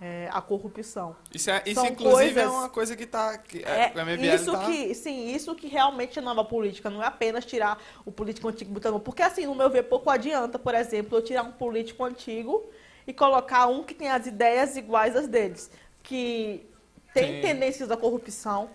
é, 0.00 0.28
a 0.32 0.40
corrupção. 0.42 1.16
Isso, 1.32 1.50
é, 1.50 1.62
isso 1.64 1.84
inclusive, 1.86 2.34
coisas, 2.34 2.36
é 2.36 2.48
uma 2.48 2.68
coisa 2.68 2.96
que 2.96 3.04
está. 3.04 3.40
É, 3.64 3.92
é 3.96 4.34
isso 4.34 4.52
tá... 4.52 4.66
que, 4.66 4.94
sim, 4.94 5.34
isso 5.34 5.54
que 5.54 5.66
realmente 5.66 6.18
é 6.18 6.22
nova 6.22 6.44
política, 6.44 6.90
não 6.90 7.02
é 7.02 7.06
apenas 7.06 7.44
tirar 7.44 7.78
o 8.04 8.12
político 8.12 8.48
antigo 8.48 8.72
botando. 8.72 9.00
Porque, 9.00 9.22
assim, 9.22 9.46
no 9.46 9.54
meu 9.54 9.70
ver, 9.70 9.84
pouco 9.84 10.10
adianta, 10.10 10.58
por 10.58 10.74
exemplo, 10.74 11.16
eu 11.16 11.22
tirar 11.22 11.42
um 11.42 11.52
político 11.52 12.04
antigo 12.04 12.68
e 13.06 13.12
colocar 13.12 13.66
um 13.66 13.82
que 13.82 13.94
tem 13.94 14.08
as 14.08 14.26
ideias 14.26 14.76
iguais 14.76 15.16
às 15.16 15.26
deles, 15.26 15.70
que 16.02 16.68
tem 17.14 17.36
sim. 17.36 17.40
tendências 17.40 17.90
à 17.90 17.96
corrupção, 17.96 18.70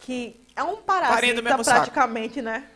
que 0.00 0.40
é 0.56 0.62
um 0.62 0.76
parasita 0.76 1.42
praticamente, 1.42 2.34
saco. 2.36 2.44
né? 2.46 2.68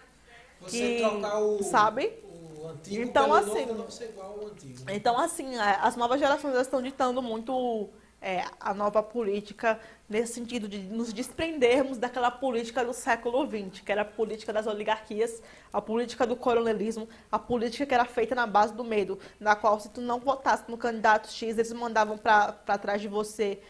Você 0.61 0.97
que, 0.97 0.99
trocar 0.99 1.39
o, 1.39 1.62
sabe? 1.62 2.12
O 2.59 2.68
antigo 2.68 3.02
então, 3.02 3.32
assim, 3.32 3.66
novo, 3.66 3.74
não 3.74 3.90
ser 3.90 4.11
igual 4.11 4.38
ao 4.40 4.46
antigo. 4.48 4.84
Né? 4.84 4.96
Então, 4.96 5.18
assim, 5.18 5.56
é, 5.56 5.78
as 5.80 5.96
novas 5.96 6.18
gerações 6.18 6.54
estão 6.56 6.82
ditando 6.82 7.22
muito 7.22 7.88
é, 8.20 8.44
a 8.59 8.74
nova 8.74 9.02
política 9.02 9.78
nesse 10.09 10.34
sentido 10.34 10.68
de 10.68 10.78
nos 10.78 11.12
desprendermos 11.12 11.98
daquela 11.98 12.30
política 12.30 12.84
do 12.84 12.92
século 12.92 13.46
XX, 13.46 13.80
que 13.80 13.92
era 13.92 14.02
a 14.02 14.04
política 14.04 14.52
das 14.52 14.66
oligarquias, 14.66 15.42
a 15.72 15.80
política 15.80 16.26
do 16.26 16.34
coronelismo, 16.34 17.09
a 17.30 17.38
política 17.38 17.86
que 17.86 17.94
era 17.94 18.04
feita 18.04 18.34
na 18.34 18.46
base 18.46 18.74
do 18.74 18.82
medo, 18.82 19.18
na 19.38 19.54
qual 19.54 19.78
se 19.78 19.88
tu 19.90 20.00
não 20.00 20.18
votasse 20.18 20.64
no 20.68 20.76
candidato 20.76 21.30
X, 21.30 21.59
eles 21.59 21.72
mandavam 21.72 22.18
para 22.18 22.78
trás 22.78 23.00
de 23.00 23.09
você 23.09 23.61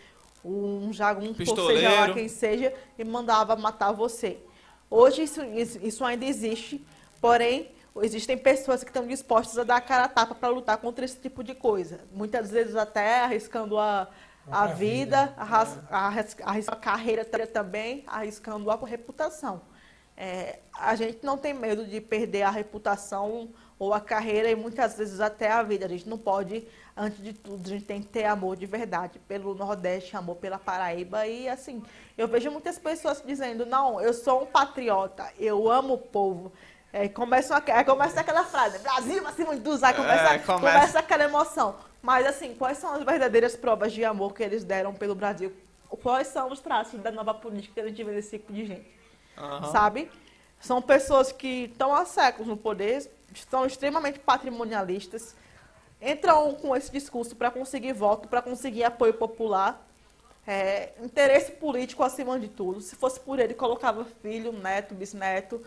um 0.45 0.93
jagunço, 0.93 1.43
ou 1.51 1.67
seja 1.67 1.91
lá 1.91 2.15
quem 2.15 2.29
seja, 2.29 2.73
e 2.97 3.05
mandava 3.05 3.57
matar 3.57 3.93
você. 3.93 4.39
Hoje 4.89 5.25
isso, 5.25 5.43
isso 5.83 6.05
ainda 6.05 6.25
existe, 6.25 6.83
porém 7.21 7.71
existem 8.03 8.37
pessoas 8.37 8.83
que 8.83 8.91
estão 8.91 9.07
dispostas 9.07 9.59
a 9.59 9.65
dar 9.65 9.77
a 9.77 9.81
cara 9.81 10.05
a 10.05 10.09
tapa 10.09 10.35
para 10.35 10.49
lutar 10.49 10.79
contra 10.79 11.05
esse 11.05 11.19
tipo 11.19 11.43
de 11.43 11.55
coisa. 11.55 12.01
Muitas 12.13 12.51
vezes 12.51 12.77
até 12.77 13.21
arriscando 13.21 13.79
a, 13.79 14.09
a 14.51 14.67
vida, 14.67 15.27
vida. 15.27 15.35
arriscando 15.91 16.71
a 16.71 16.77
carreira 16.77 17.25
também, 17.25 18.05
arriscando 18.07 18.71
a 18.71 18.77
reputação. 18.87 19.63
É, 20.17 20.59
a 20.75 20.97
gente 20.97 21.21
não 21.23 21.39
tem 21.39 21.55
medo 21.55 21.87
de 21.87 22.01
perder 22.01 22.43
a 22.43 22.51
reputação 22.51 23.51
ou 23.79 23.95
a 23.95 24.01
carreira 24.01 24.51
e 24.51 24.57
muitas 24.57 24.99
vezes 24.99 25.21
até 25.21 25.51
a 25.51 25.63
vida. 25.63 25.87
A 25.87 25.89
gente 25.89 26.09
não 26.09 26.19
pode, 26.19 26.67
antes 26.97 27.23
de 27.23 27.33
tudo, 27.33 27.65
a 27.65 27.71
gente 27.71 27.85
tem 27.85 28.03
que 28.03 28.09
ter 28.09 28.25
amor 28.25 28.57
de 28.57 28.67
verdade 28.67 29.21
pelo 29.29 29.55
Nordeste, 29.55 30.17
amor 30.17 30.37
pela 30.37 30.59
Paraíba. 30.59 31.25
E 31.27 31.49
assim, 31.49 31.83
eu 32.17 32.27
vejo 32.27 32.51
muitas 32.51 32.79
pessoas 32.79 33.23
dizendo, 33.25 33.65
não, 33.65 34.01
eu 34.01 34.13
sou 34.13 34.43
um 34.43 34.47
patriota, 34.47 35.31
eu 35.39 35.71
amo 35.71 35.95
o 35.95 35.99
povo. 35.99 36.53
É, 36.99 37.09
começa, 37.09 37.63
é, 37.65 37.85
começa 37.85 38.21
aquela 38.21 38.43
frase, 38.43 38.81
Brasil 38.81 39.25
acima 39.25 39.55
de 39.55 39.63
tudo, 39.63 39.79
começa, 39.79 40.35
é, 40.35 40.39
começa. 40.41 40.61
começa 40.61 40.99
aquela 40.99 41.23
emoção. 41.23 41.77
Mas 42.03 42.27
assim, 42.27 42.57
quais 42.57 42.77
são 42.79 42.93
as 42.93 43.05
verdadeiras 43.05 43.55
provas 43.55 43.93
de 43.93 44.05
amor 44.05 44.35
que 44.35 44.43
eles 44.43 44.65
deram 44.65 44.93
pelo 44.93 45.15
Brasil? 45.15 45.55
Quais 46.03 46.27
são 46.27 46.51
os 46.51 46.59
traços 46.59 46.99
da 47.01 47.13
nova 47.13 47.33
política 47.33 47.75
que 47.75 47.81
a 47.81 47.89
gente 47.89 48.03
vê 48.03 48.11
nesse 48.11 48.37
tipo 48.37 48.53
de 48.53 48.67
gente? 48.67 48.91
Uhum. 49.39 49.71
Sabe? 49.71 50.11
São 50.59 50.83
pessoas 50.83 51.31
que 51.31 51.71
estão 51.71 51.95
há 51.95 52.05
séculos 52.05 52.49
no 52.49 52.57
poder, 52.57 53.09
são 53.49 53.65
extremamente 53.65 54.19
patrimonialistas, 54.19 55.37
entram 56.03 56.53
com 56.57 56.75
esse 56.75 56.91
discurso 56.91 57.37
para 57.37 57.49
conseguir 57.49 57.93
voto, 57.93 58.27
para 58.27 58.43
conseguir 58.43 58.83
apoio 58.83 59.15
popular, 59.15 59.87
é, 60.45 60.95
interesse 61.01 61.53
político 61.53 62.03
acima 62.03 62.41
de 62.41 62.49
tudo. 62.49 62.81
Se 62.81 62.97
fosse 62.97 63.21
por 63.21 63.39
ele, 63.39 63.55
colocava 63.55 64.05
filho, 64.21 64.51
neto, 64.51 64.97
bisneto, 64.97 65.63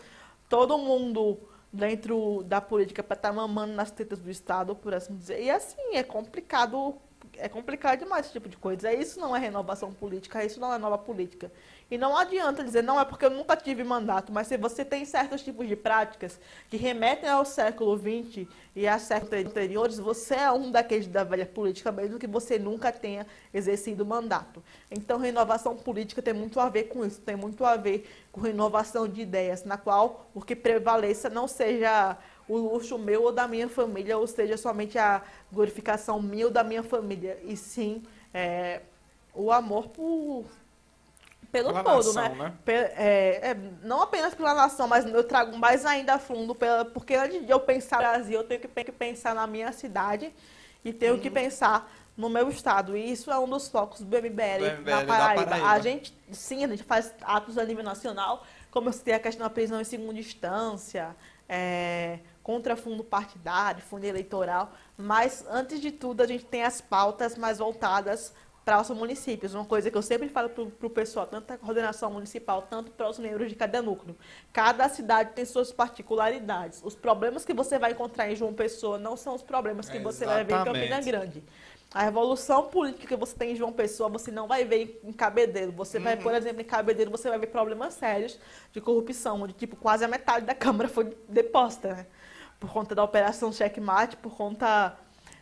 todo 0.52 0.76
mundo 0.76 1.38
dentro 1.72 2.42
da 2.42 2.60
política 2.60 3.02
para 3.02 3.16
estar 3.16 3.30
tá 3.30 3.34
mamando 3.34 3.72
nas 3.72 3.90
tetas 3.90 4.20
do 4.20 4.30
Estado, 4.30 4.76
por 4.76 4.92
assim 4.92 5.16
dizer. 5.16 5.42
E 5.42 5.50
assim, 5.50 5.94
é 5.94 6.02
complicado, 6.02 6.94
é 7.38 7.48
complicado 7.48 7.98
demais 7.98 8.26
esse 8.26 8.32
tipo 8.32 8.48
de 8.48 8.56
coisa. 8.56 8.92
Isso 8.92 9.20
não 9.20 9.34
é 9.34 9.38
renovação 9.38 9.92
política, 9.92 10.44
isso 10.44 10.60
não 10.60 10.72
é 10.72 10.78
nova 10.78 10.98
política. 10.98 11.50
E 11.90 11.98
não 11.98 12.16
adianta 12.16 12.64
dizer, 12.64 12.82
não 12.82 12.98
é 12.98 13.04
porque 13.04 13.26
eu 13.26 13.30
nunca 13.30 13.54
tive 13.54 13.84
mandato, 13.84 14.32
mas 14.32 14.46
se 14.46 14.56
você 14.56 14.82
tem 14.82 15.04
certos 15.04 15.42
tipos 15.42 15.68
de 15.68 15.76
práticas 15.76 16.40
que 16.70 16.76
remetem 16.78 17.28
ao 17.28 17.44
século 17.44 17.98
XX 17.98 18.48
e 18.74 18.88
a 18.88 18.98
séculos 18.98 19.44
anteriores, 19.44 19.98
você 19.98 20.36
é 20.36 20.50
um 20.50 20.70
daqueles 20.70 21.06
da 21.06 21.22
velha 21.22 21.44
política, 21.44 21.92
mesmo 21.92 22.18
que 22.18 22.26
você 22.26 22.58
nunca 22.58 22.90
tenha 22.90 23.26
exercido 23.52 24.06
mandato. 24.06 24.62
Então, 24.90 25.18
renovação 25.18 25.76
política 25.76 26.22
tem 26.22 26.32
muito 26.32 26.58
a 26.58 26.70
ver 26.70 26.84
com 26.84 27.04
isso, 27.04 27.20
tem 27.20 27.36
muito 27.36 27.62
a 27.62 27.76
ver 27.76 28.08
com 28.32 28.40
renovação 28.40 29.06
de 29.06 29.20
ideias, 29.20 29.64
na 29.64 29.76
qual 29.76 30.30
o 30.34 30.40
que 30.40 30.56
prevaleça 30.56 31.28
não 31.28 31.46
seja 31.46 32.16
o 32.48 32.56
luxo 32.56 32.98
meu 32.98 33.24
ou 33.24 33.32
da 33.32 33.46
minha 33.48 33.68
família, 33.68 34.18
ou 34.18 34.26
seja, 34.26 34.56
somente 34.56 34.98
a 34.98 35.22
glorificação 35.52 36.20
minha 36.20 36.46
ou 36.46 36.50
da 36.50 36.64
minha 36.64 36.82
família, 36.82 37.38
e 37.44 37.56
sim 37.56 38.02
é, 38.32 38.80
o 39.34 39.50
amor 39.50 39.88
por 39.88 40.44
pelo 41.50 41.68
pela 41.68 41.84
todo, 41.84 42.14
nação, 42.14 42.34
né? 42.36 42.54
né? 42.64 42.74
É, 42.96 43.50
é, 43.50 43.56
não 43.82 44.00
apenas 44.00 44.34
pela 44.34 44.54
nação, 44.54 44.88
mas 44.88 45.04
eu 45.04 45.22
trago 45.22 45.56
mais 45.58 45.84
ainda 45.84 46.14
a 46.14 46.18
fundo, 46.18 46.54
pela, 46.54 46.82
porque 46.82 47.14
antes 47.14 47.44
de 47.44 47.52
eu 47.52 47.60
pensar 47.60 47.96
no 47.96 48.02
Brasil, 48.02 48.40
eu 48.40 48.44
tenho 48.44 48.60
que, 48.60 48.68
que 48.84 48.92
pensar 48.92 49.34
na 49.34 49.46
minha 49.46 49.70
cidade 49.70 50.32
e 50.82 50.94
tenho 50.94 51.14
uhum. 51.14 51.20
que 51.20 51.30
pensar 51.30 51.92
no 52.16 52.30
meu 52.30 52.48
estado. 52.48 52.96
E 52.96 53.12
isso 53.12 53.30
é 53.30 53.38
um 53.38 53.48
dos 53.48 53.68
focos 53.68 54.00
do 54.00 54.16
MBL, 54.16 54.30
do 54.58 54.80
MBL 54.80 54.90
na 54.90 55.04
Paraíba. 55.04 55.44
Paraíba. 55.44 55.68
A 55.68 55.78
gente, 55.78 56.16
sim, 56.30 56.64
a 56.64 56.68
gente 56.68 56.84
faz 56.84 57.14
atos 57.22 57.58
a 57.58 57.64
nível 57.64 57.84
nacional, 57.84 58.46
como 58.70 58.88
eu 58.88 58.92
citei 58.92 59.12
a 59.12 59.20
questão 59.20 59.44
da 59.44 59.50
prisão 59.50 59.78
em 59.78 59.84
segunda 59.84 60.18
instância, 60.18 61.14
é, 61.54 62.20
contra 62.42 62.74
fundo 62.76 63.04
partidário, 63.04 63.82
fundo 63.82 64.04
eleitoral, 64.04 64.72
mas 64.96 65.44
antes 65.50 65.80
de 65.80 65.92
tudo 65.92 66.22
a 66.22 66.26
gente 66.26 66.46
tem 66.46 66.62
as 66.62 66.80
pautas 66.80 67.36
mais 67.36 67.58
voltadas 67.58 68.32
para 68.64 68.80
os 68.80 68.88
municípios. 68.90 69.52
Uma 69.52 69.66
coisa 69.66 69.90
que 69.90 69.98
eu 69.98 70.02
sempre 70.02 70.30
falo 70.30 70.48
para 70.48 70.86
o 70.86 70.90
pessoal, 70.90 71.26
tanto 71.26 71.48
da 71.48 71.58
coordenação 71.58 72.10
municipal, 72.10 72.62
tanto 72.62 72.90
para 72.92 73.06
os 73.08 73.18
membros 73.18 73.50
de 73.50 73.54
cada 73.54 73.82
núcleo. 73.82 74.16
Cada 74.50 74.88
cidade 74.88 75.32
tem 75.34 75.44
suas 75.44 75.72
particularidades. 75.72 76.80
Os 76.82 76.94
problemas 76.94 77.44
que 77.44 77.52
você 77.52 77.78
vai 77.78 77.92
encontrar 77.92 78.30
em 78.30 78.36
João 78.36 78.54
Pessoa 78.54 78.96
não 78.96 79.14
são 79.14 79.34
os 79.34 79.42
problemas 79.42 79.90
que 79.90 79.98
é, 79.98 80.00
você 80.00 80.24
vai 80.24 80.44
ver 80.44 80.54
em 80.54 80.64
Campina 80.64 81.00
Grande. 81.00 81.44
A 81.94 82.02
revolução 82.02 82.68
política 82.68 83.06
que 83.06 83.16
você 83.16 83.36
tem 83.36 83.52
em 83.52 83.56
João 83.56 83.72
Pessoa, 83.72 84.08
você 84.08 84.30
não 84.30 84.48
vai 84.48 84.64
ver 84.64 85.00
em 85.04 85.12
Cabedeiro. 85.12 85.72
Você 85.72 85.98
uhum. 85.98 86.04
vai, 86.04 86.16
por 86.16 86.34
exemplo, 86.34 86.62
em 86.62 86.64
Cabedeiro, 86.64 87.10
você 87.10 87.28
vai 87.28 87.38
ver 87.38 87.48
problemas 87.48 87.94
sérios 87.94 88.38
de 88.72 88.80
corrupção, 88.80 89.42
onde 89.42 89.52
tipo, 89.52 89.76
quase 89.76 90.02
a 90.04 90.08
metade 90.08 90.46
da 90.46 90.54
Câmara 90.56 90.88
foi 90.88 91.16
deposta, 91.28 91.94
né? 91.94 92.06
Por 92.58 92.72
conta 92.72 92.94
da 92.94 93.04
operação 93.04 93.52
checkmate, 93.52 94.16
por 94.16 94.34
conta 94.34 94.96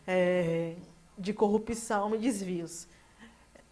é, 0.07 0.75
de 1.17 1.33
corrupção 1.33 2.15
e 2.17 2.19
desvios. 2.19 2.89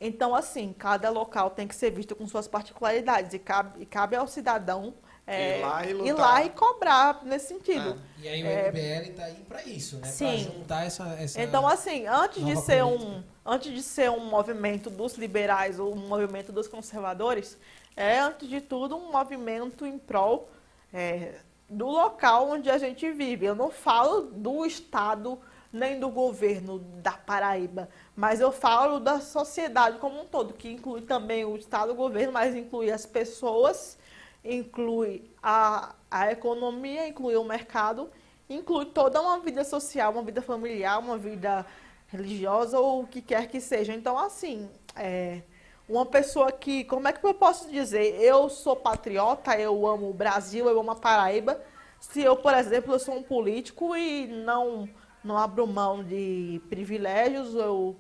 Então, 0.01 0.33
assim, 0.33 0.73
cada 0.73 1.11
local 1.11 1.51
tem 1.51 1.67
que 1.67 1.75
ser 1.75 1.91
visto 1.91 2.15
com 2.15 2.27
suas 2.29 2.47
particularidades 2.47 3.35
e 3.35 3.39
cabe, 3.41 3.83
e 3.83 3.87
cabe 3.87 4.15
ao 4.15 4.29
cidadão 4.29 4.95
é, 5.29 5.59
ir, 5.59 5.63
lá 5.63 5.85
e, 5.85 5.91
ir, 5.91 6.13
lá 6.13 6.45
e, 6.45 6.51
cobrar 6.51 7.21
nesse 7.25 7.49
sentido. 7.49 7.99
Ah, 7.99 8.21
e 8.23 8.29
aí 8.29 8.43
o 8.43 8.47
é, 8.47 8.69
MBL 8.71 9.11
está 9.11 9.25
aí 9.25 9.45
para 9.49 9.63
isso, 9.65 9.97
né? 9.99 10.13
Para 10.17 10.37
juntar 10.37 10.85
essa, 10.87 11.05
essa, 11.21 11.43
Então, 11.43 11.67
assim, 11.67 12.07
antes 12.07 12.45
de 12.45 12.57
ser 12.57 12.83
um 12.85 13.23
antes 13.45 13.73
de 13.73 13.83
ser 13.83 14.11
um 14.11 14.27
movimento 14.27 14.91
dos 14.91 15.15
liberais 15.15 15.79
ou 15.79 15.95
um 15.95 16.09
movimento 16.09 16.53
dos 16.53 16.69
conservadores, 16.69 17.57
é 17.97 18.19
antes 18.19 18.49
de 18.49 18.61
tudo 18.61 18.95
um 18.97 19.11
movimento 19.11 19.87
em 19.87 19.99
prol 19.99 20.51
é, 20.93 21.37
do 21.69 21.87
local 21.87 22.51
onde 22.51 22.71
a 22.71 22.77
gente 22.79 23.11
vive. 23.11 23.47
Eu 23.47 23.55
não 23.55 23.71
falo 23.71 24.23
do 24.23 24.67
estado 24.67 25.39
nem 25.73 26.01
do 26.01 26.09
governo 26.09 26.79
da 26.79 27.13
Paraíba, 27.13 27.89
mas 28.17 28.41
eu 28.41 28.51
falo 28.51 28.99
da 28.99 29.21
sociedade 29.21 29.99
como 29.99 30.23
um 30.23 30.25
todo, 30.25 30.55
que 30.55 30.71
inclui 30.71 31.03
também 31.03 31.45
o 31.45 31.57
Estado, 31.57 31.93
o 31.93 31.95
governo, 31.95 32.33
mas 32.33 32.55
inclui 32.55 32.91
as 32.91 33.05
pessoas, 33.05 33.99
inclui 34.49 35.31
a, 35.43 35.95
a 36.11 36.33
economia, 36.33 37.07
inclui 37.07 37.37
o 37.37 37.45
mercado, 37.45 38.11
inclui 38.49 38.87
toda 38.87 39.20
uma 39.20 39.39
vida 39.41 39.62
social, 39.65 40.12
uma 40.12 40.23
vida 40.23 40.41
familiar, 40.41 40.99
uma 40.99 41.19
vida 41.19 41.66
religiosa 42.09 42.79
ou 42.79 43.03
o 43.03 43.07
que 43.07 43.20
quer 43.20 43.49
que 43.49 43.61
seja. 43.61 43.93
Então, 43.93 44.19
assim, 44.19 44.69
é, 44.97 45.43
uma 45.89 46.07
pessoa 46.07 46.51
que, 46.51 46.85
como 46.85 47.09
é 47.09 47.12
que 47.12 47.25
eu 47.25 47.35
posso 47.35 47.70
dizer, 47.70 48.20
eu 48.20 48.49
sou 48.49 48.75
patriota, 48.75 49.59
eu 49.59 49.87
amo 49.87 50.11
o 50.11 50.15
Brasil, 50.15 50.69
eu 50.69 50.81
amo 50.81 50.93
a 50.93 50.97
Paraíba, 50.97 51.61
se 52.01 52.23
eu, 52.23 52.37
por 52.37 52.55
exemplo, 52.55 52.95
eu 52.95 52.99
sou 52.99 53.16
um 53.16 53.23
político 53.23 53.97
e 53.97 54.27
não 54.27 54.89
não 55.23 55.37
abro 55.37 55.66
mão 55.66 56.03
de 56.03 56.61
privilégios, 56.70 57.55
eu, 57.55 57.97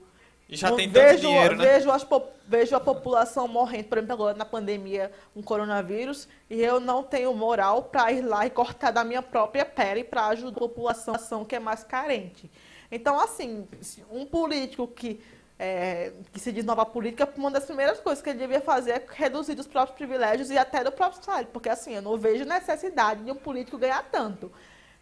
E 0.48 0.56
já 0.56 0.72
tem 0.72 0.90
tanto 0.90 1.04
vejo, 1.04 1.20
dinheiro, 1.20 1.56
né? 1.56 1.64
vejo, 1.64 1.90
as 1.90 2.06
vejo 2.46 2.74
a 2.74 2.80
população 2.80 3.46
morrendo, 3.46 3.84
por 3.84 3.98
exemplo, 3.98 4.14
agora 4.14 4.34
na 4.34 4.46
pandemia, 4.46 5.12
com 5.34 5.42
coronavírus, 5.42 6.26
e 6.48 6.62
eu 6.62 6.80
não 6.80 7.02
tenho 7.02 7.34
moral 7.34 7.82
para 7.82 8.10
ir 8.12 8.22
lá 8.22 8.46
e 8.46 8.50
cortar 8.50 8.90
da 8.90 9.04
minha 9.04 9.20
própria 9.20 9.66
pele 9.66 10.02
para 10.02 10.28
ajudar 10.28 10.64
a 10.64 10.68
população 10.68 11.44
que 11.44 11.54
é 11.54 11.58
mais 11.58 11.84
carente. 11.84 12.50
Então, 12.90 13.20
assim, 13.20 13.68
um 14.10 14.24
político 14.24 14.88
que, 14.88 15.20
é, 15.58 16.12
que 16.32 16.40
se 16.40 16.50
diz 16.50 16.64
nova 16.64 16.86
política, 16.86 17.28
uma 17.36 17.50
das 17.50 17.66
primeiras 17.66 18.00
coisas 18.00 18.24
que 18.24 18.30
ele 18.30 18.38
devia 18.38 18.62
fazer 18.62 18.92
é 18.92 19.06
reduzir 19.06 19.58
os 19.60 19.66
próprios 19.66 19.98
privilégios 19.98 20.50
e 20.50 20.56
até 20.56 20.82
do 20.82 20.90
próprio 20.90 21.22
salário, 21.22 21.48
porque 21.52 21.68
assim, 21.68 21.94
eu 21.94 22.00
não 22.00 22.16
vejo 22.16 22.46
necessidade 22.46 23.22
de 23.22 23.30
um 23.30 23.36
político 23.36 23.76
ganhar 23.76 24.02
tanto. 24.10 24.50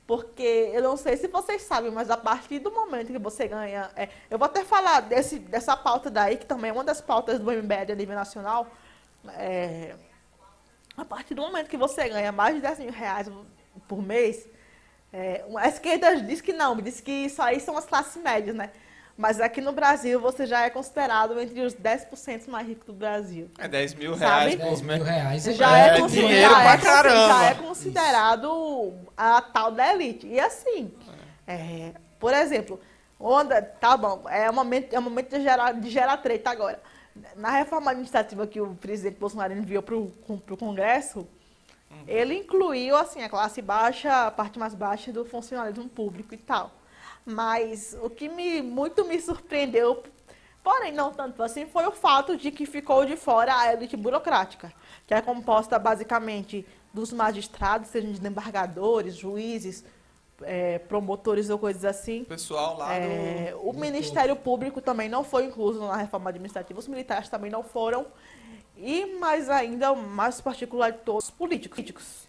Porque 0.06 0.70
eu 0.72 0.82
não 0.82 0.96
sei 0.96 1.16
se 1.16 1.26
vocês 1.26 1.62
sabem, 1.62 1.90
mas 1.90 2.10
a 2.10 2.16
partir 2.16 2.60
do 2.60 2.70
momento 2.70 3.12
que 3.12 3.18
você 3.18 3.48
ganha. 3.48 3.90
é, 3.96 4.08
eu 4.30 4.38
vou 4.38 4.46
até 4.46 4.64
falar 4.64 5.00
desse, 5.00 5.38
dessa 5.38 5.76
pauta 5.76 6.08
daí, 6.08 6.36
que 6.36 6.46
também 6.46 6.70
é 6.70 6.72
uma 6.72 6.84
das 6.84 7.00
pautas 7.00 7.40
do 7.40 7.50
MBL 7.50 7.92
a 7.92 7.94
nível 7.94 8.14
nacional. 8.14 8.68
é, 9.30 9.96
a 10.96 11.04
partir 11.04 11.34
do 11.34 11.42
momento 11.42 11.68
que 11.68 11.76
você 11.76 12.08
ganha 12.08 12.32
mais 12.32 12.54
de 12.54 12.62
10 12.62 12.78
mil 12.78 12.92
reais 12.92 13.30
por 13.86 14.00
mês, 14.00 14.48
é, 15.12 15.44
a 15.56 15.68
esquerda 15.68 16.16
diz 16.20 16.40
que 16.40 16.52
não, 16.52 16.76
diz 16.76 17.00
que 17.00 17.12
isso 17.12 17.42
aí 17.42 17.60
são 17.60 17.76
as 17.76 17.84
classes 17.84 18.20
médias, 18.22 18.56
né? 18.56 18.70
Mas 19.16 19.40
aqui 19.40 19.60
no 19.62 19.72
Brasil 19.72 20.20
você 20.20 20.46
já 20.46 20.62
é 20.66 20.70
considerado 20.70 21.40
entre 21.40 21.60
os 21.62 21.74
10% 21.74 22.48
mais 22.48 22.68
ricos 22.68 22.86
do 22.86 22.92
Brasil. 22.92 23.50
É 23.58 23.66
10 23.66 23.94
mil 23.94 24.12
Sabe? 24.16 24.24
reais 24.24 24.56
10 24.56 24.80
por 24.80 24.86
mil 24.86 24.96
mês. 24.98 25.08
reais. 25.08 25.44
Já 25.56 25.78
É 25.78 25.98
é, 25.98 26.06
dinheiro 26.06 26.50
já 26.50 26.60
pra 26.60 26.72
é 26.74 26.78
caramba. 26.78 27.28
já 27.28 27.44
é 27.46 27.54
considerado 27.54 28.94
a 29.16 29.40
tal 29.40 29.70
da 29.72 29.92
elite. 29.94 30.26
E 30.26 30.38
assim, 30.38 30.92
é, 31.46 31.92
por 32.20 32.34
exemplo, 32.34 32.78
onda, 33.18 33.62
tá 33.62 33.96
bom, 33.96 34.24
é 34.28 34.50
um 34.50 34.54
momento, 34.54 34.92
é 34.92 34.98
um 34.98 35.02
momento 35.02 35.30
de 35.30 35.42
gerar, 35.42 35.72
de 35.72 35.88
gerar 35.90 36.18
treta 36.18 36.50
agora. 36.50 36.78
Na 37.36 37.50
reforma 37.50 37.92
administrativa 37.92 38.46
que 38.46 38.60
o 38.60 38.74
presidente 38.74 39.18
Bolsonaro 39.18 39.54
enviou 39.54 39.82
para 39.82 39.96
o 39.96 40.12
Congresso, 40.58 41.26
ele 42.06 42.34
incluiu 42.40 42.94
assim 42.94 43.22
a 43.22 43.28
classe 43.30 43.62
baixa, 43.62 44.26
a 44.26 44.30
parte 44.30 44.58
mais 44.58 44.74
baixa 44.74 45.10
do 45.10 45.24
funcionalismo 45.24 45.88
público 45.88 46.34
e 46.34 46.36
tal. 46.36 46.70
Mas 47.26 47.96
o 48.00 48.08
que 48.08 48.28
me, 48.28 48.62
muito 48.62 49.04
me 49.04 49.20
surpreendeu, 49.20 50.00
porém 50.62 50.92
não 50.92 51.12
tanto 51.12 51.42
assim, 51.42 51.66
foi 51.66 51.84
o 51.84 51.90
fato 51.90 52.36
de 52.36 52.52
que 52.52 52.64
ficou 52.64 53.04
de 53.04 53.16
fora 53.16 53.52
a 53.54 53.72
elite 53.72 53.96
burocrática, 53.96 54.72
que 55.06 55.12
é 55.12 55.20
composta 55.20 55.76
basicamente 55.78 56.64
dos 56.94 57.12
magistrados, 57.12 57.90
sejam 57.90 58.12
desembargadores, 58.12 59.16
juízes, 59.16 59.84
eh, 60.42 60.78
promotores 60.78 61.50
ou 61.50 61.58
coisas 61.58 61.84
assim. 61.84 62.22
Pessoal 62.24 62.78
lá 62.78 62.94
É, 62.94 63.50
do. 63.52 63.68
o 63.68 63.72
Ministério 63.72 64.36
Público 64.36 64.80
também 64.80 65.08
não 65.08 65.24
foi 65.24 65.46
incluso 65.46 65.80
na 65.80 65.96
reforma 65.96 66.30
administrativa, 66.30 66.78
os 66.78 66.86
militares 66.86 67.28
também 67.28 67.50
não 67.50 67.64
foram, 67.64 68.06
e 68.76 69.04
mais 69.18 69.50
ainda, 69.50 69.90
o 69.90 69.96
mais 69.96 70.40
particular 70.40 70.92
de 70.92 70.98
todos, 70.98 71.24
os 71.24 71.30
políticos. 71.30 72.28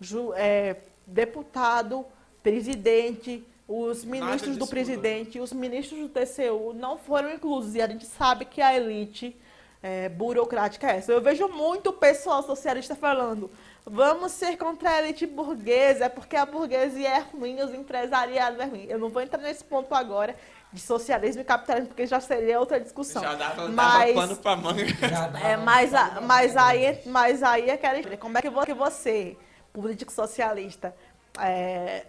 Ju- 0.00 0.32
é, 0.34 0.78
deputado, 1.06 2.04
presidente, 2.42 3.44
os 3.72 4.04
ministros 4.04 4.56
do 4.56 4.66
presidente, 4.66 5.38
os 5.38 5.52
ministros 5.52 6.00
do 6.00 6.08
TCU 6.08 6.72
não 6.74 6.98
foram 6.98 7.32
inclusos, 7.32 7.76
e 7.76 7.80
a 7.80 7.86
gente 7.86 8.04
sabe 8.04 8.44
que 8.44 8.60
a 8.60 8.74
elite 8.76 9.36
é, 9.80 10.08
burocrática 10.08 10.90
é 10.90 10.96
essa. 10.96 11.12
Eu 11.12 11.20
vejo 11.20 11.46
muito 11.46 11.90
o 11.90 11.92
pessoal 11.92 12.42
socialista 12.42 12.96
falando, 12.96 13.48
vamos 13.86 14.32
ser 14.32 14.56
contra 14.56 14.90
a 14.90 14.98
elite 14.98 15.24
burguesa, 15.24 16.06
é 16.06 16.08
porque 16.08 16.34
a 16.34 16.44
burguesia 16.44 17.08
é 17.10 17.18
ruim, 17.20 17.60
os 17.62 17.72
empresariados 17.72 18.58
é 18.58 18.64
ruim. 18.64 18.86
Eu 18.88 18.98
não 18.98 19.08
vou 19.08 19.22
entrar 19.22 19.40
nesse 19.40 19.62
ponto 19.62 19.94
agora 19.94 20.34
de 20.72 20.80
socialismo 20.80 21.42
e 21.42 21.44
capitalismo, 21.44 21.88
porque 21.90 22.08
já 22.08 22.18
seria 22.18 22.58
outra 22.58 22.80
discussão. 22.80 23.22
Já 23.22 23.36
dava, 23.36 23.54
dava 23.68 23.72
Mas- 23.72 24.14
pano 24.14 24.36
pra 24.36 24.56
manga. 24.56 24.82
É, 25.44 25.56
mas, 25.56 25.94
a- 25.94 26.20
mas, 26.22 26.56
aí, 26.56 26.98
mas 27.06 27.40
aí 27.44 27.70
é 27.70 27.74
aquela 27.74 27.96
história. 27.98 28.18
Como 28.18 28.36
é 28.36 28.42
que 28.42 28.74
você, 28.74 29.36
político 29.72 30.10
socialista, 30.12 30.92
é, 31.38 32.04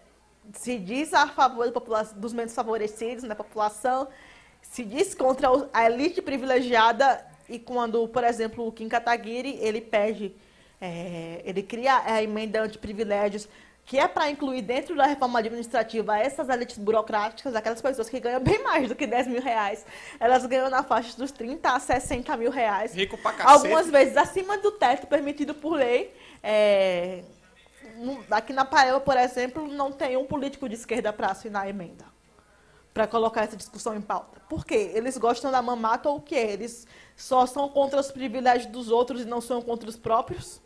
se 0.53 0.77
diz 0.77 1.13
a 1.13 1.27
favor 1.27 1.71
dos 2.15 2.33
menos 2.33 2.53
favorecidos 2.53 3.23
da 3.23 3.35
população, 3.35 4.07
se 4.61 4.83
diz 4.83 5.13
contra 5.13 5.47
a 5.73 5.85
elite 5.85 6.21
privilegiada 6.21 7.25
e 7.49 7.59
quando, 7.59 8.07
por 8.07 8.23
exemplo, 8.23 8.65
o 8.65 8.71
Kim 8.71 8.87
Kataguiri, 8.87 9.57
ele 9.61 9.81
pede, 9.81 10.33
é, 10.79 11.41
ele 11.43 11.61
cria 11.61 12.01
a 12.05 12.23
emenda 12.23 12.61
anti-privilégios, 12.61 13.47
que 13.85 13.99
é 13.99 14.07
para 14.07 14.29
incluir 14.29 14.61
dentro 14.61 14.95
da 14.95 15.05
reforma 15.05 15.39
administrativa 15.39 16.17
essas 16.17 16.47
elites 16.47 16.77
burocráticas, 16.77 17.53
aquelas 17.55 17.81
pessoas 17.81 18.07
que 18.07 18.19
ganham 18.19 18.39
bem 18.39 18.63
mais 18.63 18.87
do 18.87 18.95
que 18.95 19.05
10 19.05 19.27
mil 19.27 19.41
reais, 19.41 19.85
elas 20.19 20.45
ganham 20.45 20.69
na 20.69 20.83
faixa 20.83 21.17
dos 21.17 21.31
30 21.31 21.69
a 21.69 21.79
60 21.79 22.37
mil 22.37 22.51
reais. 22.51 22.93
Rico 22.93 23.17
pra 23.17 23.33
cacete. 23.33 23.51
Algumas 23.51 23.89
vezes 23.89 24.15
acima 24.15 24.57
do 24.57 24.71
teto 24.71 25.07
permitido 25.07 25.53
por 25.53 25.73
lei. 25.73 26.13
É, 26.41 27.21
aqui 28.29 28.53
na 28.53 28.65
Paraíba, 28.65 28.99
por 28.99 29.17
exemplo, 29.17 29.67
não 29.67 29.91
tem 29.91 30.17
um 30.17 30.25
político 30.25 30.67
de 30.67 30.75
esquerda 30.75 31.11
para 31.11 31.27
assinar 31.27 31.63
a 31.63 31.69
emenda. 31.69 32.05
Para 32.93 33.07
colocar 33.07 33.43
essa 33.43 33.55
discussão 33.55 33.95
em 33.95 34.01
pauta. 34.01 34.41
Por 34.49 34.65
quê? 34.65 34.91
Eles 34.93 35.17
gostam 35.17 35.49
da 35.49 35.61
mamata 35.61 36.09
ou 36.09 36.17
o 36.17 36.21
quê? 36.21 36.35
Eles 36.35 36.85
só 37.15 37.45
são 37.45 37.69
contra 37.69 37.99
os 37.99 38.11
privilégios 38.11 38.71
dos 38.71 38.89
outros 38.89 39.21
e 39.21 39.25
não 39.25 39.39
são 39.39 39.61
contra 39.61 39.89
os 39.89 39.95
próprios? 39.95 40.61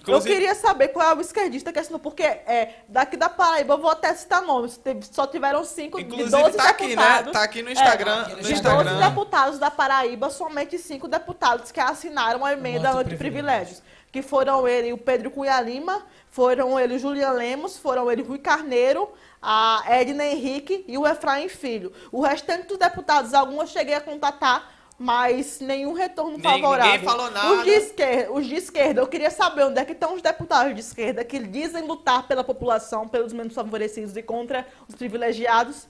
Inclusive, 0.00 0.30
Eu 0.30 0.38
queria 0.38 0.54
saber 0.54 0.88
qual 0.88 1.10
é 1.10 1.14
o 1.14 1.20
esquerdista 1.20 1.72
que 1.72 1.78
assinou, 1.78 1.98
porque 1.98 2.22
é, 2.22 2.76
daqui 2.88 3.16
da 3.16 3.28
Paraíba, 3.28 3.74
eu 3.74 3.78
vou 3.78 3.90
até 3.90 4.14
citar 4.14 4.42
nomes, 4.42 4.80
só 5.12 5.26
tiveram 5.26 5.62
cinco 5.64 5.98
de 5.98 6.04
inclusive 6.04 6.30
12 6.30 6.56
tá 6.56 6.70
aqui, 6.70 6.82
né? 6.84 6.88
deputados. 6.88 7.32
Tá 7.32 7.42
aqui 7.42 7.62
no 7.62 7.70
Instagram. 7.70 8.20
aqui 8.22 8.30
no 8.30 8.36
no 8.38 8.42
De 8.42 8.52
Instagram. 8.54 8.94
12 8.94 9.08
deputados 9.08 9.58
da 9.58 9.70
Paraíba, 9.70 10.30
somente 10.30 10.78
cinco 10.78 11.06
deputados 11.06 11.70
que 11.70 11.80
assinaram 11.80 12.44
a 12.44 12.52
emenda 12.52 12.90
anti-privilégios. 12.92 13.82
Que 14.12 14.22
foram 14.22 14.66
ele, 14.66 14.92
o 14.92 14.98
Pedro 14.98 15.30
Cunha 15.30 15.60
Lima, 15.60 16.04
foram 16.28 16.78
ele 16.78 16.96
o 16.96 16.98
Julian 16.98 17.30
Lemos, 17.32 17.78
foram 17.78 18.10
ele 18.10 18.22
o 18.22 18.24
Rui 18.26 18.38
Carneiro, 18.38 19.08
a 19.40 19.82
Edna 19.86 20.24
Henrique 20.24 20.84
e 20.88 20.98
o 20.98 21.06
Efraim 21.06 21.48
Filho. 21.48 21.92
O 22.10 22.20
restante 22.20 22.66
dos 22.66 22.76
deputados, 22.78 23.32
alguns 23.34 23.60
eu 23.60 23.66
cheguei 23.68 23.94
a 23.94 24.00
contatar, 24.00 24.72
mas 24.98 25.60
nenhum 25.60 25.92
retorno 25.92 26.32
Nem- 26.36 26.42
favorável. 26.42 26.92
ninguém 26.92 27.08
falou 27.08 27.30
nada. 27.30 27.52
Os 27.54 27.64
de, 27.64 27.70
esquerda, 27.70 28.32
os 28.32 28.46
de 28.46 28.54
esquerda, 28.56 29.00
eu 29.00 29.06
queria 29.06 29.30
saber 29.30 29.64
onde 29.64 29.78
é 29.80 29.84
que 29.84 29.92
estão 29.92 30.14
os 30.14 30.20
deputados 30.20 30.74
de 30.74 30.80
esquerda 30.80 31.24
que 31.24 31.38
dizem 31.38 31.84
lutar 31.84 32.26
pela 32.26 32.42
população, 32.44 33.06
pelos 33.08 33.32
menos 33.32 33.54
favorecidos 33.54 34.16
e 34.16 34.22
contra 34.22 34.66
os 34.88 34.94
privilegiados. 34.94 35.86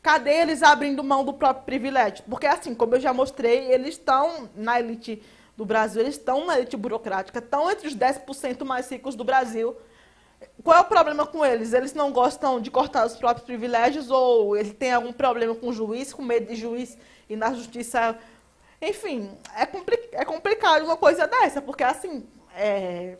Cadê 0.00 0.30
eles 0.34 0.62
abrindo 0.62 1.02
mão 1.02 1.24
do 1.24 1.32
próprio 1.32 1.64
privilégio? 1.64 2.24
Porque, 2.28 2.46
assim, 2.46 2.74
como 2.74 2.94
eu 2.94 3.00
já 3.00 3.12
mostrei, 3.12 3.72
eles 3.72 3.90
estão 3.94 4.48
na 4.54 4.78
elite 4.78 5.22
do 5.56 5.64
Brasil, 5.64 6.00
eles 6.02 6.16
estão 6.16 6.44
na 6.46 6.58
elite 6.58 6.76
burocrática, 6.76 7.38
estão 7.38 7.70
entre 7.70 7.86
os 7.88 7.94
10% 7.96 8.64
mais 8.64 8.90
ricos 8.90 9.14
do 9.14 9.22
Brasil. 9.24 9.76
Qual 10.62 10.76
é 10.76 10.80
o 10.80 10.84
problema 10.84 11.26
com 11.26 11.44
eles? 11.44 11.72
Eles 11.72 11.94
não 11.94 12.12
gostam 12.12 12.60
de 12.60 12.70
cortar 12.70 13.06
os 13.06 13.16
próprios 13.16 13.46
privilégios 13.46 14.10
ou 14.10 14.56
ele 14.56 14.72
tem 14.74 14.92
algum 14.92 15.12
problema 15.12 15.54
com 15.54 15.68
o 15.68 15.72
juiz, 15.72 16.12
com 16.12 16.22
medo 16.22 16.46
de 16.48 16.56
juiz 16.56 16.98
e 17.28 17.36
na 17.36 17.52
justiça. 17.54 18.18
Enfim, 18.82 19.30
é, 19.56 19.64
compli- 19.64 20.08
é 20.12 20.24
complicado 20.24 20.84
uma 20.84 20.96
coisa 20.96 21.26
dessa, 21.26 21.62
porque 21.62 21.82
assim, 21.84 22.26
é, 22.54 23.16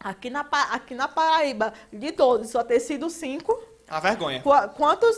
aqui, 0.00 0.30
na, 0.30 0.40
aqui 0.70 0.94
na 0.94 1.06
Paraíba, 1.06 1.72
de 1.92 2.10
12, 2.10 2.50
só 2.50 2.64
ter 2.64 2.80
sido 2.80 3.08
5. 3.08 3.62
A 3.88 4.00
vergonha. 4.00 4.42
Qua- 4.42 4.68
Quantos. 4.68 5.16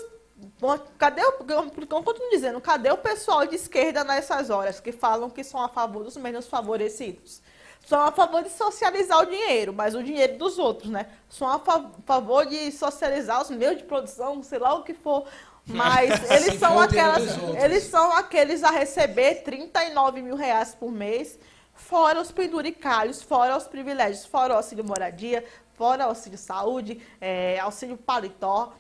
Cadê 0.99 1.23
o. 1.25 1.33
Continuo 1.33 2.31
dizendo, 2.31 2.61
cadê 2.61 2.91
o 2.91 2.97
pessoal 2.99 3.47
de 3.47 3.57
esquerda 3.57 4.03
nessas 4.05 4.51
horas 4.51 4.81
que 4.81 4.93
falam 4.93 5.29
que 5.31 5.43
são 5.45 5.61
a 5.62 5.69
favor 5.69 6.05
dos 6.05 6.16
menos 6.16 6.47
favorecidos? 6.47 7.43
São 7.87 8.01
a 8.01 8.11
favor 8.11 8.43
de 8.43 8.49
socializar 8.49 9.21
o 9.21 9.27
dinheiro, 9.27 9.73
mas 9.75 9.95
o 9.95 10.03
dinheiro 10.03 10.39
dos 10.39 10.59
outros, 10.59 10.91
né? 10.91 11.07
São 11.29 11.47
a 11.47 11.59
fa- 11.59 11.91
favor 12.07 12.47
de 12.47 12.73
socializar 12.73 13.43
os 13.43 13.51
meios 13.51 13.77
de 13.77 13.85
produção, 13.85 14.43
sei 14.43 14.59
lá 14.59 14.73
o 14.75 14.83
que 14.83 14.95
for. 14.95 15.27
Mas 15.66 16.11
eles 16.31 16.59
são 16.59 16.79
aquelas. 16.81 17.23
Eles 17.62 17.85
são 17.85 18.12
aqueles 18.15 18.65
a 18.65 18.71
receber 18.71 19.43
39 19.43 20.23
mil 20.23 20.35
reais 20.35 20.75
por 20.75 20.91
mês, 20.91 21.39
fora 21.75 22.21
os 22.23 22.33
penduricalhos, 22.33 23.23
fora 23.23 23.55
os 23.57 23.66
privilégios, 23.66 24.25
fora 24.25 24.55
o 24.55 24.57
auxílio 24.57 24.85
moradia, 24.85 25.45
fora 25.75 26.07
o 26.07 26.09
auxílio 26.09 26.39
saúde, 26.39 27.03
é, 27.21 27.59
auxílio 27.61 27.99
paletó. 27.99 28.73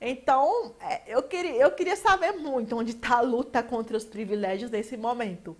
Então, 0.00 0.74
é, 0.80 1.02
eu, 1.06 1.22
queria, 1.22 1.54
eu 1.54 1.70
queria 1.70 1.96
saber 1.96 2.32
muito 2.32 2.76
onde 2.76 2.92
está 2.92 3.18
a 3.18 3.22
luta 3.22 3.62
contra 3.62 3.96
os 3.96 4.04
privilégios 4.04 4.70
nesse 4.70 4.96
momento. 4.96 5.56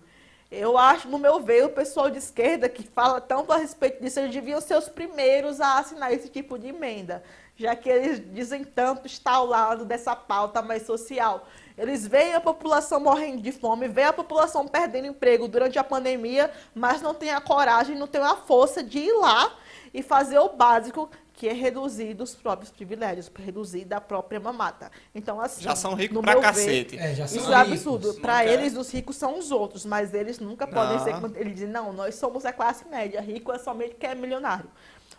Eu 0.49 0.77
acho, 0.77 1.09
no 1.09 1.17
meu 1.17 1.41
ver, 1.41 1.65
o 1.65 1.69
pessoal 1.69 2.09
de 2.09 2.19
esquerda 2.19 2.69
que 2.69 2.83
fala 2.83 3.19
tanto 3.19 3.51
a 3.51 3.57
respeito 3.57 4.01
disso, 4.01 4.19
eles 4.19 4.33
deviam 4.33 4.61
ser 4.61 4.77
os 4.77 4.87
primeiros 4.87 5.59
a 5.59 5.79
assinar 5.79 6.13
esse 6.13 6.29
tipo 6.29 6.57
de 6.57 6.67
emenda, 6.67 7.21
já 7.57 7.75
que 7.75 7.89
eles 7.89 8.21
dizem 8.33 8.63
tanto 8.63 9.07
estar 9.07 9.33
ao 9.33 9.45
lado 9.45 9.83
dessa 9.83 10.15
pauta 10.15 10.61
mais 10.61 10.83
social. 10.83 11.45
Eles 11.77 12.07
veem 12.07 12.33
a 12.33 12.39
população 12.39 12.99
morrendo 12.99 13.41
de 13.41 13.51
fome, 13.51 13.89
veem 13.89 14.07
a 14.07 14.13
população 14.13 14.65
perdendo 14.67 15.07
emprego 15.07 15.49
durante 15.49 15.77
a 15.77 15.83
pandemia, 15.83 16.49
mas 16.73 17.01
não 17.01 17.13
têm 17.13 17.31
a 17.31 17.41
coragem, 17.41 17.97
não 17.97 18.07
têm 18.07 18.21
a 18.21 18.37
força 18.37 18.81
de 18.81 18.99
ir 18.99 19.13
lá 19.13 19.53
e 19.93 20.01
fazer 20.01 20.39
o 20.39 20.49
básico, 20.49 21.09
que 21.37 21.47
é 21.47 21.53
reduzir 21.53 22.15
dos 22.15 22.33
próprios 22.33 22.71
privilégios, 22.71 23.31
reduzir 23.37 23.85
da 23.85 24.01
própria 24.01 24.39
mamata. 24.39 24.91
Então, 25.13 25.39
assim, 25.39 25.61
Já 25.61 25.75
são 25.75 25.93
ricos 25.93 26.15
no 26.15 26.21
pra 26.23 26.31
meu 26.33 26.41
ver, 26.41 26.47
cacete. 26.47 26.97
É, 26.97 27.13
já 27.13 27.27
são 27.27 27.37
isso 27.37 27.53
é 27.53 27.57
ricos. 27.57 27.71
absurdo. 27.73 28.13
Não 28.13 28.19
Para 28.21 28.43
quer. 28.43 28.53
eles, 28.53 28.75
os 28.75 28.91
ricos 28.91 29.15
são 29.15 29.37
os 29.37 29.51
outros, 29.51 29.85
mas 29.85 30.15
eles 30.15 30.39
nunca 30.39 30.65
podem 30.65 30.97
Não. 30.97 31.03
ser. 31.03 31.13
como 31.21 31.37
Eles 31.37 31.53
dizem, 31.53 31.69
não, 31.69 31.93
nós 31.93 32.15
somos 32.15 32.43
a 32.43 32.51
classe 32.51 32.87
média, 32.89 33.21
rico 33.21 33.51
é 33.53 33.59
somente 33.59 33.93
quem 33.99 34.09
é 34.09 34.15
milionário. 34.15 34.67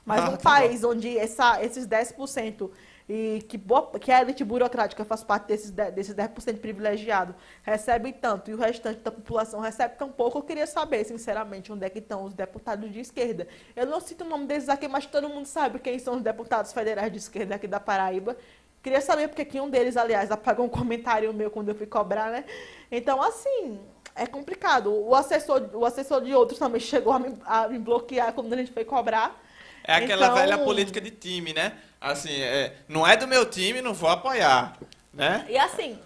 Mas 0.04 0.20
Ah, 0.24 0.30
um 0.30 0.36
tá 0.36 0.38
país 0.50 0.82
onde 0.82 1.16
essa, 1.16 1.62
esses 1.64 1.86
10% 1.86 2.68
e 3.08 3.42
que, 3.48 3.58
que 4.00 4.12
a 4.12 4.20
elite 4.20 4.44
burocrática 4.44 5.04
faz 5.04 5.24
parte 5.24 5.46
desses, 5.46 5.72
10%, 5.72 5.90
desses 5.92 6.14
10% 6.14 6.58
privilegiado 6.58 7.34
recebe 7.62 8.12
tanto 8.12 8.50
e 8.50 8.54
o 8.54 8.58
restante 8.58 9.00
da 9.00 9.10
população 9.10 9.60
recebe 9.60 9.96
tão 9.96 10.10
pouco, 10.10 10.38
eu 10.38 10.42
queria 10.42 10.66
saber, 10.66 11.04
sinceramente, 11.04 11.72
onde 11.72 11.86
é 11.86 11.90
que 11.90 12.00
estão 12.00 12.24
os 12.24 12.34
deputados 12.34 12.92
de 12.92 13.00
esquerda. 13.00 13.48
Eu 13.74 13.86
não 13.86 13.98
cito 14.00 14.24
o 14.24 14.28
nome 14.28 14.46
deles 14.46 14.68
aqui, 14.68 14.86
mas 14.86 15.06
todo 15.06 15.28
mundo 15.28 15.46
sabe 15.46 15.78
quem 15.78 15.98
são 15.98 16.16
os 16.16 16.22
deputados 16.22 16.72
federais 16.72 17.10
de 17.10 17.18
esquerda 17.18 17.54
aqui 17.54 17.66
da 17.66 17.80
Paraíba. 17.80 18.36
Queria 18.82 19.00
saber 19.00 19.28
porque 19.28 19.44
que 19.44 19.60
um 19.60 19.70
deles, 19.70 19.96
aliás, 19.96 20.30
apagou 20.30 20.66
um 20.66 20.68
comentário 20.68 21.32
meu 21.32 21.50
quando 21.50 21.70
eu 21.70 21.74
fui 21.74 21.86
cobrar, 21.86 22.30
né? 22.30 22.44
Então, 22.92 23.20
assim, 23.22 23.80
é 24.14 24.26
complicado. 24.26 24.92
O 24.92 25.14
assessor, 25.14 25.70
o 25.72 25.84
assessor 25.84 26.20
de 26.22 26.34
outros 26.34 26.58
também 26.58 26.80
chegou 26.80 27.12
a 27.12 27.18
me, 27.18 27.34
a 27.44 27.68
me 27.68 27.78
bloquear 27.78 28.32
quando 28.34 28.52
a 28.52 28.56
gente 28.56 28.70
foi 28.70 28.84
cobrar. 28.84 29.40
É 29.88 29.94
aquela 29.94 30.26
Então- 30.26 30.36
velha 30.36 30.58
política 30.58 31.00
de 31.00 31.10
time, 31.10 31.54
né? 31.54 31.72
Assim, 31.98 32.30
é, 32.42 32.76
não 32.86 33.06
é 33.06 33.16
do 33.16 33.26
meu 33.26 33.46
time, 33.48 33.80
não 33.80 33.94
vou 33.94 34.10
apoiar, 34.10 34.76
né? 35.14 35.46
E 35.48 35.56
assim, 35.56 35.98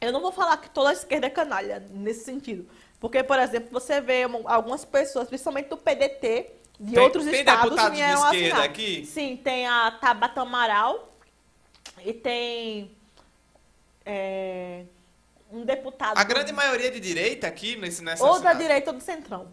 eu 0.00 0.10
não 0.10 0.22
vou 0.22 0.32
falar 0.32 0.56
que 0.56 0.70
toda 0.70 0.88
a 0.88 0.92
esquerda 0.94 1.26
é 1.26 1.30
canalha 1.30 1.84
nesse 1.90 2.24
sentido. 2.24 2.66
Porque, 2.98 3.22
por 3.22 3.38
exemplo, 3.38 3.68
você 3.70 4.00
vê 4.00 4.24
um- 4.26 4.48
algumas 4.48 4.86
pessoas, 4.86 5.28
principalmente 5.28 5.68
do 5.68 5.76
PDT, 5.76 6.50
de 6.80 6.94
Tem- 6.94 7.02
outros 7.02 7.24
tem 7.26 7.34
estados, 7.40 7.64
deputados 7.64 7.90
de 7.92 7.96
vieram 8.02 8.24
esquerda 8.24 8.46
assinar. 8.48 8.64
aqui? 8.64 9.04
Sim, 9.06 9.36
tem 9.36 9.66
a 9.68 9.90
Tabata 9.90 10.40
Amaral 10.40 11.12
e 12.02 12.14
tem 12.14 12.90
é, 14.06 14.84
um 15.52 15.62
deputado... 15.64 16.16
A 16.18 16.24
grande 16.24 16.52
maioria 16.52 16.86
é 16.88 16.90
de 16.90 16.98
direita 17.00 17.46
aqui 17.46 17.76
nesse, 17.76 18.02
nessa 18.02 18.24
Ou 18.24 18.32
da 18.32 18.38
cidade. 18.38 18.58
direita 18.60 18.90
ou 18.90 18.96
do 18.96 19.02
centrão. 19.02 19.46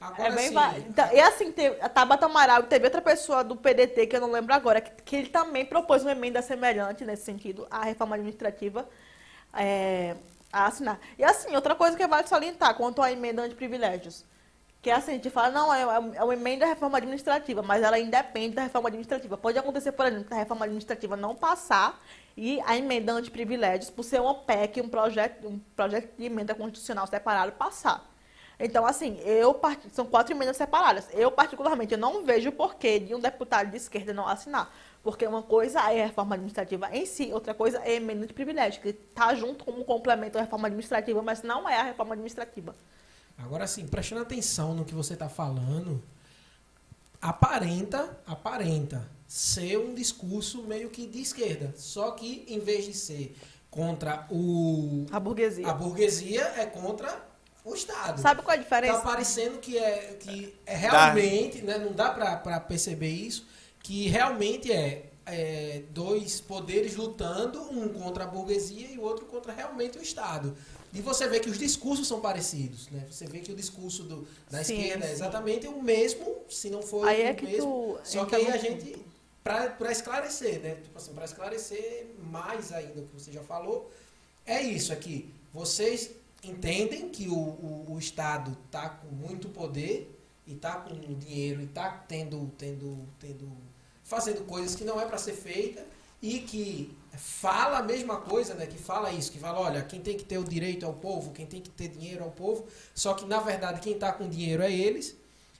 Agora 0.00 0.28
É 0.28 0.30
bem 0.30 0.48
sim, 0.48 0.54
va- 0.54 0.78
então, 0.78 1.06
E 1.12 1.20
assim, 1.20 1.52
tem 1.52 1.68
a 1.80 1.88
Tabata 1.88 2.26
Amaral 2.26 2.62
teve 2.64 2.86
outra 2.86 3.02
pessoa 3.02 3.44
do 3.44 3.54
PDT, 3.56 4.06
que 4.06 4.16
eu 4.16 4.20
não 4.20 4.30
lembro 4.32 4.54
agora, 4.54 4.80
que, 4.80 4.90
que 5.02 5.16
ele 5.16 5.28
também 5.28 5.64
propôs 5.66 6.02
uma 6.02 6.12
emenda 6.12 6.40
semelhante 6.40 7.04
nesse 7.04 7.24
sentido, 7.24 7.66
à 7.70 7.84
reforma 7.84 8.14
administrativa 8.16 8.88
é, 9.54 10.16
a 10.52 10.66
assinar. 10.66 10.98
E 11.18 11.24
assim, 11.24 11.54
outra 11.54 11.74
coisa 11.74 11.96
que 11.96 12.06
vale 12.06 12.26
salientar 12.26 12.74
quanto 12.76 13.02
à 13.02 13.12
emenda 13.12 13.48
de 13.48 13.54
privilégios. 13.54 14.24
Que 14.82 14.90
é 14.90 14.94
assim, 14.94 15.12
a 15.12 15.14
gente 15.16 15.28
fala, 15.30 15.50
não, 15.50 15.74
é, 15.74 15.82
é 16.16 16.24
uma 16.24 16.32
emenda 16.34 16.60
da 16.66 16.72
reforma 16.72 16.96
administrativa, 16.98 17.62
mas 17.62 17.82
ela 17.82 17.98
independe 17.98 18.54
da 18.56 18.62
reforma 18.62 18.88
administrativa. 18.88 19.36
Pode 19.36 19.58
acontecer, 19.58 19.92
por 19.92 20.06
exemplo, 20.06 20.30
da 20.30 20.36
reforma 20.36 20.64
administrativa 20.64 21.16
não 21.16 21.34
passar 21.36 22.00
e 22.36 22.60
a 22.64 22.76
emenda 22.78 23.12
anti-privilégios, 23.12 23.90
por 23.90 24.02
ser 24.04 24.20
uma 24.22 24.34
PEC, 24.34 24.80
um 24.80 24.88
projeto, 24.88 25.46
um 25.48 25.58
projeto 25.76 26.16
de 26.16 26.24
emenda 26.24 26.54
constitucional 26.54 27.06
separado, 27.06 27.52
passar. 27.52 28.08
Então, 28.60 28.84
assim, 28.84 29.18
eu 29.24 29.54
part- 29.54 29.88
são 29.92 30.04
quatro 30.04 30.34
emendas 30.34 30.56
separadas. 30.56 31.06
Eu, 31.12 31.32
particularmente, 31.32 31.92
eu 31.94 31.98
não 31.98 32.24
vejo 32.24 32.52
porquê 32.52 32.98
de 32.98 33.14
um 33.14 33.18
deputado 33.18 33.70
de 33.70 33.78
esquerda 33.78 34.12
não 34.12 34.28
assinar. 34.28 34.70
Porque 35.02 35.26
uma 35.26 35.42
coisa 35.42 35.78
é 35.90 36.02
a 36.02 36.06
reforma 36.06 36.34
administrativa 36.34 36.94
em 36.94 37.06
si, 37.06 37.32
outra 37.32 37.54
coisa 37.54 37.78
é 37.78 37.92
a 37.92 37.94
emenda 37.94 38.26
de 38.26 38.34
privilégio, 38.34 38.82
que 38.82 38.88
está 38.90 39.34
junto 39.34 39.64
como 39.64 39.80
um 39.80 39.84
complemento 39.84 40.36
à 40.36 40.42
reforma 40.42 40.66
administrativa, 40.68 41.22
mas 41.22 41.42
não 41.42 41.66
é 41.66 41.80
a 41.80 41.82
reforma 41.84 42.12
administrativa. 42.12 42.74
Agora 43.38 43.66
sim, 43.66 43.86
prestando 43.86 44.20
atenção 44.20 44.74
no 44.74 44.84
que 44.84 44.94
você 44.94 45.14
está 45.14 45.26
falando, 45.30 46.02
aparenta, 47.20 48.18
aparenta 48.26 49.08
ser 49.26 49.78
um 49.78 49.94
discurso 49.94 50.62
meio 50.64 50.90
que 50.90 51.06
de 51.06 51.22
esquerda. 51.22 51.72
Só 51.76 52.10
que 52.10 52.44
em 52.48 52.58
vez 52.58 52.84
de 52.84 52.92
ser 52.92 53.34
contra 53.70 54.26
o 54.30 55.06
A 55.10 55.18
burguesia. 55.20 55.66
a 55.66 55.72
burguesia, 55.72 56.42
é 56.58 56.66
contra 56.66 57.29
o 57.64 57.74
Estado. 57.74 58.20
Sabe 58.20 58.42
qual 58.42 58.52
é 58.52 58.54
a 58.54 58.58
Tá 58.58 58.62
diferença? 58.64 59.00
parecendo 59.00 59.58
que 59.58 59.76
é, 59.78 60.16
que 60.20 60.54
é 60.66 60.74
realmente, 60.76 61.62
né, 61.62 61.78
não 61.78 61.92
dá 61.92 62.10
para 62.10 62.60
perceber 62.60 63.08
isso, 63.10 63.46
que 63.82 64.08
realmente 64.08 64.72
é, 64.72 65.10
é 65.26 65.82
dois 65.90 66.40
poderes 66.40 66.96
lutando, 66.96 67.60
um 67.70 67.88
contra 67.88 68.24
a 68.24 68.26
burguesia 68.26 68.88
e 68.90 68.98
o 68.98 69.02
outro 69.02 69.26
contra 69.26 69.52
realmente 69.52 69.98
o 69.98 70.02
Estado. 70.02 70.56
E 70.92 71.00
você 71.00 71.28
vê 71.28 71.38
que 71.38 71.48
os 71.48 71.56
discursos 71.58 72.08
são 72.08 72.20
parecidos, 72.20 72.88
né? 72.90 73.06
Você 73.08 73.24
vê 73.24 73.38
que 73.38 73.52
o 73.52 73.54
discurso 73.54 74.02
do, 74.02 74.26
da 74.50 74.64
Sim, 74.64 74.74
esquerda 74.80 75.04
é 75.04 75.08
sim. 75.08 75.14
exatamente 75.14 75.68
o 75.68 75.80
mesmo, 75.80 76.38
se 76.48 76.68
não 76.68 76.82
for 76.82 77.06
Aí 77.06 77.22
é 77.22 77.30
o 77.30 77.36
que 77.36 77.44
mesmo. 77.46 77.62
tu 77.62 78.00
Só 78.02 78.24
que 78.24 78.34
aí 78.34 78.48
a 78.48 78.56
gente, 78.56 78.96
para 79.44 79.92
esclarecer, 79.92 80.58
né? 80.60 80.74
Tipo 80.82 80.98
assim, 80.98 81.12
para 81.12 81.24
esclarecer 81.26 82.06
mais 82.30 82.72
ainda 82.72 83.02
o 83.02 83.06
que 83.06 83.14
você 83.22 83.30
já 83.30 83.42
falou, 83.42 83.88
é 84.44 84.60
isso 84.62 84.92
aqui. 84.92 85.32
Vocês 85.54 86.10
entendem 86.42 87.08
que 87.08 87.28
o, 87.28 87.34
o, 87.34 87.86
o 87.90 87.98
Estado 87.98 88.56
está 88.66 88.88
com 88.88 89.08
muito 89.08 89.48
poder 89.48 90.16
e 90.46 90.54
está 90.54 90.72
com 90.76 90.94
dinheiro 90.94 91.60
e 91.60 91.64
está 91.64 91.90
tendo, 91.90 92.50
tendo, 92.56 93.06
tendo, 93.18 93.50
fazendo 94.02 94.44
coisas 94.44 94.74
que 94.74 94.84
não 94.84 95.00
é 95.00 95.04
para 95.04 95.18
ser 95.18 95.34
feita 95.34 95.84
e 96.22 96.40
que 96.40 96.96
fala 97.16 97.78
a 97.78 97.82
mesma 97.82 98.16
coisa, 98.18 98.54
né? 98.54 98.66
Que 98.66 98.78
fala 98.78 99.12
isso, 99.12 99.32
que 99.32 99.38
fala, 99.38 99.60
olha, 99.60 99.82
quem 99.82 100.00
tem 100.00 100.16
que 100.16 100.24
ter 100.24 100.38
o 100.38 100.44
direito 100.44 100.84
é 100.84 100.88
o 100.88 100.92
povo, 100.92 101.32
quem 101.32 101.46
tem 101.46 101.60
que 101.60 101.70
ter 101.70 101.88
dinheiro 101.88 102.22
é 102.22 102.26
o 102.26 102.30
povo. 102.30 102.66
Só 102.94 103.14
que 103.14 103.24
na 103.24 103.40
verdade 103.40 103.80
quem 103.80 103.94
está 103.94 104.12
com 104.12 104.28
dinheiro 104.28 104.62
é 104.62 104.72
eles. 104.72 105.16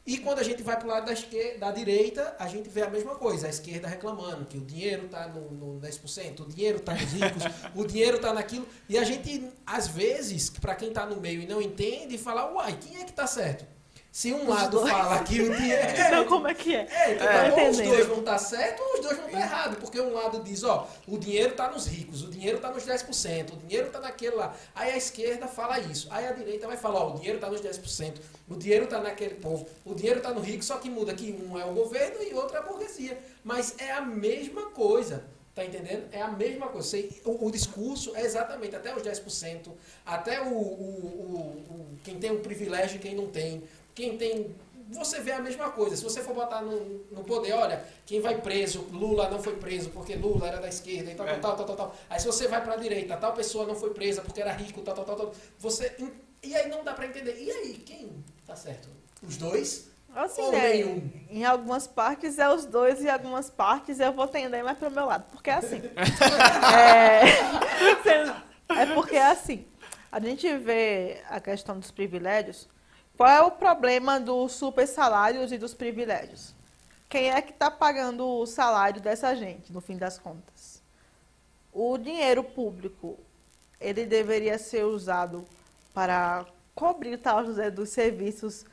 E 0.06 0.18
quando 0.18 0.38
a 0.38 0.42
gente 0.42 0.62
vai 0.62 0.76
para 0.76 0.86
o 0.86 0.90
lado 0.90 1.06
da, 1.06 1.12
esquerda, 1.12 1.58
da 1.58 1.70
direita, 1.70 2.34
a 2.38 2.48
gente 2.48 2.68
vê 2.68 2.82
a 2.82 2.90
mesma 2.90 3.14
coisa, 3.16 3.46
a 3.46 3.50
esquerda 3.50 3.86
reclamando 3.86 4.46
que 4.46 4.56
o 4.56 4.60
dinheiro 4.60 5.06
está 5.06 5.28
no, 5.28 5.50
no 5.50 5.80
10%, 5.80 6.40
o 6.40 6.48
dinheiro 6.48 6.78
está 6.78 6.94
nos 6.94 7.12
ricos, 7.12 7.42
o 7.76 7.84
dinheiro 7.84 8.16
está 8.16 8.32
naquilo. 8.32 8.66
E 8.88 8.96
a 8.96 9.04
gente, 9.04 9.52
às 9.66 9.88
vezes, 9.88 10.48
para 10.48 10.74
quem 10.74 10.88
está 10.88 11.04
no 11.04 11.20
meio 11.20 11.42
e 11.42 11.46
não 11.46 11.60
entende, 11.60 12.16
fala, 12.16 12.50
uai, 12.52 12.78
quem 12.80 12.96
é 12.96 13.04
que 13.04 13.10
está 13.10 13.26
certo? 13.26 13.66
Se 14.12 14.32
um 14.32 14.48
lado 14.48 14.78
dois. 14.80 14.90
fala 14.90 15.22
que 15.22 15.40
o 15.40 15.56
dinheiro. 15.56 15.82
Não, 16.10 16.24
como 16.26 16.48
é 16.48 16.54
que 16.54 16.74
é? 16.74 16.86
É, 16.90 17.14
então, 17.14 17.26
É. 17.28 17.52
ou 17.62 17.70
os 17.70 17.76
dois 17.78 18.06
vão 18.06 18.18
estar 18.18 18.38
certos 18.38 18.84
ou 18.84 18.94
os 18.94 19.00
dois 19.00 19.16
vão 19.16 19.26
estar 19.26 19.40
errados. 19.40 19.78
Porque 19.78 20.00
um 20.00 20.12
lado 20.12 20.42
diz, 20.42 20.64
ó, 20.64 20.88
o 21.06 21.16
dinheiro 21.16 21.50
está 21.50 21.70
nos 21.70 21.86
ricos, 21.86 22.24
o 22.24 22.28
dinheiro 22.28 22.56
está 22.56 22.70
nos 22.72 22.84
10%, 22.84 23.52
o 23.52 23.56
dinheiro 23.58 23.86
está 23.86 24.00
naquele 24.00 24.34
lá. 24.34 24.52
Aí 24.74 24.90
a 24.92 24.96
esquerda 24.96 25.46
fala 25.46 25.78
isso. 25.78 26.08
Aí 26.10 26.26
a 26.26 26.32
direita 26.32 26.66
vai 26.66 26.76
falar, 26.76 27.00
ó, 27.04 27.10
o 27.10 27.16
dinheiro 27.18 27.36
está 27.36 27.48
nos 27.48 27.60
10%, 27.60 28.14
o 28.48 28.56
dinheiro 28.56 28.84
está 28.84 29.00
naquele 29.00 29.36
povo, 29.36 29.64
o 29.84 29.94
dinheiro 29.94 30.18
está 30.18 30.30
no 30.34 30.40
rico, 30.40 30.64
só 30.64 30.78
que 30.78 30.90
muda 30.90 31.14
que 31.14 31.30
um 31.48 31.56
é 31.56 31.64
o 31.64 31.72
governo 31.72 32.20
e 32.22 32.34
outro 32.34 32.56
é 32.56 32.58
a 32.58 32.62
burguesia. 32.62 33.16
Mas 33.44 33.74
é 33.78 33.92
a 33.92 34.00
mesma 34.00 34.70
coisa. 34.70 35.22
Tá 35.52 35.64
entendendo? 35.64 36.04
É 36.12 36.22
a 36.22 36.28
mesma 36.28 36.68
coisa. 36.68 36.86
Você- 36.88 37.08
O, 37.24 37.46
o 37.46 37.50
discurso 37.50 38.14
é 38.14 38.22
exatamente 38.22 38.74
até 38.76 38.94
os 38.94 39.02
10%, 39.02 39.68
até 40.06 40.40
o, 40.40 40.46
o, 40.46 40.50
o- 40.52 41.72
o- 41.74 41.98
quem 42.04 42.18
tem 42.20 42.30
o 42.30 42.38
privilégio 42.38 42.96
e 42.96 42.98
quem 43.00 43.16
não 43.16 43.26
tem. 43.26 43.62
Quem 43.94 44.16
tem 44.16 44.54
você 44.90 45.20
vê 45.20 45.32
a 45.32 45.40
mesma 45.40 45.70
coisa. 45.70 45.96
Se 45.96 46.02
você 46.02 46.20
for 46.20 46.34
botar 46.34 46.62
no, 46.62 47.04
no 47.12 47.22
poder, 47.22 47.52
olha, 47.52 47.84
quem 48.04 48.20
vai 48.20 48.40
preso, 48.40 48.88
Lula 48.90 49.30
não 49.30 49.40
foi 49.40 49.54
preso 49.54 49.90
porque 49.90 50.16
Lula 50.16 50.48
era 50.48 50.60
da 50.60 50.68
esquerda 50.68 51.12
e 51.12 51.14
tal, 51.14 51.28
É. 51.28 51.38
tal, 51.38 51.56
tal, 51.56 51.66
tal, 51.66 51.76
tal. 51.76 51.96
Aí 52.08 52.18
se 52.18 52.26
você 52.26 52.48
vai 52.48 52.60
para 52.60 52.74
a 52.74 52.76
direita, 52.76 53.16
tal 53.16 53.32
pessoa 53.32 53.66
não 53.66 53.76
foi 53.76 53.94
presa 53.94 54.20
porque 54.20 54.40
era 54.40 54.52
rico, 54.52 54.80
tal, 54.82 54.94
tal, 54.94 55.04
tal, 55.04 55.16
tal. 55.16 55.32
Você 55.60 55.94
e 56.42 56.56
aí 56.56 56.68
não 56.68 56.82
dá 56.82 56.94
para 56.94 57.06
entender. 57.06 57.36
E 57.38 57.50
aí, 57.50 57.74
quem 57.74 58.24
tá 58.46 58.56
certo? 58.56 58.88
Os 59.22 59.36
dois? 59.36 59.90
Assim, 60.14 60.42
Ou 60.42 60.52
né? 60.52 60.70
nenhum? 60.70 61.10
Em 61.28 61.44
algumas 61.44 61.86
partes 61.86 62.38
é 62.38 62.52
os 62.52 62.64
dois, 62.64 63.00
e 63.00 63.06
em 63.06 63.10
algumas 63.10 63.48
partes 63.48 64.00
eu 64.00 64.12
vou 64.12 64.26
tender 64.26 64.64
mais 64.64 64.76
pro 64.76 64.90
meu 64.90 65.06
lado. 65.06 65.24
Porque 65.30 65.50
é 65.50 65.54
assim. 65.54 65.80
é, 66.74 67.28
é 68.82 68.86
porque 68.94 69.14
é 69.14 69.26
assim. 69.26 69.64
A 70.10 70.18
gente 70.18 70.52
vê 70.56 71.22
a 71.28 71.38
questão 71.38 71.78
dos 71.78 71.92
privilégios. 71.92 72.68
Qual 73.20 73.28
é 73.28 73.42
o 73.42 73.50
problema 73.50 74.18
dos 74.18 74.52
super 74.52 74.88
salários 74.88 75.52
e 75.52 75.58
dos 75.58 75.74
privilégios? 75.74 76.54
Quem 77.06 77.30
é 77.30 77.42
que 77.42 77.52
está 77.52 77.70
pagando 77.70 78.26
o 78.26 78.46
salário 78.46 78.98
dessa 78.98 79.36
gente, 79.36 79.70
no 79.70 79.82
fim 79.82 79.98
das 79.98 80.18
contas? 80.18 80.82
O 81.70 81.98
dinheiro 81.98 82.42
público, 82.42 83.18
ele 83.78 84.06
deveria 84.06 84.56
ser 84.56 84.86
usado 84.86 85.44
para 85.92 86.46
cobrir 86.74 87.18
tal 87.18 87.44
dos 87.44 87.90
serviços 87.90 88.64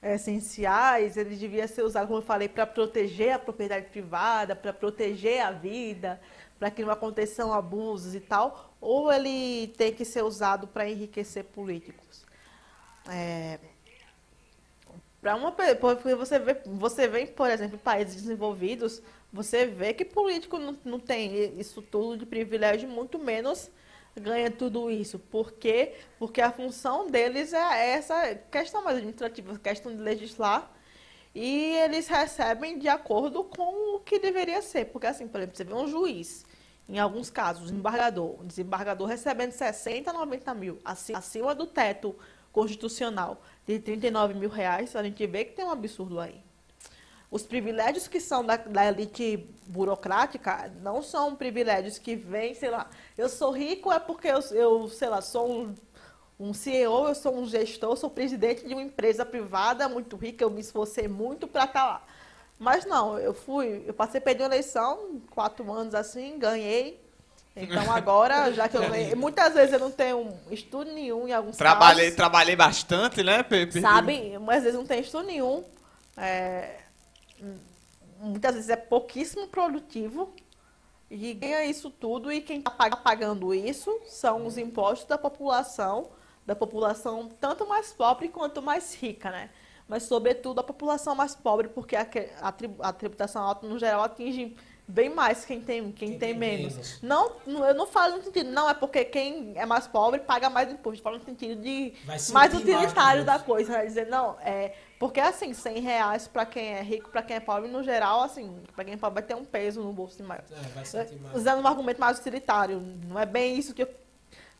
essenciais, 0.00 1.16
ele 1.16 1.34
devia 1.34 1.66
ser 1.66 1.82
usado, 1.82 2.06
como 2.06 2.20
eu 2.20 2.24
falei, 2.24 2.48
para 2.48 2.64
proteger 2.68 3.32
a 3.32 3.38
propriedade 3.40 3.86
privada, 3.86 4.54
para 4.54 4.72
proteger 4.72 5.40
a 5.40 5.50
vida, 5.50 6.20
para 6.56 6.70
que 6.70 6.84
não 6.84 6.92
aconteçam 6.92 7.52
abusos 7.52 8.14
e 8.14 8.20
tal, 8.20 8.76
ou 8.80 9.12
ele 9.12 9.74
tem 9.76 9.92
que 9.92 10.04
ser 10.04 10.22
usado 10.22 10.68
para 10.68 10.88
enriquecer 10.88 11.42
políticos? 11.46 12.24
É, 13.10 13.58
para 15.20 15.34
uma 15.34 15.50
porque 15.52 16.14
você 16.14 16.38
vê, 16.38 16.56
você 16.64 17.08
vê, 17.08 17.26
por 17.26 17.50
exemplo, 17.50 17.76
em 17.76 17.78
países 17.78 18.14
desenvolvidos, 18.22 19.02
você 19.32 19.66
vê 19.66 19.92
que 19.92 20.04
político 20.04 20.58
não, 20.58 20.76
não 20.84 21.00
tem 21.00 21.58
isso 21.58 21.82
tudo 21.82 22.16
de 22.16 22.24
privilégio, 22.24 22.88
muito 22.88 23.18
menos 23.18 23.70
ganha 24.18 24.50
tudo 24.50 24.90
isso. 24.90 25.18
Por 25.18 25.52
quê? 25.52 25.94
Porque 26.18 26.40
a 26.40 26.50
função 26.50 27.08
deles 27.08 27.52
é 27.52 27.90
essa 27.90 28.34
questão 28.50 28.82
mais 28.82 28.96
administrativa, 28.96 29.58
questão 29.58 29.94
de 29.94 30.02
legislar 30.02 30.70
e 31.34 31.74
eles 31.76 32.08
recebem 32.08 32.78
de 32.78 32.88
acordo 32.88 33.44
com 33.44 33.96
o 33.96 34.00
que 34.00 34.18
deveria 34.18 34.62
ser. 34.62 34.86
Porque, 34.86 35.06
assim, 35.06 35.28
por 35.28 35.38
exemplo, 35.38 35.56
você 35.56 35.64
vê 35.64 35.74
um 35.74 35.86
juiz, 35.86 36.44
em 36.88 36.98
alguns 36.98 37.30
casos, 37.30 37.70
desembargador, 37.70 38.44
desembargador 38.44 39.06
recebendo 39.06 39.52
60, 39.52 40.12
90 40.12 40.54
mil, 40.54 40.78
acima 40.84 41.54
do 41.54 41.66
teto 41.66 42.16
constitucional 42.50 43.40
de 43.68 43.78
39 43.78 44.32
mil 44.32 44.48
reais, 44.48 44.96
a 44.96 45.02
gente 45.02 45.26
vê 45.26 45.44
que 45.44 45.52
tem 45.52 45.64
um 45.64 45.70
absurdo 45.70 46.18
aí. 46.18 46.42
Os 47.30 47.42
privilégios 47.42 48.08
que 48.08 48.18
são 48.18 48.42
da, 48.42 48.56
da 48.56 48.86
elite 48.86 49.46
burocrática 49.66 50.72
não 50.80 51.02
são 51.02 51.36
privilégios 51.36 51.98
que 51.98 52.16
vêm, 52.16 52.54
sei 52.54 52.70
lá, 52.70 52.88
eu 53.18 53.28
sou 53.28 53.50
rico 53.50 53.92
é 53.92 53.98
porque 53.98 54.28
eu, 54.28 54.40
eu 54.52 54.88
sei 54.88 55.08
lá, 55.10 55.20
sou 55.20 55.52
um, 55.52 55.74
um 56.40 56.54
CEO, 56.54 57.08
eu 57.08 57.14
sou 57.14 57.36
um 57.36 57.46
gestor, 57.46 57.94
sou 57.98 58.08
presidente 58.08 58.66
de 58.66 58.72
uma 58.72 58.82
empresa 58.82 59.26
privada 59.26 59.86
muito 59.86 60.16
rica, 60.16 60.42
eu 60.42 60.48
me 60.48 60.62
esforcei 60.62 61.06
muito 61.06 61.46
para 61.46 61.64
estar 61.64 61.80
tá 61.80 61.86
lá. 61.86 62.06
Mas 62.58 62.86
não, 62.86 63.18
eu 63.18 63.34
fui, 63.34 63.84
eu 63.86 63.92
participei 63.92 64.34
de 64.34 64.40
uma 64.40 64.48
eleição, 64.48 65.20
quatro 65.30 65.70
anos 65.70 65.94
assim, 65.94 66.38
ganhei. 66.38 66.98
Então 67.58 67.92
agora, 67.92 68.52
já 68.52 68.68
que 68.68 68.76
eu 68.76 68.88
ganhei, 68.88 69.14
muitas 69.14 69.54
vezes 69.54 69.72
eu 69.72 69.80
não 69.80 69.90
tenho 69.90 70.32
estudo 70.50 70.92
nenhum 70.92 71.26
em 71.26 71.32
alguns 71.32 71.56
trabalhei, 71.56 72.04
casos. 72.06 72.16
Trabalhei 72.16 72.56
bastante, 72.56 73.22
né, 73.22 73.42
Pepe? 73.42 73.80
Sabe, 73.80 74.34
às 74.36 74.62
vezes 74.62 74.74
não 74.74 74.86
tem 74.86 75.00
estudo 75.00 75.26
nenhum. 75.26 75.64
É, 76.16 76.78
muitas 78.20 78.54
vezes 78.54 78.70
é 78.70 78.76
pouquíssimo 78.76 79.48
produtivo 79.48 80.34
e 81.10 81.32
ganha 81.34 81.64
isso 81.64 81.90
tudo 81.90 82.30
e 82.30 82.40
quem 82.40 82.58
está 82.58 82.70
pagando 82.96 83.54
isso 83.54 84.00
são 84.06 84.46
os 84.46 84.58
impostos 84.58 85.08
da 85.08 85.16
população, 85.16 86.10
da 86.46 86.54
população 86.54 87.30
tanto 87.40 87.66
mais 87.66 87.92
pobre 87.92 88.28
quanto 88.28 88.60
mais 88.60 88.94
rica, 88.94 89.30
né? 89.30 89.50
Mas 89.88 90.02
sobretudo 90.02 90.60
a 90.60 90.62
população 90.62 91.14
mais 91.14 91.34
pobre, 91.34 91.68
porque 91.68 91.96
a, 91.96 92.06
a, 92.80 92.92
tributação 92.92 93.42
alta 93.42 93.66
no 93.66 93.78
geral 93.78 94.02
atinge 94.02 94.54
bem 94.88 95.10
mais 95.10 95.44
quem 95.44 95.60
tem, 95.60 95.92
quem, 95.92 96.10
quem 96.10 96.18
tem, 96.18 96.34
menos. 96.34 96.72
menos. 96.72 97.02
Não, 97.02 97.32
eu 97.66 97.74
não 97.74 97.86
falo 97.86 98.16
no 98.16 98.24
sentido, 98.24 98.50
não 98.50 98.68
é 98.68 98.74
porque 98.74 99.04
quem 99.04 99.52
é 99.54 99.66
mais 99.66 99.86
pobre 99.86 100.20
paga 100.20 100.48
mais 100.48 100.72
imposto, 100.72 101.00
eu 101.00 101.04
falo 101.04 101.18
no 101.18 101.24
sentido 101.24 101.60
de 101.60 101.92
mais 102.32 102.54
utilitário 102.54 103.24
da 103.24 103.38
coisa, 103.38 103.72
né? 103.72 103.86
dizer, 103.86 104.06
não, 104.06 104.36
é 104.40 104.72
porque, 104.98 105.20
assim, 105.20 105.54
100 105.54 105.80
reais 105.80 106.26
para 106.26 106.44
quem 106.44 106.74
é 106.74 106.82
rico, 106.82 107.08
para 107.10 107.22
quem 107.22 107.36
é 107.36 107.40
pobre, 107.40 107.70
no 107.70 107.84
geral, 107.84 108.22
assim, 108.22 108.60
para 108.74 108.84
quem 108.84 108.94
é 108.94 108.96
pobre 108.96 109.20
vai 109.20 109.22
ter 109.22 109.36
um 109.36 109.44
peso 109.44 109.80
no 109.80 109.92
bolso 109.92 110.22
maior. 110.24 110.42
É, 110.50 110.68
vai 110.70 110.84
sentir 110.84 111.20
mais. 111.20 111.36
Usando 111.36 111.62
um 111.62 111.66
argumento 111.66 112.00
mais 112.00 112.18
utilitário. 112.18 112.80
Não 113.06 113.18
é 113.18 113.24
bem 113.24 113.56
isso 113.56 113.72
que 113.72 113.84
eu, 113.84 113.94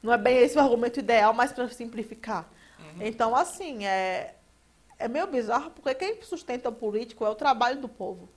Não 0.01 0.13
é 0.13 0.17
bem 0.17 0.39
esse 0.39 0.57
o 0.57 0.61
argumento 0.61 1.01
ideal, 1.01 1.35
mas 1.35 1.53
para 1.53 1.69
simplificar. 1.69 2.49
Uhum. 2.79 3.07
Então, 3.07 3.35
assim, 3.35 3.85
é, 3.85 4.37
é 4.97 5.09
meio 5.09 5.27
bizarro, 5.27 5.73
porque 5.73 5.93
quem 5.97 6.23
sustenta 6.23 6.69
o 6.69 6.73
político 6.73 7.27
é 7.27 7.29
o 7.29 7.35
trabalho 7.35 7.81
do 7.81 7.89
povo. 7.89 8.29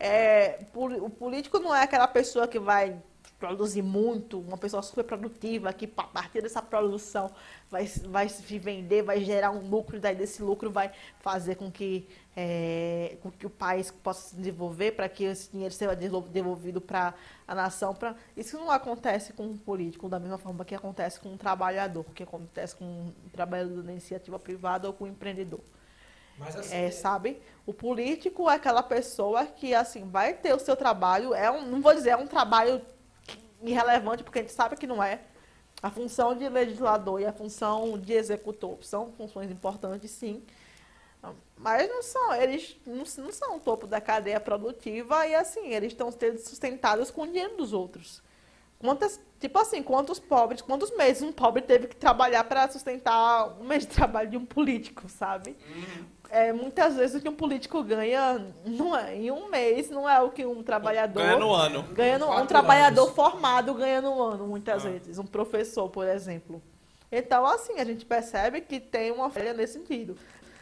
É, 0.00 0.60
o 0.74 1.10
político 1.10 1.58
não 1.58 1.74
é 1.74 1.82
aquela 1.82 2.06
pessoa 2.06 2.46
que 2.46 2.58
vai 2.58 2.96
produzir 3.38 3.82
muito, 3.82 4.40
uma 4.40 4.58
pessoa 4.58 4.82
super 4.82 5.04
produtiva, 5.04 5.72
que 5.72 5.88
a 5.96 6.02
partir 6.04 6.42
dessa 6.42 6.60
produção 6.60 7.30
vai, 7.70 7.86
vai 8.06 8.28
se 8.28 8.58
vender, 8.58 9.02
vai 9.02 9.22
gerar 9.22 9.50
um 9.50 9.68
lucro, 9.68 9.96
e 9.96 10.00
daí 10.00 10.14
desse 10.14 10.42
lucro 10.42 10.70
vai 10.70 10.90
fazer 11.20 11.54
com 11.54 11.70
que, 11.70 12.08
é, 12.36 13.16
com 13.22 13.30
que 13.30 13.46
o 13.46 13.50
país 13.50 13.90
possa 13.90 14.30
se 14.30 14.36
desenvolver, 14.36 14.92
para 14.92 15.08
que 15.08 15.24
esse 15.24 15.50
dinheiro 15.52 15.72
seja 15.72 15.94
devolvido 15.94 16.80
para 16.80 17.14
a 17.46 17.54
nação. 17.54 17.94
Pra... 17.94 18.16
Isso 18.36 18.56
não 18.56 18.70
acontece 18.70 19.32
com 19.32 19.44
um 19.44 19.56
político 19.56 20.08
da 20.08 20.18
mesma 20.18 20.38
forma 20.38 20.64
que 20.64 20.74
acontece 20.74 21.20
com 21.20 21.30
um 21.30 21.36
trabalhador, 21.36 22.04
que 22.14 22.24
acontece 22.24 22.74
com 22.74 22.84
um 22.84 23.12
trabalhador 23.32 23.82
da 23.82 23.92
iniciativa 23.92 24.38
privada 24.38 24.88
ou 24.88 24.92
com 24.92 25.04
um 25.04 25.08
empreendedor. 25.08 25.60
Assim, 26.40 26.74
é, 26.74 26.90
sabe? 26.90 27.42
O 27.66 27.74
político 27.74 28.48
é 28.48 28.54
aquela 28.54 28.82
pessoa 28.82 29.44
que 29.44 29.74
assim 29.74 30.08
vai 30.08 30.34
ter 30.34 30.54
o 30.54 30.58
seu 30.58 30.76
trabalho, 30.76 31.34
é 31.34 31.50
um, 31.50 31.66
não 31.66 31.80
vou 31.80 31.94
dizer 31.94 32.10
é 32.10 32.16
um 32.16 32.26
trabalho 32.26 32.80
irrelevante, 33.62 34.22
porque 34.22 34.38
a 34.38 34.42
gente 34.42 34.54
sabe 34.54 34.76
que 34.76 34.86
não 34.86 35.02
é. 35.02 35.20
A 35.82 35.90
função 35.90 36.34
de 36.34 36.48
legislador 36.48 37.20
e 37.20 37.26
a 37.26 37.32
função 37.32 37.98
de 37.98 38.12
executor 38.12 38.82
são 38.82 39.12
funções 39.12 39.50
importantes, 39.50 40.10
sim. 40.10 40.42
Mas 41.56 41.88
não 41.88 42.02
são, 42.02 42.34
eles 42.34 42.76
não, 42.86 43.04
não 43.24 43.32
são 43.32 43.56
o 43.56 43.60
topo 43.60 43.86
da 43.86 44.00
cadeia 44.00 44.40
produtiva 44.40 45.26
e 45.26 45.34
assim, 45.34 45.68
eles 45.68 45.92
estão 45.92 46.10
sendo 46.10 46.38
sustentados 46.38 47.10
com 47.10 47.22
o 47.22 47.26
dinheiro 47.26 47.56
dos 47.56 47.72
outros. 47.72 48.22
Quantas, 48.78 49.20
tipo 49.40 49.58
assim, 49.58 49.82
quantos 49.82 50.20
pobres, 50.20 50.62
quantos 50.62 50.96
meses 50.96 51.22
um 51.22 51.32
pobre 51.32 51.62
teve 51.62 51.88
que 51.88 51.96
trabalhar 51.96 52.44
para 52.44 52.70
sustentar 52.70 53.60
um 53.60 53.64
mês 53.64 53.84
de 53.84 53.88
trabalho 53.92 54.30
de 54.30 54.36
um 54.36 54.46
político, 54.46 55.08
sabe? 55.08 55.56
Uhum 55.68 56.17
é, 56.30 56.52
muitas 56.52 56.96
vezes 56.96 57.16
o 57.16 57.20
que 57.20 57.28
um 57.28 57.34
político 57.34 57.82
ganha 57.82 58.44
não 58.64 58.96
é, 58.96 59.16
em 59.16 59.30
um 59.30 59.48
mês 59.48 59.90
não 59.90 60.08
é 60.08 60.20
o 60.20 60.30
que 60.30 60.44
um 60.44 60.62
trabalhador 60.62 61.22
ganha 61.22 61.36
no 61.36 61.52
ano. 61.52 61.82
Ganha 61.92 62.18
no, 62.18 62.30
um 62.30 62.46
trabalhador 62.46 63.02
anos. 63.02 63.14
formado 63.14 63.74
ganha 63.74 64.00
no 64.00 64.22
ano, 64.22 64.46
muitas 64.46 64.84
ah. 64.84 64.90
vezes. 64.90 65.18
Um 65.18 65.26
professor, 65.26 65.88
por 65.88 66.06
exemplo. 66.06 66.62
Então, 67.10 67.46
assim, 67.46 67.80
a 67.80 67.84
gente 67.84 68.04
percebe 68.04 68.60
que 68.60 68.78
tem 68.78 69.10
uma 69.10 69.30
falha 69.30 69.54
nesse 69.54 69.74
sentido. 69.74 70.16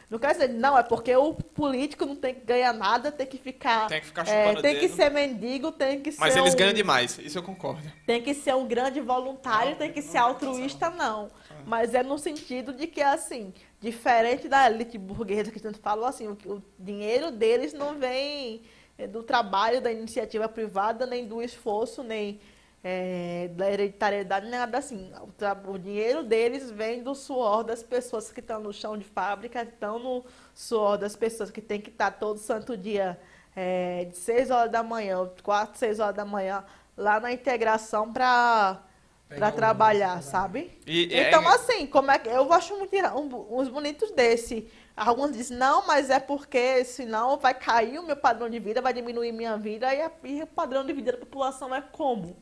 Não 0.08 0.20
quer 0.20 0.32
dizer, 0.32 0.48
não, 0.50 0.78
é 0.78 0.84
porque 0.84 1.14
o 1.16 1.34
político 1.34 2.06
não 2.06 2.14
tem 2.14 2.32
que 2.32 2.44
ganhar 2.44 2.72
nada, 2.72 3.10
tem 3.10 3.26
que 3.26 3.38
ficar. 3.38 3.88
Tem 3.88 4.00
que 4.00 4.06
ficar 4.06 4.28
é, 4.28 4.54
Tem 4.62 4.78
que 4.78 4.88
ser 4.88 5.10
mendigo, 5.10 5.72
tem 5.72 6.00
que 6.00 6.10
Mas 6.10 6.14
ser. 6.14 6.20
Mas 6.20 6.36
eles 6.36 6.54
um, 6.54 6.56
ganham 6.56 6.72
demais, 6.72 7.18
isso 7.18 7.36
eu 7.36 7.42
concordo. 7.42 7.82
Tem 8.06 8.22
que 8.22 8.32
ser 8.32 8.54
um 8.54 8.68
grande 8.68 9.00
voluntário, 9.00 9.72
não, 9.72 9.78
tem 9.78 9.92
que 9.92 10.00
ser 10.00 10.18
altruísta, 10.18 10.90
não. 10.90 11.28
Mas 11.66 11.92
é 11.92 12.04
no 12.04 12.16
sentido 12.18 12.72
de 12.72 12.86
que, 12.86 13.02
assim, 13.02 13.52
diferente 13.86 14.48
da 14.48 14.68
elite 14.68 14.98
burguesa 14.98 15.50
que 15.50 15.58
gente 15.60 15.78
falou, 15.78 16.06
assim, 16.06 16.26
o, 16.26 16.36
o 16.46 16.62
dinheiro 16.78 17.30
deles 17.30 17.72
não 17.72 17.98
vem 17.98 18.62
é, 18.98 19.06
do 19.06 19.22
trabalho 19.22 19.80
da 19.80 19.92
iniciativa 19.92 20.48
privada, 20.48 21.06
nem 21.06 21.26
do 21.26 21.40
esforço, 21.40 22.02
nem 22.02 22.40
é, 22.82 23.48
da 23.54 23.70
hereditariedade, 23.70 24.48
nada 24.48 24.78
assim. 24.78 25.12
O, 25.20 25.72
o, 25.72 25.78
dinheiro 25.78 26.24
deles 26.24 26.70
vem 26.70 27.02
do 27.02 27.14
suor 27.14 27.62
das 27.62 27.82
pessoas 27.82 28.32
que 28.32 28.40
estão 28.40 28.60
no 28.60 28.72
chão 28.72 28.98
de 28.98 29.04
fábrica, 29.04 29.62
estão 29.62 29.98
no 29.98 30.24
suor 30.54 30.98
das 30.98 31.14
pessoas 31.14 31.50
que 31.50 31.60
tem 31.60 31.80
que 31.80 31.90
estar 31.90 32.10
todo 32.12 32.38
santo 32.38 32.76
dia 32.76 33.18
é, 33.54 34.06
de 34.06 34.16
6 34.16 34.50
horas 34.50 34.72
da 34.72 34.82
manhã, 34.82 35.30
4, 35.42 35.78
6 35.78 36.00
horas 36.00 36.14
da 36.16 36.24
manhã, 36.24 36.64
lá 36.96 37.20
na 37.20 37.32
integração 37.32 38.12
para 38.12 38.82
para 39.28 39.50
trabalhar, 39.50 40.22
sabe? 40.22 40.78
E, 40.86 41.12
é 41.12 41.28
então, 41.28 41.42
é... 41.42 41.54
assim, 41.54 41.86
como 41.86 42.10
é 42.10 42.18
que 42.18 42.28
eu 42.28 42.52
acho 42.52 42.76
muito 42.76 42.94
um, 42.96 43.60
uns 43.60 43.68
bonitos 43.68 44.10
desse. 44.12 44.70
Alguns 44.96 45.32
dizem, 45.32 45.56
não, 45.56 45.86
mas 45.86 46.08
é 46.08 46.18
porque 46.18 46.84
senão 46.84 47.36
vai 47.36 47.52
cair 47.52 47.98
o 47.98 48.06
meu 48.06 48.16
padrão 48.16 48.48
de 48.48 48.58
vida, 48.58 48.80
vai 48.80 48.94
diminuir 48.94 49.32
minha 49.32 49.56
vida 49.56 49.92
e, 49.94 50.00
a, 50.00 50.10
e 50.24 50.42
o 50.42 50.46
padrão 50.46 50.86
de 50.86 50.92
vida 50.92 51.12
da 51.12 51.18
população 51.18 51.74
é 51.74 51.82
como? 51.82 52.36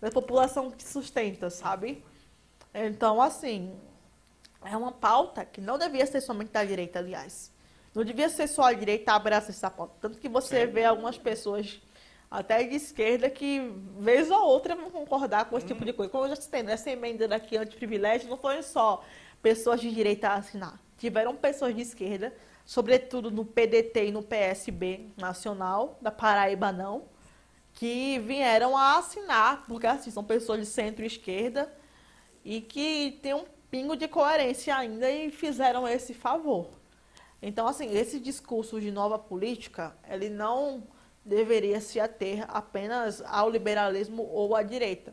Da 0.00 0.10
população 0.10 0.70
que 0.70 0.82
sustenta, 0.82 1.50
sabe? 1.50 2.02
Então, 2.74 3.20
assim, 3.20 3.78
é 4.64 4.76
uma 4.76 4.92
pauta 4.92 5.44
que 5.44 5.60
não 5.60 5.78
devia 5.78 6.06
ser 6.06 6.20
somente 6.20 6.50
da 6.50 6.64
direita, 6.64 6.98
aliás. 6.98 7.52
Não 7.94 8.04
devia 8.04 8.28
ser 8.28 8.46
só 8.46 8.62
a 8.62 8.72
direita 8.72 9.12
abraça 9.12 9.50
essa 9.50 9.70
pauta. 9.70 9.94
Tanto 10.00 10.18
que 10.18 10.28
você 10.28 10.66
vê 10.66 10.84
algumas 10.84 11.18
pessoas 11.18 11.80
até 12.30 12.62
de 12.62 12.76
esquerda 12.76 13.28
que, 13.28 13.72
vez 13.98 14.30
ou 14.30 14.40
outra, 14.40 14.76
vão 14.76 14.90
concordar 14.90 15.46
com 15.46 15.58
esse 15.58 15.66
tipo 15.66 15.84
de 15.84 15.92
coisa. 15.92 16.12
Como 16.12 16.24
eu 16.24 16.28
já 16.28 16.36
citei, 16.36 16.60
essa 16.68 16.90
emenda 16.90 17.26
daqui 17.26 17.56
anti-privilégio 17.56 18.28
não 18.30 18.36
foi 18.36 18.62
só 18.62 19.02
pessoas 19.42 19.80
de 19.80 19.92
direita 19.92 20.28
a 20.28 20.34
assinar. 20.34 20.80
Tiveram 20.96 21.34
pessoas 21.34 21.74
de 21.74 21.82
esquerda, 21.82 22.32
sobretudo 22.64 23.30
no 23.30 23.44
PDT 23.44 24.06
e 24.06 24.12
no 24.12 24.22
PSB 24.22 25.08
nacional, 25.16 25.98
da 26.00 26.12
Paraíba 26.12 26.70
não, 26.70 27.04
que 27.72 28.18
vieram 28.20 28.76
a 28.76 28.98
assinar, 28.98 29.64
porque 29.66 29.86
assim, 29.86 30.10
são 30.10 30.22
pessoas 30.22 30.60
de 30.60 30.66
centro 30.66 31.04
e 31.04 31.10
e 32.44 32.60
que 32.60 33.18
tem 33.22 33.34
um 33.34 33.44
pingo 33.70 33.96
de 33.96 34.06
coerência 34.06 34.76
ainda 34.76 35.10
e 35.10 35.30
fizeram 35.30 35.86
esse 35.86 36.14
favor. 36.14 36.68
Então, 37.42 37.66
assim, 37.66 37.90
esse 37.96 38.20
discurso 38.20 38.80
de 38.80 38.90
nova 38.90 39.18
política, 39.18 39.96
ele 40.08 40.28
não 40.28 40.82
deveria 41.24 41.80
se 41.80 42.00
ater 42.00 42.44
apenas 42.48 43.22
ao 43.26 43.50
liberalismo 43.50 44.22
ou 44.22 44.56
à 44.56 44.62
direita. 44.62 45.12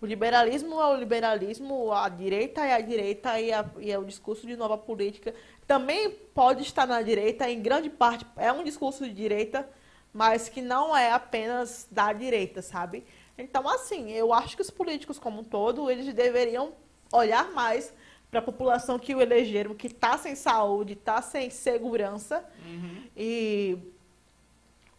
O 0.00 0.04
liberalismo 0.04 0.80
é 0.80 0.86
o 0.86 0.96
liberalismo, 0.96 1.90
a 1.90 2.08
direita 2.08 2.64
é 2.64 2.74
a 2.74 2.80
direita 2.80 3.40
e, 3.40 3.50
a, 3.52 3.64
e 3.78 3.90
é 3.90 3.98
o 3.98 4.04
discurso 4.04 4.46
de 4.46 4.54
nova 4.54 4.76
política. 4.76 5.34
Também 5.66 6.10
pode 6.10 6.62
estar 6.62 6.86
na 6.86 7.00
direita, 7.00 7.48
em 7.50 7.62
grande 7.62 7.88
parte 7.88 8.26
é 8.36 8.52
um 8.52 8.62
discurso 8.62 9.04
de 9.04 9.14
direita, 9.14 9.66
mas 10.12 10.48
que 10.48 10.60
não 10.60 10.94
é 10.94 11.10
apenas 11.10 11.88
da 11.90 12.12
direita, 12.12 12.60
sabe? 12.60 13.04
Então, 13.38 13.66
assim, 13.68 14.10
eu 14.12 14.32
acho 14.32 14.54
que 14.54 14.62
os 14.62 14.70
políticos 14.70 15.18
como 15.18 15.40
um 15.40 15.44
todo, 15.44 15.90
eles 15.90 16.12
deveriam 16.12 16.72
olhar 17.12 17.50
mais 17.52 17.92
para 18.30 18.40
a 18.40 18.42
população 18.42 18.98
que 18.98 19.14
o 19.14 19.20
elegeram, 19.20 19.74
que 19.74 19.86
está 19.86 20.18
sem 20.18 20.34
saúde, 20.34 20.92
está 20.92 21.22
sem 21.22 21.48
segurança, 21.48 22.44
uhum. 22.66 23.02
e 23.16 23.78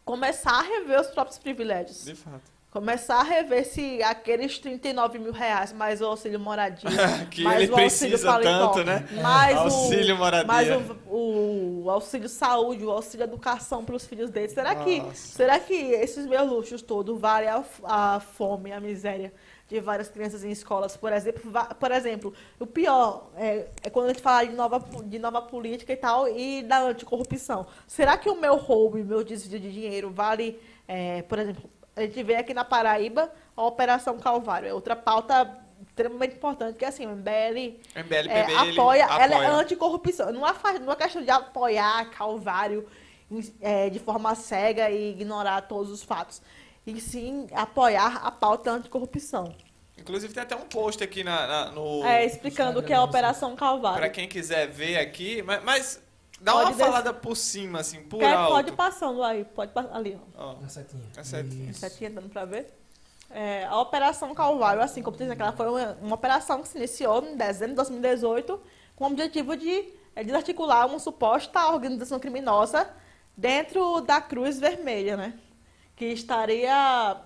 começar 0.08 0.54
a 0.54 0.62
rever 0.62 1.02
os 1.02 1.08
próprios 1.08 1.38
privilégios. 1.38 2.06
De 2.06 2.16
fato. 2.16 2.58
Começar 2.72 3.20
a 3.20 3.24
rever 3.24 3.66
se 3.66 4.02
aqueles 4.04 4.58
39 4.60 5.20
mil 5.20 5.32
reais, 5.32 5.74
mais 5.74 6.02
o 6.02 6.06
auxílio 6.06 6.40
moradia, 6.40 6.90
Que 7.30 7.44
mais 7.44 7.64
ele 7.64 7.72
o 7.72 7.76
auxílio 7.76 8.12
precisa 8.12 8.32
paletó, 8.32 8.68
tanto, 8.68 8.84
né? 8.86 9.06
Mais 9.22 9.58
Auxílio 9.58 10.16
o, 10.16 10.18
moradia. 10.18 10.48
Mais 10.48 10.68
o, 10.70 11.84
o 11.84 11.90
auxílio 11.90 12.30
saúde, 12.30 12.86
o 12.86 12.92
auxílio 12.92 13.24
educação 13.24 13.84
para 13.84 13.96
os 13.96 14.06
filhos 14.06 14.30
deles. 14.30 14.52
Será 14.52 14.76
que, 14.76 15.04
será 15.14 15.60
que 15.60 15.74
esses 15.74 16.26
meus 16.26 16.48
luxos 16.48 16.82
todos 16.82 17.20
valem 17.20 17.50
a, 17.50 17.64
a 17.84 18.20
fome, 18.20 18.72
a 18.72 18.80
miséria 18.80 19.34
de 19.68 19.80
várias 19.80 20.08
crianças 20.08 20.44
em 20.44 20.52
escolas, 20.52 20.96
por 20.96 21.12
exemplo? 21.12 21.52
Por 21.80 21.92
exemplo, 21.92 22.34
o 22.60 22.66
pior 22.66 23.30
é, 23.36 23.68
é 23.84 23.90
quando 23.90 24.06
a 24.06 24.10
gente 24.10 24.22
fala 24.22 24.46
de 24.46 24.56
nova, 24.56 24.80
de 25.04 25.20
nova 25.20 25.42
política 25.42 25.92
e 25.92 25.98
tal, 25.98 26.28
e 26.28 26.64
da 26.64 26.80
anticorrupção. 26.80 27.68
Será 27.86 28.18
que 28.18 28.30
o 28.30 28.36
meu 28.36 28.56
roubo 28.56 28.98
e 28.98 29.04
meu 29.04 29.24
desvio 29.24 29.60
de 29.60 29.72
dinheiro 29.72 30.10
vale, 30.10 30.60
é, 30.88 31.22
por 31.24 31.38
exemplo, 31.40 31.70
a 31.96 32.02
gente 32.02 32.24
vê 32.24 32.36
aqui 32.36 32.54
na 32.54 32.64
Paraíba 32.64 33.32
a 33.56 33.66
Operação 33.66 34.18
Calvário, 34.18 34.70
é 34.70 34.74
outra 34.74 34.96
pauta 34.96 35.66
extremamente 35.88 36.36
importante, 36.36 36.78
que 36.78 36.86
é 36.86 36.88
assim, 36.88 37.06
o 37.06 37.10
MBL 37.10 37.80
MBL, 37.96 38.30
é, 38.30 38.44
ele 38.44 38.80
apoia, 38.80 39.04
ela 39.04 39.22
é 39.22 39.26
apoia. 39.26 39.52
anticorrupção. 39.52 40.32
Não 40.32 40.48
é, 40.48 40.54
não 40.80 40.94
é 40.94 40.96
questão 40.96 41.24
de 41.24 41.30
apoiar 41.30 42.10
Calvário 42.12 42.88
é, 43.62 43.90
de 43.90 44.00
forma 44.00 44.34
cega 44.36 44.90
e 44.90 45.12
ignorar 45.12 45.62
todos 45.62 45.92
os 45.92 46.04
fatos. 46.04 46.42
E 46.88 47.02
sim 47.02 47.48
apoiar 47.54 48.26
a 48.26 48.32
pauta 48.32 48.72
anticorrupção. 48.72 49.54
Inclusive 49.98 50.34
tem 50.34 50.42
até 50.42 50.56
um 50.56 50.62
post 50.62 51.04
aqui 51.04 51.22
na, 51.24 51.46
na- 51.46 51.72
no... 51.72 52.04
É, 52.06 52.26
explicando 52.26 52.80
o 52.80 52.84
que 52.84 52.94
é 52.94 52.96
a 52.96 53.04
Operação 53.04 53.56
Calvário. 53.58 54.00
Pra 54.00 54.10
quem 54.10 54.28
quiser 54.28 54.68
ver 54.70 54.98
aqui, 54.98 55.42
mas, 55.42 55.62
mas 55.64 56.02
dá 56.40 56.54
Pode 56.54 56.66
uma 56.72 56.76
des- 56.78 56.86
falada 56.86 57.14
por 57.14 57.36
cima, 57.36 57.80
assim, 57.82 58.02
por 58.04 58.20
Quer, 58.20 58.34
alto. 58.34 58.54
pode 58.54 58.70
ir 58.70 58.76
passando 58.76 59.22
aí, 59.22 59.44
pode 59.44 59.74
passar 59.74 59.94
ali, 59.94 60.18
ó. 60.38 60.52
Ó, 60.52 60.62
Na 60.62 60.70
setinha. 60.70 61.04
Na 61.16 61.24
setinha. 61.26 61.72
Isso. 61.72 61.80
Setinha 61.82 62.10
dando 62.10 62.30
pra 62.30 62.46
ver. 62.46 62.74
É, 63.30 63.66
a 63.66 63.78
Operação 63.82 64.34
Calvário, 64.34 64.82
assim 64.82 65.02
como 65.04 65.18
dizem, 65.18 65.36
ela 65.38 65.52
foi 65.52 65.68
uma, 65.68 65.98
uma 66.02 66.16
operação 66.16 66.62
que 66.62 66.70
se 66.70 66.78
iniciou 66.78 67.22
em 67.26 67.36
dezembro 67.36 67.72
de 67.72 67.76
2018 67.76 68.62
com 68.96 69.04
o 69.04 69.08
objetivo 69.08 69.58
de 69.58 69.90
é, 70.16 70.24
desarticular 70.24 70.86
uma 70.88 71.00
suposta 71.00 71.68
organização 71.70 72.18
criminosa 72.18 72.90
dentro 73.36 74.00
da 74.00 74.22
Cruz 74.22 74.58
Vermelha, 74.58 75.18
né? 75.18 75.34
Que 75.98 76.06
estaria 76.06 77.18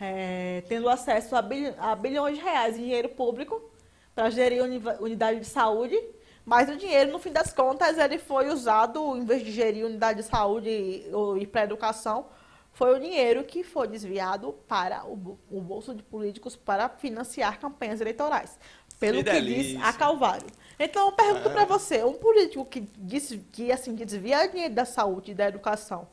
é, 0.00 0.64
tendo 0.68 0.88
acesso 0.88 1.36
a, 1.36 1.42
bil- 1.42 1.74
a 1.78 1.94
bilhões 1.94 2.36
de 2.38 2.42
reais 2.42 2.76
em 2.76 2.80
dinheiro 2.82 3.10
público 3.10 3.62
para 4.14 4.28
gerir 4.30 4.64
uni- 4.64 4.82
unidade 4.98 5.38
de 5.38 5.46
saúde, 5.46 5.96
mas 6.44 6.68
o 6.68 6.76
dinheiro, 6.76 7.12
no 7.12 7.18
fim 7.18 7.30
das 7.30 7.52
contas, 7.52 7.98
ele 7.98 8.18
foi 8.18 8.48
usado, 8.48 9.16
em 9.16 9.24
vez 9.24 9.44
de 9.44 9.52
gerir 9.52 9.84
unidade 9.86 10.22
de 10.22 10.28
saúde 10.28 10.68
e, 10.68 11.10
e 11.40 11.46
para 11.46 11.64
educação, 11.64 12.26
foi 12.72 12.96
o 12.96 13.00
dinheiro 13.00 13.44
que 13.44 13.62
foi 13.62 13.86
desviado 13.86 14.54
para 14.66 15.04
o, 15.06 15.38
o 15.50 15.60
bolso 15.60 15.94
de 15.94 16.02
políticos 16.02 16.56
para 16.56 16.88
financiar 16.88 17.60
campanhas 17.60 18.00
eleitorais. 18.00 18.58
Pelo 18.98 19.22
Que 19.22 19.30
que 19.30 19.40
diz 19.42 19.82
a 19.82 19.92
Calvário. 19.92 20.46
Então, 20.78 21.06
eu 21.06 21.12
pergunto 21.12 21.50
para 21.50 21.64
você, 21.64 22.02
um 22.04 22.14
político 22.14 22.64
que, 22.64 22.80
diz, 22.96 23.38
que 23.52 23.70
assim, 23.70 23.94
desvia 23.94 24.46
dinheiro 24.48 24.74
da 24.74 24.84
saúde 24.84 25.32
e 25.32 25.34
da 25.34 25.46
educação, 25.46 26.08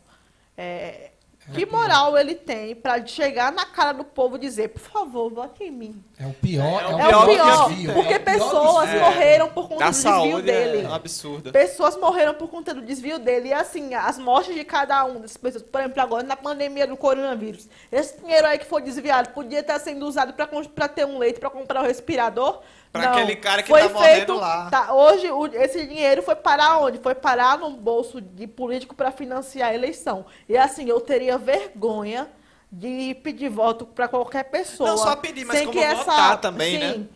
é, 0.57 1.11
que 1.53 1.65
moral 1.65 2.17
ele 2.17 2.35
tem 2.35 2.75
para 2.75 3.05
chegar 3.05 3.51
na 3.51 3.65
cara 3.65 3.93
do 3.93 4.03
povo 4.03 4.35
e 4.35 4.39
dizer, 4.39 4.69
por 4.69 4.81
favor, 4.81 5.31
vote 5.33 5.63
em 5.63 5.71
mim? 5.71 6.03
É 6.19 6.25
o 6.25 6.33
pior. 6.33 6.81
É 6.81 6.87
o 6.87 6.99
É 6.99 7.15
o 7.15 7.25
pior, 7.25 7.67
desvio, 7.69 7.93
porque 7.93 8.13
é 8.13 8.17
o 8.17 8.19
pior 8.19 8.33
pessoas 8.33 8.81
desvio. 8.89 8.99
morreram 9.01 9.49
por 9.49 9.69
conta 9.69 9.79
da 9.79 9.89
do 9.89 9.93
desvio 9.93 10.11
saúde 10.11 10.41
dele. 10.41 10.85
é 10.85 10.89
um 10.89 10.93
absurdo. 10.93 11.51
Pessoas 11.51 11.97
morreram 11.97 12.33
por 12.33 12.49
conta 12.49 12.73
do 12.73 12.81
desvio 12.81 13.19
dele. 13.19 13.49
E 13.49 13.53
assim, 13.53 13.93
as 13.93 14.17
mortes 14.17 14.53
de 14.55 14.63
cada 14.63 15.05
um 15.05 15.21
dessas 15.21 15.37
pessoas, 15.37 15.63
por 15.63 15.79
exemplo, 15.79 16.01
agora 16.01 16.23
na 16.23 16.35
pandemia 16.35 16.85
do 16.85 16.97
coronavírus, 16.97 17.67
esse 17.91 18.19
dinheiro 18.19 18.47
aí 18.47 18.57
que 18.57 18.65
foi 18.65 18.81
desviado 18.81 19.29
podia 19.29 19.59
estar 19.59 19.79
sendo 19.79 20.05
usado 20.05 20.33
para 20.33 20.87
ter 20.87 21.05
um 21.05 21.17
leite, 21.17 21.39
para 21.39 21.49
comprar 21.49 21.81
um 21.81 21.85
respirador. 21.85 22.61
Pra 22.97 23.11
Não. 23.11 23.17
aquele 23.17 23.35
cara 23.35 23.63
que 23.63 23.69
foi 23.69 23.81
tá 23.81 23.89
morrendo 23.89 24.15
feito, 24.15 24.33
lá. 24.35 24.69
tá, 24.69 24.93
hoje, 24.93 25.31
o- 25.31 25.45
esse 25.47 25.85
dinheiro 25.85 26.21
foi 26.23 26.35
parar 26.35 26.77
onde? 26.79 26.97
Foi 26.99 27.15
parar 27.15 27.57
no 27.57 27.71
bolso 27.71 28.19
de 28.21 28.47
político 28.47 28.95
para 28.95 29.11
financiar 29.11 29.69
a 29.69 29.73
eleição. 29.73 30.25
E 30.47 30.57
assim, 30.57 30.87
eu 30.89 30.99
teria 31.01 31.37
vergonha 31.37 32.29
de 32.71 33.15
pedir 33.23 33.49
voto 33.49 33.85
para 33.85 34.07
qualquer 34.07 34.43
pessoa. 34.45 34.89
Não 34.89 34.97
só 34.97 35.15
pedir, 35.15 35.45
mas 35.45 35.57
sem 35.57 35.67
como 35.67 35.79
que 35.79 35.93
votar 35.95 36.39
também, 36.41 36.77
né? 36.79 36.93
sim, 36.93 37.09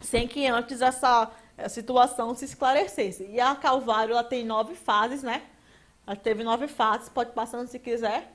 sem 0.00 0.28
que 0.28 0.46
antes 0.46 0.80
essa 0.80 1.30
situação 1.68 2.34
se 2.34 2.44
esclarecesse. 2.44 3.26
E 3.30 3.40
a 3.40 3.54
Calvário 3.54 4.12
ela 4.12 4.22
tem 4.24 4.44
nove 4.44 4.74
fases, 4.74 5.22
né? 5.22 5.42
Ela 6.06 6.14
teve 6.16 6.44
nove 6.44 6.68
fases, 6.68 7.08
pode 7.08 7.32
passando 7.32 7.66
se 7.66 7.78
quiser. 7.78 8.30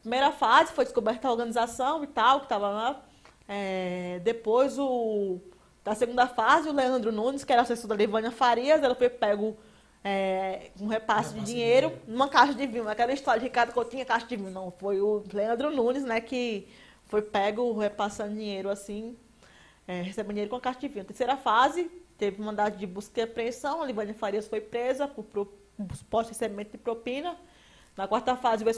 Primeira 0.00 0.32
fase 0.32 0.72
foi 0.72 0.84
descoberta 0.84 1.28
a 1.28 1.30
organização 1.30 2.02
e 2.02 2.06
tal, 2.06 2.40
que 2.40 2.46
estava 2.46 2.68
lá. 2.70 3.02
É, 3.48 4.20
depois 4.24 4.78
o 4.78 5.38
da 5.88 5.94
segunda 5.94 6.26
fase, 6.26 6.68
o 6.68 6.72
Leandro 6.72 7.10
Nunes, 7.12 7.44
que 7.44 7.52
era 7.52 7.62
assessor 7.62 7.88
da 7.88 7.94
Livânia 7.96 8.30
Farias, 8.30 8.82
ela 8.82 8.94
foi 8.94 9.08
pego 9.08 9.56
é, 10.04 10.70
um 10.80 10.86
repasse 10.86 11.32
de 11.32 11.34
Repasse 11.34 11.34
de 11.34 11.44
dinheiro 11.44 11.88
dinheiro. 11.88 12.02
numa 12.06 12.28
caixa 12.28 12.54
de 12.54 12.66
vinho. 12.66 12.88
Aquela 12.88 13.12
história 13.12 13.40
de 13.40 13.46
Ricardo 13.46 13.72
Coutinho, 13.72 14.04
caixa 14.06 14.26
de 14.26 14.36
vinho. 14.36 14.50
Não, 14.50 14.70
foi 14.70 15.00
o 15.00 15.24
Leandro 15.32 15.70
Nunes, 15.74 16.04
né, 16.04 16.20
que 16.20 16.68
foi 17.06 17.22
pego 17.22 17.76
repassando 17.78 18.34
dinheiro 18.34 18.68
assim, 18.68 19.16
é, 19.86 20.02
recebendo 20.02 20.34
dinheiro 20.34 20.50
com 20.50 20.56
a 20.56 20.60
caixa 20.60 20.80
de 20.80 20.88
vinho. 20.88 21.04
Terceira 21.04 21.36
fase, 21.36 21.90
teve 22.16 22.40
mandado 22.42 22.76
de 22.76 22.86
busca 22.86 23.20
e 23.20 23.24
apreensão, 23.24 23.82
a 23.82 23.86
Livânia 23.86 24.14
Farias 24.14 24.46
foi 24.46 24.60
presa 24.60 25.08
por, 25.08 25.24
pro- 25.24 25.46
por 25.46 25.96
suposto 25.96 26.28
recebimento 26.30 26.72
de 26.72 26.78
propina. 26.78 27.36
Na 27.98 28.06
quarta 28.06 28.36
fase, 28.36 28.62
o 28.64 28.68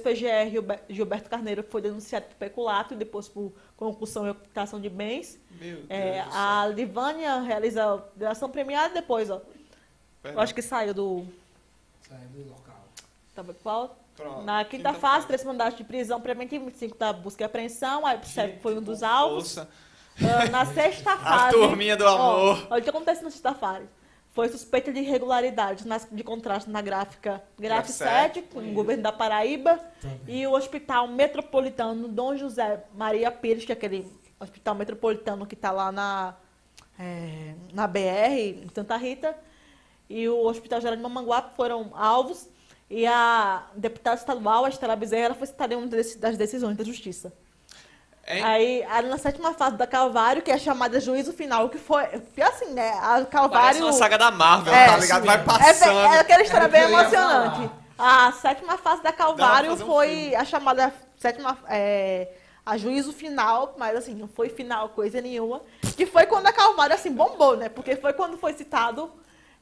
Gilber- 0.51 0.80
Gilberto 0.88 1.28
Carneiro 1.28 1.62
foi 1.62 1.82
denunciado 1.82 2.24
por 2.24 2.36
peculato 2.36 2.94
e 2.94 2.97
depois 2.97 3.28
por 3.28 3.52
concussão 3.76 4.26
e 4.26 4.30
ocultação 4.30 4.80
de 4.80 4.88
bens. 4.88 5.38
Meu 5.60 5.76
Deus 5.76 5.86
É, 5.90 6.22
do 6.24 6.30
céu. 6.30 6.40
a 6.40 6.66
Livânia 6.68 7.40
realiza 7.42 8.02
delação 8.16 8.48
premiada 8.48 8.94
depois, 8.94 9.28
ó. 9.28 9.42
Eu 10.24 10.40
acho 10.40 10.55
que 10.55 10.62
saiu 10.62 10.94
do. 10.94 11.26
Sai 12.09 12.16
do 12.32 12.48
local. 12.48 12.82
Tava 13.34 13.52
qual? 13.62 13.94
Pronto, 14.16 14.40
Na 14.42 14.64
quinta, 14.64 14.88
quinta 14.88 14.92
fase, 14.94 15.01
fase. 15.16 15.26
três 15.26 15.44
mandatos 15.44 15.76
de 15.76 15.84
prisão 15.84 16.18
preventiva, 16.18 16.70
cinco 16.70 16.97
da 16.97 17.12
busca 17.12 17.42
e 17.42 17.47
apreensão, 17.47 18.06
aí 18.06 18.16
percebe 18.16 18.55
que 18.55 18.62
foi 18.62 18.78
um 18.78 18.82
dos 18.82 19.02
alvos. 19.02 19.55
força. 19.55 19.68
Ah, 20.18 20.48
na 20.48 20.64
sexta 20.64 21.14
fase. 21.20 21.56
turminha 21.59 21.94
do 21.94 22.05
ó, 22.06 22.09
amor. 22.09 22.66
Olha 22.70 22.80
o 22.80 22.82
que 22.82 22.88
acontece 22.88 23.22
na 23.22 23.28
sexta 23.30 23.52
fase. 23.52 23.84
Foi 24.32 24.48
suspeita 24.48 24.93
de 24.93 25.01
irregularidades 25.01 25.85
nas, 25.85 26.07
de 26.11 26.23
contraste 26.23 26.70
na 26.70 26.81
gráfica 26.81 27.43
Graf 27.59 27.86
Graf 27.86 27.89
7, 27.89 28.43
com 28.43 28.61
o 28.61 28.73
governo 28.73 29.02
da 29.02 29.11
Paraíba, 29.11 29.81
Também. 30.01 30.20
e 30.28 30.47
o 30.47 30.52
Hospital 30.52 31.09
Metropolitano 31.09 32.07
Dom 32.07 32.36
José 32.36 32.85
Maria 32.94 33.31
Pires, 33.32 33.65
que 33.65 33.73
é 33.73 33.74
aquele 33.74 34.07
hospital 34.39 34.74
metropolitano 34.74 35.47
que 35.47 35.55
está 35.55 35.73
lá 35.73 35.90
na, 35.90 36.36
é, 36.98 37.55
na 37.73 37.86
BR, 37.89 38.62
em 38.62 38.69
Santa 38.73 38.97
Rita, 38.97 39.36
e 40.09 40.28
o 40.28 40.47
Hospital 40.47 40.81
Geral 40.81 40.97
de 40.97 41.02
Mamanguape 41.02 41.57
foram 41.57 41.90
alvos, 41.94 42.48
e 42.89 43.07
a 43.07 43.66
deputada 43.77 44.16
estadual, 44.16 44.65
a 44.65 44.69
Estela 44.69 44.97
Bezerra, 44.97 45.27
ela 45.27 45.35
foi 45.35 45.47
citada 45.47 45.74
em 45.74 45.77
uma 45.77 45.86
das 45.86 46.36
decisões 46.36 46.77
da 46.77 46.85
Justiça. 46.85 47.32
Hein? 48.32 48.43
Aí, 48.44 48.85
aí 48.85 49.07
na 49.07 49.19
sétima 49.19 49.52
fase 49.55 49.77
da 49.77 49.86
Calvário, 49.86 50.43
que 50.43 50.51
é 50.51 50.59
chamada 50.59 51.01
juízo 51.01 51.32
final, 51.32 51.69
que 51.69 51.78
foi. 51.78 52.05
Assim, 52.43 52.66
né? 52.73 52.90
A 52.90 52.98
Parece 53.01 53.27
Calvário. 53.31 53.82
uma 53.85 53.93
saga 53.93 54.16
da 54.19 54.31
Marvel, 54.31 54.73
É, 54.73 54.86
tá 54.86 54.97
ligado? 54.97 55.24
Vai. 55.27 55.35
É, 55.36 55.39
passando. 55.39 55.94
bem- 55.94 56.15
é 56.16 56.19
aquela 56.20 56.43
história 56.43 56.65
É 56.65 56.69
bem 56.69 56.82
emocionante. 56.82 57.70
A 57.98 58.32
sétima 58.32 58.78
fase 58.78 59.02
da 59.02 59.12
Calvário 59.12 59.73
um 59.73 59.77
foi 59.77 60.09
filme. 60.09 60.35
a 60.36 60.44
chamada 60.44 60.93
sétima. 61.19 61.59
É, 61.69 62.28
a 62.65 62.77
juízo 62.77 63.12
final, 63.12 63.74
mas 63.78 63.97
assim, 63.97 64.15
não 64.15 64.28
foi 64.28 64.48
final 64.48 64.90
coisa 64.90 65.20
nenhuma. 65.20 65.61
Que 65.97 66.07
foi 66.07 66.24
quando 66.27 66.47
a 66.47 66.52
Calvário 66.52 66.94
assim 66.94 67.11
bombou, 67.12 67.57
né? 67.57 67.69
Porque 67.69 67.97
foi 67.97 68.12
quando 68.12 68.39
foi 68.39 68.52
citado 68.52 69.11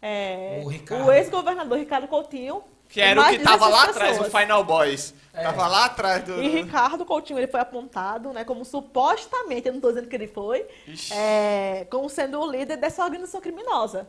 é, 0.03 0.61
O 0.63 1.05
o 1.07 1.13
ex-governador 1.13 1.79
Ricardo 1.79 2.07
Coutinho. 2.07 2.63
Que 2.89 3.01
era 3.01 3.21
o 3.21 3.25
que 3.29 3.39
tava 3.41 3.67
16 3.67 3.73
lá 3.73 3.85
atrás, 3.85 4.21
o. 4.21 4.25
Final 4.25 4.65
Boys. 4.65 5.15
É. 5.33 5.43
Tava 5.43 5.69
lá 5.69 5.85
atrás 5.85 6.25
do. 6.25 6.43
E 6.43 6.49
Ricardo 6.49 7.05
Coutinho 7.05 7.39
ele 7.39 7.47
foi 7.47 7.61
apontado, 7.61 8.33
né, 8.33 8.45
como 8.45 8.65
supostamente, 8.65 9.67
eu 9.67 9.73
não 9.73 9.79
estou 9.79 9.93
dizendo 9.93 10.09
que 10.09 10.17
ele 10.17 10.27
foi, 10.27 10.67
é, 11.13 11.87
como 11.91 12.09
sendo 12.09 12.41
o 12.41 12.51
líder 12.51 12.77
dessa 12.77 13.05
organização 13.05 13.41
criminosa. 13.41 14.09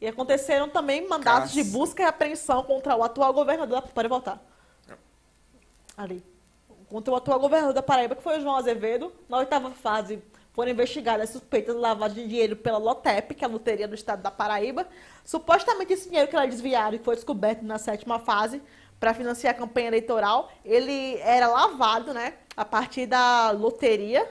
E 0.00 0.06
aconteceram 0.06 0.68
também 0.68 1.06
mandatos 1.06 1.52
de 1.52 1.62
busca 1.62 2.02
e 2.02 2.06
apreensão 2.06 2.62
contra 2.62 2.96
o 2.96 3.02
atual 3.02 3.32
governador. 3.34 3.82
Pode 3.82 4.08
voltar. 4.08 4.40
Ali. 5.96 6.24
Contra 6.88 7.12
o 7.12 7.16
atual 7.16 7.38
governador 7.38 7.74
da 7.74 7.82
Paraíba, 7.82 8.16
que 8.16 8.22
foi 8.22 8.38
o 8.38 8.40
João 8.40 8.56
Azevedo. 8.56 9.12
Na 9.28 9.38
oitava 9.38 9.70
fase, 9.70 10.22
foram 10.52 10.70
investigadas 10.70 11.30
suspeitas 11.30 11.74
de 11.74 11.80
lavagem 11.80 12.22
de 12.22 12.28
dinheiro 12.28 12.56
pela 12.56 12.78
LOTEP, 12.78 13.34
que 13.34 13.44
é 13.44 13.46
a 13.46 13.50
Loteria 13.50 13.86
do 13.86 13.94
Estado 13.94 14.22
da 14.22 14.30
Paraíba. 14.30 14.86
Supostamente 15.24 15.92
esse 15.92 16.08
dinheiro 16.08 16.28
que 16.28 16.36
era 16.36 16.46
desviado 16.46 16.96
e 16.96 16.98
foi 16.98 17.14
descoberto 17.14 17.62
na 17.62 17.78
sétima 17.78 18.18
fase 18.18 18.60
para 18.98 19.14
financiar 19.14 19.54
a 19.54 19.56
campanha 19.56 19.88
eleitoral, 19.88 20.50
ele 20.64 21.16
era 21.20 21.48
lavado, 21.48 22.12
né, 22.12 22.34
a 22.54 22.64
partir 22.64 23.06
da 23.06 23.50
loteria. 23.50 24.28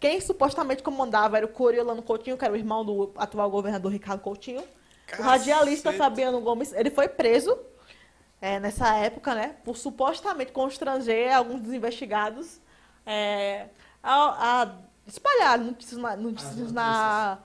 Quem 0.00 0.20
supostamente 0.20 0.82
comandava 0.82 1.36
era 1.36 1.44
o 1.44 1.48
Coriolano 1.48 2.02
Coutinho, 2.02 2.38
que 2.38 2.44
era 2.44 2.54
o 2.54 2.56
irmão 2.56 2.84
do 2.84 3.12
atual 3.16 3.50
governador 3.50 3.92
Ricardo 3.92 4.20
Coutinho. 4.20 4.62
O 5.18 5.22
radialista. 5.22 5.92
Fabiano 5.92 6.40
Gomes, 6.40 6.72
ele 6.72 6.90
foi 6.90 7.08
preso 7.08 7.58
é, 8.40 8.60
nessa 8.60 8.96
época, 8.96 9.34
né, 9.34 9.56
por 9.64 9.76
supostamente 9.76 10.52
constranger 10.52 11.34
alguns 11.36 11.60
dos 11.60 11.72
investigados 11.72 12.60
é, 13.04 13.66
a, 14.02 14.62
a 14.62 14.72
espalhar 15.08 15.58
notícias 15.58 15.98
na, 15.98 16.16
notícias 16.16 16.72
na, 16.72 17.38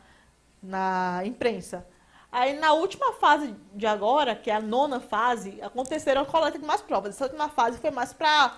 na 0.62 1.22
imprensa. 1.26 1.88
Aí 2.32 2.60
na 2.60 2.74
última 2.74 3.14
fase 3.14 3.56
de 3.74 3.86
agora, 3.86 4.36
que 4.36 4.50
é 4.50 4.56
a 4.56 4.62
nona 4.62 5.00
fase, 5.00 5.60
aconteceram 5.62 6.22
a 6.22 6.26
coleta 6.26 6.58
de 6.58 6.66
mais 6.66 6.82
provas. 6.82 7.16
Essa 7.16 7.26
última 7.26 7.48
fase 7.50 7.78
foi 7.78 7.92
mais 7.92 8.12
para 8.12 8.58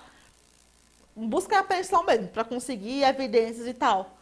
buscar 1.14 1.58
a 1.58 1.60
apreensão 1.60 2.02
mesmo, 2.02 2.28
para 2.28 2.44
conseguir 2.44 3.02
evidências 3.02 3.66
e 3.66 3.74
tal. 3.74 4.16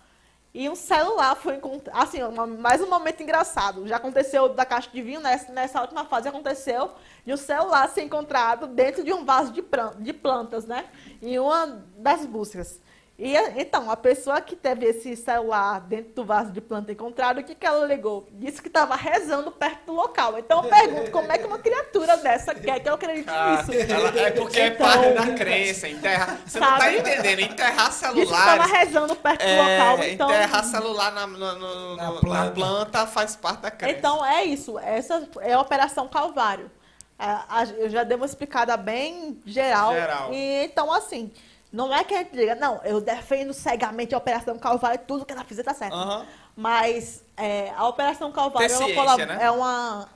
E 0.53 0.69
um 0.69 0.77
celular 0.77 1.35
foi 1.35 1.57
encontrado. 1.57 2.01
Assim, 2.01 2.23
uma, 2.23 2.47
mais 2.47 2.81
um 2.81 2.89
momento 2.89 3.21
engraçado. 3.21 3.89
Já 3.89 3.97
aconteceu 3.97 4.49
da 4.49 4.65
caixa 4.65 4.89
de 4.89 5.03
vinho, 5.03 5.21
nessa, 5.21 5.53
nessa 5.53 5.81
última 5.81 6.05
fase 6.05 6.29
aconteceu 6.29 6.93
de 7.27 7.33
um 7.33 7.37
celular 7.37 7.89
ser 7.89 8.03
encontrado 8.03 8.69
dentro 8.69 9.03
de 9.03 9.13
um 9.13 9.25
vaso 9.25 9.53
de, 9.53 9.65
de 9.99 10.13
plantas, 10.13 10.65
né? 10.65 10.87
Em 11.21 11.41
uma 11.41 11.85
das 11.97 12.25
buscas. 12.25 12.81
E 13.17 13.33
então, 13.61 13.89
a 13.89 13.97
pessoa 13.97 14.41
que 14.41 14.57
teve 14.57 14.87
esse 14.87 15.15
celular 15.15 15.81
dentro 15.83 16.13
do 16.15 16.25
vaso 16.25 16.51
de 16.51 16.61
planta 16.61 16.91
encontrado, 16.91 17.39
o 17.39 17.45
que, 17.45 17.55
que 17.55 17.65
ela 17.65 17.85
alegou? 17.85 18.27
Disse 18.33 18.61
que 18.61 18.67
estava 18.67 18.97
rezando 18.97 19.53
perto 19.53 19.87
do 19.87 19.93
local. 19.93 20.37
Então 20.37 20.65
eu 20.65 20.69
pergunto, 20.69 21.13
como 21.13 21.31
é 21.31 21.39
que 21.39 21.47
uma 21.47 21.61
criatura 21.61 22.17
dessa 22.17 22.53
quer 22.57 22.81
que 22.81 22.89
eu 22.89 22.95
acredite 22.95 23.31
Ah, 23.31 23.65
nisso? 23.69 23.93
ela- 23.93 24.09
é 24.19 24.31
porque 24.33 24.59
é 24.59 24.67
Então, 24.67 24.85
parte 24.85 25.13
da 25.13 25.33
crença. 25.33 25.89
Enterrar. 25.89 26.39
Você 26.45 26.59
não 26.59 26.67
tá 26.69 26.79
Sabe? 26.81 26.99
entendendo. 26.99 27.39
Enterrar 27.39 27.89
Disse 27.91 28.13
que 28.13 28.21
estava 28.23 28.65
rezando 28.67 29.15
perto 29.15 29.41
do 29.43 29.47
É, 29.49 29.79
local. 29.85 30.05
Então, 30.09 30.31
enterrar 30.31 30.65
celular 30.65 31.13
na, 31.13 31.27
no- 31.29 31.39
no- 31.39 31.97
Na 31.97 32.07
no- 32.09 32.15
na 32.15 32.21
planta. 32.21 32.51
planta. 32.53 33.07
faz 33.07 33.37
parte 33.37 33.61
da 33.61 33.71
crença. 33.71 33.97
Então 33.97 34.27
é 34.27 34.43
isso. 34.43 34.77
Essa 34.77 35.29
é 35.41 35.53
a 35.53 35.61
Operação 35.61 36.09
Calvário. 36.09 36.69
A- 37.17 37.65
eu 37.79 37.89
já 37.89 38.03
dei 38.03 38.17
uma 38.17 38.27
explicada 38.27 38.77
bem 38.77 39.41
geral. 39.47 39.93
Geral. 39.95 40.35
E, 40.35 40.65
então, 40.65 40.93
assim, 40.93 41.33
não 41.75 41.93
é 41.93 42.05
que 42.05 42.15
a 42.15 42.19
gente 42.19 42.31
diga, 42.31 42.55
não, 42.55 42.81
eu 42.85 43.01
defendo 43.01 43.53
cegamente 43.53 44.15
a 44.15 44.19
Operação 44.19 44.57
Calvário, 44.57 45.01
tudo 45.09 45.27
que 45.27 45.33
ela 45.33 45.43
fizer 45.43 45.65
tá 45.65 45.75
certo. 45.75 45.93
Aham. 45.93 46.25
Mas 46.55 47.25
é, 47.37 47.71
a 47.71 47.89
Operação 47.89 48.31
Calvário 48.31 48.73
é 48.73 48.79
uma, 48.79 48.87
ciência, 48.87 49.27
né? 49.27 49.39
é 49.41 49.51
uma 49.51 50.09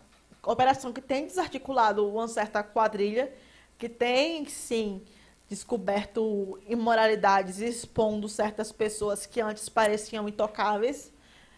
operação 0.44 0.92
que 0.92 1.00
tem 1.00 1.26
desarticulado 1.26 2.08
uma 2.08 2.28
certa 2.28 2.62
quadrilha, 2.62 3.32
que 3.76 3.88
tem, 3.88 4.46
sim, 4.46 5.02
descoberto 5.48 6.60
imoralidades, 6.68 7.58
expondo 7.58 8.28
certas 8.28 8.70
pessoas 8.70 9.26
que 9.26 9.40
antes 9.40 9.68
pareciam 9.68 10.28
intocáveis. 10.28 11.12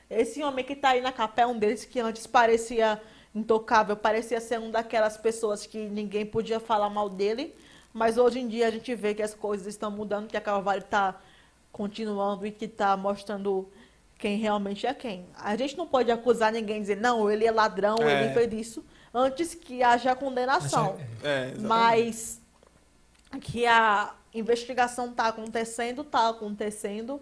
Esse 0.08 0.42
homem 0.42 0.64
que 0.64 0.72
está 0.72 0.90
aí 0.90 1.02
na 1.02 1.12
capa 1.12 1.42
é 1.42 1.46
um 1.46 1.58
deles 1.58 1.84
que 1.84 2.00
antes 2.00 2.26
parecia 2.26 2.98
intocável, 3.34 3.94
parecia 3.98 4.40
ser 4.40 4.58
um 4.60 4.70
daquelas 4.70 5.18
pessoas 5.18 5.66
que 5.66 5.76
ninguém 5.76 6.24
podia 6.24 6.58
falar 6.58 6.88
mal 6.88 7.10
dele. 7.10 7.54
Mas 7.92 8.16
hoje 8.16 8.38
em 8.40 8.48
dia 8.48 8.68
a 8.68 8.70
gente 8.70 8.94
vê 8.94 9.14
que 9.14 9.22
as 9.22 9.34
coisas 9.34 9.66
estão 9.66 9.90
mudando, 9.90 10.28
que 10.28 10.36
a 10.36 10.40
Calvário 10.40 10.82
está 10.82 11.20
continuando 11.72 12.46
e 12.46 12.50
que 12.50 12.64
está 12.66 12.96
mostrando 12.96 13.68
quem 14.18 14.36
realmente 14.38 14.86
é 14.86 14.94
quem. 14.94 15.26
A 15.34 15.56
gente 15.56 15.76
não 15.76 15.86
pode 15.86 16.10
acusar 16.10 16.52
ninguém 16.52 16.76
e 16.78 16.80
dizer, 16.80 16.96
não, 16.98 17.30
ele 17.30 17.46
é 17.46 17.50
ladrão, 17.50 17.96
É. 18.00 18.24
ele 18.24 18.34
fez 18.34 18.68
isso, 18.68 18.84
antes 19.14 19.54
que 19.54 19.82
haja 19.82 20.14
condenação. 20.14 20.98
É, 21.22 21.52
exatamente. 21.52 21.60
Mas 21.62 22.40
que 23.40 23.66
a 23.66 24.14
investigação 24.34 25.10
está 25.10 25.28
acontecendo, 25.28 26.02
está 26.02 26.28
acontecendo. 26.28 27.20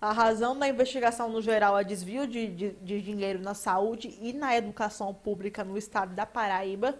A 0.00 0.12
razão 0.12 0.58
da 0.58 0.68
investigação, 0.68 1.30
no 1.30 1.40
geral, 1.40 1.78
é 1.78 1.82
desvio 1.84 2.26
de, 2.26 2.46
de, 2.48 2.70
de 2.72 3.00
dinheiro 3.00 3.40
na 3.40 3.54
saúde 3.54 4.16
e 4.20 4.32
na 4.32 4.54
educação 4.54 5.14
pública 5.14 5.64
no 5.64 5.78
estado 5.78 6.14
da 6.14 6.26
Paraíba 6.26 6.94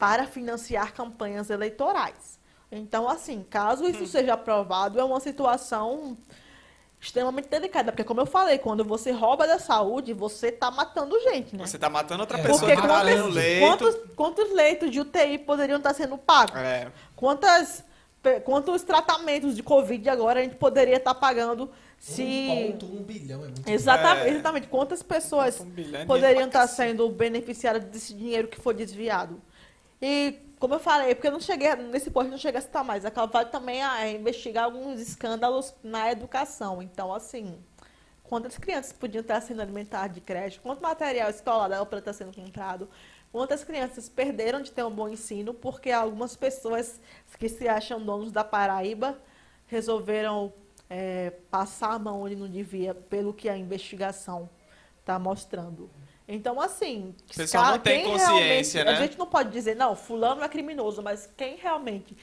para 0.00 0.26
financiar 0.26 0.94
campanhas 0.94 1.50
eleitorais. 1.50 2.40
Então, 2.72 3.08
assim, 3.08 3.44
caso 3.48 3.84
isso 3.84 4.06
seja 4.06 4.32
aprovado, 4.32 4.98
é 4.98 5.04
uma 5.04 5.20
situação 5.20 6.16
extremamente 6.98 7.48
delicada. 7.48 7.92
Porque, 7.92 8.04
como 8.04 8.20
eu 8.20 8.26
falei, 8.26 8.56
quando 8.58 8.82
você 8.84 9.10
rouba 9.10 9.46
da 9.46 9.58
saúde, 9.58 10.14
você 10.14 10.48
está 10.48 10.70
matando 10.70 11.20
gente, 11.20 11.54
né? 11.54 11.66
Você 11.66 11.78
tá 11.78 11.90
matando 11.90 12.22
outra 12.22 12.38
É, 12.38 12.42
pessoa 12.42 12.60
Porque 12.60 12.76
que 12.80 12.86
tá 12.88 12.98
ali 13.00 13.14
no 13.14 13.22
quantos, 13.24 13.34
leito. 13.34 13.66
quantos, 13.66 13.96
quantos 14.16 14.52
leitos 14.54 14.90
de 14.90 15.00
UTI 15.00 15.38
poderiam 15.38 15.76
estar 15.78 15.92
sendo 15.94 16.16
pagos? 16.16 16.56
É. 16.56 16.88
Quantas, 17.14 17.84
quantos 18.44 18.82
tratamentos 18.82 19.54
de 19.54 19.62
Covid 19.62 20.08
agora 20.08 20.40
a 20.40 20.42
gente 20.42 20.56
poderia 20.56 20.96
estar 20.96 21.14
pagando 21.14 21.70
se. 21.98 22.22
1.1 22.22 23.02
bilhão 23.04 23.40
é 23.44 23.48
muito 23.48 23.68
Exatamente, 23.68 24.26
É. 24.28 24.30
exatamente. 24.30 24.68
Quantas 24.68 25.02
pessoas 25.02 25.60
Um 25.60 25.70
de 25.70 26.06
poderiam 26.06 26.48
pra 26.48 26.62
estar 26.64 26.66
sendo 26.68 27.08
beneficiadas 27.10 27.84
desse 27.84 28.14
dinheiro 28.14 28.48
que 28.48 28.58
foi 28.60 28.72
desviado? 28.74 29.40
E, 30.00 30.40
como 30.58 30.74
eu 30.74 30.80
falei, 30.80 31.14
porque 31.14 31.28
eu 31.28 31.32
não 31.32 31.40
cheguei, 31.40 31.74
nesse 31.74 32.10
ponto 32.10 32.26
eu 32.26 32.30
não 32.30 32.38
cheguei 32.38 32.58
a 32.58 32.62
citar 32.62 32.82
mais, 32.82 33.04
a 33.04 33.10
Calvário 33.10 33.50
também 33.50 33.82
a 33.82 34.08
investigar 34.08 34.64
alguns 34.64 35.00
escândalos 35.00 35.74
na 35.82 36.10
educação. 36.10 36.82
Então, 36.82 37.12
assim, 37.12 37.58
quantas 38.22 38.56
crianças 38.56 38.92
podiam 38.92 39.20
estar 39.20 39.40
sendo 39.40 39.60
alimentadas 39.60 40.14
de 40.14 40.20
creche, 40.20 40.58
quanto 40.60 40.80
material 40.80 41.28
escolar 41.28 41.68
dava 41.68 41.84
para 41.84 41.98
estar 41.98 42.12
sendo 42.12 42.34
comprado, 42.34 42.88
quantas 43.30 43.62
crianças 43.62 44.08
perderam 44.08 44.62
de 44.62 44.72
ter 44.72 44.84
um 44.84 44.90
bom 44.90 45.08
ensino 45.08 45.52
porque 45.52 45.90
algumas 45.90 46.34
pessoas 46.34 47.00
que 47.38 47.48
se 47.48 47.68
acham 47.68 48.00
donos 48.00 48.32
da 48.32 48.42
Paraíba 48.44 49.18
resolveram 49.66 50.52
é, 50.88 51.30
passar 51.50 51.92
a 51.92 51.98
mão 51.98 52.22
onde 52.22 52.34
não 52.34 52.48
devia, 52.48 52.94
pelo 52.94 53.32
que 53.32 53.48
a 53.48 53.56
investigação 53.56 54.48
está 55.00 55.18
mostrando. 55.18 55.90
Então, 56.32 56.60
assim, 56.60 57.12
O 57.32 57.36
pessoal 57.36 57.64
não 57.64 57.70
cara, 57.72 57.82
tem 57.82 58.02
quem 58.02 58.12
consciência, 58.12 58.84
realmente- 58.84 58.84
né? 58.84 58.92
A 58.92 58.94
gente 58.94 59.18
não 59.18 59.26
pode 59.26 59.50
dizer, 59.50 59.74
não, 59.74 59.96
fulano 59.96 60.42
é 60.44 60.48
criminoso, 60.48 61.02
mas 61.02 61.28
quem 61.36 61.56
realmente, 61.56 62.16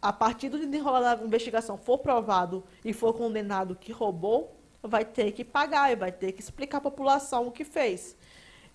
a 0.00 0.12
partir 0.12 0.48
do 0.48 0.56
desenrolar 0.58 1.16
da 1.16 1.24
investigação, 1.24 1.76
for 1.76 1.98
provado 1.98 2.62
e 2.84 2.92
for 2.92 3.12
condenado 3.12 3.74
que 3.74 3.90
roubou, 3.90 4.54
vai 4.80 5.04
ter 5.04 5.32
que 5.32 5.42
pagar 5.44 5.90
e 5.90 5.96
vai 5.96 6.12
ter 6.12 6.30
que 6.30 6.40
explicar 6.40 6.78
à 6.78 6.80
população 6.80 7.48
o 7.48 7.50
que 7.50 7.64
fez. 7.64 8.16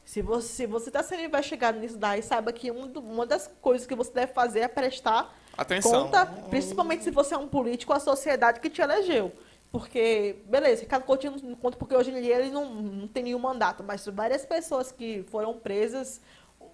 Se 0.03 0.21
você 0.21 0.65
está 0.65 1.03
sendo 1.03 1.21
investigado 1.21 1.79
nisso 1.79 1.97
daí, 1.97 2.21
saiba 2.21 2.51
que 2.51 2.69
um 2.71 2.91
uma 2.99 3.25
das 3.25 3.49
coisas 3.61 3.87
que 3.87 3.95
você 3.95 4.11
deve 4.11 4.33
fazer 4.33 4.61
é 4.61 4.67
prestar 4.67 5.33
Atenção. 5.55 6.05
conta, 6.05 6.25
principalmente 6.49 7.03
se 7.03 7.11
você 7.11 7.35
é 7.35 7.37
um 7.37 7.47
político, 7.47 7.93
à 7.93 7.99
sociedade 7.99 8.59
que 8.59 8.69
te 8.69 8.81
elegeu. 8.81 9.31
Porque, 9.71 10.37
beleza, 10.45 10.81
Ricardo 10.81 11.03
Coutinho 11.03 11.35
não 11.43 11.55
conta 11.55 11.77
porque 11.77 11.95
hoje 11.95 12.09
em 12.09 12.21
dia 12.21 12.39
ele 12.39 12.49
não, 12.49 12.65
não 12.73 13.07
tem 13.07 13.23
nenhum 13.23 13.37
mandato, 13.39 13.83
mas 13.83 14.05
várias 14.07 14.43
pessoas 14.45 14.91
que 14.91 15.23
foram 15.29 15.53
presas, 15.53 16.19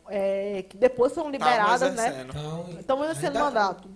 é, 0.08 0.64
que 0.70 0.78
depois 0.78 1.12
são 1.12 1.30
liberadas, 1.30 1.94
né? 1.94 2.08
exercendo. 2.08 2.30
Então, 2.30 2.80
Estão 2.80 3.04
exercendo 3.04 3.36
ainda- 3.38 3.44
mandato. 3.46 3.90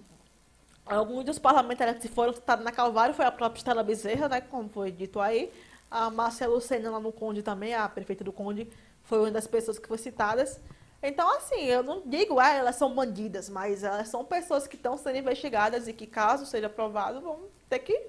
Alguns 0.86 1.24
dos 1.24 1.38
parlamentares 1.40 2.02
que 2.02 2.08
foram 2.08 2.34
citados 2.34 2.66
na 2.66 2.72
Calvário 2.72 3.14
foi 3.14 3.24
a 3.24 3.32
própria 3.32 3.60
Estela 3.60 3.84
Bezerra, 3.84 4.28
né, 4.28 4.42
como 4.42 4.68
foi 4.70 4.92
dito 4.92 5.20
aí. 5.22 5.52
A 5.90 6.10
Márcia 6.10 6.48
Lucena 6.48 6.90
lá 6.90 7.00
no 7.00 7.12
Conde 7.12 7.44
também, 7.44 7.76
a 7.76 7.88
prefeita 7.88 8.24
do 8.24 8.34
Conde, 8.34 8.68
foi 9.04 9.20
uma 9.20 9.32
das 9.32 9.46
pessoas 9.46 9.78
que 9.78 9.88
foi 9.88 10.00
citadas. 10.00 10.60
Então, 11.02 11.32
assim, 11.38 11.62
eu 11.66 11.84
não 11.84 12.02
digo, 12.06 12.40
ah, 12.40 12.50
elas 12.52 12.76
são 12.76 12.94
bandidas, 12.94 13.50
mas 13.50 13.84
elas 13.84 14.08
são 14.10 14.26
pessoas 14.26 14.68
que 14.68 14.76
estão 14.76 14.98
sendo 14.98 15.18
investigadas 15.18 15.88
e 15.88 15.94
que, 15.94 16.06
caso 16.08 16.46
seja 16.46 16.66
aprovado, 16.68 17.22
vão 17.22 17.40
ter 17.70 17.80
que 17.80 18.08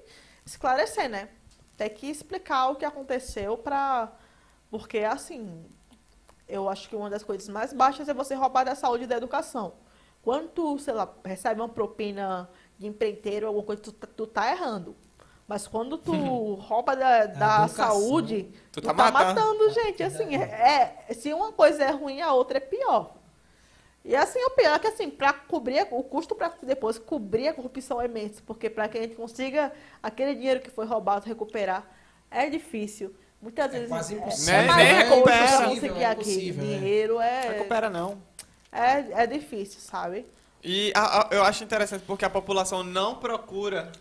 esclarecer, 0.51 1.09
né? 1.09 1.29
Ter 1.77 1.89
que 1.89 2.07
explicar 2.07 2.69
o 2.69 2.75
que 2.75 2.85
aconteceu 2.85 3.57
para... 3.57 4.11
Porque, 4.69 4.99
assim, 4.99 5.65
eu 6.47 6.69
acho 6.69 6.87
que 6.87 6.95
uma 6.95 7.09
das 7.09 7.23
coisas 7.23 7.47
mais 7.49 7.73
baixas 7.73 8.07
é 8.07 8.13
você 8.13 8.35
roubar 8.35 8.63
da 8.63 8.75
saúde 8.75 9.03
e 9.03 9.07
da 9.07 9.17
educação. 9.17 9.73
Quando 10.21 10.49
tu, 10.49 10.77
sei 10.79 10.93
lá, 10.93 11.11
recebe 11.25 11.59
uma 11.59 11.67
propina 11.69 12.49
de 12.77 12.87
empreiteiro, 12.87 13.47
alguma 13.47 13.65
coisa, 13.65 13.81
tu, 13.81 13.91
tá- 13.91 14.07
tu 14.15 14.27
tá 14.27 14.51
errando. 14.51 14.95
Mas 15.47 15.67
quando 15.67 15.97
tu 15.97 16.13
rouba 16.61 16.95
da, 16.95 17.25
da 17.25 17.67
saúde, 17.67 18.43
Tu 18.71 18.79
tu, 18.81 18.87
tá 18.87 18.93
tá, 18.93 19.11
matando. 19.11 19.41
matando. 19.41 19.69
gente. 19.73 20.03
Assim, 20.03 20.35
é, 20.35 21.03
é- 21.09 21.13
se 21.13 21.33
uma 21.33 21.51
coisa 21.51 21.83
é 21.83 21.91
ruim, 21.91 22.21
a 22.21 22.31
outra 22.33 22.57
é 22.57 22.61
pior. 22.61 23.15
E 24.03 24.15
assim, 24.15 24.39
o 24.43 24.49
pior 24.51 24.75
é 24.75 24.79
que 24.79 24.87
assim, 24.87 25.09
para 25.09 25.31
cobrir, 25.31 25.87
o 25.91 26.03
custo 26.03 26.33
para 26.33 26.51
depois 26.63 26.97
cobrir 26.97 27.49
a 27.49 27.53
corrupção 27.53 28.01
é 28.01 28.05
imenso, 28.05 28.41
porque 28.43 28.69
para 28.69 28.87
que 28.89 28.97
a 28.97 29.01
gente 29.03 29.15
consiga 29.15 29.71
aquele 30.01 30.33
dinheiro 30.35 30.59
que 30.59 30.71
foi 30.71 30.85
roubado 30.87 31.25
recuperar, 31.27 31.85
é 32.29 32.49
difícil. 32.49 33.13
Muitas 33.41 33.65
É 33.67 33.69
vezes 33.73 33.87
quase 33.89 34.13
é, 34.15 34.17
impossível. 34.17 34.53
é 34.55 34.75
Nem- 34.75 34.95
recupera. 34.95 35.67
conseguir 35.67 36.01
é 36.01 36.05
aquele 36.05 36.31
impossível, 36.31 36.63
é. 36.63 36.67
dinheiro, 36.77 37.19
é, 37.21 37.41
Recupera 37.49 37.89
não. 37.89 38.21
é, 38.71 39.23
é 39.23 39.27
difícil, 39.27 39.79
sabe? 39.79 40.25
E 40.63 40.91
a- 40.95 41.21
a- 41.21 41.27
eu 41.31 41.43
acho 41.43 41.63
interessante 41.63 42.03
porque 42.05 42.23
a 42.25 42.29
população 42.29 42.83
não 42.83 43.15
procura 43.15 43.91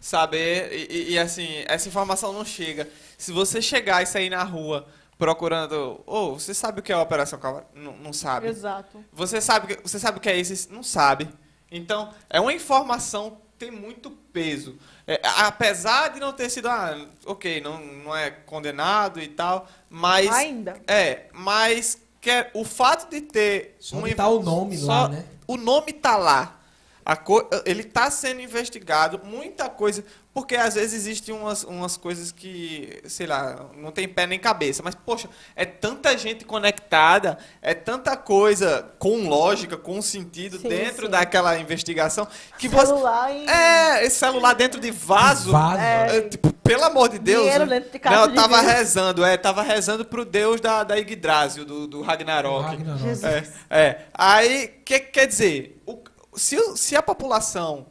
saber 0.00 0.72
e, 0.72 0.86
e- 0.92 1.10
e, 1.12 1.18
assim, 1.18 1.64
essa 1.66 1.88
informação 1.88 2.32
não 2.32 2.44
chega. 2.44 2.88
Se 3.18 3.32
você 3.32 3.60
chegar 3.62 4.02
e 4.02 4.06
sair 4.06 4.30
na 4.30 4.42
rua 4.44 4.86
procurando, 5.18 6.00
ô, 6.06 6.32
você 6.34 6.52
sabe 6.54 6.80
o 6.80 6.82
que 6.82 6.92
é 6.92 6.94
a 6.94 7.00
Operação 7.02 7.38
Calvário? 7.38 7.68
Não, 7.74 7.96
não 7.96 8.12
sabe. 8.12 8.48
Exato. 8.48 9.04
Você 9.12 9.40
sabe, 9.40 9.68
que- 9.76 9.82
você 9.82 9.98
sabe 9.98 10.18
o 10.18 10.20
que 10.20 10.28
é 10.28 10.36
isso? 10.36 10.72
Não 10.72 10.82
sabe. 10.82 11.28
Então, 11.70 12.10
é 12.30 12.40
uma 12.40 12.52
informação 12.52 13.30
que 13.32 13.66
tem 13.66 13.70
muito 13.70 14.10
peso. 14.10 14.76
É, 15.06 15.20
apesar 15.38 16.08
de 16.08 16.20
não 16.20 16.32
ter 16.32 16.48
sido, 16.50 16.68
ah, 16.68 16.96
ok, 17.26 17.60
não, 17.60 17.78
não 17.78 18.16
é 18.16 18.30
condenado 18.30 19.20
e 19.20 19.28
tal, 19.28 19.66
mas... 19.88 20.30
Ainda. 20.30 20.80
É, 20.86 21.26
mas 21.32 21.98
que 22.20 22.30
é- 22.30 22.50
o 22.54 22.64
fato 22.64 23.08
de 23.10 23.20
ter... 23.20 23.76
Só 23.80 23.98
inf- 24.06 24.16
tá 24.16 24.28
o 24.28 24.42
nome 24.42 24.76
só- 24.76 24.86
lá, 25.02 25.08
né? 25.08 25.24
O 25.46 25.56
nome 25.56 25.92
tá 25.92 26.16
lá. 26.16 26.58
A 27.04 27.16
co- 27.16 27.48
ele 27.66 27.82
está 27.82 28.10
sendo 28.10 28.40
investigado, 28.40 29.20
muita 29.24 29.68
coisa, 29.68 30.02
porque 30.32 30.56
às 30.56 30.74
vezes 30.74 30.94
existem 30.94 31.34
umas, 31.34 31.62
umas 31.62 31.96
coisas 31.98 32.32
que, 32.32 33.02
sei 33.06 33.26
lá, 33.26 33.66
não 33.76 33.92
tem 33.92 34.08
pé 34.08 34.26
nem 34.26 34.38
cabeça, 34.38 34.82
mas, 34.82 34.94
poxa, 34.94 35.28
é 35.54 35.64
tanta 35.66 36.16
gente 36.16 36.44
conectada, 36.46 37.36
é 37.60 37.74
tanta 37.74 38.16
coisa 38.16 38.90
com 38.98 39.28
lógica, 39.28 39.76
com 39.76 40.00
sentido 40.00 40.58
Sim, 40.58 40.68
dentro 40.68 41.04
sim. 41.06 41.10
daquela 41.12 41.58
investigação, 41.58 42.26
que 42.58 42.68
você... 42.68 42.86
Celular 42.86 43.30
e 43.34 43.46
É, 43.48 44.04
esse 44.06 44.16
celular 44.16 44.54
dentro 44.54 44.80
de 44.80 44.90
vaso. 44.90 45.52
Vaso. 45.52 45.78
É, 45.80 46.22
tipo, 46.22 46.52
pelo 46.54 46.84
amor 46.84 47.10
de 47.10 47.18
Deus. 47.18 47.42
Dinheiro 47.42 47.66
né? 47.66 47.76
dentro 47.80 47.92
de 47.92 47.98
caixa 47.98 48.16
Não, 48.16 48.24
eu 48.28 48.34
tava 48.34 48.60
rezando, 48.62 49.22
é, 49.24 49.36
tava 49.36 49.62
rezando 49.62 50.04
pro 50.06 50.24
deus 50.24 50.58
da, 50.60 50.82
da 50.84 50.96
Yggdrasil, 50.96 51.66
do, 51.66 51.86
do 51.86 52.00
Ragnarok. 52.00 52.64
Ragnarok. 52.70 53.02
Jesus. 53.02 53.24
É, 53.24 53.78
é. 53.78 54.06
Aí, 54.14 54.64
o 54.80 54.84
que 54.84 55.00
que 55.00 55.10
quer 55.10 55.26
dizer? 55.26 55.82
O- 55.86 56.02
se, 56.36 56.76
se 56.76 56.96
a 56.96 57.02
população 57.02 57.86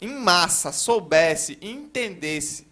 em 0.00 0.08
massa 0.08 0.72
soubesse 0.72 1.58
e 1.60 1.70
entendesse 1.70 2.66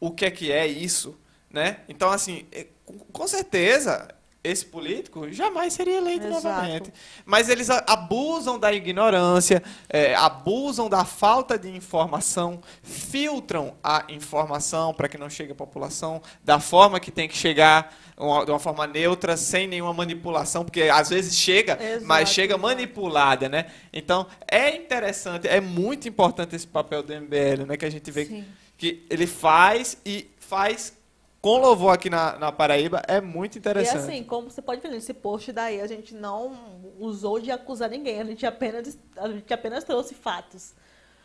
o 0.00 0.10
que 0.10 0.24
é 0.24 0.30
que 0.30 0.52
é 0.52 0.66
isso, 0.66 1.18
né? 1.50 1.80
Então, 1.88 2.10
assim, 2.10 2.46
é, 2.52 2.66
com 3.12 3.26
certeza, 3.26 4.08
esse 4.50 4.64
político 4.66 5.30
jamais 5.32 5.72
seria 5.72 5.96
eleito 5.98 6.26
Exato. 6.26 6.42
novamente. 6.46 6.92
Mas 7.24 7.48
eles 7.48 7.68
abusam 7.70 8.58
da 8.58 8.72
ignorância, 8.72 9.62
é, 9.88 10.14
abusam 10.14 10.88
da 10.88 11.04
falta 11.04 11.58
de 11.58 11.68
informação, 11.74 12.60
filtram 12.82 13.74
a 13.82 14.04
informação 14.08 14.92
para 14.92 15.08
que 15.08 15.16
não 15.18 15.30
chegue 15.30 15.52
à 15.52 15.54
população 15.54 16.20
da 16.44 16.58
forma 16.58 16.98
que 17.00 17.10
tem 17.10 17.28
que 17.28 17.36
chegar, 17.36 17.94
uma- 18.16 18.44
de 18.44 18.50
uma 18.50 18.58
forma 18.58 18.86
neutra, 18.86 19.36
sem 19.36 19.66
nenhuma 19.66 19.92
manipulação, 19.92 20.64
porque 20.64 20.82
às 20.82 21.08
vezes 21.08 21.36
chega, 21.36 21.78
mas 22.04 22.22
Exato, 22.22 22.34
chega 22.34 22.54
exato. 22.54 22.62
manipulada, 22.62 23.48
né? 23.48 23.66
Então, 23.92 24.26
é 24.50 24.74
interessante, 24.76 25.46
é 25.46 25.60
muito 25.60 26.08
importante 26.08 26.56
esse 26.56 26.66
papel 26.66 27.02
do 27.02 27.12
MBL, 27.12 27.64
né? 27.66 27.76
Que 27.76 27.84
a 27.84 27.90
gente 27.90 28.10
vê 28.10 28.26
Sim. 28.26 28.44
que 28.76 29.06
ele 29.08 29.26
faz 29.26 29.96
e 30.04 30.28
faz 30.38 30.97
com 31.40 31.58
louvor 31.58 31.92
aqui 31.94 32.10
na, 32.10 32.38
na 32.38 32.52
Paraíba, 32.52 33.02
é 33.06 33.20
muito 33.20 33.56
E 33.56 33.58
interessante. 33.58 33.96
assim, 33.96 34.24
como 34.24 34.50
você 34.50 34.60
pode 34.62 34.80
ver 34.80 34.90
nesse 34.90 35.14
post 35.14 35.52
daí, 35.52 35.80
a 35.80 35.86
gente 35.86 36.14
não 36.14 36.80
usou 36.98 37.40
de 37.40 37.50
acusar 37.50 37.88
ninguém, 37.90 38.20
a 38.20 38.24
gente 38.24 38.44
apenas, 38.46 38.98
a 39.16 39.28
gente 39.28 39.52
apenas 39.52 39.84
trouxe 39.84 40.14
fatos. 40.14 40.74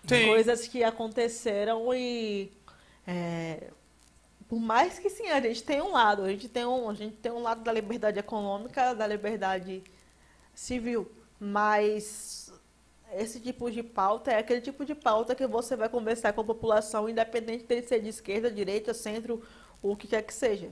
Sim. 0.08 0.26
Coisas 0.28 0.68
que 0.68 0.84
aconteceram 0.84 1.94
e. 1.94 2.52
é, 3.08 3.72
por 4.48 4.60
mais 4.60 5.00
que 5.00 5.10
sim, 5.10 5.30
a 5.30 5.42
gente 5.42 5.64
tem 5.64 5.82
um 5.82 5.92
lado, 5.92 6.24
a 6.24 6.30
gente 6.30 6.48
tem 6.50 6.66
um, 6.66 6.90
a 6.90 6.94
gente 6.94 7.16
tem 7.18 7.32
um 7.32 7.42
lado 7.42 7.64
da 7.64 7.72
liberdade 7.74 8.20
econômica, 8.20 8.94
da 8.94 9.08
liberdade 9.08 9.84
civil, 10.54 11.12
mas 11.40 12.52
esse 13.14 13.40
tipo 13.40 13.70
de 13.72 13.84
pauta 13.84 14.32
é 14.32 14.38
aquele 14.40 14.62
tipo 14.62 14.86
de 14.86 14.96
pauta 14.96 15.36
que 15.36 15.48
você 15.48 15.76
vai 15.76 15.90
conversar 15.90 16.34
com 16.34 16.42
a 16.42 16.44
população, 16.46 17.10
independente 17.10 17.66
dele 17.66 17.88
ser 17.88 18.02
de 18.02 18.10
esquerda, 18.10 18.52
direita, 18.52 18.94
centro, 18.94 19.42
o 19.84 19.96
que 19.96 20.08
quer 20.08 20.24
que 20.24 20.34
seja. 20.34 20.70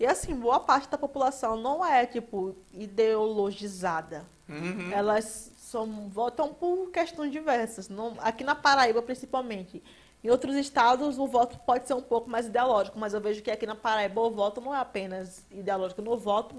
E 0.00 0.06
assim, 0.06 0.34
boa 0.34 0.58
parte 0.60 0.88
da 0.88 0.96
população 0.96 1.56
não 1.56 1.84
é, 1.84 2.06
tipo, 2.06 2.56
ideologizada. 2.72 4.24
Uhum. 4.48 4.90
Elas 4.92 5.52
são, 5.58 6.08
votam 6.08 6.52
por 6.52 6.90
questões 6.90 7.30
diversas. 7.30 7.88
Não, 7.88 8.14
aqui 8.20 8.44
na 8.44 8.54
Paraíba, 8.54 9.02
principalmente. 9.02 9.82
Em 10.24 10.30
outros 10.30 10.54
estados, 10.54 11.18
o 11.18 11.26
voto 11.26 11.58
pode 11.66 11.86
ser 11.86 11.94
um 11.94 12.02
pouco 12.02 12.30
mais 12.30 12.46
ideológico, 12.46 12.98
mas 12.98 13.12
eu 13.12 13.20
vejo 13.20 13.42
que 13.42 13.50
aqui 13.50 13.66
na 13.66 13.74
Paraíba 13.74 14.20
o 14.20 14.30
voto 14.30 14.60
não 14.60 14.74
é 14.74 14.78
apenas 14.78 15.44
ideológico. 15.50 16.00
Eu 16.00 16.04
não 16.04 16.16
voto, 16.16 16.54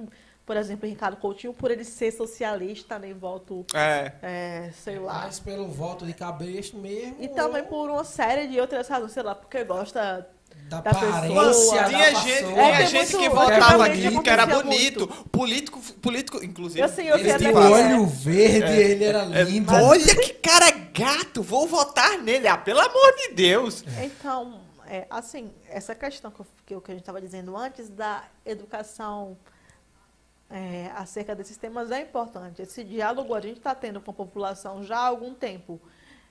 por 0.45 0.57
exemplo, 0.57 0.85
em 0.85 0.89
Ricardo 0.89 1.15
Coutinho 1.15 1.53
por 1.53 1.71
ele 1.71 1.85
ser 1.85 2.11
socialista, 2.11 2.99
nem 2.99 3.13
voto, 3.13 3.65
É. 3.73 4.11
é, 4.21 4.71
sei 4.73 4.99
lá. 4.99 5.19
Mais 5.19 5.39
pelo 5.39 5.67
voto 5.69 6.05
de 6.05 6.13
cabresto 6.13 6.77
mesmo. 6.77 7.15
E 7.19 7.29
também 7.29 7.61
ou 7.61 7.67
por 7.69 7.89
uma 7.89 8.03
série 8.03 8.47
de 8.47 8.59
outras 8.59 8.89
razões, 8.89 9.13
sei 9.13 9.23
lá, 9.23 9.33
porque 9.33 9.63
gosta 9.63 10.29
da, 10.69 10.81
da 10.81 10.89
aparência 10.91 11.29
pessoa. 11.43 11.75
da 11.81 11.89
Tinha 11.89 12.05
pessoa. 12.05 12.21
gente, 12.23 12.43
É, 12.43 12.53
tinha 12.53 12.77
tem 12.77 12.87
gente 12.87 13.15
muito- 13.15 13.17
que 13.19 13.25
é, 13.25 13.29
votava 13.29 13.67
realmente 13.85 14.07
aqui 14.07 14.19
que 14.21 14.29
era 14.29 14.45
bonito. 14.45 15.07
Político, 15.31 15.81
político, 16.01 16.43
inclusive. 16.43 16.79
Eu, 16.81 16.85
assim, 16.85 17.03
eu 17.03 17.17
Ele 17.17 17.29
sei 17.29 17.51
que- 17.51 17.57
olho 17.57 18.05
verde, 18.07 18.71
ele 18.73 19.03
era 19.03 19.23
É, 19.39 19.43
lindo. 19.43 19.71
olha 19.73 20.15
que 20.15 20.33
cara 20.33 20.71
gato, 20.71 21.41
vou 21.43 21.67
votar 21.67 22.17
nele. 22.19 22.47
Ah, 22.47 22.57
pelo 22.57 22.79
amor 22.79 23.13
de 23.17 23.33
Deus. 23.35 23.83
Então, 24.03 24.61
é, 24.87 25.05
assim, 25.09 25.51
essa 25.69 25.93
questão 25.93 26.31
que, 26.31 26.73
eu- 26.73 26.81
que, 26.81 26.91
a 26.91 26.93
gente 26.93 27.01
estava 27.03 27.21
dizendo 27.21 27.55
antes 27.55 27.89
da 27.89 28.23
educação 28.45 29.37
é, 30.49 30.91
acerca 30.95 31.33
desses 31.35 31.57
temas 31.57 31.89
é 31.89 32.01
importante. 32.01 32.61
Esse 32.61 32.83
diálogo 32.83 33.33
a 33.33 33.41
gente 33.41 33.57
está 33.57 33.73
tendo 33.73 33.99
com 33.99 34.11
a 34.11 34.13
população 34.13 34.83
já 34.83 34.97
há 34.97 35.07
algum 35.07 35.33
tempo. 35.33 35.81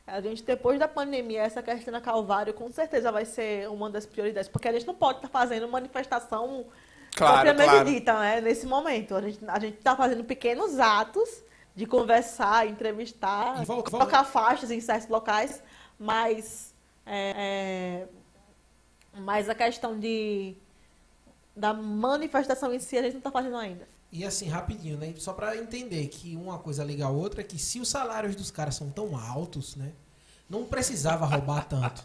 A 0.06 0.20
gente, 0.20 0.42
depois 0.42 0.78
da 0.78 0.88
pandemia, 0.88 1.42
essa 1.42 1.62
questão 1.62 1.92
da 1.92 2.00
Calvário 2.00 2.52
com 2.52 2.70
certeza 2.70 3.12
vai 3.12 3.24
ser 3.24 3.68
uma 3.70 3.88
das 3.88 4.04
prioridades, 4.04 4.48
porque 4.48 4.66
a 4.68 4.72
gente 4.72 4.86
não 4.86 4.94
pode 4.94 5.18
estar 5.18 5.28
fazendo 5.28 5.68
manifestação 5.68 6.66
Claro, 7.14 7.34
propriamente 7.34 7.70
claro. 7.70 7.84
dita, 7.90 8.18
né, 8.18 8.40
nesse 8.40 8.66
momento. 8.66 9.14
A 9.14 9.20
gente 9.20 9.38
a 9.46 9.58
está 9.66 9.94
fazendo 9.94 10.24
pequenos 10.24 10.78
atos 10.80 11.42
de 11.74 11.86
conversar, 11.86 12.66
entrevistar, 12.66 13.64
volta- 13.64 13.90
colocar 13.90 14.24
faixas 14.24 14.70
em 14.70 14.80
certos 14.80 15.08
locais, 15.08 15.62
mas, 15.98 16.74
é, 17.06 18.06
é, 19.14 19.18
mas 19.20 19.48
a 19.48 19.54
questão 19.54 19.98
de, 19.98 20.54
da 21.54 21.72
manifestação 21.74 22.72
em 22.72 22.78
si 22.78 22.96
a 22.98 23.02
gente 23.02 23.12
não 23.12 23.18
está 23.20 23.30
fazendo 23.30 23.56
ainda. 23.56 23.86
E 24.12 24.24
assim, 24.26 24.46
rapidinho, 24.48 24.98
né? 24.98 25.14
Só 25.16 25.32
pra 25.32 25.56
entender 25.56 26.06
que 26.08 26.36
uma 26.36 26.58
coisa 26.58 26.84
liga 26.84 27.06
a 27.06 27.10
outra 27.10 27.40
é 27.40 27.44
que 27.44 27.58
se 27.58 27.80
os 27.80 27.88
salários 27.88 28.36
dos 28.36 28.50
caras 28.50 28.74
são 28.74 28.90
tão 28.90 29.16
altos, 29.16 29.74
né? 29.74 29.90
Não 30.50 30.64
precisava 30.64 31.24
roubar 31.24 31.64
tanto. 31.66 32.04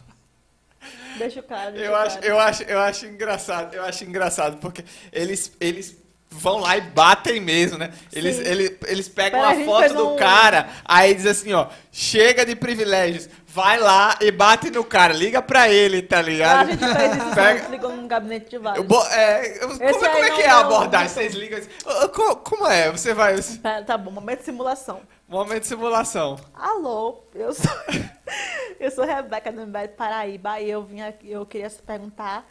Deixa 1.17 1.39
o 1.41 1.43
cara. 1.43 1.71
deixa 1.71 1.85
Eu 1.85 1.91
o 1.91 1.95
acho, 1.95 2.15
cara. 2.15 2.27
eu 2.27 2.39
acho, 2.39 2.63
eu 2.63 2.79
acho 2.79 3.05
engraçado, 3.07 3.73
eu 3.75 3.83
acho 3.83 4.03
engraçado, 4.05 4.57
porque 4.57 4.85
eles, 5.11 5.51
eles 5.59 5.97
vão 6.29 6.59
lá 6.59 6.77
e 6.77 6.81
batem 6.81 7.41
mesmo, 7.41 7.77
né? 7.77 7.91
Eles, 8.13 8.35
Sim. 8.37 8.43
ele- 8.43 8.77
eles 8.85 9.09
pegam 9.09 9.41
Pera, 9.41 9.61
a 9.61 9.65
foto 9.65 9.93
do 9.93 10.13
um- 10.13 10.15
cara, 10.15 10.69
aí 10.85 11.13
diz 11.13 11.25
assim, 11.25 11.51
ó, 11.53 11.67
chega 11.91 12.45
de 12.45 12.55
privilégios, 12.55 13.27
vai 13.57 13.79
lá 13.79 14.15
e 14.21 14.29
bate 14.31 14.69
no 14.69 14.83
cara, 14.83 15.11
liga 15.13 15.41
pra 15.41 15.67
ele, 15.67 16.03
tá 16.03 16.17
Ah, 16.17 16.19
a 16.19 16.21
ligado? 16.21 16.69
gente 16.69 16.79
fez 16.95 17.15
isso, 17.17 17.33
Pega- 17.35 17.65
a 17.65 17.69
ligou 17.69 17.91
num 17.95 18.07
gabinete 18.07 18.51
de 18.51 18.57
vários. 18.59 18.85
bo- 18.85 19.03
é, 19.07 19.57
como, 19.59 19.73
é- 19.83 19.93
como 19.93 20.05
é 20.05 20.29
não 20.29 20.35
que 20.35 20.41
é 20.43 20.49
a 20.49 20.59
abordagem? 20.59 21.09
Vocês 21.09 21.33
ligam 21.33 21.57
assim, 21.57 21.69
"Ô, 21.83 22.09
co- 22.09 22.35
como 22.35 22.67
é? 22.67 22.91
Você 22.91 23.15
vai... 23.15 23.35
Pera, 23.41 23.83
Tá 23.83 23.97
bom, 23.97 24.11
momento 24.11 24.39
de 24.39 24.45
simulação. 24.45 25.01
Momento 25.27 25.61
de 25.61 25.67
simulação. 25.67 26.39
Alô, 26.53 27.23
eu 27.33 27.51
sou, 27.51 27.71
eu 28.79 28.91
sou 28.91 29.05
Rebeca 29.05 29.51
do 29.51 29.61
MBL 29.61 29.87
Paraíba 29.97 30.59
e 30.59 30.69
eu 30.69 30.83
vim 30.83 31.01
aqui, 31.01 31.31
eu 31.31 31.43
queria 31.43 31.69
perguntar 31.83 32.45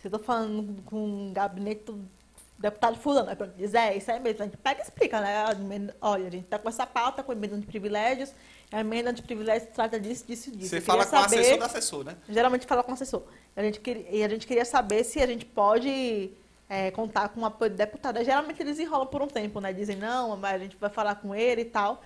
se 0.00 0.06
eu 0.06 0.10
tô 0.12 0.18
falando 0.20 0.82
com 0.84 1.30
o 1.30 1.32
gabinete 1.32 1.82
do 1.86 2.04
deputado 2.58 2.96
fulano. 2.96 3.28
Aí 3.28 3.34
pronto, 3.36 3.54
diz, 3.56 3.74
é, 3.74 3.96
isso 3.96 4.08
aí 4.10 4.20
mesmo. 4.20 4.42
A 4.42 4.44
gente 4.44 4.56
pega 4.56 4.80
e 4.80 4.84
explica, 4.84 5.20
né? 5.20 5.44
Olha, 6.00 6.28
a 6.28 6.30
gente 6.30 6.46
tá 6.46 6.58
com 6.60 6.68
essa 6.68 6.86
pauta, 6.86 7.22
com 7.24 7.32
emenda 7.32 7.58
de 7.58 7.66
privilégios, 7.66 8.30
a 8.74 8.80
emenda 8.80 9.12
de 9.12 9.22
privilégios 9.22 9.70
trata 9.72 10.00
disso, 10.00 10.24
disso, 10.26 10.50
disso. 10.50 10.70
Você 10.70 10.78
Eu 10.78 10.82
fala 10.82 11.06
com 11.06 11.14
o 11.14 11.18
assessor 11.20 11.58
do 11.58 11.64
assessor, 11.64 12.04
né? 12.04 12.16
Geralmente 12.28 12.66
fala 12.66 12.82
com 12.82 12.90
o 12.90 12.94
assessor. 12.94 13.22
A 13.54 13.62
gente 13.62 13.78
queria, 13.78 14.04
e 14.10 14.24
a 14.24 14.28
gente 14.28 14.48
queria 14.48 14.64
saber 14.64 15.04
se 15.04 15.22
a 15.22 15.26
gente 15.26 15.44
pode 15.44 16.32
é, 16.68 16.90
contar 16.90 17.28
com 17.28 17.42
o 17.42 17.44
apoio 17.44 17.70
do 17.70 17.76
deputado. 17.76 18.16
Aí, 18.16 18.24
Geralmente 18.24 18.60
eles 18.60 18.80
enrolam 18.80 19.06
por 19.06 19.22
um 19.22 19.28
tempo, 19.28 19.60
né? 19.60 19.72
Dizem, 19.72 19.96
não, 19.96 20.36
mas 20.36 20.54
a 20.56 20.58
gente 20.58 20.76
vai 20.76 20.90
falar 20.90 21.14
com 21.14 21.32
ele 21.32 21.60
e 21.62 21.66
tal. 21.66 22.02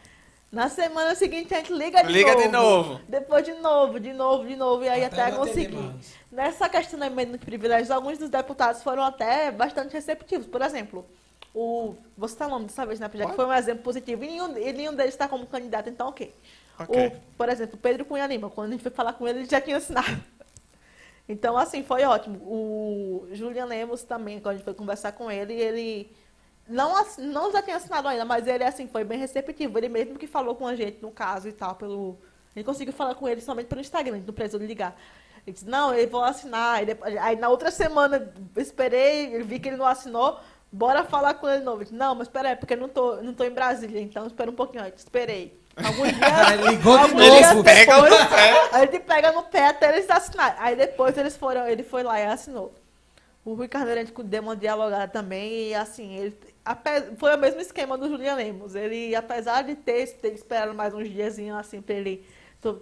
Na 0.52 0.68
semana 0.68 1.14
seguinte 1.14 1.54
a 1.54 1.58
gente 1.58 1.72
liga 1.72 2.02
de 2.02 2.12
Liga 2.12 2.32
novo. 2.32 2.42
de 2.42 2.48
novo. 2.48 3.00
Depois 3.08 3.44
de 3.44 3.52
novo, 3.54 4.00
de 4.00 4.12
novo, 4.12 4.46
de 4.46 4.56
novo. 4.56 4.84
E 4.84 4.88
aí 4.88 5.04
Até 5.04 5.22
até, 5.22 5.36
conseguir. 5.36 5.94
Nessa 6.30 6.68
questão 6.68 6.98
da 6.98 7.06
emenda 7.06 7.38
de 7.38 7.44
privilégios, 7.44 7.90
alguns 7.90 8.18
dos 8.18 8.28
deputados 8.28 8.82
foram 8.82 9.02
até 9.02 9.50
bastante 9.50 9.92
receptivos. 9.92 10.46
Por 10.46 10.60
exemplo, 10.60 11.06
o. 11.54 11.94
Vou 12.16 12.28
citar 12.28 12.48
o 12.48 12.50
nome 12.50 12.66
dessa 12.66 12.86
vez, 12.86 13.00
né? 13.00 13.06
Já 13.06 13.18
que 13.18 13.22
Pode. 13.24 13.36
foi 13.36 13.46
um 13.46 13.52
exemplo 13.52 13.82
positivo. 13.82 14.24
E 14.24 14.28
nenhum, 14.28 14.56
e 14.56 14.72
nenhum 14.72 14.94
deles 14.94 15.14
está 15.14 15.28
como 15.28 15.46
candidato, 15.46 15.88
então 15.88 16.08
ok. 16.08 16.32
Ok. 16.78 17.06
O, 17.06 17.36
por 17.36 17.48
exemplo, 17.48 17.76
o 17.76 17.78
Pedro 17.78 18.04
Cunha 18.04 18.26
Lima, 18.26 18.50
quando 18.50 18.68
a 18.68 18.72
gente 18.72 18.82
foi 18.82 18.90
falar 18.90 19.12
com 19.14 19.26
ele, 19.26 19.40
ele 19.40 19.48
já 19.50 19.60
tinha 19.60 19.76
assinado. 19.76 20.08
Então, 21.30 21.58
assim, 21.58 21.82
foi 21.82 22.04
ótimo. 22.04 22.38
O 22.38 23.28
Julian 23.32 23.66
Lemos 23.66 24.02
também, 24.02 24.40
quando 24.40 24.54
a 24.54 24.56
gente 24.56 24.64
foi 24.64 24.72
conversar 24.72 25.12
com 25.12 25.30
ele, 25.30 25.52
ele 25.52 26.10
não, 26.66 26.94
não 27.18 27.52
já 27.52 27.60
tinha 27.60 27.76
assinado 27.76 28.08
ainda, 28.08 28.24
mas 28.24 28.46
ele, 28.46 28.64
assim, 28.64 28.88
foi 28.88 29.04
bem 29.04 29.18
receptivo. 29.18 29.76
Ele 29.76 29.90
mesmo 29.90 30.18
que 30.18 30.26
falou 30.26 30.54
com 30.54 30.66
a 30.66 30.74
gente, 30.74 31.02
no 31.02 31.10
caso 31.10 31.46
e 31.46 31.52
tal, 31.52 31.74
pelo... 31.74 32.18
A 32.54 32.58
gente 32.58 32.64
conseguiu 32.64 32.94
falar 32.94 33.14
com 33.14 33.28
ele 33.28 33.42
somente 33.42 33.66
pelo 33.66 33.82
Instagram, 33.82 34.14
a 34.14 34.16
gente 34.16 34.26
não 34.26 34.32
precisou 34.32 34.58
ligar. 34.58 34.98
Ele 35.46 35.52
disse, 35.52 35.66
não, 35.68 35.94
eu 35.94 36.08
vou 36.08 36.22
assinar. 36.22 36.80
Aí, 37.22 37.36
na 37.36 37.48
outra 37.48 37.70
semana, 37.70 38.32
eu 38.54 38.62
esperei, 38.62 39.36
eu 39.36 39.44
vi 39.44 39.58
que 39.58 39.68
ele 39.68 39.76
não 39.76 39.86
assinou, 39.86 40.40
bora 40.70 41.04
falar 41.04 41.34
com 41.34 41.48
ele 41.48 41.60
de 41.60 41.64
novo. 41.64 41.80
Eu 41.80 41.84
disse, 41.84 41.96
não, 41.96 42.14
mas 42.14 42.28
espera 42.28 42.50
aí, 42.50 42.56
porque 42.56 42.74
eu 42.74 42.78
não 42.78 42.88
tô, 42.88 43.14
eu 43.14 43.22
não 43.22 43.32
tô 43.32 43.44
em 43.44 43.50
Brasília, 43.50 44.00
então 44.00 44.26
espera 44.26 44.50
um 44.50 44.54
pouquinho 44.54 44.84
antes. 44.84 45.04
Esperei. 45.04 45.58
Alguns 45.84 46.08
dias, 46.12 46.32
Aí 46.48 46.56
ligou 46.68 46.98
de 46.98 47.14
novo. 47.14 47.62
depois, 47.62 48.10
no 48.10 48.28
pé. 48.28 48.80
gente 48.80 48.98
pega 49.00 49.32
no 49.32 49.42
pé 49.44 49.66
até 49.68 49.88
eles 49.96 50.10
assinarem. 50.10 50.56
Aí 50.58 50.76
depois 50.76 51.16
eles 51.16 51.36
foram, 51.36 51.66
ele 51.68 51.82
foi 51.82 52.02
lá 52.02 52.18
e 52.20 52.26
assinou. 52.26 52.72
O 53.44 53.54
Rui 53.54 53.68
Carneiro 53.68 54.00
a 54.00 54.04
gente 54.04 54.22
deu 54.24 54.42
uma 54.42 54.54
dialogada 54.56 55.08
também 55.08 55.68
e 55.68 55.74
assim, 55.74 56.16
ele 56.16 56.36
ape- 56.64 57.16
foi 57.16 57.34
o 57.34 57.38
mesmo 57.38 57.60
esquema 57.60 57.96
do 57.96 58.08
Julian 58.08 58.34
Lemos. 58.34 58.74
Ele, 58.74 59.14
apesar 59.14 59.62
de 59.62 59.74
ter, 59.74 60.06
ter 60.18 60.34
esperado 60.34 60.74
mais 60.74 60.92
uns 60.92 61.08
diazinhos 61.08 61.56
assim 61.58 61.80
pra 61.80 61.94
ele 61.94 62.26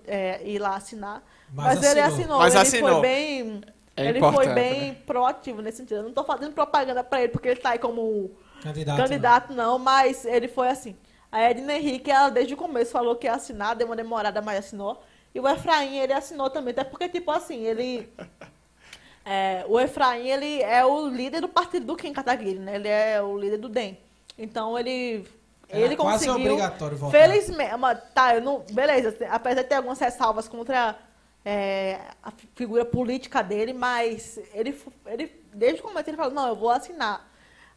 é, 0.06 0.40
ir 0.44 0.58
lá 0.58 0.74
assinar. 0.76 1.22
Mas 1.52 1.78
Mas, 1.78 1.90
ele 1.90 2.00
assinou. 2.00 2.14
assinou, 2.20 2.38
Mas 2.38 2.54
ele 2.54 2.62
assinou. 2.62 2.90
foi 2.94 3.00
bem. 3.02 3.60
É 3.96 4.06
ele 4.08 4.20
foi 4.20 4.48
bem 4.48 4.80
né? 4.90 4.96
proativo 5.06 5.62
nesse 5.62 5.78
sentido. 5.78 5.98
Eu 5.98 6.02
não 6.02 6.12
tô 6.12 6.24
fazendo 6.24 6.52
propaganda 6.52 7.02
pra 7.04 7.20
ele, 7.22 7.28
porque 7.32 7.48
ele 7.48 7.60
tá 7.60 7.70
aí 7.70 7.78
como 7.78 8.30
Candidato. 8.62 8.96
candidato, 8.96 9.52
não, 9.54 9.78
mas 9.78 10.24
ele 10.24 10.48
foi 10.48 10.68
assim. 10.68 10.96
A 11.30 11.40
Edna 11.40 11.74
Henrique, 11.74 12.10
ela 12.10 12.30
desde 12.30 12.54
o 12.54 12.56
começo 12.56 12.92
falou 12.92 13.16
que 13.16 13.26
ia 13.26 13.34
assinar, 13.34 13.74
deu 13.76 13.86
uma 13.86 13.96
demorada, 13.96 14.40
mas 14.40 14.58
assinou. 14.58 15.02
E 15.34 15.40
o 15.40 15.46
Efraim, 15.48 15.98
ele 15.98 16.12
assinou 16.12 16.48
também, 16.48 16.72
até 16.72 16.84
porque, 16.84 17.08
tipo 17.08 17.30
assim, 17.30 17.62
ele. 17.64 18.08
é, 19.24 19.64
o 19.68 19.78
Efraim, 19.78 20.26
ele 20.28 20.62
é 20.62 20.84
o 20.84 21.08
líder 21.08 21.40
do 21.40 21.48
partido 21.48 21.86
do 21.86 21.96
Kim 21.96 22.12
Kataguiri, 22.12 22.58
né? 22.58 22.76
Ele 22.76 22.88
é 22.88 23.20
o 23.20 23.36
líder 23.36 23.58
do 23.58 23.68
DEM. 23.68 23.98
Então, 24.38 24.78
ele. 24.78 25.26
Era 25.68 25.80
ele 25.80 25.96
quase 25.96 26.26
conseguiu. 26.26 26.52
obrigatório 26.52 26.96
votar. 26.96 27.20
Felizmente. 27.20 27.72
Tá, 28.14 28.34
eu 28.36 28.40
não. 28.40 28.60
Beleza, 28.70 29.16
apesar 29.30 29.62
de 29.62 29.68
ter 29.68 29.74
algumas 29.74 29.98
ressalvas 29.98 30.46
contra 30.46 30.96
é, 31.44 31.98
a 32.22 32.30
fi- 32.30 32.48
figura 32.54 32.84
política 32.84 33.42
dele, 33.42 33.72
mas 33.72 34.38
ele, 34.54 34.80
ele. 35.06 35.26
Desde 35.52 35.80
o 35.80 35.84
começo 35.84 36.08
ele 36.08 36.16
falou, 36.16 36.32
não, 36.32 36.48
eu 36.48 36.56
vou 36.56 36.70
assinar. 36.70 37.28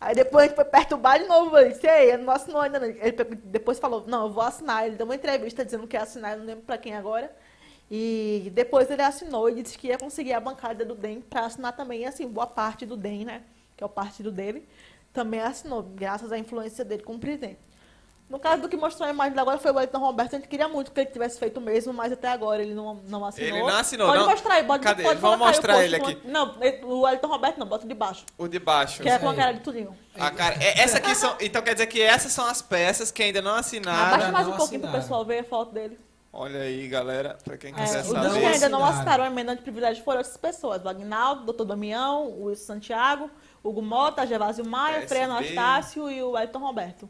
Aí 0.01 0.15
depois 0.15 0.45
a 0.45 0.47
gente 0.47 0.55
foi 0.55 0.65
perturbar 0.65 1.19
de 1.19 1.25
novo, 1.25 1.57
eu 1.57 1.69
disse, 1.69 1.85
ei, 1.85 2.13
eu 2.13 2.17
não 2.19 2.31
assinou 2.31 2.61
ainda 2.61 2.79
não. 2.79 2.87
Ele 2.87 3.11
depois 3.43 3.79
falou, 3.79 4.05
não, 4.07 4.27
eu 4.27 4.31
vou 4.31 4.43
assinar. 4.43 4.85
Ele 4.85 4.95
deu 4.95 5.05
uma 5.05 5.15
entrevista 5.15 5.65
dizendo 5.65 5.87
que 5.87 5.97
ia 5.97 6.03
assinar, 6.03 6.33
eu 6.33 6.39
não 6.39 6.45
lembro 6.45 6.63
pra 6.63 6.77
quem 6.77 6.95
agora. 6.95 7.29
E 7.91 8.51
depois 8.53 8.89
ele 8.89 9.01
assinou 9.01 9.49
e 9.49 9.61
disse 9.61 9.77
que 9.77 9.87
ia 9.87 9.97
conseguir 9.97 10.33
a 10.33 10.39
bancada 10.39 10.85
do 10.85 10.95
DEM 10.95 11.21
para 11.21 11.45
assinar 11.45 11.75
também, 11.75 12.01
e 12.01 12.05
assim, 12.05 12.27
boa 12.27 12.47
parte 12.47 12.85
do 12.85 12.95
DEM, 12.95 13.25
né? 13.25 13.41
Que 13.75 13.83
é 13.83 13.87
o 13.87 13.89
partido 13.89 14.31
dele, 14.31 14.67
também 15.11 15.41
assinou, 15.41 15.81
graças 15.81 16.31
à 16.31 16.37
influência 16.37 16.85
dele 16.85 17.03
como 17.03 17.19
presidente. 17.19 17.59
No 18.29 18.37
caso 18.39 18.61
do 18.61 18.69
que 18.69 18.77
mostrou 18.77 19.07
a 19.07 19.11
imagem 19.11 19.37
agora 19.39 19.57
foi 19.57 19.71
o 19.71 19.75
Wellington 19.75 19.97
Roberto, 19.97 20.35
a 20.35 20.37
gente 20.37 20.47
queria 20.47 20.67
muito 20.67 20.91
que 20.91 20.99
ele 20.99 21.09
tivesse 21.09 21.39
feito 21.39 21.59
mesmo, 21.59 21.91
mas 21.91 22.11
até 22.13 22.27
agora 22.27 22.61
ele 22.61 22.75
não, 22.75 23.01
não 23.07 23.25
assinou. 23.25 23.47
Ele 23.49 23.59
não 23.59 23.75
assinou, 23.75 24.05
Pode 24.07 24.19
não? 24.19 24.29
mostrar 24.29 24.53
aí, 24.53 24.63
pode, 24.63 24.83
Cadê? 24.83 25.01
pode 25.03 25.19
Vamos 25.19 25.41
o 25.41 25.45
mostrar 25.45 25.83
ele 25.83 25.99
com- 25.99 26.05
aqui. 26.09 26.21
Não, 26.27 26.55
o 26.83 26.99
Wellington 27.01 27.27
Roberto 27.27 27.57
não, 27.57 27.65
bota 27.65 27.85
o 27.85 27.87
de 27.87 27.95
baixo. 27.95 28.25
O 28.37 28.47
de 28.47 28.59
baixo. 28.59 29.01
Que 29.01 29.09
é 29.09 29.17
com 29.17 29.29
a 29.29 29.33
cara 29.33 29.53
de 29.53 29.61
tudinho. 29.61 29.97
A 30.15 30.29
cara, 30.29 30.55
é, 30.63 30.79
essa 30.79 30.99
aqui 30.99 31.15
são, 31.15 31.35
então 31.41 31.59
quer 31.63 31.73
dizer 31.73 31.87
que 31.87 31.99
essas 31.99 32.31
são 32.31 32.45
as 32.45 32.61
peças 32.61 33.09
que 33.09 33.23
ainda 33.23 33.41
não 33.41 33.55
assinaram. 33.55 34.13
Abaixa 34.13 34.31
mais 34.31 34.47
um 34.47 34.51
pouquinho 34.51 34.81
pro 34.81 34.89
assinaram. 34.89 35.01
pessoal 35.01 35.25
ver 35.25 35.39
a 35.39 35.43
foto 35.43 35.71
dele. 35.73 35.97
Olha 36.31 36.59
aí, 36.59 36.87
galera, 36.87 37.35
pra 37.43 37.57
quem 37.57 37.71
É, 37.71 37.73
quiser 37.73 38.01
os 38.01 38.11
não 38.11 38.21
dos 38.21 38.33
que 38.33 38.39
saber. 38.41 38.53
ainda 38.53 38.69
não 38.69 38.85
assinaram. 38.85 39.23
a 39.23 39.27
emenda 39.27 39.55
de 39.55 39.63
privilégio 39.63 40.03
foram 40.03 40.19
essas 40.21 40.37
pessoas. 40.37 40.85
O 40.85 40.87
Agnaldo, 40.87 41.45
Doutor 41.45 41.65
Damião, 41.65 42.27
o 42.27 42.43
Wilson 42.45 42.65
Santiago, 42.73 43.31
Hugo 43.63 43.81
Mota, 43.81 44.27
Gervásio 44.27 44.63
Maia. 44.63 45.07
Freia 45.07 45.25
Anastácio 45.25 46.07
e 46.11 46.21
o 46.21 46.31
Wellington 46.33 46.59
Roberto. 46.59 47.09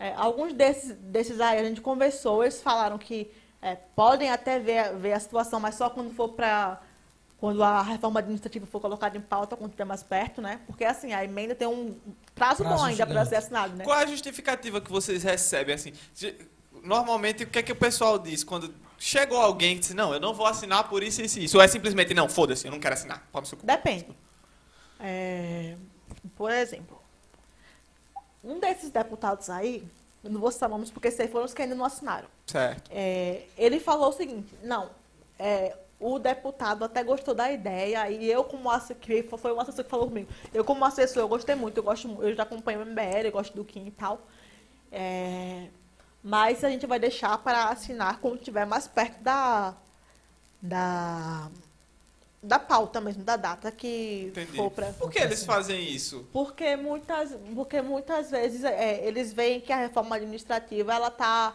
É, 0.00 0.14
alguns 0.16 0.54
desses, 0.54 0.96
desses 0.96 1.38
aí 1.42 1.58
a 1.60 1.64
gente 1.64 1.82
conversou, 1.82 2.42
eles 2.42 2.62
falaram 2.62 2.96
que 2.96 3.30
é, 3.60 3.74
podem 3.74 4.30
até 4.30 4.58
ver, 4.58 4.96
ver 4.96 5.12
a 5.12 5.20
situação, 5.20 5.60
mas 5.60 5.74
só 5.74 5.90
quando 5.90 6.10
for 6.14 6.30
para 6.30 6.80
quando 7.36 7.62
a 7.62 7.80
reforma 7.82 8.20
administrativa 8.20 8.66
for 8.66 8.80
colocada 8.80 9.16
em 9.16 9.20
pauta, 9.20 9.56
quando 9.56 9.70
estiver 9.70 9.84
mais 9.86 10.02
perto, 10.02 10.42
né? 10.42 10.60
Porque 10.66 10.84
assim, 10.84 11.12
a 11.14 11.24
emenda 11.24 11.54
tem 11.54 11.66
um 11.68 11.96
prazo, 12.34 12.62
Prazo 12.62 12.76
bom 12.78 12.84
ainda 12.84 13.06
para 13.06 13.24
ser 13.24 13.36
assinado, 13.36 13.76
né? 13.76 13.84
Qual 13.84 13.98
é 13.98 14.02
a 14.02 14.06
justificativa 14.06 14.78
que 14.80 14.90
vocês 14.90 15.22
recebem 15.22 15.74
assim? 15.74 15.92
De- 16.14 16.34
Normalmente, 16.82 17.44
o 17.44 17.46
que 17.46 17.58
é 17.58 17.62
que 17.62 17.72
o 17.72 17.76
pessoal 17.76 18.18
diz 18.18 18.42
quando 18.42 18.74
chegou 18.98 19.38
alguém 19.38 19.74
que 19.76 19.80
diz, 19.80 19.94
não, 19.94 20.14
eu 20.14 20.20
não 20.20 20.32
vou 20.34 20.46
assinar 20.46 20.88
por 20.88 21.02
isso, 21.02 21.20
isso 21.20 21.38
e 21.38 21.44
isso. 21.44 21.56
Ou 21.58 21.62
é 21.62 21.68
simplesmente, 21.68 22.14
não, 22.14 22.26
foda-se, 22.28 22.66
eu 22.66 22.70
não 22.70 22.80
quero 22.80 22.94
assinar. 22.94 23.26
Depende. 23.66 24.06
É, 24.98 25.76
por 26.36 26.50
exemplo, 26.50 26.99
um 28.42 28.58
desses 28.58 28.90
deputados 28.90 29.50
aí, 29.50 29.86
eu 30.22 30.30
não 30.30 30.40
vou 30.40 30.50
citar 30.50 30.68
nomes 30.68 30.90
porque 30.90 31.08
esses 31.08 31.20
aí 31.20 31.28
foram 31.28 31.44
os 31.44 31.54
que 31.54 31.62
ainda 31.62 31.74
não 31.74 31.84
assinaram. 31.84 32.28
Certo. 32.46 32.90
É, 32.92 33.42
ele 33.56 33.80
falou 33.80 34.08
o 34.08 34.12
seguinte, 34.12 34.54
não, 34.62 34.90
é, 35.38 35.76
o 35.98 36.18
deputado 36.18 36.84
até 36.84 37.04
gostou 37.04 37.34
da 37.34 37.50
ideia 37.52 38.08
e 38.10 38.30
eu 38.30 38.42
como 38.44 38.70
assessor, 38.70 38.96
que 38.96 39.22
foi 39.22 39.52
um 39.52 39.60
assessor 39.60 39.84
que 39.84 39.90
falou 39.90 40.08
comigo, 40.08 40.28
eu 40.52 40.64
como 40.64 40.84
assessor 40.84 41.22
eu 41.22 41.28
gostei 41.28 41.54
muito, 41.54 41.76
eu, 41.76 41.82
gosto, 41.82 42.08
eu 42.22 42.34
já 42.34 42.42
acompanho 42.42 42.80
o 42.80 42.86
MBL, 42.86 43.26
eu 43.26 43.32
gosto 43.32 43.54
do 43.54 43.64
Kim 43.64 43.86
e 43.86 43.90
tal, 43.90 44.20
É, 44.92 45.68
mas 46.22 46.64
a 46.64 46.68
gente 46.68 46.86
vai 46.86 46.98
deixar 46.98 47.38
para 47.38 47.68
assinar 47.68 48.18
quando 48.20 48.38
estiver 48.38 48.66
mais 48.66 48.86
perto 48.88 49.22
da, 49.22 49.74
da, 50.60 51.50
da 52.42 52.58
pauta 52.58 53.00
mesmo, 53.00 53.22
da 53.22 53.36
data 53.36 53.70
que 53.70 54.26
Entendi. 54.28 54.56
for 54.56 54.70
para... 54.70 54.86
Por 54.94 55.10
que 55.10 55.18
eles 55.18 55.44
fazem 55.44 55.82
isso? 55.90 56.26
Porque 56.32 56.74
muitas, 56.76 57.36
porque 57.54 57.82
muitas 57.82 58.30
vezes 58.30 58.64
é, 58.64 59.06
eles 59.06 59.32
veem 59.32 59.60
que 59.60 59.72
a 59.72 59.76
reforma 59.76 60.16
administrativa 60.16 60.94
ela 60.94 61.08
está 61.08 61.52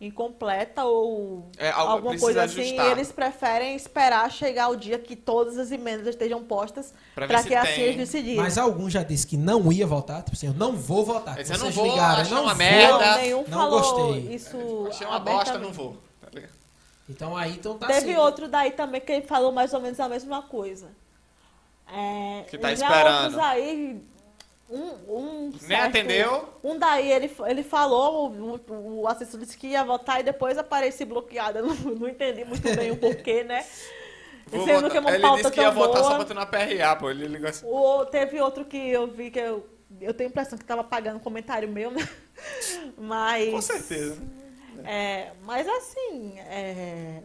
incompleta 0.00 0.82
ou 0.84 1.50
É, 1.58 1.70
algo 1.70 1.92
alguma 1.92 2.18
coisa 2.18 2.44
assim, 2.44 2.60
ajustar. 2.62 2.86
e 2.88 2.90
eles 2.90 3.12
preferem 3.12 3.76
esperar 3.76 4.30
chegar 4.30 4.68
o 4.68 4.76
dia 4.76 4.98
que 4.98 5.14
todas 5.14 5.58
as 5.58 5.70
emendas 5.70 6.06
estejam 6.06 6.42
postas 6.42 6.94
para 7.14 7.42
que 7.44 7.54
assim 7.54 7.82
eles 7.82 7.96
decidirem. 7.96 8.36
Mas 8.38 8.56
alguns 8.56 8.92
já 8.94 9.02
disse 9.02 9.26
que 9.26 9.36
não 9.36 9.70
ia 9.70 9.86
votar. 9.86 10.22
Tipo 10.22 10.34
assim, 10.36 10.46
eu 10.46 10.54
não 10.54 10.72
vou 10.72 11.04
votar. 11.04 11.36
Eles, 11.36 11.50
eu 11.50 11.58
não 11.58 11.70
vou, 11.70 11.84
ligaram, 11.84 12.24
não 12.30 12.42
uma 12.44 12.48
vou. 12.48 12.56
merda. 12.56 13.16
nenhum 13.18 13.42
Não 13.42 13.44
falou 13.44 13.80
gostei. 13.80 14.34
isso 14.34 14.86
Achei 14.88 15.06
uma 15.06 15.18
bosta, 15.20 15.58
não 15.58 15.70
vou. 15.72 15.96
Então 17.10 17.36
aí 17.36 17.52
então 17.56 17.76
tá 17.76 17.88
Teve 17.88 18.12
assim. 18.12 18.16
outro 18.16 18.46
daí 18.48 18.70
também 18.70 19.00
que 19.00 19.10
ele 19.12 19.26
falou 19.26 19.50
mais 19.52 19.74
ou 19.74 19.80
menos 19.80 19.98
a 19.98 20.08
mesma 20.08 20.42
coisa. 20.42 20.88
É, 21.92 22.44
Que 22.48 22.56
tá 22.56 22.72
esperando. 22.72 23.40
aí, 23.40 24.00
um, 24.70 24.78
um 25.08 25.50
Nem 25.50 25.58
certo- 25.58 25.88
atendeu. 25.88 26.48
Um 26.62 26.78
daí 26.78 27.10
ele, 27.10 27.30
ele 27.46 27.64
falou, 27.64 28.30
o, 28.30 28.60
o, 28.72 29.00
o 29.02 29.08
assessor 29.08 29.40
disse 29.40 29.58
que 29.58 29.66
ia 29.68 29.82
votar 29.82 30.20
e 30.20 30.22
depois 30.22 30.56
apareci 30.56 31.04
bloqueada. 31.04 31.58
Eu 31.58 31.66
Não, 31.74 31.74
não 31.74 32.08
entendi 32.08 32.44
muito 32.44 32.62
bem 32.76 32.92
o 32.92 32.96
porquê, 32.96 33.42
né? 33.42 33.66
Vou 34.46 34.64
Sendo 34.64 34.82
votar. 34.82 34.90
que 34.92 34.96
é 34.96 35.00
uma 35.00 35.10
Ele 35.12 35.22
pauta 35.22 35.42
disse 35.42 35.52
que 35.54 35.60
ia 35.60 35.66
tão 35.66 35.74
votar 35.74 36.00
boa. 36.02 36.12
só 36.12 36.18
botando 36.18 36.36
na 36.38 36.46
PRA, 36.46 36.96
pô. 36.96 37.10
Ele 37.10 37.26
ligou 37.26 37.48
assim. 37.50 37.66
O, 37.66 38.04
teve 38.06 38.40
outro 38.40 38.64
que 38.64 38.76
eu 38.76 39.08
vi 39.08 39.30
que 39.32 39.38
eu, 39.40 39.66
eu 40.00 40.14
tenho 40.14 40.28
a 40.28 40.30
impressão 40.30 40.56
que 40.56 40.64
estava 40.64 40.84
pagando 40.84 41.16
um 41.16 41.20
comentário 41.20 41.68
meu, 41.68 41.90
né? 41.90 42.08
Mas. 42.96 43.50
Com 43.50 43.60
certeza. 43.62 44.16
É, 44.86 45.32
mas 45.42 45.68
assim, 45.68 46.38
é, 46.40 47.22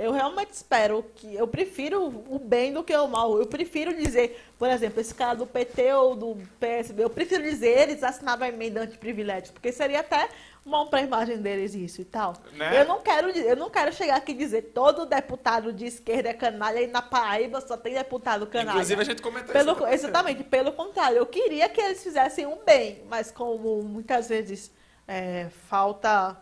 eu 0.00 0.12
realmente 0.12 0.54
espero 0.54 1.04
que. 1.14 1.34
Eu 1.34 1.46
prefiro 1.46 2.06
o 2.06 2.38
bem 2.38 2.72
do 2.72 2.82
que 2.82 2.96
o 2.96 3.06
mal. 3.06 3.38
Eu 3.38 3.46
prefiro 3.46 3.94
dizer, 3.94 4.42
por 4.58 4.70
exemplo, 4.70 4.98
esse 4.98 5.14
cara 5.14 5.34
do 5.34 5.46
PT 5.46 5.92
ou 5.92 6.16
do 6.16 6.38
PSB, 6.58 7.04
eu 7.04 7.10
prefiro 7.10 7.42
dizer 7.42 7.82
eles 7.82 8.02
assinaram 8.02 8.44
a 8.44 8.48
emenda 8.48 8.80
antiprivilégios, 8.80 9.50
porque 9.50 9.70
seria 9.70 10.00
até 10.00 10.30
bom 10.64 10.86
para 10.86 11.00
a 11.00 11.02
imagem 11.02 11.36
deles 11.36 11.74
isso 11.74 12.00
e 12.00 12.04
tal. 12.06 12.34
Né? 12.54 12.80
Eu 12.80 12.86
não 12.86 13.02
quero 13.02 13.28
eu 13.28 13.56
não 13.56 13.68
quero 13.68 13.92
chegar 13.92 14.16
aqui 14.16 14.32
e 14.32 14.36
dizer 14.36 14.72
todo 14.74 15.04
deputado 15.04 15.70
de 15.70 15.84
esquerda 15.84 16.30
é 16.30 16.34
canalha 16.34 16.80
e 16.80 16.86
na 16.86 17.02
Paraíba 17.02 17.60
só 17.60 17.76
tem 17.76 17.92
deputado 17.92 18.46
canalha. 18.46 18.70
Inclusive, 18.70 19.02
a 19.02 19.04
gente 19.04 19.20
comentou 19.20 19.52
Pelo, 19.52 19.72
isso. 19.72 19.86
exatamente, 19.86 20.44
pelo 20.44 20.72
contrário. 20.72 21.18
Eu 21.18 21.26
queria 21.26 21.68
que 21.68 21.78
eles 21.78 22.02
fizessem 22.02 22.46
um 22.46 22.64
bem, 22.64 23.02
mas 23.06 23.30
como 23.30 23.82
muitas 23.82 24.30
vezes 24.30 24.72
é, 25.06 25.48
falta 25.68 26.38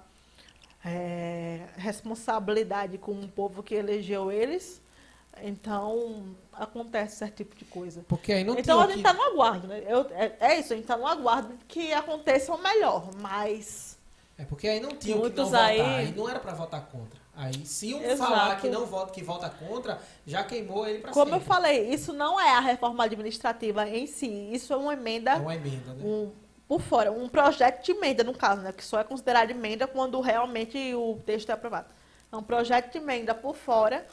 é, 0.88 1.60
responsabilidade 1.76 2.96
com 2.98 3.12
o 3.12 3.28
povo 3.28 3.62
que 3.62 3.74
elegeu 3.74 4.32
eles, 4.32 4.80
então 5.42 6.24
acontece 6.52 7.16
certo 7.16 7.36
tipo 7.36 7.54
de 7.54 7.64
coisa. 7.64 8.04
Porque 8.08 8.32
aí 8.32 8.42
não 8.44 8.58
então 8.58 8.80
a 8.80 8.84
gente 8.86 8.94
que... 8.94 8.98
está 9.00 9.12
no 9.12 9.22
aguardo, 9.22 9.66
né? 9.68 9.82
Eu- 9.86 10.06
é, 10.10 10.32
é 10.40 10.58
isso, 10.60 10.72
a 10.72 10.76
gente 10.76 10.84
está 10.84 10.96
no 10.96 11.06
aguardo 11.06 11.54
que 11.68 11.92
aconteça 11.92 12.52
o 12.54 12.60
melhor, 12.62 13.10
mas 13.20 13.96
É 14.38 14.44
porque 14.44 14.66
aí 14.68 14.80
não 14.80 14.90
tinha 14.90 15.00
que 15.00 15.10
não 15.14 15.18
Muitos 15.20 15.44
votar. 15.50 15.64
aí- 15.66 15.80
Aí 15.80 16.12
não 16.16 16.28
era 16.28 16.40
pra 16.40 16.54
votar 16.54 16.86
contra. 16.86 17.18
Aí 17.36 17.64
se 17.66 17.94
um 17.94 18.02
Exato. 18.02 18.30
falar 18.32 18.56
que 18.60 18.68
não 18.68 18.84
vota, 18.84 19.12
que 19.12 19.22
vota 19.22 19.48
contra, 19.48 20.00
já 20.26 20.42
queimou 20.42 20.88
ele 20.88 20.98
pra 21.00 21.12
como 21.12 21.30
eu 21.30 21.34
sempre. 21.34 21.46
falei, 21.46 21.88
isso 21.94 22.12
não 22.12 22.40
é 22.40 22.50
a 22.56 22.60
reforma 22.60 23.04
administrativa 23.04 23.88
em 23.88 24.06
si, 24.08 24.26
isso 24.52 24.72
é 24.72 24.76
uma 24.76 24.92
emenda 24.94 25.32
É 25.32 25.36
uma 25.36 25.54
emenda, 25.54 25.92
né? 25.94 26.02
um, 26.04 26.32
por 26.68 26.82
fora, 26.82 27.10
um 27.10 27.28
projeto 27.28 27.82
de 27.82 27.92
emenda, 27.92 28.22
no 28.22 28.34
caso, 28.34 28.60
né? 28.60 28.72
Que 28.72 28.84
só 28.84 29.00
é 29.00 29.04
considerado 29.04 29.50
emenda 29.50 29.86
quando 29.86 30.20
realmente 30.20 30.94
o 30.94 31.18
texto 31.24 31.48
é 31.48 31.52
aprovado. 31.54 31.88
É 32.30 32.36
um 32.36 32.42
projeto 32.42 32.92
de 32.92 32.98
emenda 32.98 33.34
por 33.34 33.56
fora 33.56 34.06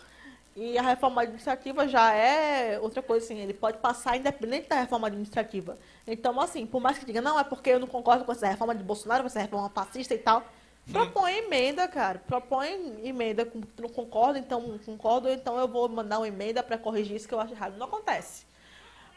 e 0.55 0.77
a 0.77 0.81
reforma 0.81 1.21
administrativa 1.21 1.85
já 1.85 2.13
é 2.13 2.79
outra 2.79 3.01
coisa, 3.01 3.25
assim, 3.25 3.37
ele 3.39 3.53
pode 3.53 3.77
passar 3.79 4.15
independente 4.15 4.69
da 4.69 4.79
reforma 4.79 5.07
administrativa. 5.07 5.77
Então, 6.07 6.39
assim, 6.39 6.65
por 6.65 6.79
mais 6.79 6.97
que 6.97 7.05
diga, 7.05 7.19
não, 7.19 7.37
é 7.37 7.43
porque 7.43 7.71
eu 7.71 7.79
não 7.79 7.87
concordo 7.87 8.23
com 8.23 8.31
essa 8.31 8.47
reforma 8.47 8.73
de 8.73 8.81
Bolsonaro, 8.81 9.23
com 9.23 9.27
essa 9.27 9.41
reforma 9.41 9.69
fascista 9.69 10.13
e 10.13 10.17
tal, 10.17 10.45
propõe 10.93 11.39
emenda, 11.39 11.85
cara. 11.89 12.19
Propõe 12.19 13.01
emenda, 13.03 13.45
não 13.77 13.89
concorda, 13.89 14.39
então 14.39 14.61
não 14.61 14.77
concordo, 14.77 15.29
então 15.29 15.59
eu 15.59 15.67
vou 15.67 15.89
mandar 15.89 16.19
uma 16.19 16.27
emenda 16.27 16.63
para 16.63 16.77
corrigir 16.77 17.17
isso 17.17 17.27
que 17.27 17.33
eu 17.33 17.39
acho 17.41 17.51
errado. 17.51 17.75
Não 17.75 17.87
acontece. 17.87 18.45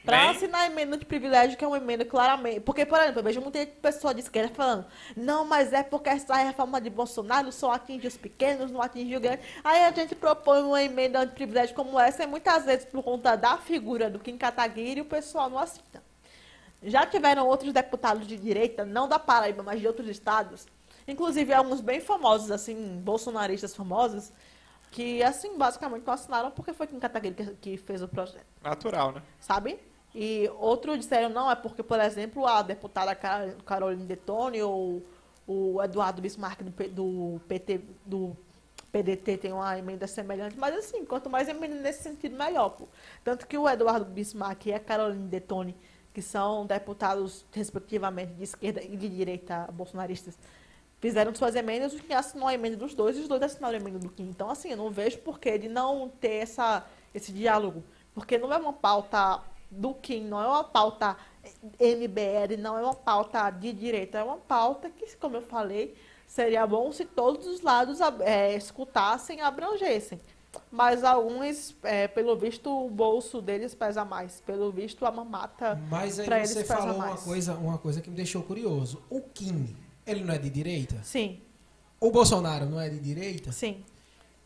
Para 0.04 0.30
assinar 0.30 0.62
a 0.62 0.66
emenda 0.66 0.96
de 0.96 1.04
privilégio, 1.04 1.56
que 1.56 1.64
é 1.64 1.68
uma 1.68 1.76
emenda 1.76 2.04
claramente. 2.04 2.60
Porque, 2.60 2.86
por 2.86 2.98
exemplo, 2.98 3.20
eu 3.20 3.24
vejo 3.24 3.40
muita 3.40 3.66
pessoa 3.66 4.14
de 4.14 4.20
esquerda 4.20 4.54
falando: 4.54 4.86
não, 5.16 5.44
mas 5.44 5.72
é 5.72 5.82
porque 5.82 6.08
essa 6.08 6.36
reforma 6.36 6.80
de 6.80 6.88
Bolsonaro 6.88 7.52
só 7.52 7.72
atinge 7.72 8.06
os 8.06 8.16
pequenos, 8.16 8.70
não 8.70 8.80
atinge 8.80 9.14
o 9.16 9.20
grande. 9.20 9.42
Aí 9.62 9.84
a 9.84 9.90
gente 9.90 10.14
propõe 10.14 10.62
uma 10.62 10.82
emenda 10.82 11.26
de 11.26 11.34
privilégio 11.34 11.74
como 11.74 11.98
essa, 12.00 12.24
e 12.24 12.26
muitas 12.26 12.64
vezes, 12.64 12.84
por 12.86 13.02
conta 13.02 13.36
da 13.36 13.58
figura 13.58 14.08
do 14.08 14.18
Kim 14.18 14.38
Kataguiri, 14.38 15.02
o 15.02 15.04
pessoal 15.04 15.50
não 15.50 15.58
assina. 15.58 16.02
Já 16.82 17.04
tiveram 17.04 17.46
outros 17.46 17.72
deputados 17.72 18.26
de 18.26 18.36
direita, 18.36 18.84
não 18.84 19.08
da 19.08 19.18
Paraíba, 19.18 19.62
mas 19.62 19.80
de 19.80 19.86
outros 19.86 20.08
estados, 20.08 20.66
Inclusive, 21.08 21.54
alguns 21.54 21.80
bem 21.80 22.00
famosos, 22.00 22.50
assim, 22.50 23.00
bolsonaristas 23.02 23.74
famosos, 23.74 24.30
que, 24.90 25.22
assim, 25.22 25.56
basicamente 25.58 26.04
não 26.06 26.12
assinaram 26.14 26.50
porque 26.50 26.72
foi 26.72 26.86
Kim 26.86 26.98
Kataguiri 26.98 27.34
que, 27.34 27.44
que 27.56 27.76
fez 27.76 28.02
o 28.02 28.08
projeto, 28.08 28.46
Natural, 28.62 29.12
né? 29.12 29.22
sabe? 29.40 29.78
E 30.14 30.50
outros 30.58 30.98
disseram 30.98 31.28
não, 31.28 31.50
é 31.50 31.54
porque, 31.54 31.82
por 31.82 32.00
exemplo, 32.00 32.46
a 32.46 32.62
deputada 32.62 33.14
Car- 33.14 33.54
Caroline 33.64 34.04
Detone 34.04 34.62
ou 34.62 35.02
o 35.46 35.82
Eduardo 35.82 36.20
Bismarck 36.22 36.62
do, 36.62 36.72
P- 36.72 36.88
do 36.88 37.40
PT, 37.46 37.80
do 38.04 38.36
PDT 38.90 39.36
tem 39.36 39.52
uma 39.52 39.78
emenda 39.78 40.06
semelhante, 40.06 40.58
mas 40.58 40.74
assim, 40.74 41.04
quanto 41.04 41.28
mais 41.28 41.48
emenda 41.48 41.76
nesse 41.76 42.02
sentido, 42.02 42.36
melhor. 42.36 42.70
Pô. 42.70 42.88
Tanto 43.22 43.46
que 43.46 43.56
o 43.56 43.68
Eduardo 43.68 44.06
Bismarck 44.06 44.66
e 44.66 44.72
a 44.72 44.80
Caroline 44.80 45.28
Detone, 45.28 45.76
que 46.12 46.22
são 46.22 46.64
deputados, 46.66 47.44
respectivamente, 47.52 48.32
de 48.32 48.44
esquerda 48.44 48.82
e 48.82 48.96
de 48.96 49.08
direita 49.10 49.68
bolsonaristas, 49.72 50.38
fizeram 51.00 51.34
suas 51.34 51.54
emendas, 51.54 51.92
o 51.94 51.98
Kim 51.98 52.14
assinou 52.14 52.48
a 52.48 52.54
emenda 52.54 52.76
dos 52.76 52.94
dois 52.94 53.16
e 53.16 53.20
os 53.20 53.28
dois 53.28 53.42
assinaram 53.42 53.76
a 53.76 53.80
emenda 53.80 53.98
do 53.98 54.08
Kim. 54.08 54.28
Então, 54.28 54.50
assim, 54.50 54.70
eu 54.70 54.76
não 54.76 54.90
vejo 54.90 55.18
porquê 55.18 55.58
de 55.58 55.68
não 55.68 56.08
ter 56.08 56.42
essa, 56.42 56.84
esse 57.14 57.32
diálogo. 57.32 57.82
Porque 58.14 58.36
não 58.38 58.52
é 58.52 58.56
uma 58.56 58.72
pauta 58.72 59.40
do 59.70 59.94
Kim, 59.94 60.24
não 60.24 60.42
é 60.42 60.46
uma 60.46 60.64
pauta 60.64 61.16
MBL, 61.78 62.60
não 62.60 62.76
é 62.76 62.82
uma 62.82 62.94
pauta 62.94 63.48
de 63.50 63.72
direita, 63.72 64.18
é 64.18 64.24
uma 64.24 64.38
pauta 64.38 64.90
que, 64.90 65.16
como 65.16 65.36
eu 65.36 65.42
falei, 65.42 65.94
seria 66.26 66.66
bom 66.66 66.90
se 66.92 67.04
todos 67.04 67.46
os 67.46 67.60
lados 67.60 68.00
eh, 68.20 68.54
escutassem 68.56 69.38
e 69.38 69.40
abrangessem. 69.40 70.20
Mas 70.70 71.04
alguns, 71.04 71.74
eh, 71.82 72.08
pelo 72.08 72.34
visto, 72.34 72.70
o 72.70 72.90
bolso 72.90 73.40
deles 73.40 73.74
pesa 73.74 74.04
mais. 74.04 74.40
Pelo 74.40 74.70
visto, 74.72 75.04
a 75.06 75.10
mamata. 75.10 75.80
Mas 75.88 76.18
aí 76.18 76.46
você 76.46 76.64
falou 76.64 76.96
uma 76.96 77.16
coisa, 77.16 77.54
uma 77.54 77.78
coisa 77.78 78.00
que 78.00 78.10
me 78.10 78.16
deixou 78.16 78.42
curioso. 78.42 79.02
O 79.08 79.20
Kim, 79.20 79.76
ele 80.10 80.24
não 80.24 80.34
é 80.34 80.38
de 80.38 80.50
direita? 80.50 80.96
Sim, 81.02 81.40
O 82.00 82.10
Bolsonaro 82.10 82.66
não 82.66 82.80
é 82.80 82.88
de 82.88 82.98
direita? 82.98 83.52
sim. 83.52 83.84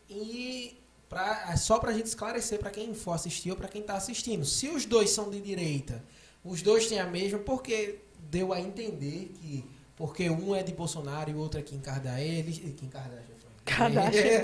E 0.09 0.77
pra, 1.09 1.45
é 1.51 1.55
só 1.55 1.79
pra 1.79 1.91
gente 1.93 2.05
esclarecer 2.07 2.59
pra 2.59 2.69
quem 2.69 2.93
for 2.93 3.13
assistir 3.13 3.49
ou 3.51 3.55
pra 3.57 3.67
quem 3.67 3.81
tá 3.81 3.93
assistindo. 3.95 4.45
Se 4.45 4.67
os 4.69 4.85
dois 4.85 5.09
são 5.09 5.29
de 5.29 5.39
direita, 5.39 6.03
os 6.43 6.61
dois 6.61 6.87
têm 6.87 6.99
a 6.99 7.05
mesma, 7.07 7.39
porque 7.39 7.99
deu 8.29 8.51
a 8.53 8.59
entender 8.59 9.31
que 9.41 9.63
porque 9.95 10.29
um 10.29 10.55
é 10.55 10.61
de 10.63 10.73
Bolsonaro 10.73 11.29
e 11.29 11.33
o 11.33 11.37
outro 11.37 11.59
é 11.59 11.63
Kim 11.63 11.79
Kardashian. 11.79 12.43
Kim 12.43 12.87
Kardashian. 12.89 13.23
Kardashian. 13.65 14.41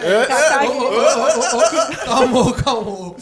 Calmou, 2.06 2.54
calmou. 2.54 3.16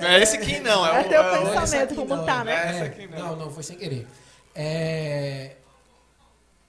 Não 0.00 0.08
é 0.08 0.22
esse 0.22 0.38
Kim, 0.38 0.60
não. 0.60 0.86
É, 0.86 0.98
É 0.98 1.00
o, 1.00 1.08
teu 1.08 1.22
é 1.22 1.38
o- 1.40 1.46
pensamento. 1.54 1.84
aqui 1.84 1.94
como 1.94 2.24
tá, 2.24 2.44
né? 2.44 2.52
é, 2.78 2.82
aqui 2.82 3.06
não. 3.08 3.18
não, 3.18 3.36
não, 3.36 3.50
foi 3.50 3.62
sem 3.62 3.76
querer. 3.76 4.06
É, 4.54 5.56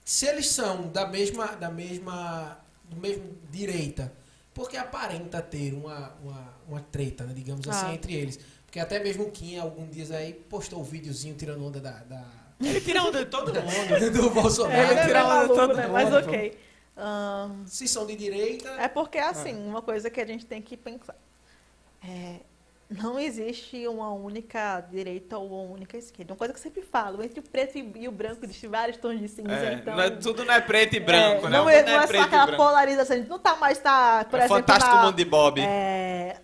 se 0.09 0.25
eles 0.25 0.47
são 0.47 0.87
da 0.87 1.05
mesma, 1.05 1.47
da 1.47 1.69
mesma, 1.69 2.57
do 2.85 2.95
mesmo 2.95 3.35
direita, 3.51 4.13
porque 4.53 4.77
aparenta 4.77 5.41
ter 5.41 5.73
uma, 5.73 6.13
uma, 6.23 6.53
uma 6.65 6.79
treta, 6.81 7.25
né, 7.25 7.33
digamos 7.35 7.67
assim, 7.67 7.87
Ah. 7.87 7.93
entre 7.93 8.13
eles. 8.13 8.39
Porque 8.65 8.79
até 8.79 8.99
mesmo 8.99 9.25
o 9.25 9.31
Kim, 9.31 9.57
alguns 9.59 9.91
dias 9.93 10.09
aí, 10.11 10.33
postou 10.33 10.79
um 10.79 10.83
videozinho 10.83 11.35
tirando 11.35 11.61
onda 11.65 11.81
da, 11.81 11.91
da- 12.03 12.25
Ele 12.61 12.79
tira 12.79 13.03
onda 13.03 13.25
de 13.25 13.29
todo 13.29 13.51
mundo. 13.53 14.11
do 14.13 14.29
Bolsonaro. 14.29 14.73
É, 14.79 14.91
ele 14.91 14.99
é 15.01 15.05
tirar 15.07 15.23
bem 15.25 15.33
onda 15.33 15.41
de 15.47 15.53
todo 15.59 15.73
né? 15.75 15.83
mundo, 15.87 15.91
Mas 15.93 16.13
ok. 16.13 16.57
Ahn, 16.95 17.65
Se 17.67 17.85
são 17.87 18.05
de 18.05 18.15
direita, 18.15 18.69
É 18.79 18.87
porque, 18.87 19.17
assim, 19.17 19.55
uma 19.67 19.81
coisa 19.81 20.09
que 20.09 20.21
a 20.21 20.25
gente 20.25 20.45
tem 20.45 20.61
que 20.61 20.77
pensar. 20.77 21.15
É, 22.01 22.37
não 22.89 23.19
existe 23.19 23.85
uma 23.87 24.11
única 24.13 24.79
direita 24.81 25.37
ou 25.37 25.47
uma 25.63 25.73
única 25.73 25.97
esquerda. 25.97 26.33
Uma 26.33 26.37
coisa 26.37 26.53
que 26.53 26.59
eu 26.59 26.63
sempre 26.63 26.81
falo, 26.81 27.21
entre 27.21 27.39
o 27.39 27.43
preto 27.43 27.77
e 27.77 28.07
o 28.07 28.11
branco 28.11 28.45
existem 28.45 28.69
vários 28.69 28.97
tons 28.97 29.19
de 29.19 29.27
cinza. 29.27 29.51
É, 29.51 29.73
então, 29.73 29.95
não 29.95 30.03
é- 30.03 30.09
tudo 30.11 30.45
não 30.45 30.53
é 30.53 30.61
preto 30.61 30.95
e 30.95 30.99
branco, 30.99 31.47
é, 31.47 31.49
né? 31.49 31.57
Não 31.57 31.65
O 31.65 31.69
é, 31.69 31.79
mundo 31.79 31.91
não 31.91 32.01
é 32.01 32.01
só 32.01 32.07
preto 32.07 32.21
e 32.21 32.25
aquela 32.25 32.55
polarização. 32.55 33.15
A 33.15 33.19
gente 33.19 33.29
não 33.29 33.39
tá 33.39 33.55
mais, 33.57 33.81
na, 33.83 34.25
por 34.25 34.39
É 34.39 34.45
exemplo, 34.45 34.57
fantástico 34.61 34.95
na, 34.95 35.01
mundo 35.01 35.15
de 35.15 35.25
Bob. 35.25 35.59
é, 35.61 36.39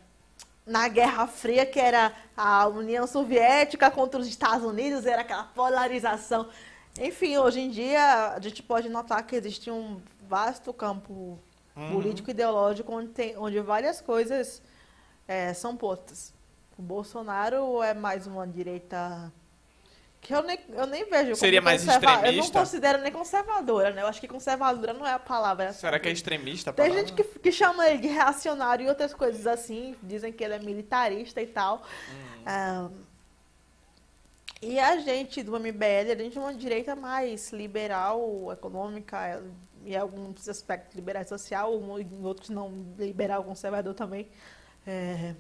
na 0.66 0.88
Guerra 0.90 1.28
Fria, 1.28 1.66
que 1.66 1.80
era 1.80 2.12
a 2.36 2.68
União 2.68 3.08
Soviética 3.08 3.90
contra 3.92 4.20
os 4.20 4.28
Estados 4.28 4.66
Unidos, 4.66 5.06
era 5.06 5.22
aquela 5.22 5.44
polarização. 5.44 6.50
Enfim, 7.00 7.38
hoje 7.38 7.60
em 7.62 7.70
dia, 7.70 8.34
a 8.36 8.40
gente 8.40 8.62
pode 8.62 8.90
notar 8.90 9.26
que 9.26 9.36
existe 9.36 9.72
um 9.72 10.02
vasto 10.28 10.74
campo 10.74 11.40
Uhum. 11.76 11.90
político 11.92 12.30
e 12.30 12.34
ideológico 12.34 12.94
onde, 12.94 13.08
tem, 13.10 13.36
onde 13.36 13.60
várias 13.60 14.00
coisas 14.00 14.62
é, 15.28 15.54
são 15.54 15.76
postas. 15.76 16.34
O 16.78 16.82
Bolsonaro 16.82 17.82
é 17.84 17.94
mais 17.94 18.26
uma 18.28 18.48
direita 18.48 19.32
que 20.20 20.34
eu 20.34 20.42
nem, 20.42 20.58
eu 20.70 20.88
nem 20.88 21.06
vejo 21.10 21.36
Seria 21.36 21.62
mais 21.62 21.84
conserva- 21.84 22.06
Eu 22.08 22.12
não 22.12 22.24
extremista? 22.24 22.60
considero 22.60 23.02
nem 23.02 23.12
conservadora, 23.12 23.92
né? 23.92 24.02
Eu 24.02 24.08
acho 24.08 24.22
que 24.22 24.28
conservadora 24.28 24.94
não 24.94 25.06
é 25.06 25.12
a 25.14 25.20
palavra. 25.20 25.74
Será 25.74 26.00
que 26.00 26.08
é 26.08 26.12
extremista? 26.12 26.70
a 26.72 26.74
Tem 26.74 26.94
gente 26.94 27.12
que, 27.14 27.24
que 27.24 27.52
chama 27.52 27.88
ele 27.90 28.00
de 28.00 28.08
reacionário 28.08 28.86
e 28.86 28.90
outras 28.90 29.14
coisas 29.14 29.46
assim, 29.46 29.96
dizem 30.02 30.32
que 30.32 30.44
ele 30.44 30.54
é 30.54 30.60
militarista 30.60 31.42
e 31.42 31.48
tal. 31.48 31.84
Hum. 32.10 32.44
Ah, 32.46 32.90
e 34.62 34.80
a 34.80 34.98
gente 34.98 35.44
do 35.44 35.60
MBL, 35.60 36.12
a 36.14 36.16
gente 36.16 36.38
é 36.38 36.42
uma 36.42 36.54
direita 36.54 36.96
mais 36.96 37.52
liberal, 37.52 38.50
econômica, 38.54 39.44
em 39.86 39.94
alguns 39.94 40.48
aspectos 40.48 40.96
liberal 40.96 41.26
social, 41.28 41.74
em 42.00 42.24
outros 42.26 42.50
não 42.50 42.72
liberal, 42.98 43.44
conservador 43.44 43.94
também. 43.94 44.30
É, 44.86 45.34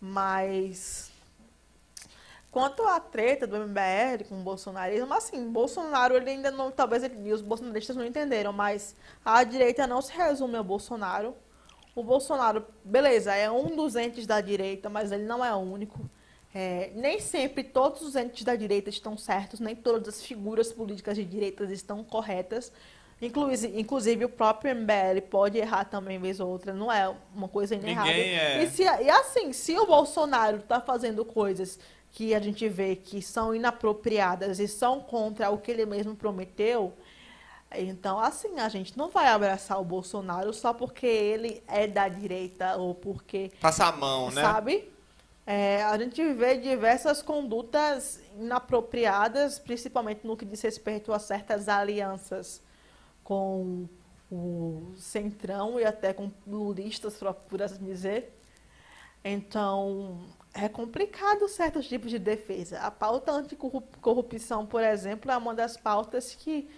mas 0.00 1.10
quanto 2.50 2.82
à 2.82 3.00
treta 3.00 3.46
do 3.46 3.56
MBL 3.56 4.24
com 4.28 4.40
o 4.40 4.42
bolsonarismo, 4.42 5.12
assim, 5.14 5.50
Bolsonaro 5.50 6.16
ele 6.16 6.30
ainda 6.30 6.50
não, 6.50 6.70
talvez 6.70 7.02
ele, 7.02 7.32
os 7.32 7.40
bolsonaristas 7.42 7.96
não 7.96 8.04
entenderam, 8.04 8.52
mas 8.52 8.94
a 9.24 9.42
direita 9.44 9.86
não 9.86 10.02
se 10.02 10.12
resume 10.12 10.56
ao 10.56 10.64
Bolsonaro. 10.64 11.34
O 11.94 12.02
Bolsonaro, 12.02 12.64
beleza, 12.84 13.34
é 13.34 13.50
um 13.50 13.74
dos 13.74 13.96
entes 13.96 14.26
da 14.26 14.40
direita, 14.40 14.88
mas 14.88 15.10
ele 15.12 15.24
não 15.24 15.44
é 15.44 15.52
o 15.54 15.58
único. 15.58 15.98
É, 16.54 16.90
nem 16.94 17.20
sempre 17.20 17.62
todos 17.62 18.02
os 18.02 18.16
entes 18.16 18.44
da 18.44 18.56
direita 18.56 18.88
estão 18.88 19.16
certos, 19.16 19.60
nem 19.60 19.76
todas 19.76 20.08
as 20.08 20.22
figuras 20.22 20.72
políticas 20.72 21.16
de 21.16 21.24
direita 21.24 21.64
estão 21.64 22.02
corretas. 22.04 22.72
Inclusive, 23.20 24.24
o 24.24 24.28
próprio 24.28 24.74
MBL 24.74 25.22
pode 25.28 25.58
errar 25.58 25.84
também, 25.84 26.18
vez 26.20 26.38
ou 26.38 26.48
outra, 26.48 26.72
não 26.72 26.90
é 26.90 27.12
uma 27.34 27.48
coisa 27.48 27.74
inerrada. 27.74 28.10
É- 28.10 28.62
E, 28.62 28.70
se, 28.70 28.82
e 28.84 29.10
assim, 29.10 29.52
se 29.52 29.76
o 29.76 29.86
Bolsonaro 29.86 30.58
está 30.58 30.80
fazendo 30.80 31.24
coisas 31.24 31.80
que 32.12 32.34
a 32.34 32.38
gente 32.40 32.68
vê 32.68 32.94
que 32.96 33.20
são 33.20 33.54
inapropriadas 33.54 34.60
e 34.60 34.68
são 34.68 35.00
contra 35.00 35.50
o 35.50 35.58
que 35.58 35.70
ele 35.70 35.84
mesmo 35.84 36.14
prometeu, 36.14 36.92
então, 37.74 38.18
assim, 38.18 38.58
a 38.60 38.68
gente 38.68 38.96
não 38.96 39.10
vai 39.10 39.26
abraçar 39.26 39.80
o 39.80 39.84
Bolsonaro 39.84 40.52
só 40.54 40.72
porque 40.72 41.06
ele 41.06 41.62
é 41.66 41.86
da 41.86 42.08
direita 42.08 42.76
ou 42.76 42.94
porque 42.94 43.50
Passa 43.60 43.86
a 43.86 43.92
mão, 43.92 44.30
né? 44.30 44.40
sabe? 44.40 44.90
É, 45.44 45.82
a 45.82 45.98
gente 45.98 46.22
vê 46.34 46.56
diversas 46.56 47.20
condutas 47.20 48.20
inapropriadas, 48.38 49.58
principalmente 49.58 50.20
no 50.26 50.36
que 50.36 50.44
diz 50.44 50.60
respeito 50.60 51.12
a 51.12 51.18
certas 51.18 51.68
alianças 51.68 52.62
com 53.28 53.86
o 54.32 54.94
Centrão 54.96 55.78
e 55.78 55.84
até 55.84 56.14
com 56.14 56.32
lulistas, 56.46 57.20
por 57.46 57.60
assim 57.60 57.84
dizer. 57.84 58.34
Então, 59.22 60.24
é 60.54 60.66
complicado 60.66 61.46
certos 61.46 61.86
tipos 61.86 62.10
de 62.10 62.18
defesa. 62.18 62.80
A 62.80 62.90
pauta 62.90 63.30
anticorrupção, 63.32 64.64
por 64.64 64.82
exemplo, 64.82 65.30
é 65.30 65.36
uma 65.36 65.54
das 65.54 65.76
pautas 65.76 66.34
que 66.34 66.70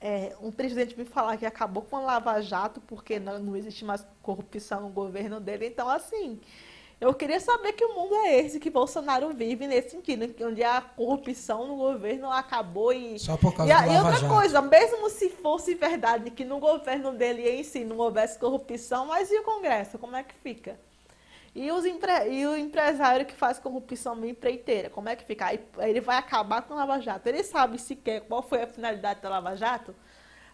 é, 0.00 0.36
um 0.40 0.52
presidente 0.52 0.96
me 0.96 1.04
falar 1.04 1.36
que 1.36 1.44
acabou 1.44 1.82
com 1.82 1.96
a 1.96 2.00
Lava 2.00 2.40
Jato 2.40 2.80
porque 2.82 3.18
não, 3.18 3.40
não 3.40 3.56
existe 3.56 3.84
mais 3.84 4.06
corrupção 4.22 4.82
no 4.82 4.90
governo 4.90 5.40
dele. 5.40 5.66
Então, 5.66 5.88
assim, 5.88 6.40
eu 7.00 7.14
queria 7.14 7.40
saber 7.40 7.72
que 7.72 7.84
o 7.84 7.94
mundo 7.94 8.14
é 8.16 8.38
esse 8.40 8.60
que 8.60 8.68
Bolsonaro 8.70 9.30
vive 9.30 9.66
nesse 9.66 9.90
sentido, 9.90 10.26
onde 10.44 10.62
a 10.62 10.80
corrupção 10.82 11.66
no 11.66 11.76
governo 11.76 12.30
acabou 12.30 12.92
e. 12.92 13.18
só 13.18 13.36
por 13.36 13.54
causa 13.54 13.72
E, 13.72 13.76
do 13.76 13.82
e 13.92 13.96
Lava 13.96 13.98
outra 14.06 14.20
Jato. 14.20 14.34
coisa, 14.34 14.62
mesmo 14.62 15.08
se 15.10 15.30
fosse 15.30 15.74
verdade 15.74 16.30
que 16.30 16.44
no 16.44 16.58
governo 16.58 17.12
dele 17.12 17.48
em 17.48 17.62
si 17.64 17.84
não 17.84 17.96
houvesse 17.98 18.38
corrupção, 18.38 19.06
mas 19.06 19.30
e 19.30 19.38
o 19.38 19.42
Congresso? 19.44 19.98
Como 19.98 20.14
é 20.16 20.22
que 20.22 20.34
fica? 20.34 20.78
E, 21.54 21.72
os 21.72 21.84
empre- 21.84 22.28
e 22.30 22.46
o 22.46 22.56
empresário 22.56 23.26
que 23.26 23.34
faz 23.34 23.58
corrupção 23.58 24.24
empreiteira, 24.24 24.88
como 24.88 25.08
é 25.08 25.16
que 25.16 25.24
fica? 25.24 25.46
Aí 25.46 25.60
ele 25.78 26.00
vai 26.00 26.16
acabar 26.16 26.62
com 26.62 26.74
a 26.74 26.76
Lava 26.76 27.00
Jato. 27.00 27.28
Ele 27.28 27.42
sabe 27.42 27.76
sequer 27.78 28.20
qual 28.22 28.42
foi 28.42 28.62
a 28.62 28.66
finalidade 28.68 29.20
da 29.20 29.28
Lava 29.28 29.56
Jato? 29.56 29.94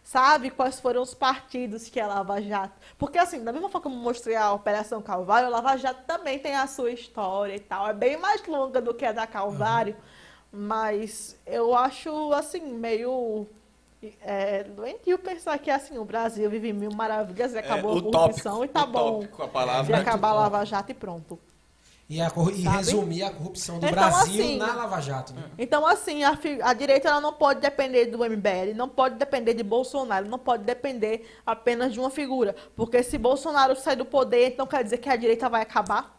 Sabe 0.06 0.50
quais 0.50 0.78
foram 0.78 1.02
os 1.02 1.14
partidos 1.14 1.88
que 1.88 1.98
é 1.98 2.04
a 2.04 2.06
Lava 2.06 2.40
Jato? 2.40 2.80
Porque, 2.96 3.18
assim, 3.18 3.42
da 3.42 3.52
mesma 3.52 3.68
forma 3.68 3.82
como 3.82 3.96
eu 3.96 4.00
mostrei 4.00 4.36
a 4.36 4.52
Operação 4.52 5.02
Calvário, 5.02 5.48
a 5.48 5.50
Lava 5.50 5.76
Jato 5.76 6.04
também 6.06 6.38
tem 6.38 6.54
a 6.54 6.68
sua 6.68 6.92
história 6.92 7.56
e 7.56 7.58
tal. 7.58 7.88
É 7.88 7.92
bem 7.92 8.16
mais 8.16 8.46
longa 8.46 8.80
do 8.80 8.94
que 8.94 9.04
a 9.04 9.10
da 9.10 9.26
Calvário, 9.26 9.96
mas 10.52 11.36
eu 11.44 11.76
acho, 11.76 12.32
assim, 12.34 12.60
meio 12.60 13.48
é, 14.20 14.62
doentio 14.62 15.18
pensar 15.18 15.58
que, 15.58 15.72
assim, 15.72 15.98
o 15.98 16.04
Brasil 16.04 16.48
vive 16.48 16.72
mil 16.72 16.92
maravilhas 16.92 17.54
e 17.54 17.58
acabou 17.58 17.90
a 17.90 17.94
utópico, 17.96 18.12
corrupção 18.16 18.64
e 18.64 18.68
tá 18.68 18.86
bom 18.86 19.24
a 19.24 19.26
de 19.26 19.48
palavra. 19.48 19.96
acabar 19.96 20.28
a 20.28 20.34
Lava 20.34 20.64
Jato 20.64 20.92
e 20.92 20.94
pronto. 20.94 21.36
E, 22.08 22.20
a 22.20 22.30
e 22.54 22.62
resumir 22.62 23.24
a 23.24 23.30
corrupção 23.30 23.80
do 23.80 23.86
Então, 23.86 23.90
Brasil 23.90 24.44
assim, 24.44 24.56
na 24.58 24.74
Lava 24.74 25.00
Jato. 25.00 25.34
Né? 25.34 25.42
Então, 25.58 25.84
assim, 25.84 26.22
a, 26.22 26.38
a 26.62 26.72
direita 26.72 27.08
ela 27.08 27.20
não 27.20 27.32
pode 27.32 27.60
depender 27.60 28.06
do 28.06 28.18
MBL, 28.18 28.76
não 28.76 28.88
pode 28.88 29.16
depender 29.16 29.54
de 29.54 29.64
Bolsonaro, 29.64 30.28
não 30.28 30.38
pode 30.38 30.62
depender 30.62 31.28
apenas 31.44 31.92
de 31.92 31.98
uma 31.98 32.08
figura. 32.08 32.54
Porque 32.76 33.02
se 33.02 33.18
Bolsonaro 33.18 33.74
sair 33.74 33.96
do 33.96 34.04
poder, 34.04 34.52
então 34.52 34.68
quer 34.68 34.84
dizer 34.84 34.98
que 34.98 35.08
a 35.08 35.16
direita 35.16 35.48
vai 35.48 35.62
acabar. 35.62 36.16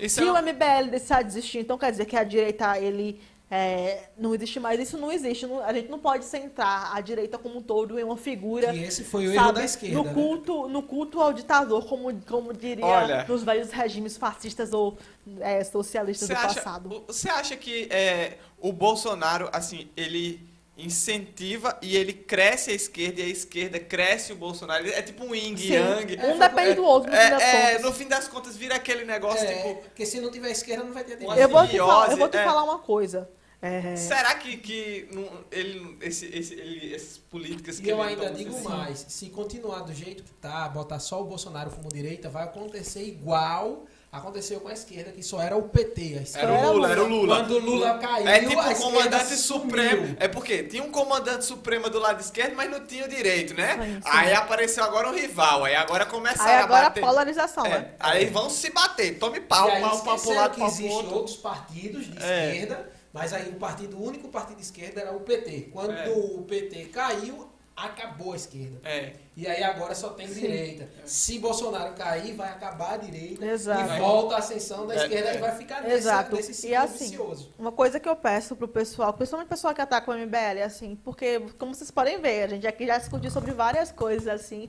Isso 0.00 0.20
se 0.20 0.26
é 0.26 0.32
o 0.32 0.42
MBL 0.42 0.90
deixar 0.90 1.22
de 1.22 1.28
existir, 1.28 1.58
então 1.58 1.78
quer 1.78 1.92
dizer 1.92 2.06
que 2.06 2.16
a 2.16 2.24
direita 2.24 2.76
ele 2.76 3.20
é, 3.50 4.10
não 4.18 4.34
existe 4.34 4.60
mais. 4.60 4.78
Isso 4.78 4.98
não 4.98 5.10
existe. 5.10 5.46
Não- 5.46 5.64
a 5.64 5.72
gente 5.72 5.88
não 5.88 5.98
pode 5.98 6.24
centrar 6.26 6.94
a 6.94 7.00
direita 7.00 7.38
como 7.38 7.58
um 7.58 7.62
todo 7.62 7.98
em 7.98 8.04
uma 8.04 8.16
figura. 8.16 8.72
Que 8.72 8.80
esse 8.84 9.04
foi 9.04 9.26
o 9.26 9.32
erro 9.32 9.44
sabe, 9.46 9.58
da 9.60 9.64
esquerda. 9.64 9.96
no 9.96 10.04
né? 10.04 10.12
culto, 10.12 10.68
no 10.68 10.82
culto 10.82 11.20
ao 11.20 11.32
ditador, 11.32 11.86
como, 11.86 12.14
como 12.22 12.52
diria 12.52 12.84
Olha. 12.84 13.24
nos 13.26 13.42
velhos 13.42 13.70
regimes 13.70 14.16
fascistas 14.18 14.72
ou 14.74 14.98
é, 15.40 15.64
socialistas 15.64 16.28
do 16.28 16.34
acha, 16.36 16.54
passado. 16.60 17.04
você 17.06 17.30
acha 17.30 17.56
que 17.56 17.88
é, 17.90 18.36
o 18.60 18.70
Bolsonaro, 18.70 19.48
assim, 19.52 19.88
ele 19.96 20.46
incentiva 20.76 21.76
e 21.82 21.96
ele 21.96 22.12
cresce 22.12 22.70
a 22.70 22.74
esquerda 22.74 23.20
e 23.20 23.24
a 23.24 23.28
esquerda 23.28 23.80
cresce 23.80 24.32
o 24.32 24.36
Bolsonaro? 24.36 24.86
É 24.88 25.00
tipo 25.02 25.24
um 25.24 25.34
yin 25.34 25.56
Sim. 25.56 25.72
yang. 25.72 26.18
Um 26.22 26.38
depende 26.38 26.74
do 26.74 26.84
outro, 26.84 27.10
no 27.10 27.16
fim 27.16 27.30
das 27.30 27.42
É, 27.42 27.46
é, 27.56 27.66
contas. 27.70 27.82
no 27.82 27.92
fim 27.92 28.08
das 28.08 28.28
contas 28.28 28.56
vira 28.56 28.74
aquele 28.76 29.04
negócio, 29.04 29.44
É, 29.44 29.54
tipo... 29.54 29.74
porque 29.82 30.04
se 30.06 30.20
não 30.20 30.30
tiver 30.30 30.50
esquerda, 30.50 30.84
não 30.84 30.92
vai 30.92 31.02
ter 31.02 31.16
direita. 31.16 31.40
Eu 31.40 31.48
vou 31.48 31.66
te, 31.66 31.78
falar, 31.78 32.10
eu 32.10 32.16
vou 32.18 32.28
te 32.28 32.36
é. 32.36 32.44
falar 32.44 32.62
uma 32.62 32.78
coisa. 32.78 33.28
É, 33.60 33.96
Será 33.96 34.34
que, 34.36 34.56
que 34.56 35.08
não- 35.12 35.28
ele, 35.50 35.96
esse, 36.00 36.26
esse, 36.26 36.54
ele, 36.54 36.94
essas 36.94 37.18
políticas 37.18 37.80
que 37.80 37.88
eu 37.88 37.98
ele 38.00 38.10
ainda 38.10 38.26
toma, 38.26 38.34
digo 38.36 38.56
assim, 38.56 38.68
mais, 38.68 39.04
se 39.08 39.26
continuar 39.30 39.80
do 39.80 39.92
jeito 39.92 40.22
que 40.22 40.30
tá, 40.34 40.68
botar 40.68 41.00
só 41.00 41.20
o 41.20 41.24
Bolsonaro 41.24 41.70
como 41.70 41.88
direita, 41.88 42.28
vai 42.28 42.44
acontecer 42.44 43.02
igual 43.02 43.84
aconteceu 44.10 44.58
com 44.60 44.68
a 44.68 44.72
esquerda, 44.72 45.12
que 45.12 45.22
só 45.22 45.38
era 45.42 45.54
o 45.54 45.64
PT. 45.68 46.00
A 46.18 46.22
esquerda. 46.22 46.48
Era 46.52 46.68
o 46.70 46.72
Lula, 46.72 46.90
era 46.92 47.04
o 47.04 47.08
Lula. 47.08 47.36
Quando 47.40 47.50
o 47.50 47.58
Lula 47.58 47.98
caiu, 47.98 48.26
É 48.26 48.40
tipo 48.40 48.58
a 48.58 48.74
comandante 48.74 49.36
sumiu. 49.36 49.60
supremo. 49.66 50.16
É 50.18 50.26
porque 50.28 50.62
tinha 50.62 50.82
um 50.82 50.90
comandante 50.90 51.44
supremo 51.44 51.90
do 51.90 51.98
lado 51.98 52.18
esquerdo, 52.18 52.54
mas 52.56 52.70
não 52.70 52.86
tinha 52.86 53.04
o 53.04 53.08
direito, 53.08 53.52
né? 53.52 54.00
Aí 54.06 54.32
apareceu 54.32 54.82
agora 54.82 55.10
um 55.10 55.14
rival. 55.14 55.64
Aí 55.64 55.74
agora 55.76 56.06
começaram 56.06 56.50
aí 56.50 56.56
agora 56.62 56.86
a 56.86 56.90
polarização, 56.90 57.66
É, 57.66 57.68
né? 57.80 57.90
aí 58.00 58.24
vão 58.26 58.48
se 58.48 58.70
bater. 58.70 59.18
Tome 59.18 59.40
pau, 59.42 59.68
pau, 59.78 60.00
pau 60.02 60.18
pro 60.18 60.32
lado, 60.34 60.54
que 60.54 60.60
pau 60.60 60.70
pro 60.70 60.78
existem 60.80 60.90
outro. 60.96 61.14
outros 61.14 61.36
partidos 61.36 62.06
de 62.10 62.22
É. 62.22 62.46
esquerda, 62.56 62.90
mas 63.12 63.32
aí 63.32 63.48
o 63.50 63.54
partido, 63.56 63.96
o 63.96 64.02
único 64.04 64.28
partido 64.28 64.56
de 64.56 64.62
esquerda 64.62 65.00
era 65.00 65.12
o 65.16 65.20
PT. 65.20 65.70
Quando 65.72 65.92
É. 65.92 66.08
o 66.10 66.42
PT 66.42 66.86
caiu, 66.86 67.48
acabou 67.76 68.32
a 68.32 68.36
esquerda. 68.36 68.80
É. 68.82 69.12
E 69.36 69.46
aí 69.46 69.62
agora 69.62 69.94
só 69.94 70.08
tem 70.10 70.26
Sim. 70.26 70.40
direita. 70.40 70.88
Se 71.04 71.38
Bolsonaro 71.38 71.94
cair, 71.94 72.34
vai 72.34 72.48
acabar 72.48 72.94
a 72.94 72.96
direita 72.96 73.46
Exato. 73.46 73.94
e 73.94 73.98
volta 74.00 74.34
a 74.34 74.38
ascensão 74.38 74.84
da 74.84 74.94
É, 74.94 74.96
esquerda 74.96 75.30
é. 75.30 75.34
e 75.36 75.38
vai 75.38 75.56
ficar 75.56 75.82
nesse, 75.82 75.94
Exato. 75.94 76.34
nesse 76.34 76.50
E 76.50 76.54
ciclo 76.54 76.76
assim, 76.76 77.04
vicioso. 77.10 77.54
Uma 77.56 77.70
coisa 77.70 78.00
que 78.00 78.08
eu 78.08 78.16
peço 78.16 78.56
pro 78.56 78.66
pessoal, 78.66 79.12
principalmente 79.12 79.46
o 79.46 79.50
pessoal 79.50 79.72
que 79.72 79.80
ataca 79.80 80.10
o 80.10 80.14
MBL, 80.14 80.60
assim, 80.64 80.96
porque, 81.04 81.38
como 81.56 81.72
vocês 81.72 81.88
podem 81.90 82.20
ver, 82.20 82.42
a 82.44 82.48
gente 82.48 82.66
aqui 82.66 82.84
já 82.84 82.98
discutiu 82.98 83.30
sobre 83.30 83.52
várias 83.52 83.92
coisas, 83.92 84.26
assim, 84.26 84.68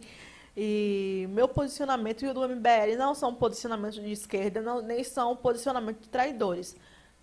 e 0.55 1.25
meu 1.31 1.47
posicionamento 1.47 2.23
e 2.23 2.27
o 2.27 2.33
do 2.33 2.47
MBL 2.47 2.95
não 2.95 3.15
são 3.15 3.33
posicionamentos 3.33 3.99
de 3.99 4.11
esquerda, 4.11 4.61
não, 4.61 4.81
nem 4.83 5.03
são 5.03 5.35
posicionamentos 5.35 6.03
de 6.03 6.09
traidores. 6.09 6.75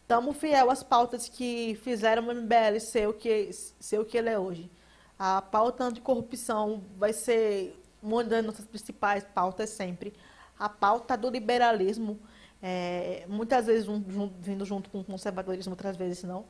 Estamos 0.06 0.36
fiel 0.36 0.70
às 0.70 0.84
pautas 0.84 1.28
que 1.28 1.74
fizeram 1.82 2.28
o 2.28 2.32
MBL 2.32 2.78
ser 2.78 3.08
o 3.08 3.12
que, 3.12 3.50
ser 3.52 3.98
o 3.98 4.04
que 4.04 4.16
ele 4.16 4.28
é 4.28 4.38
hoje. 4.38 4.70
A 5.18 5.42
pauta 5.42 5.82
anticorrupção 5.82 6.84
vai 6.96 7.12
ser 7.12 7.76
uma 8.00 8.22
das 8.22 8.44
nossas 8.44 8.64
principais 8.66 9.24
pautas 9.24 9.70
sempre. 9.70 10.14
A 10.56 10.68
pauta 10.68 11.16
do 11.16 11.28
liberalismo, 11.28 12.20
é, 12.62 13.24
muitas 13.26 13.66
vezes 13.66 13.88
um- 13.88 14.00
vindo 14.38 14.64
junto 14.64 14.88
com 14.90 15.00
o 15.00 15.04
conservadorismo, 15.04 15.72
outras 15.72 15.96
vezes 15.96 16.22
não, 16.22 16.44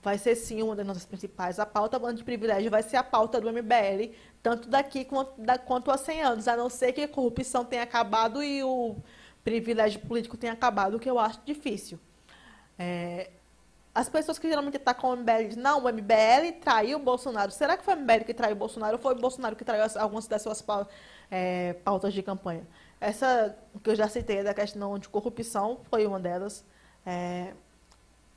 vai 0.00 0.16
ser 0.16 0.36
sim 0.36 0.62
uma 0.62 0.76
das 0.76 0.86
nossas 0.86 1.04
principais. 1.04 1.58
A 1.58 1.66
pauta 1.66 1.96
antiprivilégio 2.06 2.70
vai 2.70 2.84
ser 2.84 2.96
a 2.96 3.02
pauta 3.02 3.40
do 3.40 3.48
MBL, 3.48 4.14
tanto 4.40 4.68
daqui 4.68 5.04
quanto, 5.04 5.32
da, 5.40 5.58
quanto 5.58 5.90
a 5.90 5.96
100 5.96 6.22
anos, 6.22 6.46
a 6.46 6.56
não 6.56 6.70
ser 6.70 6.92
que 6.92 7.02
a 7.02 7.08
corrupção 7.08 7.64
tenha 7.64 7.82
acabado 7.82 8.40
e 8.40 8.62
o 8.62 8.94
privilégio 9.42 9.98
político 9.98 10.36
tenha 10.36 10.52
acabado, 10.52 10.96
o 10.96 11.00
que 11.00 11.10
eu 11.10 11.18
acho 11.18 11.40
difícil. 11.44 11.98
É, 12.82 13.28
as 13.94 14.08
pessoas 14.08 14.38
que 14.38 14.48
geralmente 14.48 14.76
atacam 14.78 15.10
o 15.10 15.16
MBL 15.16 15.48
dizem, 15.48 15.62
não, 15.62 15.84
o 15.84 15.88
MBL 15.92 16.52
traiu 16.60 16.96
o 16.98 17.02
Bolsonaro. 17.02 17.50
Será 17.50 17.76
que 17.76 17.84
foi 17.84 17.94
o 17.94 17.96
MBL 17.98 18.24
que 18.24 18.32
traiu 18.32 18.54
o 18.54 18.58
Bolsonaro 18.58 18.94
ou 18.96 19.02
foi 19.02 19.14
o 19.14 19.18
Bolsonaro 19.18 19.54
que 19.54 19.64
traiu 19.64 19.82
as- 19.84 19.96
algumas 19.96 20.26
das 20.26 20.40
suas 20.42 20.64
é, 21.30 21.74
pautas 21.84 22.14
de 22.14 22.22
campanha? 22.22 22.66
Essa 23.00 23.54
que 23.82 23.90
eu 23.90 23.94
já 23.94 24.08
citei 24.08 24.42
da 24.42 24.54
questão 24.54 24.98
de 24.98 25.08
corrupção 25.08 25.80
foi 25.90 26.06
uma 26.06 26.18
delas. 26.20 26.64
É, 27.04 27.52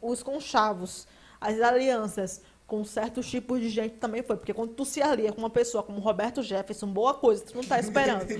os 0.01 0.21
conchavos, 0.23 1.07
as 1.39 1.61
alianças 1.61 2.41
com 2.65 2.83
certos 2.83 3.29
tipos 3.29 3.59
de 3.59 3.69
gente 3.69 3.95
também 3.95 4.23
foi. 4.23 4.37
Porque 4.37 4.53
quando 4.53 4.73
tu 4.73 4.85
se 4.85 5.01
alia 5.01 5.31
com 5.31 5.39
uma 5.39 5.49
pessoa 5.49 5.83
como 5.83 5.99
Roberto 5.99 6.41
Jefferson, 6.41 6.87
boa 6.87 7.13
coisa, 7.13 7.43
tu 7.45 7.55
não 7.55 7.63
tá 7.63 7.79
esperando. 7.79 8.25
Porque, 8.27 8.39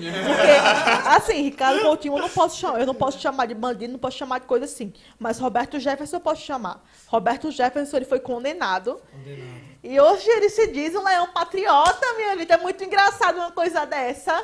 assim, 1.08 1.42
Ricardo 1.44 1.82
Coutinho 1.82 2.16
eu 2.16 2.22
não 2.22 2.30
posso 2.30 2.58
chamar, 2.58 2.80
eu 2.80 2.86
não 2.86 2.96
posso 2.96 3.20
chamar 3.20 3.46
de 3.46 3.54
bandido, 3.54 3.94
não 3.94 4.00
posso 4.00 4.18
chamar 4.18 4.40
de 4.40 4.48
coisa 4.48 4.66
assim. 4.66 4.94
Mas 5.20 5.40
Roberto 5.40 5.80
Jefferson 5.80 6.18
eu 6.18 6.22
posso 6.22 6.42
chamar. 6.42 6.84
Roberto 7.08 7.52
Jefferson 7.52 7.98
ele 7.98 8.06
foi 8.06 8.20
condenado. 8.20 9.02
Condenado. 9.12 9.74
E 9.84 10.00
hoje 10.00 10.30
ele 10.30 10.50
se 10.50 10.68
diz 10.68 10.96
um 10.96 11.04
leão 11.04 11.28
patriota, 11.34 12.14
minha 12.16 12.36
vida. 12.38 12.54
É 12.54 12.58
muito 12.58 12.84
engraçado 12.84 13.36
uma 13.36 13.52
coisa 13.52 13.86
dessa. 13.86 14.44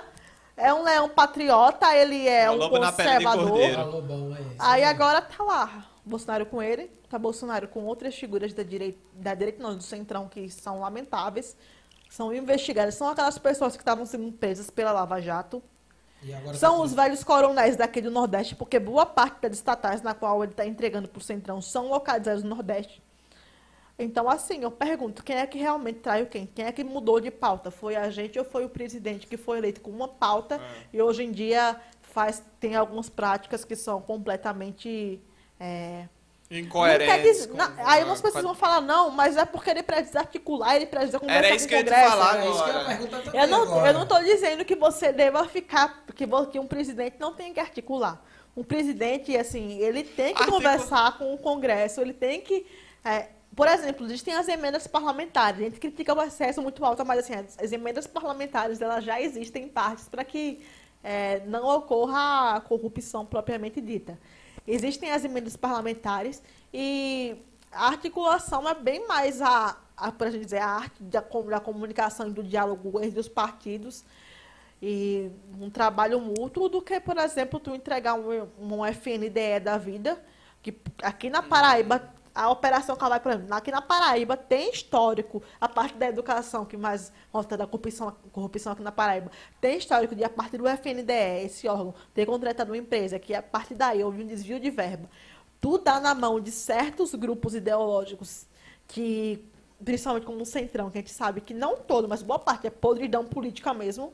É 0.57 0.73
um 0.73 0.84
leão 0.84 1.07
patriota, 1.07 1.95
ele 1.95 2.27
é 2.27 2.43
É 2.43 2.51
um 2.51 2.56
lobo 2.56 2.77
na 2.77 2.91
pele 2.91 3.18
de 3.18 3.23
conservador. 3.23 4.38
Aí 4.60 4.84
agora 4.84 5.22
tá 5.22 5.41
lá, 5.41 5.85
Bolsonaro 6.10 6.45
com 6.45 6.61
ele, 6.61 6.91
tá 7.10 7.18
Bolsonaro 7.18 7.68
com 7.68 7.86
outras 7.86 8.15
figuras 8.15 8.53
da 8.53 8.64
direita, 8.64 8.99
da 9.14 9.34
direita 9.34 9.61
não, 9.61 9.76
do 9.76 9.84
centrão, 9.84 10.27
que 10.27 10.49
são 10.49 10.80
lamentáveis, 10.80 11.56
são 12.10 12.34
investigadas, 12.34 12.95
são 12.95 13.07
aquelas 13.07 13.38
pessoas 13.38 13.76
que 13.76 13.81
estavam 13.81 14.06
sendo 14.06 14.31
presas 14.31 14.69
pela 14.69 14.91
Lava 14.91 15.22
Jato, 15.22 15.61
agora 16.34 16.57
são 16.57 16.77
tá 16.77 16.84
os 16.84 16.94
velhos 16.94 17.23
coronéis 17.23 17.76
daqui 17.77 18.02
do 18.02 18.11
Nordeste, 18.11 18.56
porque 18.56 18.80
boa 18.80 19.06
parte 19.06 19.41
das 19.41 19.53
estatais 19.53 20.02
na 20.02 20.14
qual 20.14 20.44
ele 20.44 20.52
está 20.52 20.65
entregando 20.65 21.07
pro 21.07 21.22
centrão 21.22 21.61
são 21.61 21.88
localizadas 21.88 22.44
no 22.44 22.49
Nordeste. 22.49 23.02
Então, 23.98 24.30
assim, 24.30 24.64
eu 24.64 24.72
pergunto, 24.72 25.22
quem 25.23 25.36
é 25.36 25.45
que 25.45 25.57
realmente 25.57 25.99
traiu 25.99 26.26
quem? 26.26 26.45
Quem 26.45 26.65
é 26.65 26.72
que 26.72 26.86
mudou 26.86 27.19
de 27.19 27.30
pauta? 27.30 27.69
Foi 27.69 27.98
a 27.98 28.10
gente 28.10 28.40
ou 28.40 28.45
foi 28.45 28.64
o 28.64 28.69
presidente 28.69 29.27
que 29.27 29.36
foi 29.36 29.57
eleito 29.57 29.81
com 29.81 29.91
uma 29.91 30.07
pauta 30.07 30.60
e 30.94 31.02
hoje 31.02 31.23
em 31.23 31.31
dia 31.34 31.77
faz, 32.02 32.41
tem 32.61 32.76
algumas 32.76 33.10
práticas 33.10 33.65
que 33.65 33.76
são 33.76 34.02
completamente... 34.02 35.22
é, 35.60 36.06
dizer- 37.22 37.48
com- 37.49 37.61
aí 37.86 38.02
com- 38.02 38.10
umas 38.10 38.22
pessoas 38.22 38.44
vão 38.44 38.56
falar, 38.56 38.81
não, 38.81 39.11
mas 39.11 39.38
é 39.38 39.45
porque 39.45 39.69
ele 39.69 39.84
precisa 39.84 40.19
articular, 40.19 40.76
ele 40.76 40.86
precisa 40.88 41.19
conversar 41.19 41.40
Era 41.40 41.49
com 41.49 41.56
isso 41.56 41.65
o 41.65 41.68
que 41.68 41.73
eu 41.76 41.77
ia 41.80 41.84
te 41.84 41.90
Congresso. 41.90 42.10
falar 42.11 42.38
É 42.38 42.49
isso 42.49 42.64
que 42.64 42.69
eu 42.69 42.73
ia 42.73 42.80
agora. 42.81 43.07
também 43.23 43.41
Eu 43.41 43.48
não, 43.48 43.61
agora. 43.64 43.88
eu 43.90 43.94
não 43.94 44.03
estou 44.03 44.19
dizendo 44.23 44.65
que 44.65 44.76
você 44.76 45.11
deva 45.14 45.45
ficar, 45.48 46.03
que, 46.15 46.26
que 46.52 46.60
um 46.60 46.65
presidente 46.68 47.18
não 47.19 47.34
tem 47.34 47.53
que 47.53 47.60
articular. 47.60 48.23
Um 48.57 48.64
presidente, 48.64 49.38
assim, 49.38 49.77
ele 49.80 50.03
tem 50.03 50.34
que 50.34 50.41
Articu- 50.41 50.57
conversar 50.57 51.18
com 51.18 51.34
o 51.34 51.38
Congresso, 51.38 52.02
ele 52.02 52.14
tem 52.14 52.41
que. 52.41 52.65
é, 53.06 53.27
por 53.56 53.68
exemplo, 53.68 54.06
existem 54.06 54.34
as 54.36 54.48
emendas 54.48 54.88
parlamentares. 54.88 55.60
A 55.60 55.64
gente 55.65 55.80
critica 55.80 56.14
o 56.14 56.22
excesso 56.22 56.61
muito 56.61 56.84
alto, 56.84 57.06
mas 57.06 57.19
assim, 57.19 57.34
as, 57.36 57.57
as 57.60 57.72
emendas 57.72 58.07
parlamentares 58.07 58.81
elas 58.81 59.03
já 59.03 59.22
existem 59.22 59.65
em 59.65 59.68
partes 59.69 60.07
para 60.10 60.23
que 60.23 60.61
é, 61.03 61.41
não 61.45 61.64
ocorra 61.68 62.56
a 62.56 62.61
corrupção 62.61 63.26
propriamente 63.26 63.80
dita. 63.81 64.18
Existem 64.68 65.11
as 65.11 65.23
emendas 65.23 65.56
parlamentares 65.56 66.41
e 66.73 67.36
a 67.72 67.88
articulação 67.88 68.68
é 68.68 68.73
bem 68.73 69.07
mais 69.07 69.41
a, 69.41 69.77
a 69.95 70.11
para 70.11 70.31
dizer, 70.31 70.57
a 70.57 70.68
arte 70.68 71.02
da, 71.03 71.22
da 71.22 71.60
comunicação 71.60 72.27
e 72.27 72.31
do 72.31 72.44
diálogo 72.44 73.02
entre 73.03 73.19
os 73.19 73.27
partidos 73.27 74.03
e 74.81 75.30
um 75.60 75.69
trabalho 75.69 76.19
mútuo 76.22 76.69
do 76.69 76.81
que, 76.81 76.99
por 76.99 77.18
exemplo, 77.18 77.60
tu 77.60 77.76
entregar 77.76 78.14
um, 78.14 78.48
um 78.60 78.86
FNDE 78.86 79.60
da 79.61 79.77
vida, 79.77 80.22
que 80.61 80.73
aqui 81.03 81.30
na 81.30 81.44
Paraíba, 81.44 82.14
a 82.34 82.49
operação 82.49 82.95
Calai, 82.95 83.19
por 83.19 83.31
exemplo, 83.31 83.53
aqui 83.53 83.72
na 83.72 83.81
Paraíba 83.81 84.38
tem 84.38 84.72
histórico, 84.72 85.41
a 85.60 85.68
parte 85.68 85.95
da 85.97 86.07
educação, 86.07 86.65
que 86.65 86.77
mais 86.77 87.11
volta 87.31 87.57
da 87.57 87.65
corrupção, 87.65 88.15
corrupção 88.31 88.73
aqui 88.73 88.81
na 88.81 88.91
Paraíba, 88.91 89.31
tem 89.60 89.77
histórico 89.77 90.15
de 90.15 90.23
a 90.23 90.30
partir 90.30 90.57
do 90.57 90.68
FNDE, 90.68 91.45
esse 91.45 91.68
órgão, 91.68 91.93
ter 92.14 92.26
contratado 92.26 92.72
uma 92.72 92.77
empresa, 92.77 93.19
que 93.19 93.34
a 93.34 93.41
partir 93.41 93.76
daí 93.76 94.03
houve 94.03 94.23
um 94.23 94.27
desvio 94.27 94.60
de 94.60 94.69
verba. 94.69 95.10
Tudo 95.60 95.84
dá 95.84 95.99
na 95.99 96.15
mão 96.15 96.39
de 96.39 96.51
certos 96.51 97.14
grupos 97.15 97.53
ideológicos 97.53 98.47
que, 98.88 99.45
principalmente 99.84 100.26
como 100.26 100.41
o 100.41 100.45
Centrão, 100.45 100.89
que 100.89 100.97
a 100.97 101.01
gente 101.01 101.11
sabe 101.11 101.41
que 101.41 101.53
não 101.53 101.77
todo, 101.77 102.07
mas 102.07 102.22
boa 102.22 102.39
parte 102.39 102.68
é 102.68 102.69
podridão 102.69 103.26
política 103.26 103.73
mesmo. 103.73 104.14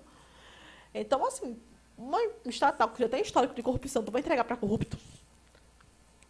Então, 0.94 1.26
assim, 1.26 1.58
uma 1.98 2.20
estatal 2.46 2.90
que 2.90 3.02
já 3.02 3.10
tem 3.10 3.22
histórico 3.22 3.54
de 3.54 3.62
corrupção, 3.62 4.04
tu 4.04 4.12
vai 4.12 4.22
entregar 4.22 4.44
para 4.44 4.58
corrupto? 4.58 4.98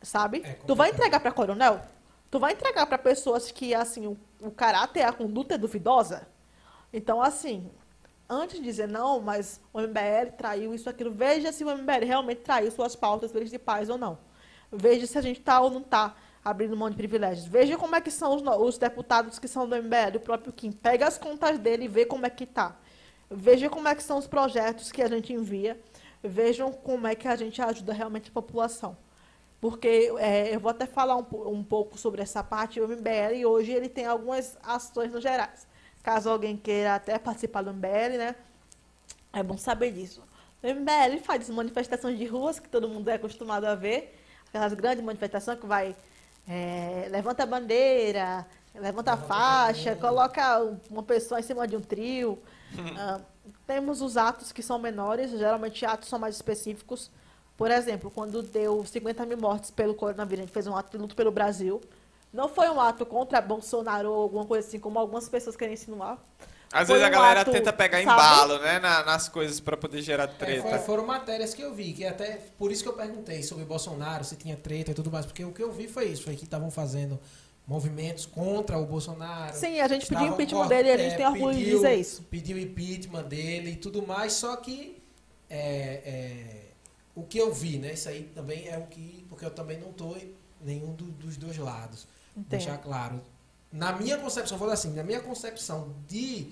Sabe? 0.06 0.44
É 0.46 0.54
tu 0.68 0.76
vai 0.76 0.92
entregar 0.92 1.20
para 1.20 1.32
coronel? 1.32 1.82
Tu 2.30 2.40
vai 2.40 2.54
entregar 2.54 2.86
para 2.86 2.98
pessoas 2.98 3.52
que, 3.52 3.74
assim, 3.74 4.06
o, 4.06 4.18
o 4.40 4.52
caráter, 4.52 5.02
a 5.02 5.12
conduta 5.12 5.56
é 5.56 5.58
duvidosa? 5.58 6.28
Então, 6.94 7.22
assim, 7.22 7.72
antes 8.30 8.60
de 8.60 8.64
dizer 8.64 8.88
não, 8.88 9.20
mas 9.20 9.60
o 9.74 9.82
MBL 9.82 10.32
traiu 10.38 10.76
isso, 10.76 10.90
aquilo, 10.90 11.12
veja 11.12 11.52
se 11.52 11.64
o 11.64 11.78
MBL 11.78 12.06
realmente 12.06 12.42
traiu 12.42 12.70
suas 12.72 12.96
pautas 12.96 13.32
principais 13.32 13.90
ou 13.90 13.98
não. 13.98 14.18
Veja 14.72 15.08
se 15.08 15.18
a 15.18 15.22
gente 15.22 15.40
está 15.40 15.60
ou 15.60 15.72
não 15.72 15.82
está 15.82 16.16
abrindo 16.44 16.78
mão 16.78 16.90
de 16.90 16.96
privilégios. 16.96 17.48
Veja 17.48 17.76
como 17.76 17.96
é 17.96 18.02
que 18.02 18.12
são 18.12 18.36
os, 18.36 18.44
os, 18.44 18.78
deputados 18.78 19.40
que 19.40 19.48
são 19.48 19.68
do 19.68 19.76
MBL, 19.76 20.18
o 20.18 20.20
próprio 20.20 20.54
Kim. 20.54 20.72
Pega 20.72 21.08
as 21.08 21.18
contas 21.18 21.58
dele 21.58 21.86
e 21.86 21.88
vê 21.88 22.06
como 22.06 22.28
é 22.28 22.30
que 22.30 22.44
está. 22.44 22.76
Veja 23.30 23.72
como 23.72 23.88
é 23.88 23.96
que 23.96 24.04
são 24.04 24.20
os 24.20 24.28
projetos 24.28 24.92
que 24.92 25.02
a 25.02 25.08
gente 25.08 25.34
envia. 25.34 25.80
Vejam 26.24 26.72
como 26.72 27.08
é 27.08 27.16
que 27.16 27.28
a 27.28 27.36
gente 27.36 27.60
ajuda 27.60 27.92
realmente 27.92 28.30
a 28.30 28.34
população. 28.34 28.96
Porque 29.60 30.14
é, 30.18 30.56
eu 30.56 30.60
vou 30.60 30.70
até 30.70 30.86
falar 30.86 31.18
um, 31.18 31.26
um, 31.48 31.64
pouco 31.64 31.98
sobre 31.98 32.22
essa 32.22 32.44
parte. 32.44 32.80
O 32.80 32.88
MBL 32.88 33.46
hoje 33.48 33.72
ele 33.72 33.90
tem 33.90 34.06
algumas 34.06 34.58
ações 34.64 35.12
no 35.12 35.20
gerais. 35.20 35.68
Caso 36.04 36.30
alguém 36.30 36.56
queira 36.56 36.96
até 36.96 37.18
participar 37.18 37.64
do 37.64 37.74
MBL, 37.74 38.18
né? 38.18 38.36
É 39.34 39.42
bom 39.42 39.58
saber 39.58 39.92
disso. 39.92 40.22
O 40.62 40.68
MBL 40.68 41.20
faz 41.24 41.50
manifestações 41.50 42.18
de 42.18 42.26
ruas 42.26 42.60
que 42.60 42.70
todo 42.70 42.88
mundo 42.88 43.10
é 43.10 43.16
acostumado 43.16 43.66
a 43.66 43.76
ver. 43.76 44.18
Aquelas 44.48 44.74
grandes 44.74 45.04
manifestações 45.04 45.60
que 45.60 45.66
vai 45.66 45.96
é, 46.48 47.08
levanta 47.10 47.44
a 47.44 47.46
bandeira, 47.46 48.46
levanta 48.74 49.14
a 49.14 49.18
faixa, 49.18 49.96
coloca 49.96 50.60
uma 50.90 51.04
pessoa 51.04 51.40
em 51.40 51.44
cima 51.44 51.68
de 51.68 51.76
um 51.76 51.82
trio. 51.82 52.40
Uh, 52.74 53.24
temos 53.66 54.02
os 54.02 54.18
atos 54.18 54.52
que 54.52 54.62
são 54.62 54.78
menores, 54.78 55.32
geralmente 55.32 55.86
atos 55.86 56.08
são 56.10 56.20
mais 56.20 56.36
específicos. 56.36 57.12
Por 57.58 57.72
exemplo, 57.72 58.12
quando 58.12 58.42
deu 58.42 58.86
50 58.86 59.26
mil 59.26 59.38
mortes 59.38 59.72
pelo 59.72 59.94
coronavírus, 59.94 60.44
a 60.44 60.46
gente 60.46 60.54
fez 60.54 60.68
um 60.68 60.76
ato 60.76 60.92
de 60.92 60.98
luto 60.98 61.16
pelo 61.16 61.32
Brasil. 61.32 61.82
Não 62.34 62.50
foi 62.50 62.70
um 62.70 62.82
ato 62.82 63.06
contra 63.06 63.40
Bolsonaro 63.40 64.12
ou 64.12 64.24
alguma 64.24 64.46
coisa 64.46 64.68
assim, 64.68 64.80
como 64.80 65.00
algumas 65.00 65.30
pessoas 65.30 65.56
querem 65.56 65.74
insinuar. 65.74 66.18
Às 66.72 66.90
vezes 66.90 67.04
a 67.04 67.10
galera 67.10 67.42
ato, 67.42 67.52
tenta 67.52 67.72
pegar 67.72 68.04
sabe? 68.04 68.12
embalo, 68.12 68.60
né, 68.60 68.80
na, 68.80 69.06
nas 69.06 69.30
coisas 69.30 69.62
para 69.62 69.78
poder 69.78 70.02
gerar 70.02 70.28
treta. 70.28 70.68
É, 70.68 70.80
foram 70.80 71.06
matérias 71.06 71.54
que 71.54 71.62
eu 71.62 71.74
vi, 71.74 71.94
que 71.94 72.06
até 72.06 72.42
por 72.58 72.70
isso 72.70 72.84
que 72.84 72.90
eu 72.90 72.94
perguntei 72.94 73.42
sobre 73.44 73.64
Bolsonaro, 73.64 74.26
se 74.26 74.36
tinha 74.36 74.58
treta 74.58 74.92
e 74.92 74.94
tudo 74.94 75.10
mais, 75.10 75.26
porque 75.26 75.46
o 75.46 75.54
que 75.54 75.64
eu 75.64 75.72
vi 75.72 75.88
foi 75.88 76.08
isso, 76.08 76.24
foi 76.24 76.36
que 76.36 76.44
estavam 76.44 76.70
fazendo 76.70 77.18
movimentos 77.66 78.26
contra 78.26 78.78
o 78.78 78.86
Bolsonaro. 78.86 79.56
Sim, 79.56 79.80
a 79.80 79.88
gente 79.88 80.06
pediu 80.06 80.28
impeachment 80.28 80.68
dele 80.68 80.90
e 80.90 80.92
a 80.92 80.98
gente 80.98 81.14
é, 81.14 81.18
tem 81.18 81.26
orgulho 81.26 81.56
pediu, 81.56 81.66
de 81.66 81.72
dizer 81.72 81.96
isso. 81.96 82.24
Pediu 82.30 82.60
impeachment 82.60 83.24
dele 83.24 83.72
e 83.72 83.76
tudo 83.78 84.06
mais, 84.06 84.34
só 84.34 84.58
que 84.58 85.02
é, 85.50 86.02
é, 86.06 86.65
o 87.16 87.24
que 87.24 87.38
eu 87.38 87.54
vi, 87.54 87.78
né? 87.78 87.94
Isso 87.94 88.10
aí 88.10 88.24
também 88.36 88.68
é 88.68 88.78
o 88.78 88.86
que. 88.88 89.26
Porque 89.30 89.46
eu 89.46 89.52
também 89.52 89.80
não 89.80 89.90
estou 89.90 90.18
em 90.18 90.36
nenhum 90.62 90.94
do, 90.94 91.06
dos 91.06 91.38
dois 91.38 91.58
lados. 91.58 92.08
Entendo. 92.32 92.50
Deixar 92.50 92.78
claro. 92.78 93.22
Na 93.72 93.94
minha 93.94 94.18
concepção, 94.18 94.58
vou 94.58 94.68
dar 94.68 94.74
assim, 94.74 94.94
na 94.94 95.04
minha 95.04 95.22
concepção 95.22 95.94
de, 96.08 96.52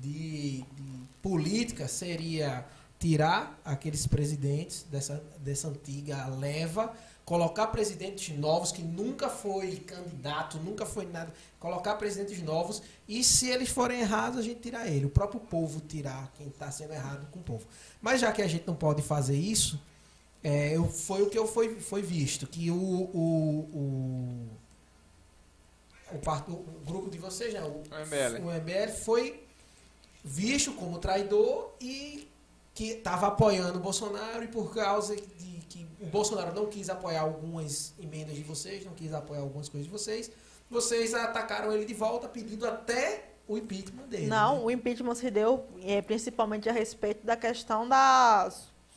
de, 0.00 0.58
de 0.58 1.04
política 1.20 1.88
seria 1.88 2.66
tirar 2.98 3.58
aqueles 3.64 4.06
presidentes 4.06 4.84
dessa, 4.84 5.22
dessa 5.40 5.68
antiga 5.68 6.26
leva 6.28 6.94
colocar 7.24 7.68
presidentes 7.68 8.36
novos 8.36 8.72
que 8.72 8.82
nunca 8.82 9.28
foi 9.28 9.76
candidato, 9.76 10.58
nunca 10.58 10.84
foi 10.84 11.06
nada, 11.06 11.32
colocar 11.58 11.94
presidentes 11.94 12.42
novos 12.42 12.82
e 13.08 13.22
se 13.22 13.48
eles 13.48 13.68
forem 13.68 14.00
errados 14.00 14.38
a 14.38 14.42
gente 14.42 14.60
tirar 14.60 14.88
ele, 14.88 15.06
o 15.06 15.10
próprio 15.10 15.40
povo 15.40 15.80
tirar 15.80 16.30
quem 16.36 16.48
está 16.48 16.70
sendo 16.70 16.92
errado 16.92 17.26
com 17.30 17.38
o 17.38 17.42
povo. 17.42 17.66
Mas 18.00 18.20
já 18.20 18.32
que 18.32 18.42
a 18.42 18.48
gente 18.48 18.66
não 18.66 18.74
pode 18.74 19.02
fazer 19.02 19.36
isso, 19.36 19.80
é, 20.44 20.76
eu, 20.76 20.88
foi 20.88 21.22
o 21.22 21.30
que 21.30 21.38
eu 21.38 21.46
foi, 21.46 21.78
foi 21.80 22.02
visto 22.02 22.46
que 22.46 22.70
o, 22.70 22.74
o, 22.74 23.68
o, 23.72 24.48
o, 26.12 26.52
o 26.52 26.84
grupo 26.84 27.08
de 27.08 27.18
vocês, 27.18 27.54
né, 27.54 27.62
o, 27.62 27.82
MBL. 27.82 28.44
o 28.44 28.52
MBL 28.52 28.92
foi 29.04 29.46
visto 30.24 30.72
como 30.72 30.98
traidor 30.98 31.72
e 31.80 32.28
que 32.74 32.90
estava 32.90 33.28
apoiando 33.28 33.78
o 33.78 33.82
Bolsonaro 33.82 34.42
e 34.42 34.48
por 34.48 34.74
causa 34.74 35.14
de 35.14 35.62
que 35.68 35.86
o 36.00 36.06
Bolsonaro 36.06 36.54
não 36.54 36.66
quis 36.66 36.88
apoiar 36.90 37.20
algumas 37.20 37.94
emendas 38.00 38.34
de 38.34 38.42
vocês, 38.42 38.84
não 38.84 38.94
quis 38.94 39.12
apoiar 39.12 39.40
algumas 39.40 39.68
coisas 39.68 39.86
de 39.86 39.92
vocês, 39.92 40.30
vocês 40.68 41.14
atacaram 41.14 41.72
ele 41.72 41.84
de 41.84 41.94
volta 41.94 42.28
pedindo 42.28 42.66
até 42.66 43.28
o 43.46 43.58
impeachment 43.58 44.08
dele. 44.08 44.26
Não, 44.26 44.56
né? 44.56 44.64
o 44.64 44.70
impeachment 44.70 45.14
se 45.14 45.30
deu 45.30 45.66
é, 45.82 46.00
principalmente 46.00 46.68
a 46.68 46.72
respeito 46.72 47.24
da 47.24 47.36
questão 47.36 47.88
da 47.88 48.50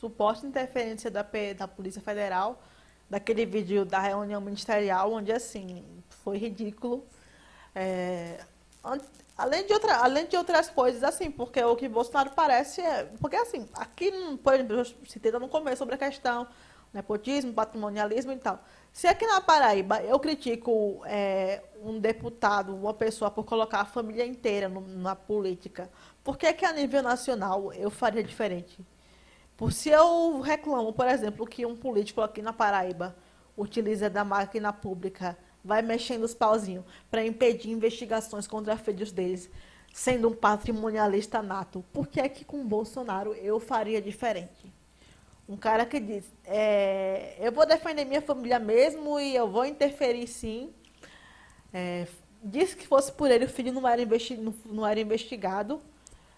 suposta 0.06 0.46
interferência 0.46 1.10
da, 1.10 1.26
da 1.58 1.68
Polícia 1.68 2.02
Federal, 2.02 2.62
daquele 3.10 3.46
vídeo 3.46 3.86
da 3.86 4.00
reunião 4.00 4.40
ministerial, 4.40 5.12
onde 5.12 5.32
assim, 5.32 5.84
foi 6.10 6.38
ridículo. 6.38 7.06
É, 7.74 8.40
Além 9.38 9.66
de, 9.66 9.74
outra, 9.74 9.98
além 9.98 10.28
de 10.28 10.38
outras 10.38 10.70
coisas, 10.70 11.04
assim, 11.04 11.30
porque 11.30 11.62
o 11.62 11.76
que 11.76 11.90
Bolsonaro 11.90 12.30
parece 12.34 12.80
é. 12.80 13.04
Porque, 13.20 13.36
assim, 13.36 13.68
aqui, 13.74 14.10
por 14.42 14.54
exemplo, 14.54 14.78
eu 14.78 14.86
citei 14.86 15.32
no 15.32 15.50
começo 15.50 15.80
sobre 15.80 15.96
a 15.96 15.98
questão 15.98 16.48
nepotismo, 16.94 17.52
patrimonialismo 17.52 18.32
e 18.32 18.38
tal. 18.38 18.64
Se 18.94 19.08
aqui 19.08 19.28
na 19.28 19.42
Paraíba 19.42 20.02
eu 20.04 20.18
critico 20.18 21.02
é, 21.06 21.62
um 21.84 22.00
deputado, 22.00 22.74
uma 22.74 22.94
pessoa, 22.94 23.30
por 23.30 23.44
colocar 23.44 23.82
a 23.82 23.86
família 23.86 24.26
inteira 24.26 24.70
no, 24.70 24.80
na 24.80 25.14
política, 25.14 25.90
por 26.24 26.38
que, 26.38 26.54
que 26.54 26.64
a 26.64 26.72
nível 26.72 27.04
nacional 27.04 27.74
eu 27.74 27.90
faria 27.92 28.24
diferente? 28.24 28.80
Por 29.58 29.72
se 29.72 29.90
eu 29.90 30.42
reclamo, 30.42 30.92
por 30.92 31.08
exemplo, 31.08 31.48
que 31.48 31.66
um 31.66 31.76
político 31.76 32.22
aqui 32.22 32.42
na 32.42 32.52
Paraíba 32.52 33.16
utiliza 33.58 34.10
da 34.10 34.24
máquina 34.24 34.74
pública 34.74 35.38
vai 35.64 35.82
mexendo 35.82 36.24
os 36.24 36.34
pauzinhos 36.34 36.84
para 37.10 37.26
impedir 37.26 37.72
investigações 37.72 38.46
contra 38.48 38.78
filhos 38.78 39.12
deles, 39.12 39.50
sendo 39.94 40.28
um 40.28 40.36
patrimonialista 40.36 41.42
nato. 41.42 41.84
Por 41.94 42.08
que 42.08 42.20
é 42.20 42.28
que 42.30 42.44
com 42.44 42.68
Bolsonaro 42.68 43.34
eu 43.34 43.60
faria 43.60 44.02
diferente? 44.02 44.72
Um 45.48 45.56
cara 45.56 45.86
que 45.86 46.00
diz, 46.00 46.26
é, 46.44 47.36
eu 47.40 47.52
vou 47.52 47.66
defender 47.66 48.04
minha 48.04 48.22
família 48.22 48.60
mesmo 48.60 49.20
e 49.20 49.36
eu 49.36 49.48
vou 49.48 49.66
interferir 49.66 50.28
sim. 50.28 50.74
É, 51.74 52.08
disse 52.44 52.76
que 52.76 52.86
fosse 52.86 53.12
por 53.12 53.32
ele, 53.32 53.46
o 53.46 53.50
filho 53.50 53.72
não 53.72 53.88
era, 53.88 54.02
investi 54.02 54.36
não, 54.36 54.54
não 54.66 54.86
era 54.86 55.00
investigado. 55.00 55.82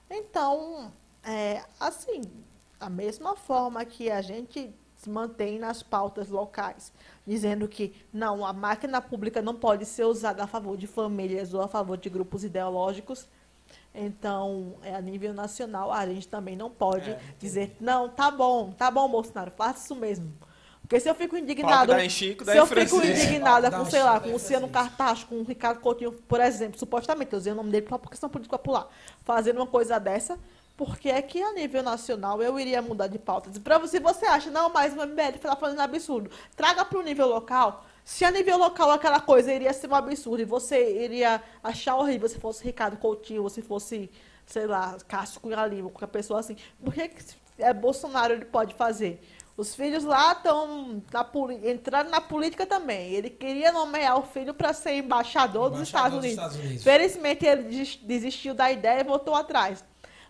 Então, 0.09 0.91
é, 1.23 1.63
assim, 1.79 2.21
a 2.79 2.89
mesma 2.89 3.35
forma 3.35 3.83
que 3.85 4.09
a 4.09 4.21
gente 4.21 4.73
se 4.95 5.09
mantém 5.09 5.59
nas 5.59 5.83
pautas 5.83 6.29
locais, 6.29 6.91
dizendo 7.25 7.67
que 7.67 7.93
não, 8.11 8.45
a 8.45 8.51
máquina 8.51 8.99
pública 8.99 9.41
não 9.41 9.55
pode 9.55 9.85
ser 9.85 10.05
usada 10.05 10.43
a 10.43 10.47
favor 10.47 10.75
de 10.75 10.87
famílias 10.87 11.53
ou 11.53 11.61
a 11.61 11.67
favor 11.67 11.97
de 11.97 12.09
grupos 12.09 12.43
ideológicos. 12.43 13.27
Então, 13.93 14.75
é, 14.81 14.95
a 14.95 15.01
nível 15.01 15.33
nacional, 15.33 15.91
a 15.91 16.05
gente 16.05 16.27
também 16.27 16.55
não 16.55 16.69
pode 16.69 17.11
é, 17.11 17.19
dizer, 17.39 17.75
não, 17.79 18.09
tá 18.09 18.31
bom, 18.31 18.71
tá 18.71 18.89
bom, 18.89 19.07
Bolsonaro, 19.09 19.51
faça 19.51 19.83
isso 19.83 19.95
mesmo. 19.95 20.33
Porque 20.87 21.01
se 21.01 21.09
eu 21.09 21.15
fico 21.15 21.35
indignado. 21.35 21.93
Chico, 22.09 22.45
se 22.45 22.55
eu 22.55 22.65
fico 22.65 22.95
indignada 23.03 23.69
com, 23.69 23.83
sei 23.85 24.01
lá, 24.01 24.21
com 24.21 24.29
o 24.29 24.33
Luciano 24.33 24.69
Cartacho, 24.69 25.27
com 25.27 25.35
o 25.35 25.43
Ricardo 25.43 25.81
Coutinho, 25.81 26.13
por 26.13 26.39
exemplo, 26.39 26.79
supostamente, 26.79 27.33
eu 27.33 27.39
usei 27.39 27.51
o 27.51 27.55
nome 27.55 27.69
dele 27.71 27.85
por 27.85 27.99
questão 28.09 28.29
política 28.29 28.57
popular, 28.57 28.87
fazendo 29.23 29.57
uma 29.57 29.67
coisa 29.67 29.99
dessa, 29.99 30.39
porque 30.77 31.09
é 31.09 31.21
que 31.23 31.41
a 31.41 31.51
nível 31.53 31.81
nacional 31.81 32.41
eu 32.41 32.59
iria 32.59 32.81
mudar 32.83 33.07
de 33.07 33.17
pauta. 33.17 33.49
Para 33.59 33.79
você, 33.79 33.99
você 33.99 34.27
acha, 34.27 34.51
não, 34.51 34.69
mas 34.69 34.93
o 34.93 35.05
MBL 35.05 35.35
está 35.35 35.55
falando 35.55 35.79
absurdo. 35.79 36.29
Traga 36.55 36.85
para 36.85 36.99
o 36.99 37.01
nível 37.01 37.27
local. 37.27 37.83
Se 38.05 38.23
a 38.23 38.29
nível 38.29 38.57
local 38.57 38.91
aquela 38.91 39.19
coisa 39.19 39.51
iria 39.51 39.73
ser 39.73 39.89
um 39.89 39.95
absurdo 39.95 40.41
e 40.41 40.45
você 40.45 41.03
iria 41.03 41.41
achar 41.63 41.95
horrível 41.95 42.29
se 42.29 42.39
fosse 42.39 42.63
Ricardo 42.63 42.95
Coutinho 42.95 43.41
ou 43.41 43.49
se 43.49 43.63
fosse, 43.63 44.09
sei 44.45 44.67
lá, 44.67 44.95
Cássio 45.07 45.41
Cunha 45.41 45.65
Lima, 45.65 45.89
qualquer 45.89 46.07
pessoa 46.07 46.39
assim. 46.39 46.55
Por 46.81 46.93
que, 46.93 47.09
que 47.09 47.23
é 47.57 47.73
Bolsonaro 47.73 48.33
ele 48.33 48.45
pode 48.45 48.75
fazer? 48.75 49.19
Os 49.57 49.73
filhos 49.75 50.03
lá 50.03 50.33
estão 50.33 51.01
entrando 51.63 52.11
na 52.11 52.21
política 52.21 52.67
também. 52.67 53.11
Ele 53.13 53.31
queria 53.31 53.71
nomear 53.71 54.19
o 54.19 54.21
filho 54.21 54.53
para 54.53 54.71
ser 54.71 54.93
embaixador, 54.93 55.69
embaixador 55.69 55.69
dos, 55.71 55.81
Estados, 55.81 56.11
dos 56.11 56.19
Unidos. 56.19 56.37
Estados 56.37 56.57
Unidos. 56.57 56.83
Felizmente 56.83 57.45
ele 57.47 57.63
desistiu 58.03 58.53
da 58.53 58.71
ideia 58.71 59.01
e 59.01 59.03
voltou 59.03 59.33
atrás. 59.33 59.83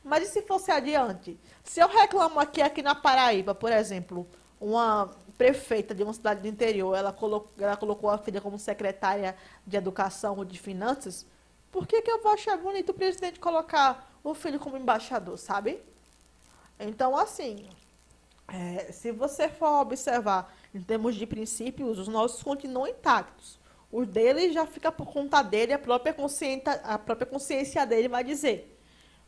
Mas 0.08 0.24
e 0.24 0.32
se 0.32 0.42
fosse 0.42 0.72
adiante? 0.72 1.38
Se 1.66 1.82
eu 1.82 1.88
reclamo 1.90 2.40
aqui, 2.40 2.62
aqui 2.62 2.82
na 2.82 2.96
Paraíba, 2.96 3.54
por 3.54 3.74
exemplo, 3.74 4.26
uma 4.60 5.12
prefeita 5.38 5.94
de 5.94 6.02
uma 6.02 6.14
cidade 6.14 6.42
do 6.42 6.48
interior, 6.48 6.96
ela 6.96 7.12
colocou, 7.12 7.52
ela 7.60 7.76
colocou 7.76 8.10
a 8.10 8.18
filha 8.18 8.40
como 8.40 8.58
secretária 8.58 9.36
de 9.66 9.76
educação 9.76 10.38
ou 10.38 10.46
de 10.46 10.58
finanças, 10.58 11.26
por 11.70 11.86
que, 11.86 12.02
que 12.02 12.10
eu 12.10 12.24
vou 12.24 12.32
achar 12.32 12.56
bonito 12.58 12.92
o 12.92 12.94
presidente 12.94 13.38
colocar 13.38 14.10
o 14.24 14.34
filho 14.34 14.60
como 14.62 14.78
embaixador, 14.78 15.38
sabe? 15.38 15.82
Então, 16.80 17.16
assim, 17.18 17.68
é, 18.48 18.90
se 18.94 19.12
você 19.12 19.50
for 19.50 19.82
observar 19.82 20.56
em 20.74 20.82
termos 20.82 21.16
de 21.16 21.28
princípios, 21.28 22.00
os 22.00 22.08
nossos 22.08 22.42
continuam 22.42 22.88
intactos. 22.88 23.60
O 23.92 24.06
dele 24.06 24.54
já 24.54 24.66
fica 24.66 24.90
por 24.90 25.12
conta 25.12 25.42
dele, 25.42 25.74
a 25.74 25.80
própria 25.80 26.14
consciência, 26.14 26.72
a 26.84 26.98
própria 26.98 27.28
consciência 27.28 27.86
dele 27.86 28.08
vai 28.08 28.24
dizer 28.24 28.77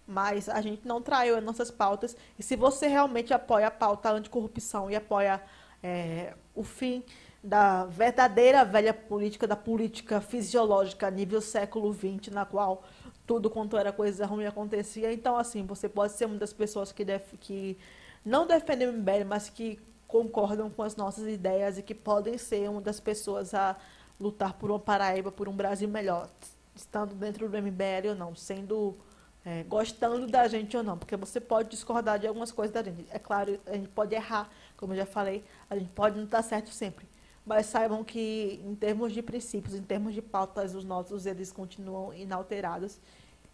mas 0.09 0.49
a 0.49 0.59
gente 0.59 0.87
não 0.87 0.99
traiu 0.99 1.37
as 1.37 1.43
nossas 1.43 1.69
pautas. 1.69 2.17
E 2.37 2.41
se 2.41 2.55
você 2.55 2.87
realmente 2.87 3.31
apoia 3.31 3.67
a 3.67 3.71
pauta 3.71 4.11
anticorrupção 4.11 4.89
e 4.89 4.95
apoia 4.95 5.39
é, 5.83 6.33
o 6.55 6.63
fim 6.63 7.03
da 7.43 7.85
verdadeira 7.85 8.65
velha 8.65 8.93
política, 8.93 9.45
da 9.45 9.55
política 9.55 10.19
fisiológica 10.19 11.09
nível 11.11 11.39
século 11.39 11.93
XX, 11.93 12.33
na 12.33 12.43
qual 12.43 12.83
tudo 13.25 13.51
quanto 13.51 13.77
era 13.77 13.93
coisa 13.93 14.25
ruim 14.25 14.47
acontecia, 14.47 15.13
então, 15.13 15.37
assim, 15.37 15.63
você 15.63 15.87
pode 15.87 16.13
ser 16.13 16.25
uma 16.25 16.37
das 16.37 16.51
pessoas 16.51 16.91
que, 16.91 17.05
def 17.05 17.33
que 17.39 17.77
não 18.25 18.47
defende 18.47 18.87
o 18.87 18.91
MBL, 18.91 19.25
mas 19.27 19.47
que 19.47 19.79
concordam 20.07 20.71
com 20.71 20.81
as 20.81 20.95
nossas 20.95 21.27
ideias 21.27 21.77
e 21.77 21.83
que 21.83 21.93
podem 21.93 22.35
ser 22.39 22.67
uma 22.67 22.81
das 22.81 22.99
pessoas 22.99 23.53
a 23.53 23.77
lutar 24.19 24.53
por 24.53 24.71
uma 24.71 24.79
Paraíba, 24.79 25.31
por 25.31 25.47
um 25.47 25.53
Brasil 25.53 25.87
melhor, 25.87 26.27
estando 26.75 27.13
dentro 27.13 27.47
do 27.47 27.55
MBL 27.61 28.09
ou 28.09 28.15
não, 28.15 28.35
sendo 28.35 28.97
é, 29.45 29.63
gostando 29.63 30.27
da 30.27 30.47
gente 30.47 30.75
ou 30.75 30.83
não, 30.83 30.97
porque 30.97 31.15
você 31.15 31.39
pode 31.39 31.69
discordar 31.69 32.19
de 32.19 32.27
algumas 32.27 32.51
coisas 32.51 32.73
da 32.73 32.83
gente. 32.83 33.05
É 33.09 33.19
claro, 33.19 33.59
a 33.65 33.73
gente 33.73 33.89
pode 33.89 34.13
errar, 34.13 34.49
como 34.75 34.93
eu 34.93 34.97
já 34.97 35.05
falei, 35.05 35.43
a 35.69 35.77
gente 35.77 35.89
pode 35.89 36.17
não 36.17 36.25
estar 36.25 36.41
certo 36.41 36.69
sempre. 36.69 37.07
Mas 37.45 37.65
saibam 37.65 38.03
que, 38.03 38.61
em 38.63 38.75
termos 38.75 39.13
de 39.13 39.21
princípios, 39.21 39.73
em 39.73 39.81
termos 39.81 40.13
de 40.13 40.21
pautas, 40.21 40.75
os 40.75 40.83
nossos 40.83 41.25
eles 41.25 41.51
continuam 41.51 42.13
inalterados. 42.13 42.99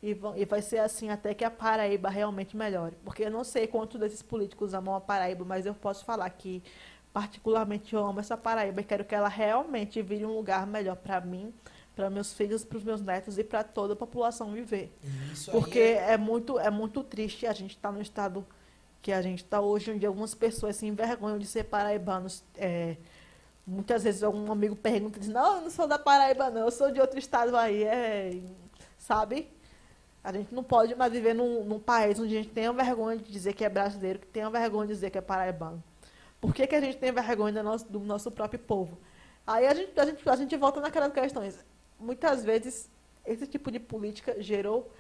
E, 0.02 0.14
vão, 0.14 0.36
e 0.38 0.44
vai 0.46 0.62
ser 0.62 0.80
assim 0.80 1.10
até 1.10 1.34
que 1.34 1.44
a 1.44 1.50
Paraíba 1.50 2.10
realmente 2.10 2.58
melhore. 2.58 2.98
Porque 3.04 3.24
eu 3.24 3.32
não 3.32 3.44
sei 3.44 3.66
quantos 3.68 4.00
desses 4.00 4.22
políticos 4.22 4.74
amam 4.74 4.96
a 4.96 5.02
Paraíba, 5.02 5.46
mas 5.46 5.66
eu 5.66 5.74
posso 5.74 6.04
falar 6.04 6.30
que, 6.32 6.62
particularmente, 7.14 7.96
eu 7.96 8.06
amo 8.06 8.20
essa 8.20 8.36
Paraíba 8.36 8.82
e 8.82 8.84
quero 8.84 9.06
que 9.06 9.16
ela 9.16 9.30
realmente 9.30 10.02
vire 10.02 10.26
um 10.26 10.36
lugar 10.36 10.68
melhor 10.68 10.98
para 10.98 11.22
mim, 11.22 11.54
para 11.96 12.10
meus 12.10 12.34
filhos, 12.34 12.66
para 12.66 12.78
os 12.78 12.84
meus 12.84 13.02
netos 13.02 13.38
e 13.38 13.44
para 13.44 13.64
toda 13.64 13.94
a 13.94 13.96
população 13.96 14.52
viver. 14.52 14.96
Isso 15.32 15.52
Porque 15.52 15.80
aí 15.80 16.14
é... 16.14 16.18
muito, 16.18 16.60
é 16.60 16.70
muito 16.70 17.04
triste 17.04 17.48
a 17.48 17.54
gente 17.54 17.76
estar 17.76 17.90
tá 17.90 17.96
no 17.96 18.02
estado 18.02 18.46
que 19.02 19.12
a 19.12 19.22
gente 19.22 19.44
está 19.44 19.62
hoje, 19.62 19.92
onde 19.92 20.06
algumas 20.06 20.34
pessoas 20.34 20.76
se 20.76 20.86
envergonham 20.86 21.38
de 21.38 21.46
ser 21.46 21.66
paraibanos. 21.66 22.44
É, 22.56 22.98
muitas 23.66 24.04
vezes 24.04 24.24
algum 24.24 24.52
amigo 24.52 24.76
pergunta, 24.76 25.20
diz, 25.20 25.30
não, 25.30 25.58
eu 25.58 25.62
não 25.62 25.70
sou 25.70 25.88
da 25.88 25.98
Paraíba 25.98 26.50
não, 26.50 26.62
eu 26.62 26.72
sou 26.72 26.92
de 26.92 27.00
outro 27.00 27.18
estado 27.18 27.56
aí, 27.56 27.84
é, 27.84 28.42
sabe? 28.98 29.48
A 30.24 30.34
gente 30.34 30.54
não 30.54 30.64
pode 30.64 30.96
mais 30.96 31.12
viver 31.12 31.36
num, 31.36 31.64
num 31.64 31.80
país 31.80 32.20
onde 32.20 32.36
a 32.36 32.42
gente 32.42 32.52
tenha 32.52 32.74
vergonha 32.74 33.18
de 33.18 33.32
dizer 33.32 33.54
que 33.54 33.64
é 33.64 33.70
brasileiro, 33.70 34.18
que 34.18 34.26
tenha 34.26 34.50
vergonha 34.50 34.88
de 34.88 34.94
dizer 34.94 35.12
que 35.12 35.20
é 35.20 35.22
paraibano. 35.22 35.84
Por 36.42 36.54
que, 36.54 36.66
que 36.66 36.76
a 36.76 36.82
gente 36.82 36.98
tem 36.98 37.12
vergonha 37.12 37.54
do 37.54 37.64
nosso, 37.64 37.92
do 37.92 38.00
nosso 38.00 38.32
próprio 38.32 38.60
povo? 38.60 38.98
Aí 39.46 39.68
a 39.68 39.74
gente, 39.76 40.00
a, 40.00 40.06
gente, 40.06 40.28
a 40.28 40.36
gente 40.36 40.58
volta 40.58 40.82
naquelas 40.82 41.14
questões 41.14 41.64
muitas 42.00 42.44
vezes 42.44 42.90
esse 43.26 43.48
tipo 43.48 43.72
de 43.72 43.80
política 43.80 44.42
gerou 44.42 44.92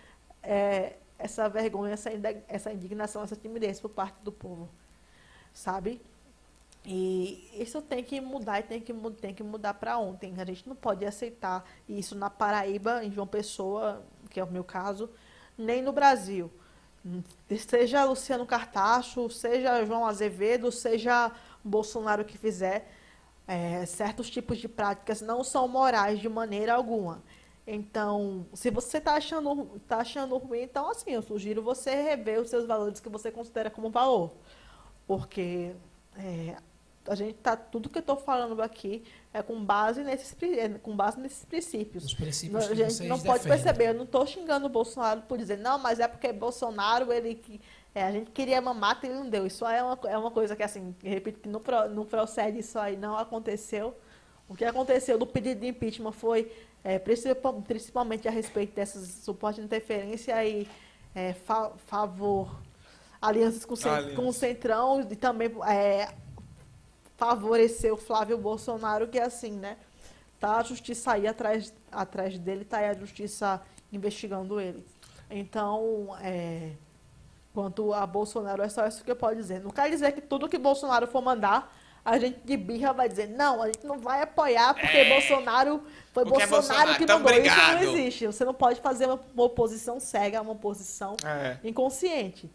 é, 0.42 0.96
essa 1.18 1.48
vergonha, 1.48 1.94
essa, 2.48 2.74
indignação, 2.74 3.24
essa 3.24 3.36
timidez 3.36 3.80
por 3.80 3.90
parte 3.90 4.18
do 4.24 4.32
povo, 4.32 4.70
sabe? 5.54 6.02
E 6.84 7.50
isso 7.54 7.82
tem 7.82 8.04
que 8.04 8.22
mudar 8.22 8.60
e 8.60 8.64
tem 8.64 8.80
que, 8.80 8.94
tem 9.20 9.34
que 9.34 9.44
mudar 9.44 9.74
para 9.76 9.98
ontem. 9.98 10.34
A 10.38 10.46
gente 10.46 10.68
não 10.68 10.76
pode 10.76 11.04
aceitar 11.04 11.66
isso 11.90 12.16
na 12.16 12.30
Paraíba, 12.30 13.04
em 13.04 13.12
João 13.12 13.26
Pessoa, 13.26 14.04
que 14.30 14.40
é 14.40 14.44
o 14.44 14.52
meu 14.52 14.64
caso, 14.64 15.10
nem 15.58 15.82
no 15.82 15.92
Brasil. 15.92 16.52
Seja 17.58 18.04
Luciano 18.04 18.46
Cartacho, 18.46 19.30
seja 19.30 19.86
João 19.86 20.06
Azevedo, 20.06 20.72
seja 20.72 21.32
Bolsonaro 21.64 22.26
que 22.26 22.38
fizer, 22.38 22.92
é, 23.48 23.86
certos 23.86 24.30
tipos 24.30 24.58
de 24.58 24.68
práticas 24.68 25.22
não 25.22 25.44
são 25.44 25.68
morais 25.68 26.20
de 26.20 26.30
maneira 26.30 26.74
alguma. 26.74 27.24
Então, 27.68 28.46
se 28.54 28.70
você 28.70 29.00
está 29.00 29.16
achando, 29.16 29.80
tá 29.88 29.98
achando 29.98 30.38
ruim, 30.38 30.62
então 30.62 30.90
assim, 30.90 31.12
eu 31.12 31.22
sugiro 31.22 31.64
você 31.64 31.96
rever 31.96 32.40
os 32.40 32.50
seus 32.50 32.66
valores 32.66 33.00
que 33.00 33.10
você 33.10 33.32
considera 33.32 33.72
como 33.72 33.90
valor. 33.90 34.32
Porque 35.08 35.76
é, 36.18 36.56
a 37.08 37.16
gente 37.16 37.36
tá 37.36 37.56
tudo 37.56 37.90
que 37.90 37.98
eu 37.98 38.02
estou 38.02 38.18
falando 38.18 38.62
aqui 38.62 39.04
é 39.34 39.42
com 39.42 39.64
base 39.64 40.04
nesses 40.04 40.36
é 40.42 40.70
com 40.70 40.96
base 40.96 41.20
nesses 41.20 41.44
princípios. 41.46 42.06
Os 42.06 42.14
princípios 42.14 42.70
a 42.70 42.74
gente 42.74 43.04
não 43.04 43.20
pode 43.20 43.44
perceber. 43.44 43.90
Eu 43.90 43.94
não 43.94 44.06
estou 44.06 44.26
xingando 44.26 44.66
o 44.68 44.70
Bolsonaro 44.70 45.22
por 45.24 45.38
dizer 45.38 45.58
não, 45.58 45.78
mas 45.78 46.00
é 46.00 46.08
porque 46.08 46.32
Bolsonaro 46.32 47.12
ele 47.12 47.36
é, 47.96 48.04
a 48.04 48.12
gente 48.12 48.30
queria 48.32 48.60
mamar 48.62 49.00
e 49.02 49.06
ele 49.06 49.16
não 49.16 49.30
deu. 49.30 49.48
Isso 49.48 49.66
é 49.66 49.82
uma, 49.82 49.98
é 50.04 50.18
uma 50.18 50.30
coisa 50.30 50.54
que, 50.54 50.62
assim, 50.62 50.94
repito 51.02 51.40
que 51.40 51.48
não, 51.48 51.62
não 51.90 52.06
procede, 52.06 52.60
isso 52.60 52.78
aí 52.78 52.98
não 52.98 53.18
aconteceu. 53.18 53.96
O 54.50 54.54
que 54.54 54.66
aconteceu 54.66 55.18
do 55.18 55.26
pedido 55.26 55.62
de 55.62 55.68
impeachment 55.68 56.12
foi, 56.12 56.52
é, 56.84 57.00
principalmente 57.00 58.28
a 58.28 58.32
respeito 58.32 58.76
dessas 58.76 59.08
suporte 59.08 59.62
de 59.62 59.66
interferência 59.66 60.46
e 60.46 60.68
é, 61.16 61.32
fa 61.32 61.72
favor, 61.88 62.60
alianças 63.22 63.64
com, 63.64 63.76
com 64.14 64.28
o 64.28 64.34
Centrão 64.34 65.00
e 65.10 65.16
também 65.16 65.50
é, 65.66 66.14
favorecer 67.16 67.94
o 67.94 67.98
Flávio 67.98 68.38
Bolsonaro, 68.38 69.08
que 69.08 69.18
é 69.18 69.24
assim, 69.24 69.52
né? 69.52 69.78
Tá 70.38 70.58
a 70.58 70.64
justiça 70.64 71.14
aí 71.14 71.26
atrás, 71.28 71.74
atrás 71.90 72.38
dele, 72.38 72.66
tá 72.66 72.80
aí 72.80 72.90
a 72.90 72.94
justiça 72.94 73.62
investigando 73.90 74.60
ele. 74.60 74.86
Então, 75.30 76.10
é, 76.22 76.74
Quanto 77.56 77.94
a 77.94 78.06
Bolsonaro, 78.06 78.62
é 78.62 78.68
só 78.68 78.86
isso 78.86 79.02
que 79.02 79.10
eu 79.10 79.16
posso 79.16 79.38
dizer. 79.38 79.62
Não 79.62 79.72
quer 79.72 79.90
dizer 79.90 80.12
que 80.12 80.20
tudo 80.20 80.50
que 80.50 80.58
Bolsonaro 80.58 81.08
for 81.08 81.22
mandar, 81.22 81.74
a 82.04 82.20
gente 82.20 82.42
de 82.44 82.58
birra 82.58 82.92
vai 82.92 83.08
dizer, 83.08 83.30
não, 83.30 83.64
a 83.64 83.68
gente 83.68 83.88
não 83.88 83.98
vai 83.98 84.22
apoiar 84.22 84.74
porque 84.74 84.98
é. 84.98 85.10
Bolsonaro 85.10 85.82
foi 86.12 86.26
porque 86.26 86.46
Bolsonaro, 86.46 86.50
Bolsonaro 86.50 86.98
que 86.98 87.04
então, 87.06 87.20
mandou. 87.20 87.32
Obrigado. 87.32 87.78
Isso 87.78 87.86
não 87.86 87.98
existe. 87.98 88.28
Você 88.28 88.44
não 88.44 88.54
pode 88.54 88.82
fazer 88.82 89.06
uma, 89.06 89.22
uma 89.34 89.44
oposição 89.46 90.02
cega, 90.02 90.42
uma 90.42 90.52
oposição 90.52 91.16
é. 91.24 91.56
inconsciente. 91.64 92.52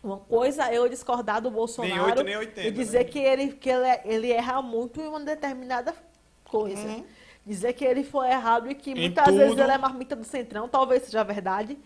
Uma 0.00 0.18
coisa 0.18 0.70
é 0.70 0.78
eu 0.78 0.88
discordar 0.88 1.42
do 1.42 1.50
Bolsonaro 1.50 1.92
nem 1.92 2.04
8, 2.04 2.22
nem 2.22 2.36
80, 2.36 2.68
e 2.68 2.70
dizer 2.70 2.98
né? 2.98 3.04
que, 3.06 3.18
ele, 3.18 3.48
que 3.48 3.68
ele, 3.68 4.00
ele 4.04 4.30
erra 4.30 4.62
muito 4.62 5.00
em 5.00 5.08
uma 5.08 5.18
determinada 5.18 5.92
coisa. 6.44 6.86
Uhum. 6.86 7.04
Dizer 7.44 7.72
que 7.72 7.84
ele 7.84 8.04
foi 8.04 8.28
errado 8.28 8.70
e 8.70 8.76
que 8.76 8.92
em 8.92 8.94
muitas 8.94 9.24
tudo. 9.24 9.38
vezes 9.38 9.58
ele 9.58 9.72
é 9.72 9.76
marmita 9.76 10.14
do 10.14 10.22
centrão, 10.22 10.68
talvez 10.68 11.02
seja 11.02 11.24
verdade 11.24 11.76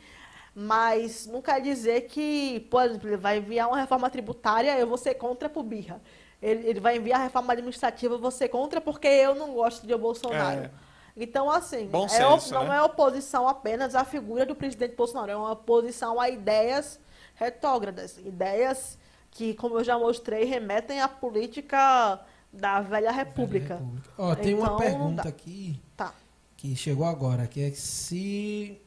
mas 0.55 1.27
não 1.27 1.43
quer 1.43 1.61
dizer 1.61 2.03
que, 2.03 2.61
por 2.71 2.85
exemplo, 2.85 3.09
ele 3.09 3.17
vai 3.17 3.39
enviar 3.39 3.69
uma 3.69 3.79
reforma 3.79 4.09
tributária, 4.09 4.79
eu 4.79 4.87
vou 4.87 4.97
ser 4.97 5.15
contra 5.15 5.49
por 5.49 5.65
birra. 5.65 6.01
Ele, 6.41 6.69
ele 6.69 6.81
vai 6.81 6.97
enviar 6.97 7.21
a 7.21 7.25
reforma 7.25 7.53
administrativa, 7.53 8.15
eu 8.15 8.19
vou 8.19 8.31
ser 8.31 8.49
contra 8.49 8.81
porque 8.81 9.09
eu 9.09 9.35
não 9.35 9.55
gosto 9.55 9.87
de 9.87 9.97
Bolsonaro. 9.97 10.65
É. 10.67 10.71
Então, 11.17 11.51
assim, 11.51 11.87
Bom 11.87 12.07
é, 12.07 12.09
senso, 12.09 12.55
não 12.55 12.69
né? 12.69 12.77
é 12.77 12.83
oposição 12.83 13.49
apenas 13.49 13.95
à 13.95 14.05
figura 14.05 14.45
do 14.45 14.55
presidente 14.55 14.95
Bolsonaro, 14.95 15.31
é 15.31 15.37
uma 15.37 15.53
oposição 15.53 16.21
a 16.21 16.29
ideias 16.29 17.01
retrógradas, 17.35 18.19
ideias 18.19 18.99
que, 19.31 19.55
como 19.55 19.79
eu 19.79 19.85
já 19.85 19.99
mostrei, 19.99 20.45
remetem 20.45 21.01
à 21.01 21.09
política 21.09 22.21
da 22.53 22.81
velha 22.81 23.11
república. 23.11 23.77
Velha 23.77 23.81
república. 23.81 24.15
Ó, 24.19 24.35
tem 24.35 24.53
então, 24.53 24.67
uma 24.67 24.77
pergunta 24.77 25.29
aqui 25.29 25.81
tá. 25.97 26.15
que 26.57 26.77
chegou 26.77 27.07
agora, 27.07 27.47
que 27.47 27.61
é 27.61 27.71
se 27.73 28.81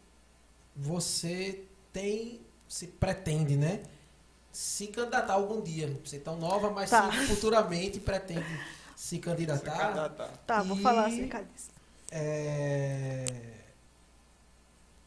você 0.77 1.63
tem, 1.91 2.41
se 2.67 2.87
pretende, 2.87 3.57
né? 3.57 3.81
Se 4.51 4.87
candidatar 4.87 5.33
algum 5.33 5.61
dia. 5.61 5.99
Você 6.03 6.17
é 6.17 6.19
tão 6.19 6.37
nova, 6.37 6.69
mas 6.69 6.89
tá. 6.89 7.11
se 7.11 7.27
futuramente 7.27 7.99
pretende 7.99 8.45
se 8.95 9.19
candidatar. 9.19 9.71
Se 9.71 9.81
candidatar. 9.81 10.27
Tá, 10.45 10.61
vou 10.63 10.77
falar 10.77 11.07
acerca 11.07 11.43
disso. 11.43 11.69
É... 12.11 13.25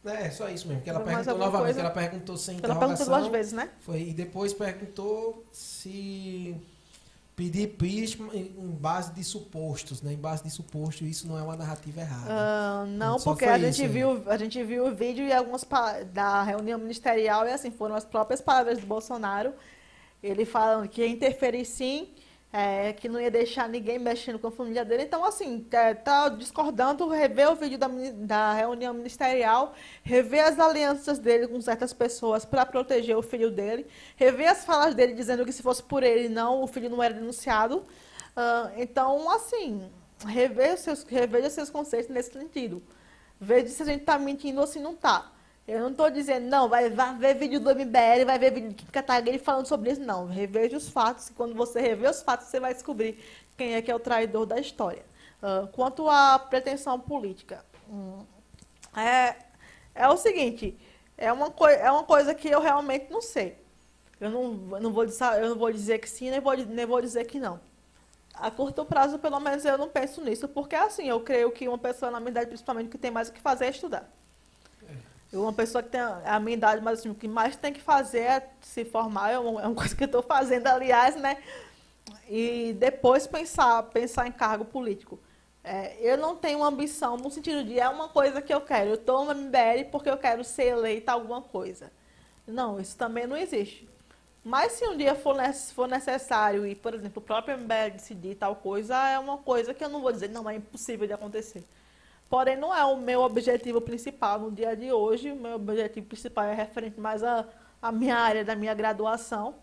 É, 0.04 0.30
só 0.30 0.48
isso 0.48 0.66
mesmo. 0.66 0.82
Que 0.82 0.90
ela 0.90 1.00
perguntou 1.00 1.36
novamente. 1.36 1.64
Coisa? 1.64 1.80
Ela 1.80 1.90
perguntou 1.90 2.36
sem 2.36 2.54
ela 2.54 2.58
interrogação. 2.58 2.88
Ela 2.88 2.96
perguntou 2.96 3.20
duas 3.20 3.32
vezes, 3.32 3.52
né? 3.52 3.70
Foi, 3.80 4.00
e 4.00 4.14
depois 4.14 4.54
perguntou 4.54 5.44
se 5.52 6.56
pedir 7.40 7.62
impeachment 7.62 8.34
em 8.34 8.76
base 8.78 9.14
de 9.14 9.24
supostos, 9.24 10.02
né? 10.02 10.12
Em 10.12 10.18
base 10.18 10.44
de 10.44 10.50
suposto, 10.50 11.06
isso 11.06 11.26
não 11.26 11.38
é 11.38 11.42
uma 11.42 11.56
narrativa 11.56 12.02
errada. 12.02 12.30
Uh, 12.30 12.86
não, 12.86 13.18
porque 13.18 13.46
a 13.46 13.58
gente, 13.58 13.86
viu, 13.88 14.22
a 14.26 14.36
gente 14.36 14.62
viu 14.62 14.88
o 14.88 14.94
vídeo 14.94 15.24
e 15.24 15.32
algumas 15.32 15.66
da 16.12 16.42
reunião 16.42 16.78
ministerial 16.78 17.46
e 17.46 17.50
assim, 17.50 17.70
foram 17.70 17.94
as 17.94 18.04
próprias 18.04 18.42
palavras 18.42 18.78
do 18.78 18.86
Bolsonaro. 18.86 19.54
Ele 20.22 20.44
falando 20.44 20.86
que 20.86 21.00
ia 21.00 21.08
interferir 21.08 21.64
sim 21.64 22.10
é, 22.52 22.92
que 22.92 23.08
não 23.08 23.20
ia 23.20 23.30
deixar 23.30 23.68
ninguém 23.68 23.98
mexendo 23.98 24.38
com 24.38 24.48
a 24.48 24.50
família 24.50 24.84
dele. 24.84 25.04
Então, 25.04 25.24
assim, 25.24 25.64
é, 25.70 25.94
tá 25.94 26.28
discordando, 26.28 27.08
rever 27.08 27.50
o 27.50 27.54
vídeo 27.54 27.78
da, 27.78 27.88
da 28.14 28.52
reunião 28.54 28.92
ministerial, 28.92 29.74
rever 30.02 30.44
as 30.44 30.58
alianças 30.58 31.18
dele 31.18 31.46
com 31.46 31.60
certas 31.60 31.92
pessoas 31.92 32.44
para 32.44 32.66
proteger 32.66 33.16
o 33.16 33.22
filho 33.22 33.50
dele, 33.50 33.86
rever 34.16 34.48
as 34.48 34.64
falas 34.64 34.94
dele 34.94 35.14
dizendo 35.14 35.44
que 35.44 35.52
se 35.52 35.62
fosse 35.62 35.82
por 35.82 36.02
ele, 36.02 36.28
não, 36.28 36.62
o 36.62 36.66
filho 36.66 36.90
não 36.90 37.02
era 37.02 37.14
denunciado. 37.14 37.78
Uh, 38.36 38.72
então, 38.76 39.30
assim, 39.30 39.88
rever 40.26 40.76
seus, 40.76 41.04
reveja 41.04 41.50
seus 41.50 41.70
conceitos 41.70 42.10
nesse 42.10 42.32
sentido. 42.32 42.82
Veja 43.40 43.68
se 43.68 43.82
a 43.82 43.86
gente 43.86 44.00
está 44.00 44.18
mentindo 44.18 44.60
ou 44.60 44.66
se 44.66 44.80
não 44.80 44.92
está. 44.92 45.30
Eu 45.66 45.80
não 45.80 45.90
estou 45.90 46.10
dizendo, 46.10 46.46
não, 46.46 46.68
vai, 46.68 46.90
vai 46.90 47.14
ver 47.16 47.34
vídeo 47.34 47.60
do 47.60 47.70
MBL, 47.70 48.24
vai 48.26 48.38
ver 48.38 48.52
vídeo 48.52 48.70
de 48.70 48.84
Kataguiri 48.86 49.38
falando 49.38 49.66
sobre 49.66 49.92
isso. 49.92 50.00
Não, 50.00 50.26
reveja 50.26 50.76
os 50.76 50.88
fatos. 50.88 51.28
E 51.28 51.32
quando 51.32 51.54
você 51.54 51.80
rever 51.80 52.10
os 52.10 52.22
fatos, 52.22 52.48
você 52.48 52.58
vai 52.58 52.74
descobrir 52.74 53.18
quem 53.56 53.74
é 53.74 53.82
que 53.82 53.90
é 53.90 53.94
o 53.94 54.00
traidor 54.00 54.46
da 54.46 54.58
história. 54.58 55.04
Uh, 55.42 55.68
quanto 55.68 56.08
à 56.08 56.38
pretensão 56.38 56.98
política, 56.98 57.64
hum, 57.88 58.24
é, 58.96 59.36
é 59.94 60.08
o 60.08 60.16
seguinte, 60.16 60.76
é 61.16 61.32
uma, 61.32 61.52
é 61.70 61.90
uma 61.90 62.04
coisa 62.04 62.34
que 62.34 62.48
eu 62.48 62.60
realmente 62.60 63.10
não 63.10 63.22
sei. 63.22 63.56
Eu 64.20 64.30
não, 64.30 64.76
eu 64.76 64.80
não, 64.80 64.92
vou, 64.92 65.04
eu 65.04 65.48
não 65.48 65.56
vou 65.56 65.72
dizer 65.72 65.98
que 65.98 66.08
sim, 66.08 66.30
nem 66.30 66.40
vou, 66.40 66.56
nem 66.56 66.84
vou 66.84 67.00
dizer 67.00 67.24
que 67.26 67.38
não. 67.38 67.60
A 68.34 68.50
curto 68.50 68.84
prazo, 68.84 69.18
pelo 69.18 69.40
menos, 69.40 69.64
eu 69.64 69.78
não 69.78 69.88
penso 69.88 70.20
nisso, 70.22 70.48
porque 70.48 70.74
assim, 70.74 71.08
eu 71.08 71.20
creio 71.20 71.50
que 71.52 71.68
uma 71.68 71.78
pessoa 71.78 72.10
na 72.10 72.20
minha 72.20 72.30
idade, 72.30 72.46
principalmente, 72.46 72.88
que 72.90 72.98
tem 72.98 73.10
mais 73.10 73.28
o 73.28 73.32
que 73.32 73.40
fazer 73.40 73.66
é 73.66 73.70
estudar. 73.70 74.10
Uma 75.32 75.52
pessoa 75.52 75.82
que 75.82 75.90
tem 75.90 76.00
a 76.00 76.40
minha 76.40 76.56
idade, 76.56 76.82
mas 76.82 76.98
assim, 76.98 77.08
o 77.08 77.14
que 77.14 77.28
mais 77.28 77.56
tem 77.56 77.72
que 77.72 77.80
fazer 77.80 78.20
é 78.20 78.50
se 78.60 78.84
formar, 78.84 79.30
é 79.30 79.38
uma, 79.38 79.62
é 79.62 79.70
coisa 79.74 79.94
que 79.94 80.02
eu 80.02 80.06
estou 80.06 80.22
fazendo, 80.22 80.66
aliás, 80.66 81.14
né? 81.16 81.36
e 82.30 82.72
depois 82.78 83.26
pensar, 83.26 83.82
pensar 83.84 84.28
em 84.28 84.32
cargo 84.32 84.64
político. 84.64 85.18
É, 85.64 85.96
eu 86.00 86.16
não 86.16 86.36
tenho 86.36 86.62
ambição 86.62 87.16
no 87.16 87.28
sentido 87.28 87.64
de 87.64 87.78
é 87.78 87.88
uma 87.88 88.08
coisa 88.08 88.40
que 88.40 88.54
eu 88.54 88.60
quero. 88.60 88.90
Eu 88.90 88.94
estou 88.94 89.24
no 89.24 89.34
MBL 89.34 89.90
porque 89.90 90.08
eu 90.08 90.16
quero 90.16 90.44
ser 90.44 90.68
eleita 90.68 91.10
alguma 91.10 91.42
coisa. 91.42 91.90
Não, 92.46 92.80
isso 92.80 92.96
também 92.96 93.26
não 93.26 93.36
existe. 93.36 93.88
Mas 94.44 94.72
se 94.72 94.86
um 94.86 94.96
dia 94.96 95.14
for, 95.16 95.36
for 95.74 95.88
necessário 95.88 96.64
e, 96.64 96.74
por 96.74 96.94
exemplo, 96.94 97.20
o 97.20 97.20
próprio 97.20 97.58
MBL 97.58 97.90
decidir 97.94 98.36
tal 98.36 98.54
coisa, 98.54 98.96
é 99.08 99.18
uma 99.18 99.38
coisa 99.38 99.74
que 99.74 99.84
eu 99.84 99.88
não 99.88 100.00
vou 100.00 100.12
dizer, 100.12 100.30
não, 100.30 100.48
é 100.48 100.54
impossível 100.54 101.06
de 101.08 101.12
acontecer. 101.12 101.64
Porém, 102.30 102.56
não 102.56 102.72
é 102.72 102.84
o 102.84 102.96
meu 102.96 103.22
objetivo 103.22 103.80
principal 103.80 104.38
no 104.38 104.52
dia 104.52 104.76
de 104.76 104.92
hoje. 104.92 105.32
O 105.32 105.36
meu 105.36 105.56
objetivo 105.56 106.06
principal 106.06 106.44
é 106.44 106.54
referente 106.54 107.00
mais 107.00 107.24
à, 107.24 107.44
à 107.82 107.90
minha 107.90 108.16
área 108.16 108.44
da 108.44 108.54
minha 108.54 108.72
graduação. 108.72 109.56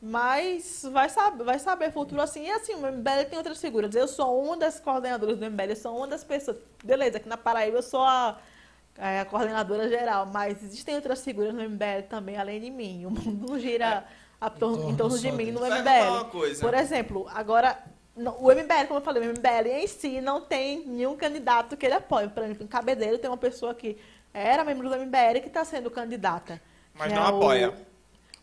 Mas 0.00 0.86
vai 0.92 1.08
saber, 1.08 1.44
vai 1.44 1.58
saber 1.58 1.90
futuro 1.90 2.22
assim. 2.22 2.44
E 2.44 2.50
assim, 2.52 2.74
o 2.74 2.86
MBL 2.86 3.24
tem 3.28 3.36
outras 3.36 3.60
figuras. 3.60 3.92
Eu 3.96 4.06
sou 4.06 4.44
uma 4.44 4.56
das 4.56 4.78
coordenadoras 4.78 5.36
do 5.36 5.50
MBL, 5.50 5.70
eu 5.70 5.76
sou 5.76 5.96
uma 5.96 6.06
das 6.06 6.22
pessoas. 6.22 6.56
Beleza, 6.84 7.16
aqui 7.16 7.28
na 7.28 7.36
Paraíba 7.36 7.78
eu 7.78 7.82
sou 7.82 8.02
a, 8.02 8.38
é, 8.96 9.20
a 9.20 9.24
coordenadora 9.24 9.88
geral, 9.88 10.26
mas 10.26 10.62
existem 10.62 10.94
outras 10.94 11.24
figuras 11.24 11.52
no 11.52 11.68
MBL 11.68 12.06
também, 12.08 12.36
além 12.36 12.60
de 12.60 12.70
mim. 12.70 13.06
O 13.06 13.10
mundo 13.10 13.48
não 13.48 13.58
gira 13.58 14.06
é, 14.40 14.50
torno, 14.50 14.76
em 14.76 14.78
torno, 14.78 14.90
em 14.92 14.96
torno 14.96 15.18
de 15.18 15.32
mim 15.32 15.50
no 15.50 15.60
MBL. 15.60 16.60
Por 16.60 16.74
exemplo, 16.74 17.28
agora, 17.34 17.76
o 18.14 18.52
MBL, 18.52 18.86
como 18.88 19.00
eu 19.00 19.04
falei, 19.04 19.22
o 19.22 19.32
MBL 19.32 19.68
em 19.68 19.86
si 19.86 20.20
não 20.20 20.40
tem 20.40 20.86
nenhum 20.86 21.16
candidato 21.16 21.76
que 21.76 21.86
ele 21.86 21.94
apoie. 21.94 22.28
Por 22.28 22.42
exemplo, 22.42 22.64
em 22.64 22.66
Cabedelo 22.66 23.18
tem 23.18 23.30
uma 23.30 23.36
pessoa 23.36 23.74
que 23.74 23.96
era 24.34 24.64
membro 24.64 24.88
do 24.88 24.96
MBL 24.96 25.40
que 25.40 25.48
está 25.48 25.64
sendo 25.64 25.90
candidata. 25.90 26.60
Mas 26.94 27.12
não 27.12 27.24
é 27.24 27.28
apoia. 27.28 27.74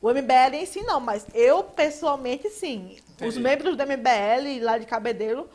O, 0.02 0.08
o 0.08 0.14
MBL 0.14 0.56
em 0.56 0.66
si 0.66 0.82
não, 0.82 1.00
mas 1.00 1.26
eu 1.34 1.64
pessoalmente 1.64 2.50
sim. 2.50 2.98
Entendi. 3.12 3.30
Os 3.30 3.38
membros 3.38 3.78
do 3.78 3.84
MBL 3.84 4.64
lá 4.64 4.78
de 4.80 4.88
Cabedelo, 4.88 5.48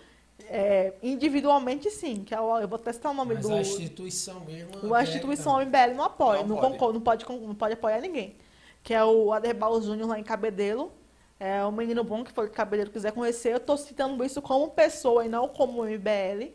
é, 0.46 0.92
individualmente 1.02 1.90
sim. 1.90 2.22
Que 2.22 2.34
é 2.34 2.40
o, 2.40 2.58
eu 2.58 2.68
vou 2.68 2.78
testar 2.78 3.10
o 3.10 3.14
nome 3.14 3.34
mas 3.34 3.46
do. 3.46 3.52
a 3.52 3.60
instituição 3.60 4.40
mesmo. 4.40 4.94
A 4.94 5.02
instituição 5.02 5.54
não. 5.54 5.66
MBL 5.66 5.96
não 5.96 6.04
apoia, 6.04 6.40
não, 6.42 6.48
não, 6.48 6.56
pode. 6.56 6.72
Concordo, 6.72 6.94
não, 6.94 7.00
pode, 7.00 7.24
não 7.46 7.54
pode 7.54 7.74
apoiar 7.74 8.00
ninguém. 8.00 8.36
Que 8.80 8.94
é 8.94 9.04
o 9.04 9.32
Aderbal 9.32 9.80
Júnior 9.82 10.08
lá 10.08 10.20
em 10.20 10.24
Cabedelo. 10.24 10.92
É 11.38 11.64
um 11.64 11.72
menino 11.72 12.04
bom 12.04 12.22
que 12.24 12.32
foi 12.32 12.48
de 12.48 12.52
Cabedelo 12.52 12.90
quiser 12.90 13.12
conhecer. 13.12 13.52
Eu 13.52 13.58
estou 13.58 13.76
citando 13.76 14.22
isso 14.24 14.40
como 14.40 14.70
pessoa 14.70 15.24
e 15.24 15.28
não 15.28 15.48
como 15.48 15.84
MBL. 15.84 16.52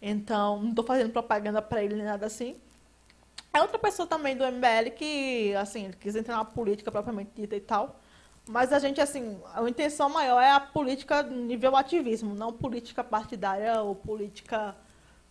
Então, 0.00 0.60
não 0.60 0.70
estou 0.70 0.84
fazendo 0.84 1.12
propaganda 1.12 1.62
para 1.62 1.82
ele 1.82 1.96
nem 1.96 2.04
nada 2.04 2.26
assim. 2.26 2.56
É 3.52 3.60
outra 3.60 3.78
pessoa 3.78 4.06
também 4.06 4.36
do 4.36 4.44
MBL 4.44 4.90
que, 4.96 5.54
assim, 5.54 5.90
quis 6.00 6.16
entrar 6.16 6.36
na 6.36 6.44
política 6.44 6.90
propriamente 6.90 7.30
dita 7.36 7.54
e 7.54 7.60
tal. 7.60 8.00
Mas 8.46 8.72
a 8.72 8.78
gente, 8.78 9.00
assim, 9.00 9.40
a 9.54 9.62
intenção 9.68 10.08
maior 10.08 10.40
é 10.40 10.50
a 10.50 10.60
política 10.60 11.22
nível 11.22 11.76
ativismo, 11.76 12.34
não 12.34 12.52
política 12.52 13.02
partidária 13.02 13.80
ou 13.80 13.94
política 13.94 14.76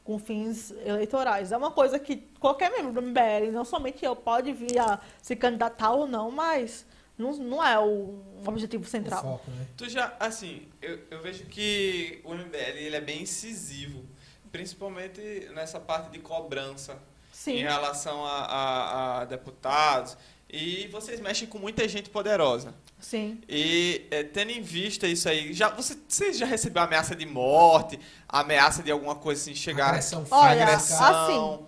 com 0.03 0.17
fins 0.17 0.71
eleitorais. 0.85 1.51
É 1.51 1.57
uma 1.57 1.71
coisa 1.71 1.99
que 1.99 2.17
qualquer 2.39 2.71
membro 2.71 2.93
do 2.93 3.01
MBL, 3.01 3.51
não 3.51 3.63
somente 3.63 4.03
eu, 4.03 4.15
pode 4.15 4.51
vir 4.51 4.79
a 4.79 4.99
se 5.21 5.35
candidatar 5.35 5.91
ou 5.91 6.07
não, 6.07 6.31
mas 6.31 6.85
não, 7.17 7.31
não 7.33 7.63
é 7.63 7.79
o 7.79 8.21
objetivo 8.45 8.85
central. 8.85 9.19
O 9.19 9.23
foco, 9.23 9.51
né? 9.51 9.67
Tu 9.77 9.89
já, 9.89 10.15
assim, 10.19 10.67
eu, 10.81 10.99
eu 11.11 11.21
vejo 11.21 11.45
que 11.45 12.21
o 12.23 12.33
MBL 12.33 12.77
ele 12.77 12.95
é 12.95 13.01
bem 13.01 13.21
incisivo, 13.21 14.03
principalmente 14.51 15.49
nessa 15.53 15.79
parte 15.79 16.09
de 16.09 16.19
cobrança 16.19 16.97
Sim. 17.31 17.57
em 17.57 17.63
relação 17.63 18.25
a, 18.25 18.45
a, 18.45 19.21
a, 19.21 19.25
deputados. 19.25 20.17
E 20.49 20.87
vocês 20.87 21.19
mexem 21.19 21.47
com 21.47 21.57
muita 21.57 21.87
gente 21.87 22.09
poderosa. 22.09 22.75
Sim. 22.99 23.41
E 23.49 24.05
é, 24.11 24.23
tendo 24.23 24.51
em 24.51 24.61
vista 24.61 25.07
isso 25.07 25.27
aí, 25.27 25.51
já, 25.51 25.69
você, 25.69 25.97
você 26.07 26.31
já 26.31 26.45
recebeu 26.45 26.83
ameaça 26.83 27.15
de 27.15 27.25
morte, 27.25 27.99
ameaça 28.29 28.81
de 28.81 28.91
alguma 28.91 29.15
coisa 29.15 29.41
assim, 29.41 29.55
chegar... 29.55 29.89
Agressão 29.89 30.25
Olha, 30.29 30.63
agressão. 30.63 31.55
assim, 31.55 31.65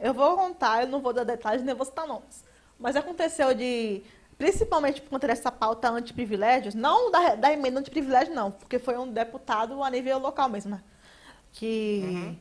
eu 0.00 0.12
vou 0.12 0.36
contar, 0.36 0.82
eu 0.82 0.88
não 0.88 1.00
vou 1.00 1.12
dar 1.12 1.24
detalhes, 1.24 1.64
nem 1.64 1.74
vou 1.74 1.86
citar 1.86 2.06
nomes. 2.06 2.44
Mas 2.78 2.96
aconteceu 2.96 3.54
de, 3.54 4.02
principalmente 4.44 5.00
por 5.00 5.08
conta 5.08 5.26
dessa 5.26 5.50
pauta 5.50 5.88
anti-privilégios, 5.88 6.74
não 6.74 7.10
da, 7.10 7.34
da 7.34 7.50
emenda 7.50 7.80
anti-privilégio, 7.80 8.34
não, 8.34 8.50
porque 8.50 8.78
foi 8.78 8.98
um 8.98 9.10
deputado 9.10 9.82
a 9.82 9.88
nível 9.88 10.18
local 10.18 10.50
mesmo, 10.50 10.72
né? 10.72 10.82
Que... 11.50 12.02
Uhum 12.04 12.36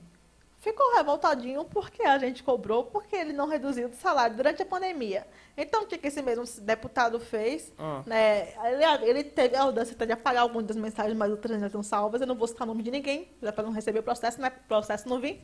ficou 0.63 0.95
revoltadinho 0.95 1.65
porque 1.65 2.03
a 2.03 2.17
gente 2.17 2.41
cobrou, 2.41 2.85
porque 2.85 3.17
ele 3.17 3.34
não 3.34 3.49
reduziu 3.49 3.89
o 3.89 3.93
salário 3.93 4.38
durante 4.38 4.61
a 4.61 4.65
pandemia. 4.65 5.27
Então, 5.57 5.84
o 5.84 5.85
que 5.85 5.99
esse 6.07 6.21
mesmo 6.21 6.45
deputado 6.61 7.19
fez? 7.19 7.73
Ah. 7.77 8.01
Né, 8.05 8.53
ele, 8.63 9.09
ele 9.09 9.23
teve 9.25 9.57
a 9.57 9.63
audácia 9.63 9.93
de 9.93 10.13
apagar 10.13 10.41
algumas 10.43 10.65
das 10.65 10.77
mensagens, 10.77 11.17
mas 11.17 11.30
outras 11.30 11.51
ainda 11.51 11.65
estão 11.65 11.84
salvas. 11.84 12.21
Eu 12.21 12.27
não 12.27 12.35
vou 12.35 12.47
citar 12.47 12.65
o 12.65 12.67
nome 12.69 12.81
de 12.81 12.91
ninguém, 12.91 13.27
para 13.41 13.61
não 13.61 13.73
receber 13.73 13.99
o 13.99 14.03
processo, 14.03 14.39
né? 14.39 14.53
O 14.63 14.67
processo 14.69 15.09
não 15.09 15.19
vir. 15.19 15.43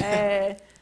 É, 0.00 0.56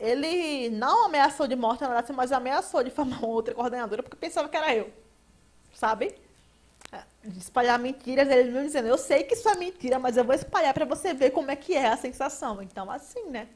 ele 0.00 0.70
não 0.70 1.06
ameaçou 1.06 1.46
de 1.46 1.54
morte, 1.54 1.84
mas 2.14 2.32
ameaçou 2.32 2.82
de 2.82 2.90
formar 2.90 3.18
uma 3.18 3.28
outra 3.28 3.54
coordenadora, 3.54 4.02
porque 4.02 4.16
pensava 4.16 4.48
que 4.48 4.56
era 4.56 4.74
eu. 4.74 4.90
Sabe? 5.72 6.14
de 7.22 7.38
espalhar 7.38 7.78
mentiras, 7.78 8.28
ele 8.28 8.50
me 8.50 8.64
dizendo, 8.64 8.88
eu 8.88 8.96
sei 8.96 9.22
que 9.24 9.34
isso 9.34 9.48
é 9.48 9.54
mentira, 9.54 9.98
mas 9.98 10.16
eu 10.16 10.24
vou 10.24 10.34
espalhar 10.34 10.72
para 10.72 10.86
você 10.86 11.12
ver 11.12 11.30
como 11.30 11.50
é 11.50 11.56
que 11.56 11.74
é 11.74 11.88
a 11.88 11.96
sensação. 11.96 12.62
Então, 12.62 12.90
assim, 12.90 13.24
né? 13.26 13.46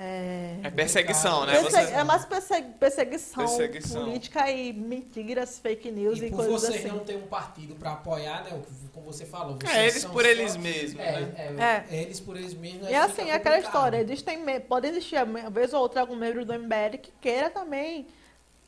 É, 0.00 0.60
é 0.62 0.70
perseguição, 0.70 1.44
né? 1.44 1.60
Persegu... 1.60 1.86
Você... 1.86 1.92
É 1.92 2.04
mais 2.04 2.24
persegu... 2.24 2.72
perseguição, 2.78 3.44
perseguição, 3.44 4.04
política 4.04 4.48
e 4.48 4.72
mentiras, 4.72 5.58
fake 5.58 5.90
news 5.90 6.20
e, 6.20 6.26
e 6.26 6.30
por 6.30 6.36
coisas 6.36 6.60
você 6.60 6.78
assim. 6.78 6.88
não 6.88 7.00
ter 7.00 7.16
um 7.16 7.26
partido 7.26 7.74
para 7.74 7.94
apoiar, 7.94 8.44
né? 8.44 8.62
Como 8.94 9.12
você 9.12 9.26
falou. 9.26 9.58
É, 9.68 9.88
eles 9.88 10.04
por 10.04 10.22
só... 10.22 10.28
eles 10.28 10.56
mesmos, 10.56 11.00
é, 11.00 11.20
né? 11.20 11.84
É, 11.90 11.96
é, 11.96 12.02
eles 12.02 12.20
por 12.20 12.36
eles 12.36 12.54
mesmos. 12.54 12.88
E 12.88 12.94
assim, 12.94 13.22
é 13.28 13.32
aquela 13.32 13.58
história. 13.58 14.00
Existem, 14.00 14.38
pode 14.60 14.86
existir, 14.86 15.20
uma 15.20 15.50
vez 15.50 15.74
ou 15.74 15.80
outra, 15.80 16.00
algum 16.00 16.14
membro 16.14 16.44
do 16.44 16.54
MBL 16.54 16.98
que 17.02 17.10
queira 17.20 17.50
também 17.50 18.06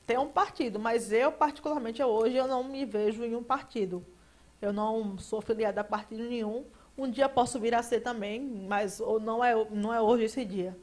ter 0.09 0.19
um 0.19 0.29
partido, 0.29 0.81
mas 0.81 1.13
eu, 1.13 1.31
particularmente, 1.31 2.03
hoje, 2.03 2.35
eu 2.35 2.49
não 2.49 2.65
me 2.65 2.85
vejo 2.85 3.23
em 3.23 3.37
um 3.37 3.45
partido. 3.45 4.05
Eu 4.61 4.73
não 4.73 5.17
sou 5.17 5.41
filiada 5.41 5.83
a 5.83 5.85
partido 5.85 6.25
nenhum. 6.25 6.65
Um 6.99 7.09
dia 7.09 7.29
posso 7.29 7.61
vir 7.61 7.73
a 7.73 7.85
ser 7.85 8.01
também, 8.01 8.41
mas 8.41 8.99
não 9.23 9.45
é, 9.45 9.55
não 9.71 9.95
é 9.95 10.03
hoje 10.03 10.25
esse 10.25 10.45
dia. 10.45 10.77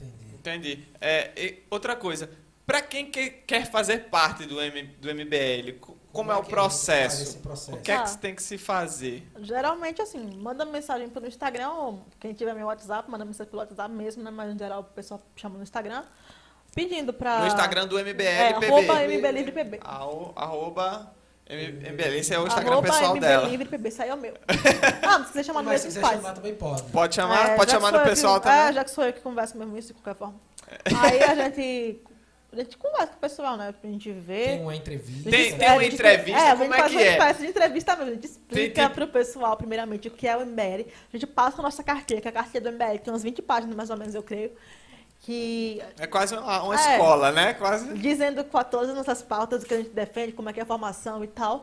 Entendi. 0.00 0.72
Entendi. 0.72 0.88
É, 1.00 1.58
outra 1.70 1.94
coisa, 1.96 2.30
para 2.66 2.80
quem 2.82 3.10
que, 3.10 3.30
quer 3.30 3.70
fazer 3.70 4.10
parte 4.10 4.46
do, 4.46 4.60
M, 4.60 4.82
do 5.00 5.08
MBL, 5.12 5.78
como, 5.80 5.98
como 6.12 6.32
é, 6.32 6.36
o 6.36 6.44
processo? 6.44 7.38
processo? 7.38 7.76
O 7.76 7.82
que 7.82 7.90
é 7.90 7.96
que 7.96 8.10
ah, 8.10 8.16
tem 8.16 8.34
que 8.34 8.42
se 8.42 8.56
fazer? 8.56 9.28
Geralmente, 9.40 10.00
assim, 10.00 10.36
manda 10.36 10.64
mensagem 10.64 11.08
pelo 11.08 11.26
Instagram, 11.26 11.70
ou 11.70 12.06
quem 12.20 12.32
tiver 12.32 12.54
meu 12.54 12.66
WhatsApp, 12.66 13.10
manda 13.10 13.24
mensagem 13.24 13.50
pelo 13.50 13.60
WhatsApp 13.60 13.92
mesmo, 13.92 14.22
né? 14.22 14.30
Mas, 14.30 14.54
em 14.54 14.58
geral, 14.58 14.80
o 14.80 14.84
pessoal 14.84 15.20
chama 15.34 15.56
no 15.56 15.62
Instagram 15.62 16.04
pedindo 16.74 17.12
para... 17.12 17.40
No 17.40 17.46
Instagram 17.48 17.86
do 17.88 17.98
MBL 17.98 18.22
é, 18.22 18.52
PB. 18.54 18.66
Arroba 18.66 19.02
MBLivrePB. 19.02 19.80
Arroba 19.82 21.12
MBL, 21.50 22.14
esse 22.14 22.32
é 22.32 22.38
o 22.38 22.46
Instagram 22.46 22.72
arroba 22.72 22.88
pessoal 22.88 23.14
MBL 23.14 23.20
dela. 23.20 23.48
Livre 23.48 23.68
PB, 23.68 23.92
aí 23.98 24.08
é 24.08 24.14
o 24.14 24.16
meu. 24.16 24.34
Ah, 25.02 25.18
se 25.24 25.28
quiser 25.28 25.44
chamar 25.44 25.62
no 25.62 25.70
mesmo, 25.70 25.90
se 25.90 25.98
quiser 25.98 26.16
chamar 26.16 26.34
também 26.34 26.54
pode. 26.54 26.82
Pode 26.84 27.14
chamar, 27.14 27.50
é, 27.50 27.56
pode 27.56 27.70
chamar 27.70 27.92
no 27.92 28.00
pessoal 28.00 28.40
que, 28.40 28.46
também. 28.46 28.60
É, 28.60 28.72
já 28.72 28.84
que 28.84 28.90
sou 28.90 29.04
eu 29.04 29.12
que 29.12 29.20
converso 29.20 29.58
mesmo 29.58 29.76
isso 29.76 29.88
de 29.88 29.94
qualquer 29.94 30.18
forma. 30.18 30.40
Aí 31.02 31.22
a 31.22 31.34
gente... 31.34 32.02
A 32.52 32.56
gente 32.56 32.76
conversa 32.76 33.06
com 33.06 33.16
o 33.16 33.20
pessoal, 33.20 33.56
né? 33.56 33.72
Pra 33.80 33.88
gente 33.88 34.10
ver. 34.10 34.44
Tem 34.46 34.60
uma 34.60 34.74
entrevista. 34.74 35.30
Tem, 35.30 35.56
tem 35.56 35.70
uma 35.70 35.84
entrevista, 35.84 36.40
é, 36.40 36.56
como 36.56 36.74
é 36.74 36.76
que 36.76 36.82
é? 36.82 36.84
A 36.84 36.88
gente 36.88 36.88
faz 36.88 36.92
uma 36.92 37.12
espécie 37.12 37.40
de 37.42 37.46
entrevista 37.46 37.96
mesmo. 37.96 38.10
A 38.10 38.14
gente 38.14 38.24
explica 38.24 38.74
tem, 38.74 38.86
tem... 38.86 38.90
pro 38.90 39.06
pessoal, 39.06 39.56
primeiramente, 39.56 40.08
o 40.08 40.10
que 40.10 40.26
é 40.26 40.36
o 40.36 40.44
MBL. 40.44 40.90
A 41.12 41.16
gente 41.16 41.28
passa 41.28 41.60
a 41.60 41.62
nossa 41.62 41.84
carteira, 41.84 42.20
que 42.20 42.26
é 42.26 42.30
a 42.30 42.34
carteira 42.34 42.68
do 42.68 42.74
MBL 42.74 42.98
tem 42.98 43.12
umas 43.12 43.22
20 43.22 43.40
páginas, 43.42 43.76
mais 43.76 43.88
ou 43.88 43.96
menos, 43.96 44.16
eu 44.16 44.22
creio 44.22 44.50
que 45.20 45.82
é 45.98 46.06
quase 46.06 46.34
uma, 46.34 46.62
uma 46.62 46.74
é, 46.74 46.92
escola, 46.92 47.30
né? 47.30 47.54
Quase 47.54 47.92
dizendo 47.94 48.42
com 48.44 48.62
todas 48.64 48.90
as 48.90 48.96
nossas 48.96 49.22
pautas 49.22 49.64
que 49.64 49.74
a 49.74 49.76
gente 49.76 49.90
defende, 49.90 50.32
como 50.32 50.48
é 50.48 50.52
que 50.52 50.60
é 50.60 50.62
a 50.62 50.66
formação 50.66 51.22
e 51.22 51.28
tal. 51.28 51.60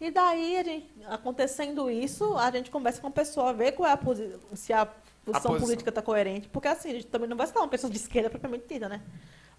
E 0.00 0.10
daí, 0.10 0.56
a 0.56 0.64
gente, 0.64 0.88
acontecendo 1.08 1.88
isso, 1.88 2.36
a 2.36 2.50
gente 2.50 2.70
conversa 2.72 3.00
com 3.00 3.06
a 3.06 3.10
pessoa, 3.10 3.52
vê 3.52 3.70
qual 3.70 3.88
é 3.88 3.92
a 3.92 3.96
posição, 3.96 4.40
se 4.52 4.72
a 4.72 4.84
posição, 5.24 5.54
a 5.54 5.60
política 5.60 5.90
está 5.90 6.02
coerente, 6.02 6.48
porque 6.48 6.66
assim, 6.66 6.90
a 6.90 6.94
gente 6.94 7.06
também 7.06 7.28
não 7.28 7.36
vai 7.36 7.46
ser 7.46 7.56
uma 7.56 7.68
pessoa 7.68 7.88
de 7.88 7.98
esquerda 7.98 8.28
propriamente 8.28 8.66
dita, 8.66 8.88
né? 8.88 9.00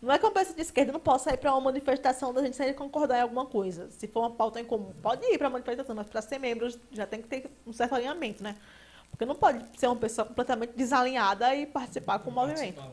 Não 0.01 0.13
é 0.13 0.19
que 0.19 0.25
uma 0.25 0.33
pessoa 0.33 0.53
de 0.53 0.61
esquerda 0.61 0.91
não 0.91 0.99
possa 0.99 1.33
ir 1.33 1.37
para 1.37 1.53
uma 1.53 1.61
manifestação 1.61 2.33
da 2.33 2.43
gente 2.43 2.57
sem 2.57 2.73
concordar 2.73 3.19
em 3.19 3.21
alguma 3.21 3.45
coisa. 3.45 3.89
Se 3.91 4.05
for 4.05 4.19
uma 4.19 4.31
pauta 4.31 4.59
em 4.59 4.65
comum, 4.65 4.91
pode 5.01 5.25
ir 5.27 5.37
para 5.37 5.47
a 5.47 5.49
manifestação, 5.49 5.95
mas 5.95 6.07
para 6.07 6.21
ser 6.21 6.39
membro 6.39 6.67
já 6.91 7.07
tem 7.07 7.21
que 7.21 7.27
ter 7.29 7.49
um 7.65 7.71
certo 7.71 7.95
alinhamento, 7.95 8.43
né? 8.43 8.57
Porque 9.09 9.23
não 9.25 9.35
pode 9.35 9.63
ser 9.79 9.87
uma 9.87 9.95
pessoa 9.95 10.27
completamente 10.27 10.73
desalinhada 10.75 11.55
e 11.55 11.65
participar 11.65 12.19
com 12.19 12.29
o 12.29 12.33
movimento. 12.33 12.83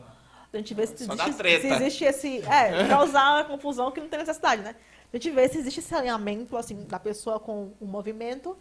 A 0.53 0.57
gente 0.57 0.73
vê 0.73 0.85
se 0.85 0.93
existe, 0.95 1.61
se 1.61 1.67
existe 1.67 2.03
esse. 2.03 2.37
É, 2.39 2.87
causar 2.87 3.35
uma 3.35 3.43
confusão 3.45 3.91
que 3.91 4.01
não 4.01 4.09
tem 4.09 4.19
necessidade, 4.19 4.61
né? 4.61 4.75
A 5.13 5.17
gente 5.17 5.29
vê 5.31 5.47
se 5.47 5.57
existe 5.57 5.79
esse 5.79 5.93
alinhamento, 5.93 6.57
assim, 6.57 6.85
da 6.85 6.99
pessoa 6.99 7.39
com 7.39 7.73
o 7.79 7.85
movimento. 7.85 8.57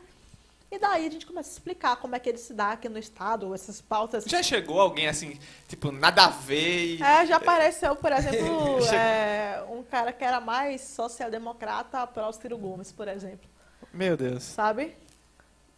E 0.70 0.78
daí 0.78 1.04
a 1.04 1.10
gente 1.10 1.26
começa 1.26 1.50
a 1.50 1.52
explicar 1.52 1.96
como 1.96 2.14
é 2.14 2.20
que 2.20 2.28
ele 2.28 2.38
se 2.38 2.54
dá 2.54 2.72
aqui 2.72 2.88
no 2.88 2.98
estado, 2.98 3.52
essas 3.52 3.80
pautas. 3.80 4.24
Já 4.24 4.40
chegou 4.40 4.80
alguém 4.80 5.08
assim, 5.08 5.36
tipo, 5.66 5.90
nada 5.90 6.26
a 6.26 6.28
ver? 6.28 6.96
E... 6.96 7.02
É, 7.02 7.26
já 7.26 7.36
apareceu, 7.36 7.96
por 7.96 8.10
exemplo, 8.14 8.78
é, 8.94 9.64
um 9.68 9.82
cara 9.82 10.12
que 10.12 10.22
era 10.22 10.40
mais 10.40 10.80
social-democrata 10.82 12.06
para 12.06 12.28
o 12.28 12.32
Ciro 12.32 12.56
Gomes, 12.56 12.92
por 12.92 13.08
exemplo. 13.08 13.50
Meu 13.92 14.16
Deus. 14.16 14.44
sabe? 14.44 14.94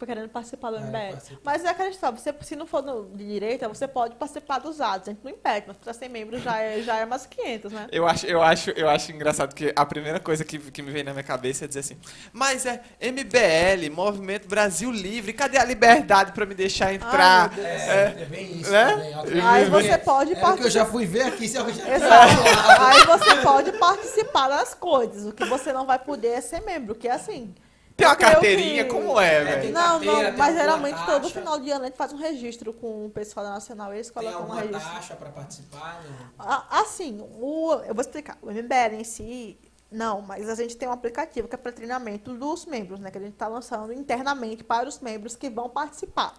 Querendo 0.05 0.29
participar 0.29 0.71
do 0.71 0.77
É, 0.77 0.81
MBL. 0.81 1.11
participa. 1.13 1.41
Mas 1.43 1.63
é 1.65 1.69
aquela 1.69 1.89
história, 1.89 2.17
você, 2.17 2.33
se 2.41 2.55
não 2.55 2.65
for 2.67 2.83
no- 2.83 3.05
de 3.15 3.25
direita, 3.25 3.67
você 3.69 3.87
pode 3.87 4.15
participar 4.15 4.59
dos 4.59 4.79
atos, 4.81 5.07
a 5.07 5.11
gente 5.11 5.21
não 5.23 5.31
impede, 5.31 5.65
mas 5.67 5.77
para 5.77 5.93
ser 5.93 6.09
membro 6.09 6.39
já 6.39 6.59
é, 6.59 6.81
já 6.81 6.97
é 6.97 7.05
mais 7.05 7.25
500, 7.25 7.71
né? 7.71 7.87
Eu 7.91 8.07
acho, 8.07 8.25
eu, 8.25 8.41
acho, 8.41 8.69
eu 8.71 8.89
acho 8.89 9.11
engraçado 9.11 9.53
que 9.55 9.71
a 9.75 9.85
primeira 9.85 10.19
coisa 10.19 10.43
que, 10.43 10.59
que 10.59 10.81
me 10.81 10.91
vem 10.91 11.03
na 11.03 11.11
minha 11.11 11.23
cabeça 11.23 11.65
é 11.65 11.67
dizer 11.67 11.79
assim: 11.81 11.97
Mas 12.31 12.65
é 12.65 12.81
MBL, 12.99 13.89
Movimento 13.93 14.47
Brasil 14.47 14.91
Livre, 14.91 15.33
cadê 15.33 15.57
a 15.57 15.63
liberdade 15.63 16.31
pra 16.31 16.45
me 16.45 16.53
deixar 16.53 16.93
entrar? 16.93 17.49
meu 17.53 17.63
Deus. 17.63 17.67
É, 17.67 18.15
é 18.21 18.25
bem 18.25 18.59
isso 18.59 18.71
Né? 18.71 18.91
também. 19.21 19.41
Aí 19.41 19.63
É, 19.63 19.69
você 19.69 19.97
pode 19.97 20.31
É 20.31 20.33
o 20.33 20.37
que 20.37 20.41
eu 20.41 20.41
participar. 20.47 20.69
já 20.69 20.85
fui 20.85 21.05
ver 21.05 21.21
aqui, 21.23 21.47
se 21.47 21.57
eu 21.57 21.73
já 21.73 21.95
Exato. 21.95 22.33
Aí 22.79 23.05
você 23.05 23.35
pode 23.41 23.71
participar 23.73 24.47
das 24.49 24.73
coisas. 24.73 25.25
O 25.25 25.31
que 25.33 25.45
você 25.45 25.71
não 25.71 25.85
vai 25.85 25.99
poder 25.99 26.29
é 26.29 26.41
ser 26.41 26.61
membro, 26.61 26.95
que 26.95 27.07
é 27.07 27.11
assim. 27.11 27.53
Tem 27.95 28.07
uma 28.07 28.15
carteirinha, 28.15 28.83
que- 28.85 28.89
como 28.89 29.19
é, 29.19 29.35
É, 29.35 29.43
velho? 29.43 29.73
Não, 29.73 29.81
carteira, 29.99 30.31
não, 30.31 30.37
mas 30.37 30.55
geralmente 30.55 31.05
todo 31.05 31.21
taxa? 31.23 31.39
final 31.39 31.59
de 31.59 31.69
ano 31.71 31.83
a 31.83 31.87
gente 31.87 31.97
faz 31.97 32.11
um 32.11 32.17
registro 32.17 32.73
com 32.73 33.05
o 33.05 33.09
pessoal 33.09 33.45
da 33.45 33.51
Nacional, 33.53 33.93
eles 33.93 34.07
Tem 34.09 34.13
colocam 34.15 34.39
um 34.39 34.43
alguma 34.43 34.61
registro. 34.61 34.93
taxa 34.93 35.15
para 35.15 35.29
participar? 35.29 36.03
Não. 36.03 36.45
Ah, 36.45 36.65
Assim, 36.81 37.19
o, 37.39 37.73
eu 37.85 37.93
vou 37.93 38.01
explicar. 38.01 38.37
O 38.41 38.49
MBL 38.51 38.95
em 38.99 39.03
si, 39.03 39.57
não, 39.91 40.21
mas 40.21 40.49
a 40.49 40.55
gente 40.55 40.75
tem 40.75 40.87
um 40.89 40.91
aplicativo 40.91 41.47
que 41.47 41.53
é 41.53 41.57
para 41.57 41.71
treinamento 41.71 42.33
dos 42.33 42.65
membros, 42.65 42.99
né? 42.99 43.11
Que 43.11 43.17
a 43.19 43.21
gente 43.21 43.33
está 43.33 43.47
lançando 43.47 43.93
internamente 43.93 44.63
para 44.63 44.89
os 44.89 44.99
membros 44.99 45.35
que 45.35 45.49
vão 45.49 45.69
participar. 45.69 46.33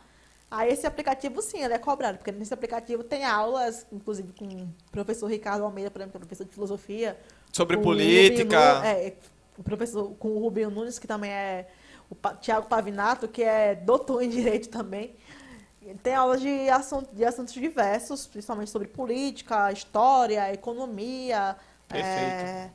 Aí 0.51 0.73
esse 0.73 0.87
aplicativo, 0.87 1.41
sim, 1.41 1.63
ele 1.63 1.75
é 1.75 1.79
cobrado, 1.79 2.19
porque 2.19 2.31
nesse 2.31 2.53
aplicativo 2.55 3.03
tem 3.03 3.25
aulas, 3.25 3.87
inclusive 3.93 4.33
com 4.33 4.45
o 4.45 4.69
professor 4.91 5.27
Ricardo 5.29 5.65
Almeida, 5.65 5.91
por 5.91 6.01
exemplo, 6.01 6.13
que 6.13 6.19
é 6.19 6.21
professor 6.27 6.45
de 6.47 6.53
filosofia. 6.53 7.19
Sobre 7.53 7.77
política. 7.79 8.81
Nu- 8.81 8.85
é, 8.85 9.15
o 9.59 9.63
professor 9.63 10.15
com 10.17 10.29
o 10.29 10.39
Rubinho 10.39 10.71
Nunes, 10.71 10.99
que 10.99 11.07
também 11.07 11.31
é 11.31 11.69
o 12.11 12.15
Pa- 12.15 12.35
Tiago 12.35 12.67
Pavinato, 12.69 13.29
que 13.29 13.43
é 13.43 13.75
doutor 13.75 14.23
em 14.23 14.29
direito 14.29 14.69
também. 14.69 15.15
Tem 16.03 16.15
aulas 16.15 16.41
de, 16.41 16.69
assun- 16.71 17.05
de 17.13 17.25
assuntos 17.25 17.53
diversos, 17.53 18.27
principalmente 18.27 18.71
sobre 18.71 18.89
política, 18.89 19.71
história, 19.71 20.53
economia. 20.53 21.57
É, 21.91 22.71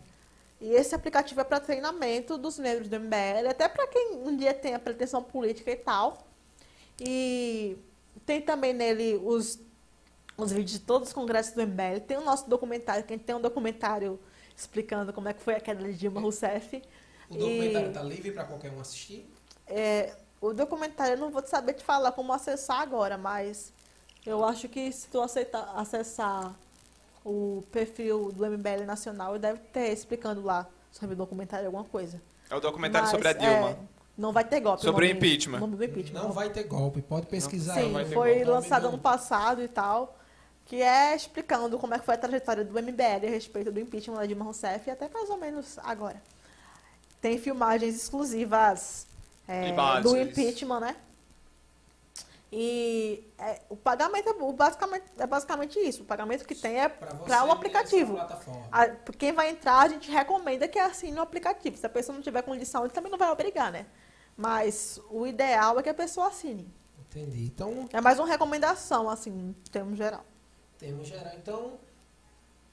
e 0.61 0.72
esse 0.73 0.93
aplicativo 0.93 1.41
é 1.41 1.43
para 1.43 1.60
treinamento 1.60 2.38
dos 2.38 2.60
membros 2.60 2.88
do 2.88 2.99
MBL, 2.99 3.49
até 3.49 3.68
para 3.68 3.88
quem 3.88 4.11
um 4.26 4.35
dia 4.35 4.53
tem 4.53 4.76
a 4.76 4.80
pretensão 4.80 5.23
política 5.23 5.72
e 5.72 5.76
tal. 5.76 6.27
E 6.99 7.77
tem 8.26 8.41
também 8.41 8.73
nele 8.73 9.19
os, 9.23 9.60
os 10.38 10.51
vídeos 10.51 10.72
de 10.73 10.80
todos 10.80 11.07
os 11.10 11.14
congressos 11.14 11.53
do 11.53 11.61
MBL. 11.65 12.01
Tem 12.07 12.18
o 12.18 12.23
nosso 12.23 12.47
documentário, 12.49 13.03
que 13.03 13.14
a 13.14 13.18
gente 13.18 13.26
tem 13.26 13.35
um 13.35 13.41
documentário 13.41 14.19
explicando 14.64 15.14
como 15.14 15.30
é 15.30 15.34
que 15.34 15.41
foi 15.41 15.56
a 15.56 15.60
queda 15.60 15.84
de 15.84 15.94
Dilma 15.94 16.19
Rousseff. 16.19 16.81
O 17.30 17.34
documentário 17.38 17.88
está 17.90 18.02
livre 18.03 18.31
para 18.31 18.44
qualquer 18.44 18.72
um 18.72 18.80
assistir? 18.81 19.31
É, 19.65 20.14
o 20.41 20.52
documentário 20.53 21.14
eu 21.14 21.18
não 21.18 21.30
vou 21.31 21.45
saber 21.45 21.73
te 21.73 21.84
falar 21.84 22.11
como 22.11 22.34
acessar 22.34 22.81
agora, 22.81 23.18
mas 23.18 23.72
eu 24.26 24.44
acho 24.44 24.68
que 24.68 24.91
se 24.91 25.07
tu 25.07 25.22
aceitar, 25.22 25.72
acessar 25.76 26.53
o 27.23 27.64
perfil 27.72 28.31
do 28.31 28.45
MBL 28.45 28.84
Nacional, 28.86 29.38
deve 29.38 29.60
ter 29.60 29.91
explicando 29.91 30.41
lá 30.44 30.68
sobre 30.91 31.14
o 31.14 31.18
documentário 31.18 31.68
alguma 31.68 31.84
coisa. 31.86 32.22
É 32.49 32.56
o 32.56 32.60
documentário 32.60 33.06
Mas, 33.06 33.11
sobre 33.11 33.27
a 33.27 33.34
Dilma. 33.34 33.69
é, 33.69 33.77
não 34.18 34.34
vai 34.34 34.44
ter 34.44 34.60
golpe. 34.60 34.81
Sobre 34.81 35.06
o 35.06 35.07
nome- 35.10 35.18
impeachment. 35.19 35.60
nome 35.60 35.86
impeachment. 35.86 36.22
Não 36.22 36.31
vai 36.31 36.49
ter 36.49 36.64
golpe, 36.64 37.02
pode 37.02 37.27
pesquisar. 37.27 37.76
Sim, 37.76 37.91
vai 37.94 38.06
ter 38.06 38.14
foi 38.15 38.34
golpe. 38.36 38.45
lançado 38.49 38.84
Não. 38.84 38.90
ano 38.90 38.98
passado 38.98 39.61
e 39.61 39.68
tal, 39.68 40.18
que 40.70 40.84
é 40.84 41.16
explicando 41.16 41.80
como 41.80 41.96
é 41.96 42.00
que 42.00 42.06
foi 42.06 42.14
a 42.14 42.18
trajetória 42.18 42.64
do 42.64 42.72
MBL 42.80 43.26
a 43.26 43.30
respeito 43.30 43.72
do 43.72 43.80
impeachment 43.80 44.18
da 44.18 44.26
Dilma 44.28 44.46
Rousseff 44.46 44.88
e 44.88 44.91
até 44.91 45.10
mais 45.10 45.28
ou 45.28 45.36
menos 45.36 45.80
agora. 45.80 46.22
Tem 47.20 47.40
filmagens 47.40 47.96
exclusivas 47.96 49.08
é, 49.48 49.72
do 50.04 50.16
impeachment, 50.16 50.80
né? 50.80 50.96
E 52.52 53.24
é, 53.40 53.62
o 53.68 53.76
pagamento 53.76 54.30
é, 54.30 54.32
o 54.32 54.54
basicamente, 54.54 55.06
é 55.18 55.26
basicamente 55.26 55.80
isso. 55.80 56.04
O 56.04 56.06
pagamento 56.06 56.46
que 56.46 56.54
tem 56.54 56.80
é 56.80 56.88
para 56.88 57.16
o 57.16 57.28
nessa 57.28 57.52
aplicativo. 57.52 58.16
A- 58.72 58.90
quem 59.18 59.34
vai 59.34 59.50
entrar, 59.50 59.80
a 59.82 59.88
gente 59.90 60.12
recomenda 60.12 60.68
que 60.68 60.78
assine 60.78 61.18
o 61.18 61.22
aplicativo. 61.22 61.78
Se 61.78 61.86
a 61.88 61.90
pessoa 61.90 62.16
não 62.16 62.22
tiver 62.22 62.44
condição, 62.44 62.84
ele 62.84 62.94
também 62.94 63.12
não 63.12 63.18
vai 63.18 63.32
obrigar, 63.32 63.72
né? 63.72 63.88
Mas 64.38 65.02
o 65.10 65.26
ideal 65.26 65.80
é 65.80 65.84
que 65.84 65.90
a 65.90 65.94
pessoa 65.96 66.28
assine. 66.28 66.72
Entendi. 67.10 67.44
Então, 67.46 67.90
É 67.91 68.00
mais 68.00 68.20
uma 68.20 68.28
recomendação, 68.28 69.10
assim, 69.10 69.32
em 69.32 69.54
termos 69.72 69.98
geral. 69.98 70.24
Temos 70.80 71.07
geral. 71.07 71.34
Então, 71.35 71.73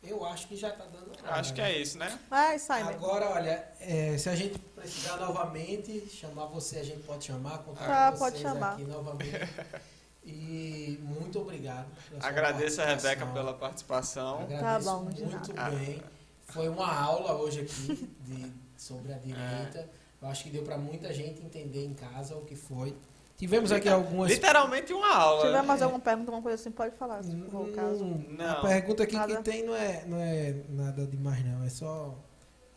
eu 0.03 0.25
acho 0.25 0.47
que 0.47 0.57
já 0.57 0.69
está 0.71 0.85
dando. 0.85 1.11
Acho 1.25 1.53
que 1.53 1.61
é 1.61 1.77
isso, 1.79 1.99
né? 1.99 2.19
É 2.31 2.57
isso 2.57 2.73
aí 2.73 2.85
mesmo. 2.85 3.05
Agora, 3.05 3.31
olha, 3.31 3.69
é, 3.81 4.17
se 4.17 4.29
a 4.29 4.37
gente 4.37 4.59
precisar 4.59 5.17
novamente 5.17 6.09
chamar 6.09 6.47
você, 6.47 6.79
a 6.79 6.85
gente 6.85 7.03
pode 7.03 7.25
chamar, 7.25 7.59
contar 7.59 8.09
Ah, 8.09 8.13
com 8.13 8.19
pode 8.19 8.37
vocês 8.39 8.43
chamar. 8.49 8.73
aqui 8.75 8.85
novamente. 8.85 9.31
E 10.29 10.99
muito 11.05 11.39
obrigado. 11.41 11.87
Agradeço 12.21 12.83
a. 12.83 12.87
Rebeca 12.87 13.25
pela 13.27 13.55
participação. 13.55 14.41
Agradeço 14.41 14.85
Tá 14.87 14.93
bom, 14.93 15.05
muito 15.05 15.55
nada. 15.55 15.77
bem. 15.77 16.03
Foi 16.49 16.69
uma 16.69 16.93
aula 17.01 17.35
hoje 17.35 17.61
aqui 17.61 18.11
de, 18.23 18.53
sobre 18.77 19.13
a 19.13 19.19
direita. 19.23 19.89
Eu 20.21 20.27
acho 20.27 20.43
que 20.43 20.51
deu 20.51 20.65
para 20.65 20.77
muita 20.77 21.13
gente 21.15 21.41
entender 21.41 21.85
em 21.85 21.95
casa 21.95 22.35
o 22.35 22.45
que 22.45 22.57
foi. 22.57 22.93
Tivemos 23.37 23.71
aqui 23.71 23.89
algumas. 23.89 24.31
Literalmente 24.31 24.93
uma 24.95 25.09
Se 25.09 25.15
aula. 25.15 25.41
tiver 25.47 25.53
né? 25.61 25.63
mais 25.63 25.83
alguma 25.83 26.01
pergunta, 26.01 26.31
alguma 26.31 26.43
coisa 26.43 26.55
assim, 26.61 26.71
pode 26.71 26.97
falar, 26.97 27.23
se 27.23 27.37
for 27.51 27.69
o 27.69 27.73
caso. 27.73 28.05
Não. 28.31 28.51
A 28.51 28.61
pergunta 28.63 29.03
aqui 29.03 29.15
Nada. 29.15 29.37
que 29.37 29.43
tem 29.43 29.63
não 29.65 29.75
é, 29.77 30.05
não 30.07 30.19
é 30.19 30.55
nada 30.71 31.07
demais, 31.07 31.45
não. 31.45 31.63
É 31.65 31.69
só 31.69 32.15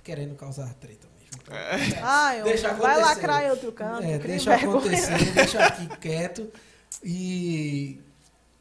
querendo 0.03 0.36
causar 0.36 0.73
treta 0.73 1.07
mesmo. 1.18 1.30
Então, 1.41 1.99
Ah, 2.03 2.36
eu, 2.36 2.44
Deixa 2.44 2.73
vai 2.73 2.91
acontecer. 2.99 3.15
lacrar 3.15 3.44
em 3.45 3.49
outro 3.52 3.72
canto, 3.72 4.03
É, 4.03 4.18
deixa 4.18 4.49
vergonha. 4.57 4.77
acontecer, 4.80 5.31
deixa 5.34 5.65
aqui 5.65 5.88
quieto. 5.98 6.52
E 7.03 8.02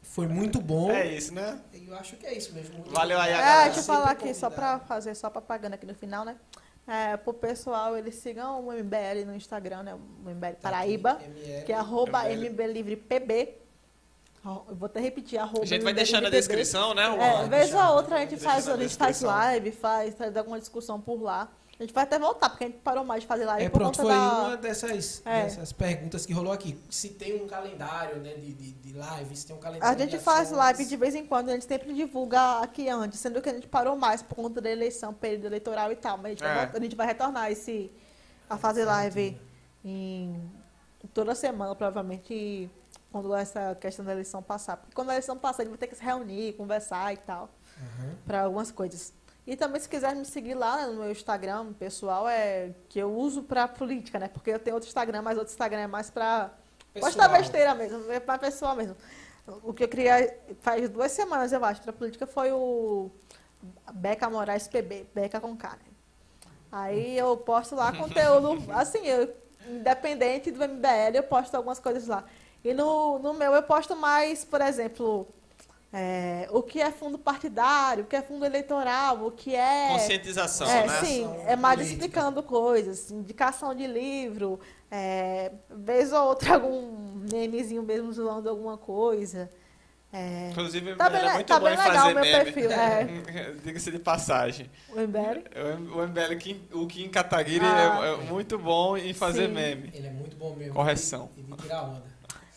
foi 0.01 0.27
muito 0.27 0.61
bom. 0.61 0.91
É 0.91 1.05
isso, 1.05 1.33
né? 1.33 1.59
Eu 1.73 1.95
acho 1.97 2.15
que 2.15 2.25
é 2.25 2.33
isso 2.37 2.53
mesmo. 2.53 2.81
Valeu 2.87 3.19
aí 3.19 3.33
a. 3.33 3.35
É, 3.35 3.39
galera. 3.41 3.63
deixa 3.65 3.79
eu 3.79 3.83
falar 3.83 4.11
aqui, 4.11 4.33
só 4.33 4.49
pra 4.49 4.67
convidado. 4.67 4.87
fazer 4.87 5.15
só 5.15 5.29
propaganda 5.29 5.75
aqui 5.75 5.85
no 5.85 5.93
final, 5.95 6.23
né? 6.23 6.35
É, 6.89 7.15
pro 7.17 7.33
pessoal, 7.35 7.95
eles 7.95 8.15
sigam 8.15 8.67
o 8.67 8.71
MBL 8.71 9.23
no 9.27 9.35
Instagram, 9.35 9.83
né? 9.83 9.93
O 9.93 10.29
MBL 10.29 10.53
Tá 10.53 10.71
Paraíba, 10.71 11.11
aqui, 11.11 11.63
que 11.67 11.71
é 11.71 11.75
arroba 11.75 12.23
MBL. 12.23 12.47
MBLivrePB. 12.47 13.53
Vou 14.43 14.87
até 14.87 14.99
repetir, 14.99 15.37
arroba 15.37 15.61
A 15.61 15.65
gente 15.67 15.83
vai 15.83 15.93
deixar 15.93 16.19
na 16.19 16.31
descrição, 16.31 16.95
né? 16.95 17.03
É, 17.03 17.47
vez 17.47 17.71
ou 17.75 17.95
outra 17.95 18.15
a 18.15 18.19
gente 18.21 18.37
faz, 18.37 18.67
a 18.67 18.75
gente 18.75 18.95
faz 18.97 19.21
live, 19.21 19.71
faz, 19.71 20.15
faz 20.15 20.35
alguma 20.35 20.59
discussão 20.59 20.99
por 20.99 21.21
lá. 21.21 21.47
A 21.79 21.83
gente 21.83 21.93
vai 21.93 22.03
até 22.03 22.19
voltar, 22.19 22.49
porque 22.49 22.65
a 22.65 22.67
gente 22.67 22.79
parou 22.79 23.05
mais 23.05 23.21
de 23.21 23.27
fazer 23.27 23.45
live 23.45 23.63
É, 23.63 23.69
por 23.69 23.79
pronto, 23.79 23.97
conta 23.97 24.09
foi 24.09 24.13
da... 24.13 24.47
uma 24.47 24.57
dessas, 24.57 25.21
É. 25.25 25.43
dessas 25.43 25.71
perguntas 25.71 26.25
que 26.25 26.33
rolou 26.33 26.51
aqui. 26.51 26.77
Se 26.89 27.07
tem 27.07 27.41
um 27.41 27.47
calendário 27.47 28.17
né, 28.17 28.33
de, 28.33 28.53
de, 28.53 28.71
de 28.73 28.93
live, 28.93 29.33
se 29.33 29.47
tem 29.47 29.55
um 29.55 29.59
calendário 29.59 29.95
A 29.95 29.97
gente 29.97 30.17
de 30.17 30.23
faz 30.23 30.51
live 30.51 30.83
de 30.85 30.97
vez 30.97 31.15
em 31.15 31.25
quando, 31.25 31.47
a 31.47 31.53
gente 31.53 31.63
sempre 31.65 31.93
divulga 31.93 32.59
aqui 32.59 32.89
antes, 32.89 33.17
sendo 33.21 33.41
que 33.41 33.47
a 33.49 33.53
gente 33.53 33.67
parou 33.67 33.95
mais 33.95 34.21
por 34.21 34.35
conta 34.35 34.59
da 34.59 34.69
eleição, 34.69 35.13
período 35.13 35.45
eleitoral 35.45 35.89
e 35.89 35.95
tal. 35.95 36.17
Mas 36.17 36.25
a 36.25 36.29
gente, 36.31 36.39
vai, 36.43 36.51
É. 36.51 36.55
voltar- 36.65 36.77
a 36.77 36.81
gente 36.81 36.95
vai 36.97 37.07
retornar 37.07 37.49
esse, 37.49 37.89
a 38.49 38.57
fazer 38.57 38.83
live 38.83 39.39
em 39.85 40.51
toda 41.13 41.33
semana, 41.33 41.73
provavelmente, 41.75 42.69
quando 43.09 43.33
essa 43.33 43.73
questão 43.79 44.03
da 44.03 44.11
eleição 44.11 44.43
passar. 44.43 44.75
Porque 44.75 44.93
quando 44.93 45.11
a 45.11 45.13
eleição 45.13 45.37
passar, 45.37 45.61
a 45.61 45.65
gente 45.65 45.69
vai 45.71 45.77
ter 45.79 45.87
que 45.87 45.95
se 45.95 46.03
reunir, 46.03 46.51
conversar 46.57 47.13
e 47.13 47.17
tal, 47.17 47.49
Aham. 47.79 48.15
para 48.25 48.41
algumas 48.41 48.69
coisas. 48.69 49.13
E 49.49 49.55
também, 49.55 49.81
se 49.81 49.89
quiser 49.89 50.15
me 50.15 50.25
seguir 50.25 50.53
lá 50.53 50.85
no 50.85 51.01
meu 51.01 51.11
Instagram, 51.11 51.73
pessoal, 51.73 52.29
é 52.29 52.69
que 52.87 52.99
eu 52.99 53.11
uso 53.11 53.41
pra 53.41 53.67
política, 53.67 54.19
né? 54.19 54.27
Porque 54.27 54.51
eu 54.51 54.59
tenho 54.59 54.75
outro 54.75 54.87
Instagram, 54.87 55.23
mas 55.23 55.39
outro 55.39 55.51
Instagram 55.51 55.79
é 55.79 55.87
mais 55.87 56.11
pra 56.11 56.51
Postar 56.93 57.23
Pessoal, 57.23 57.29
besteira 57.29 57.73
mesmo, 57.73 58.11
é 58.11 58.19
pra 58.19 58.37
pessoa 58.37 58.75
mesmo. 58.75 58.95
O 59.63 59.73
que 59.73 59.85
eu 59.85 59.87
criei 59.87 60.33
faz 60.61 60.87
duas 60.87 61.11
semanas, 61.11 61.51
eu 61.51 61.65
acho, 61.65 61.81
pra 61.81 61.91
política 61.91 62.27
foi 62.27 62.51
o 62.51 63.09
Beca 63.91 64.29
Moraes 64.29 64.67
PB, 64.67 65.07
Beca 65.15 65.39
com 65.39 65.57
K, 65.57 65.69
né? 65.69 65.77
Aí 66.71 67.17
eu 67.17 67.35
posto 67.35 67.73
lá 67.73 67.91
conteúdo, 67.91 68.63
assim, 68.71 68.99
eu, 69.07 69.33
independente 69.67 70.51
do 70.51 70.59
MBL, 70.63 71.15
eu 71.15 71.23
posto 71.23 71.55
algumas 71.55 71.79
coisas 71.79 72.05
lá. 72.05 72.23
E 72.63 72.71
no, 72.71 73.17
no 73.17 73.33
meu 73.33 73.55
eu 73.55 73.63
posto 73.63 73.95
mais, 73.95 74.45
por 74.45 74.61
exemplo, 74.61 75.27
é, 75.91 76.47
o 76.51 76.61
que 76.61 76.79
é 76.79 76.91
fundo 76.91 77.17
partidário, 77.17 78.03
o 78.03 78.07
que 78.07 78.15
é 78.15 78.21
fundo 78.21 78.45
eleitoral, 78.45 79.25
o 79.25 79.31
que 79.31 79.55
é. 79.55 79.89
Conscientização, 79.93 80.69
É, 80.69 80.85
né? 80.87 80.99
sim, 81.03 81.27
é 81.47 81.55
mais 81.55 81.79
política. 81.79 82.05
explicando 82.05 82.43
coisas, 82.43 83.09
indicação 83.11 83.73
de 83.73 83.87
livro, 83.87 84.59
é, 84.91 85.51
vez 85.69 86.13
ou 86.13 86.27
outra 86.27 86.53
algum 86.55 86.91
memezinho 87.31 87.81
mesmo 87.83 88.11
zoando 88.13 88.49
alguma 88.49 88.77
coisa. 88.77 89.49
É, 90.11 90.49
Inclusive, 90.49 90.95
Tá 90.95 91.07
bem 91.07 91.19
é 91.21 91.25
le- 91.27 91.33
muito 91.33 91.47
tá 91.47 91.59
bom 91.59 91.65
bem 91.65 91.73
em 91.75 91.77
legal 91.77 91.93
fazer 91.95 92.11
o 92.11 92.15
meu 92.15 92.23
meme. 92.23 92.43
perfil, 92.51 92.71
é. 92.73 93.03
Diga-se 93.63 93.91
de 93.91 93.99
passagem. 93.99 94.67
o 94.91 94.99
MBL. 94.99 95.43
O 95.95 96.01
MBL, 96.01 96.35
Kim- 96.39 96.67
o 96.73 96.87
Kim 96.87 97.07
Kataguiri 97.09 97.63
Ah. 97.63 97.99
é, 98.03 98.13
é 98.13 98.17
muito 98.27 98.57
bom 98.57 98.97
em 98.97 99.13
fazer 99.13 99.47
Sim. 99.47 99.53
meme. 99.53 99.91
Ele 99.93 100.07
é 100.07 100.11
muito 100.11 100.35
bom 100.35 100.55
mesmo. 100.55 100.73
Correção. 100.73 101.29
E 101.37 101.43
de 101.43 101.57
tirar 101.57 101.83
onda. 101.83 102.03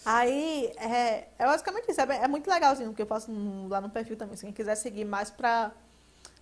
Aí, 0.05 0.73
é, 0.77 1.29
é 1.39 1.45
basicamente 1.47 1.91
isso. 1.91 2.01
É, 2.01 2.25
é 2.25 2.29
muito 2.29 2.51
legalzinho 2.51 2.91
o 2.91 2.95
que 2.95 3.03
eu 3.03 3.07
faço 3.07 3.31
no- 3.31 3.69
lá 3.69 3.81
no 3.81 3.89
perfil 3.91 4.17
também. 4.17 4.37
Se 4.37 4.45
quem 4.45 4.53
quiser 4.53 4.75
seguir 4.77 5.05
mais 5.05 5.31
pra, 5.31 5.71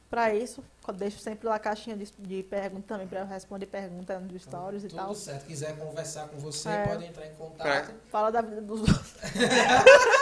Pra 0.08 0.34
isso, 0.34 0.60
eu 0.88 0.92
deixo 0.92 1.20
sempre 1.20 1.46
lá 1.48 1.54
a 1.54 1.58
caixinha 1.60 1.96
de, 1.96 2.10
de 2.18 2.42
pergunta 2.42 2.82
também, 2.88 3.06
pra 3.06 3.20
eu 3.20 3.26
responder 3.26 3.66
pergunta 3.66 4.18
nos 4.18 4.42
stories 4.42 4.82
e 4.82 4.88
Tudo 4.88 4.96
tal. 4.98 5.14
certo. 5.14 5.46
Quiser 5.46 5.78
conversar 5.78 6.26
com 6.26 6.36
você, 6.36 6.68
É. 6.68 6.84
pode 6.84 7.04
entrar 7.04 7.26
em 7.28 7.34
contato. 7.36 7.94
Fala 8.10 8.32
da 8.32 8.40
vida 8.42 8.60
dos 8.60 8.80
outros. 8.80 9.14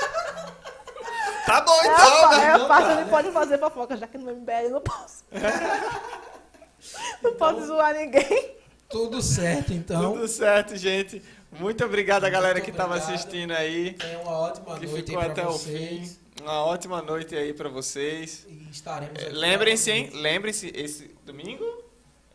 Tá 1.46 1.62
bom 1.62 1.72
É, 1.72 1.86
então, 1.86 2.30
né? 2.30 2.44
é, 2.44 2.50
a 2.50 2.66
parte 2.66 2.90
onde 2.90 3.08
pode 3.10 3.30
fazer 3.32 3.56
fofoca, 3.58 3.96
já 3.96 4.06
que 4.06 4.18
no 4.18 4.30
MBL 4.30 4.64
eu 4.64 4.70
não 4.70 4.80
posso. 4.82 5.24
não 7.22 7.34
pode 7.36 7.64
zoar 7.64 7.94
ninguém. 7.94 8.56
Tudo 8.90 9.22
certo, 9.22 9.72
então. 9.72 10.12
Tudo 10.12 10.28
certo, 10.28 10.76
gente. 10.76 11.22
Muito 11.52 11.84
obrigado 11.84 12.24
a 12.24 12.30
galera 12.30 12.60
que 12.60 12.70
estava 12.70 12.94
assistindo 12.96 13.52
aí, 13.52 13.92
Tenha 13.94 14.18
uma 14.20 14.32
ótima 14.38 14.78
que 14.78 14.86
noite 14.86 15.06
ficou 15.06 15.20
até 15.22 15.46
o 15.46 15.52
vocês. 15.52 16.18
fim. 16.36 16.42
Uma 16.42 16.64
ótima 16.64 17.02
noite 17.02 17.34
aí 17.34 17.52
pra 17.52 17.68
vocês. 17.68 18.46
E 18.48 18.68
estaremos 18.70 19.20
É, 19.20 19.26
aqui 19.26 19.34
Lembrem-se, 19.34 19.90
hein? 19.90 20.10
Lembrem-se, 20.14 20.70
esse 20.74 21.10
domingo? 21.24 21.64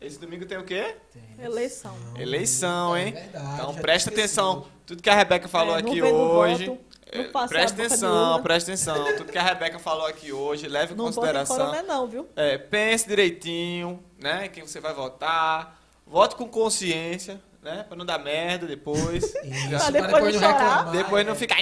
Esse 0.00 0.18
domingo 0.18 0.44
tem 0.44 0.58
o 0.58 0.64
quê? 0.64 0.96
Tem. 1.12 1.44
Eleição. 1.46 1.96
Eleição, 2.18 2.94
É 2.96 3.06
hein? 3.06 3.12
verdade, 3.12 3.54
Então 3.54 3.74
presta 3.76 4.10
atenção. 4.10 4.66
Tudo 4.84 5.02
que 5.02 5.08
a 5.08 5.14
Rebeca 5.14 5.48
falou 5.48 5.78
É, 5.78 5.82
não 5.82 5.90
aqui 5.90 6.02
hoje. 6.02 6.66
voto, 6.66 6.78
é, 7.10 7.22
não 7.22 7.48
presta 7.48 7.82
atenção, 7.82 8.42
presta 8.42 8.70
atenção. 8.72 9.16
Tudo 9.16 9.32
que 9.32 9.38
a 9.38 9.42
Rebeca 9.42 9.78
falou 9.78 10.06
aqui 10.06 10.30
hoje, 10.32 10.68
leve 10.68 10.92
em 10.92 10.96
Não 10.96 11.06
consideração. 11.06 11.56
coronel 11.56 11.84
não, 11.84 12.06
viu? 12.06 12.28
É, 12.36 12.58
pense 12.58 13.08
direitinho, 13.08 14.04
né? 14.18 14.48
Quem 14.48 14.66
você 14.66 14.80
vai 14.80 14.92
votar. 14.92 15.80
Vote 16.06 16.34
com 16.36 16.46
consciência, 16.46 17.40
né? 17.64 17.84
Pra 17.88 17.96
não 17.96 18.04
dar 18.06 18.18
merda 18.18 18.66
depois. 18.66 19.24
Isso, 19.42 19.68
Pra 19.68 19.78
pra 19.78 19.90
depois 19.90 20.12
depois 20.12 20.34
não 20.34 20.40
chorar. 20.40 20.58
reclamar. 20.58 20.92
Depois 20.92 21.26
não 21.26 21.32
é. 21.32 21.36
ficar. 21.36 21.56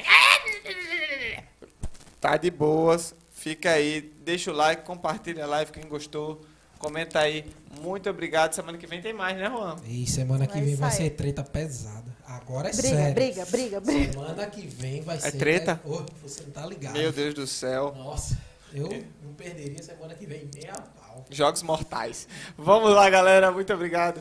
Tá 2.20 2.36
de 2.36 2.50
boas. 2.50 3.14
Fica 3.30 3.70
aí. 3.70 4.12
Deixa 4.24 4.50
o 4.52 4.54
like, 4.54 4.84
compartilha 4.84 5.44
a 5.44 5.46
live 5.46 5.72
quem 5.72 5.84
gostou. 5.88 6.40
Comenta 6.78 7.20
aí. 7.20 7.44
Muito 7.80 8.08
obrigado. 8.10 8.52
Semana 8.52 8.76
que 8.78 8.86
vem 8.86 9.00
tem 9.00 9.12
mais, 9.12 9.36
né, 9.36 9.48
Juan? 9.48 9.76
E 9.86 10.06
semana 10.06 10.46
que 10.46 10.58
É 10.58 10.60
vem 10.60 10.72
isso 10.72 10.80
vai 10.80 10.90
ser 10.90 11.10
treta 11.10 11.42
pesada. 11.42 12.12
Agora 12.26 12.68
é 12.68 12.72
Briga, 12.72 12.88
sério. 12.88 13.14
briga, 13.14 13.46
briga, 13.46 13.80
briga. 13.80 14.12
Semana 14.12 14.46
que 14.46 14.66
vem 14.66 15.02
vai 15.02 15.18
ser. 15.18 15.32
treta? 15.32 15.80
Ô, 15.84 16.02
você 16.22 16.42
não 16.44 16.50
tá 16.50 16.66
ligado. 16.66 16.92
Meu 16.94 17.12
Deus 17.12 17.34
do 17.34 17.46
céu. 17.46 17.94
Nossa, 17.96 18.38
eu 18.72 18.88
não 19.22 19.32
perderia 19.34 19.82
semana 19.82 20.14
que 20.14 20.24
vem 20.26 20.48
nem 20.54 20.68
a 20.70 20.74
pau. 20.74 21.24
Jogos 21.30 21.62
mortais. 21.62 22.26
Vamos 22.56 22.90
lá, 22.92 23.08
galera. 23.10 23.50
Muito 23.52 23.72
obrigado. 23.72 24.20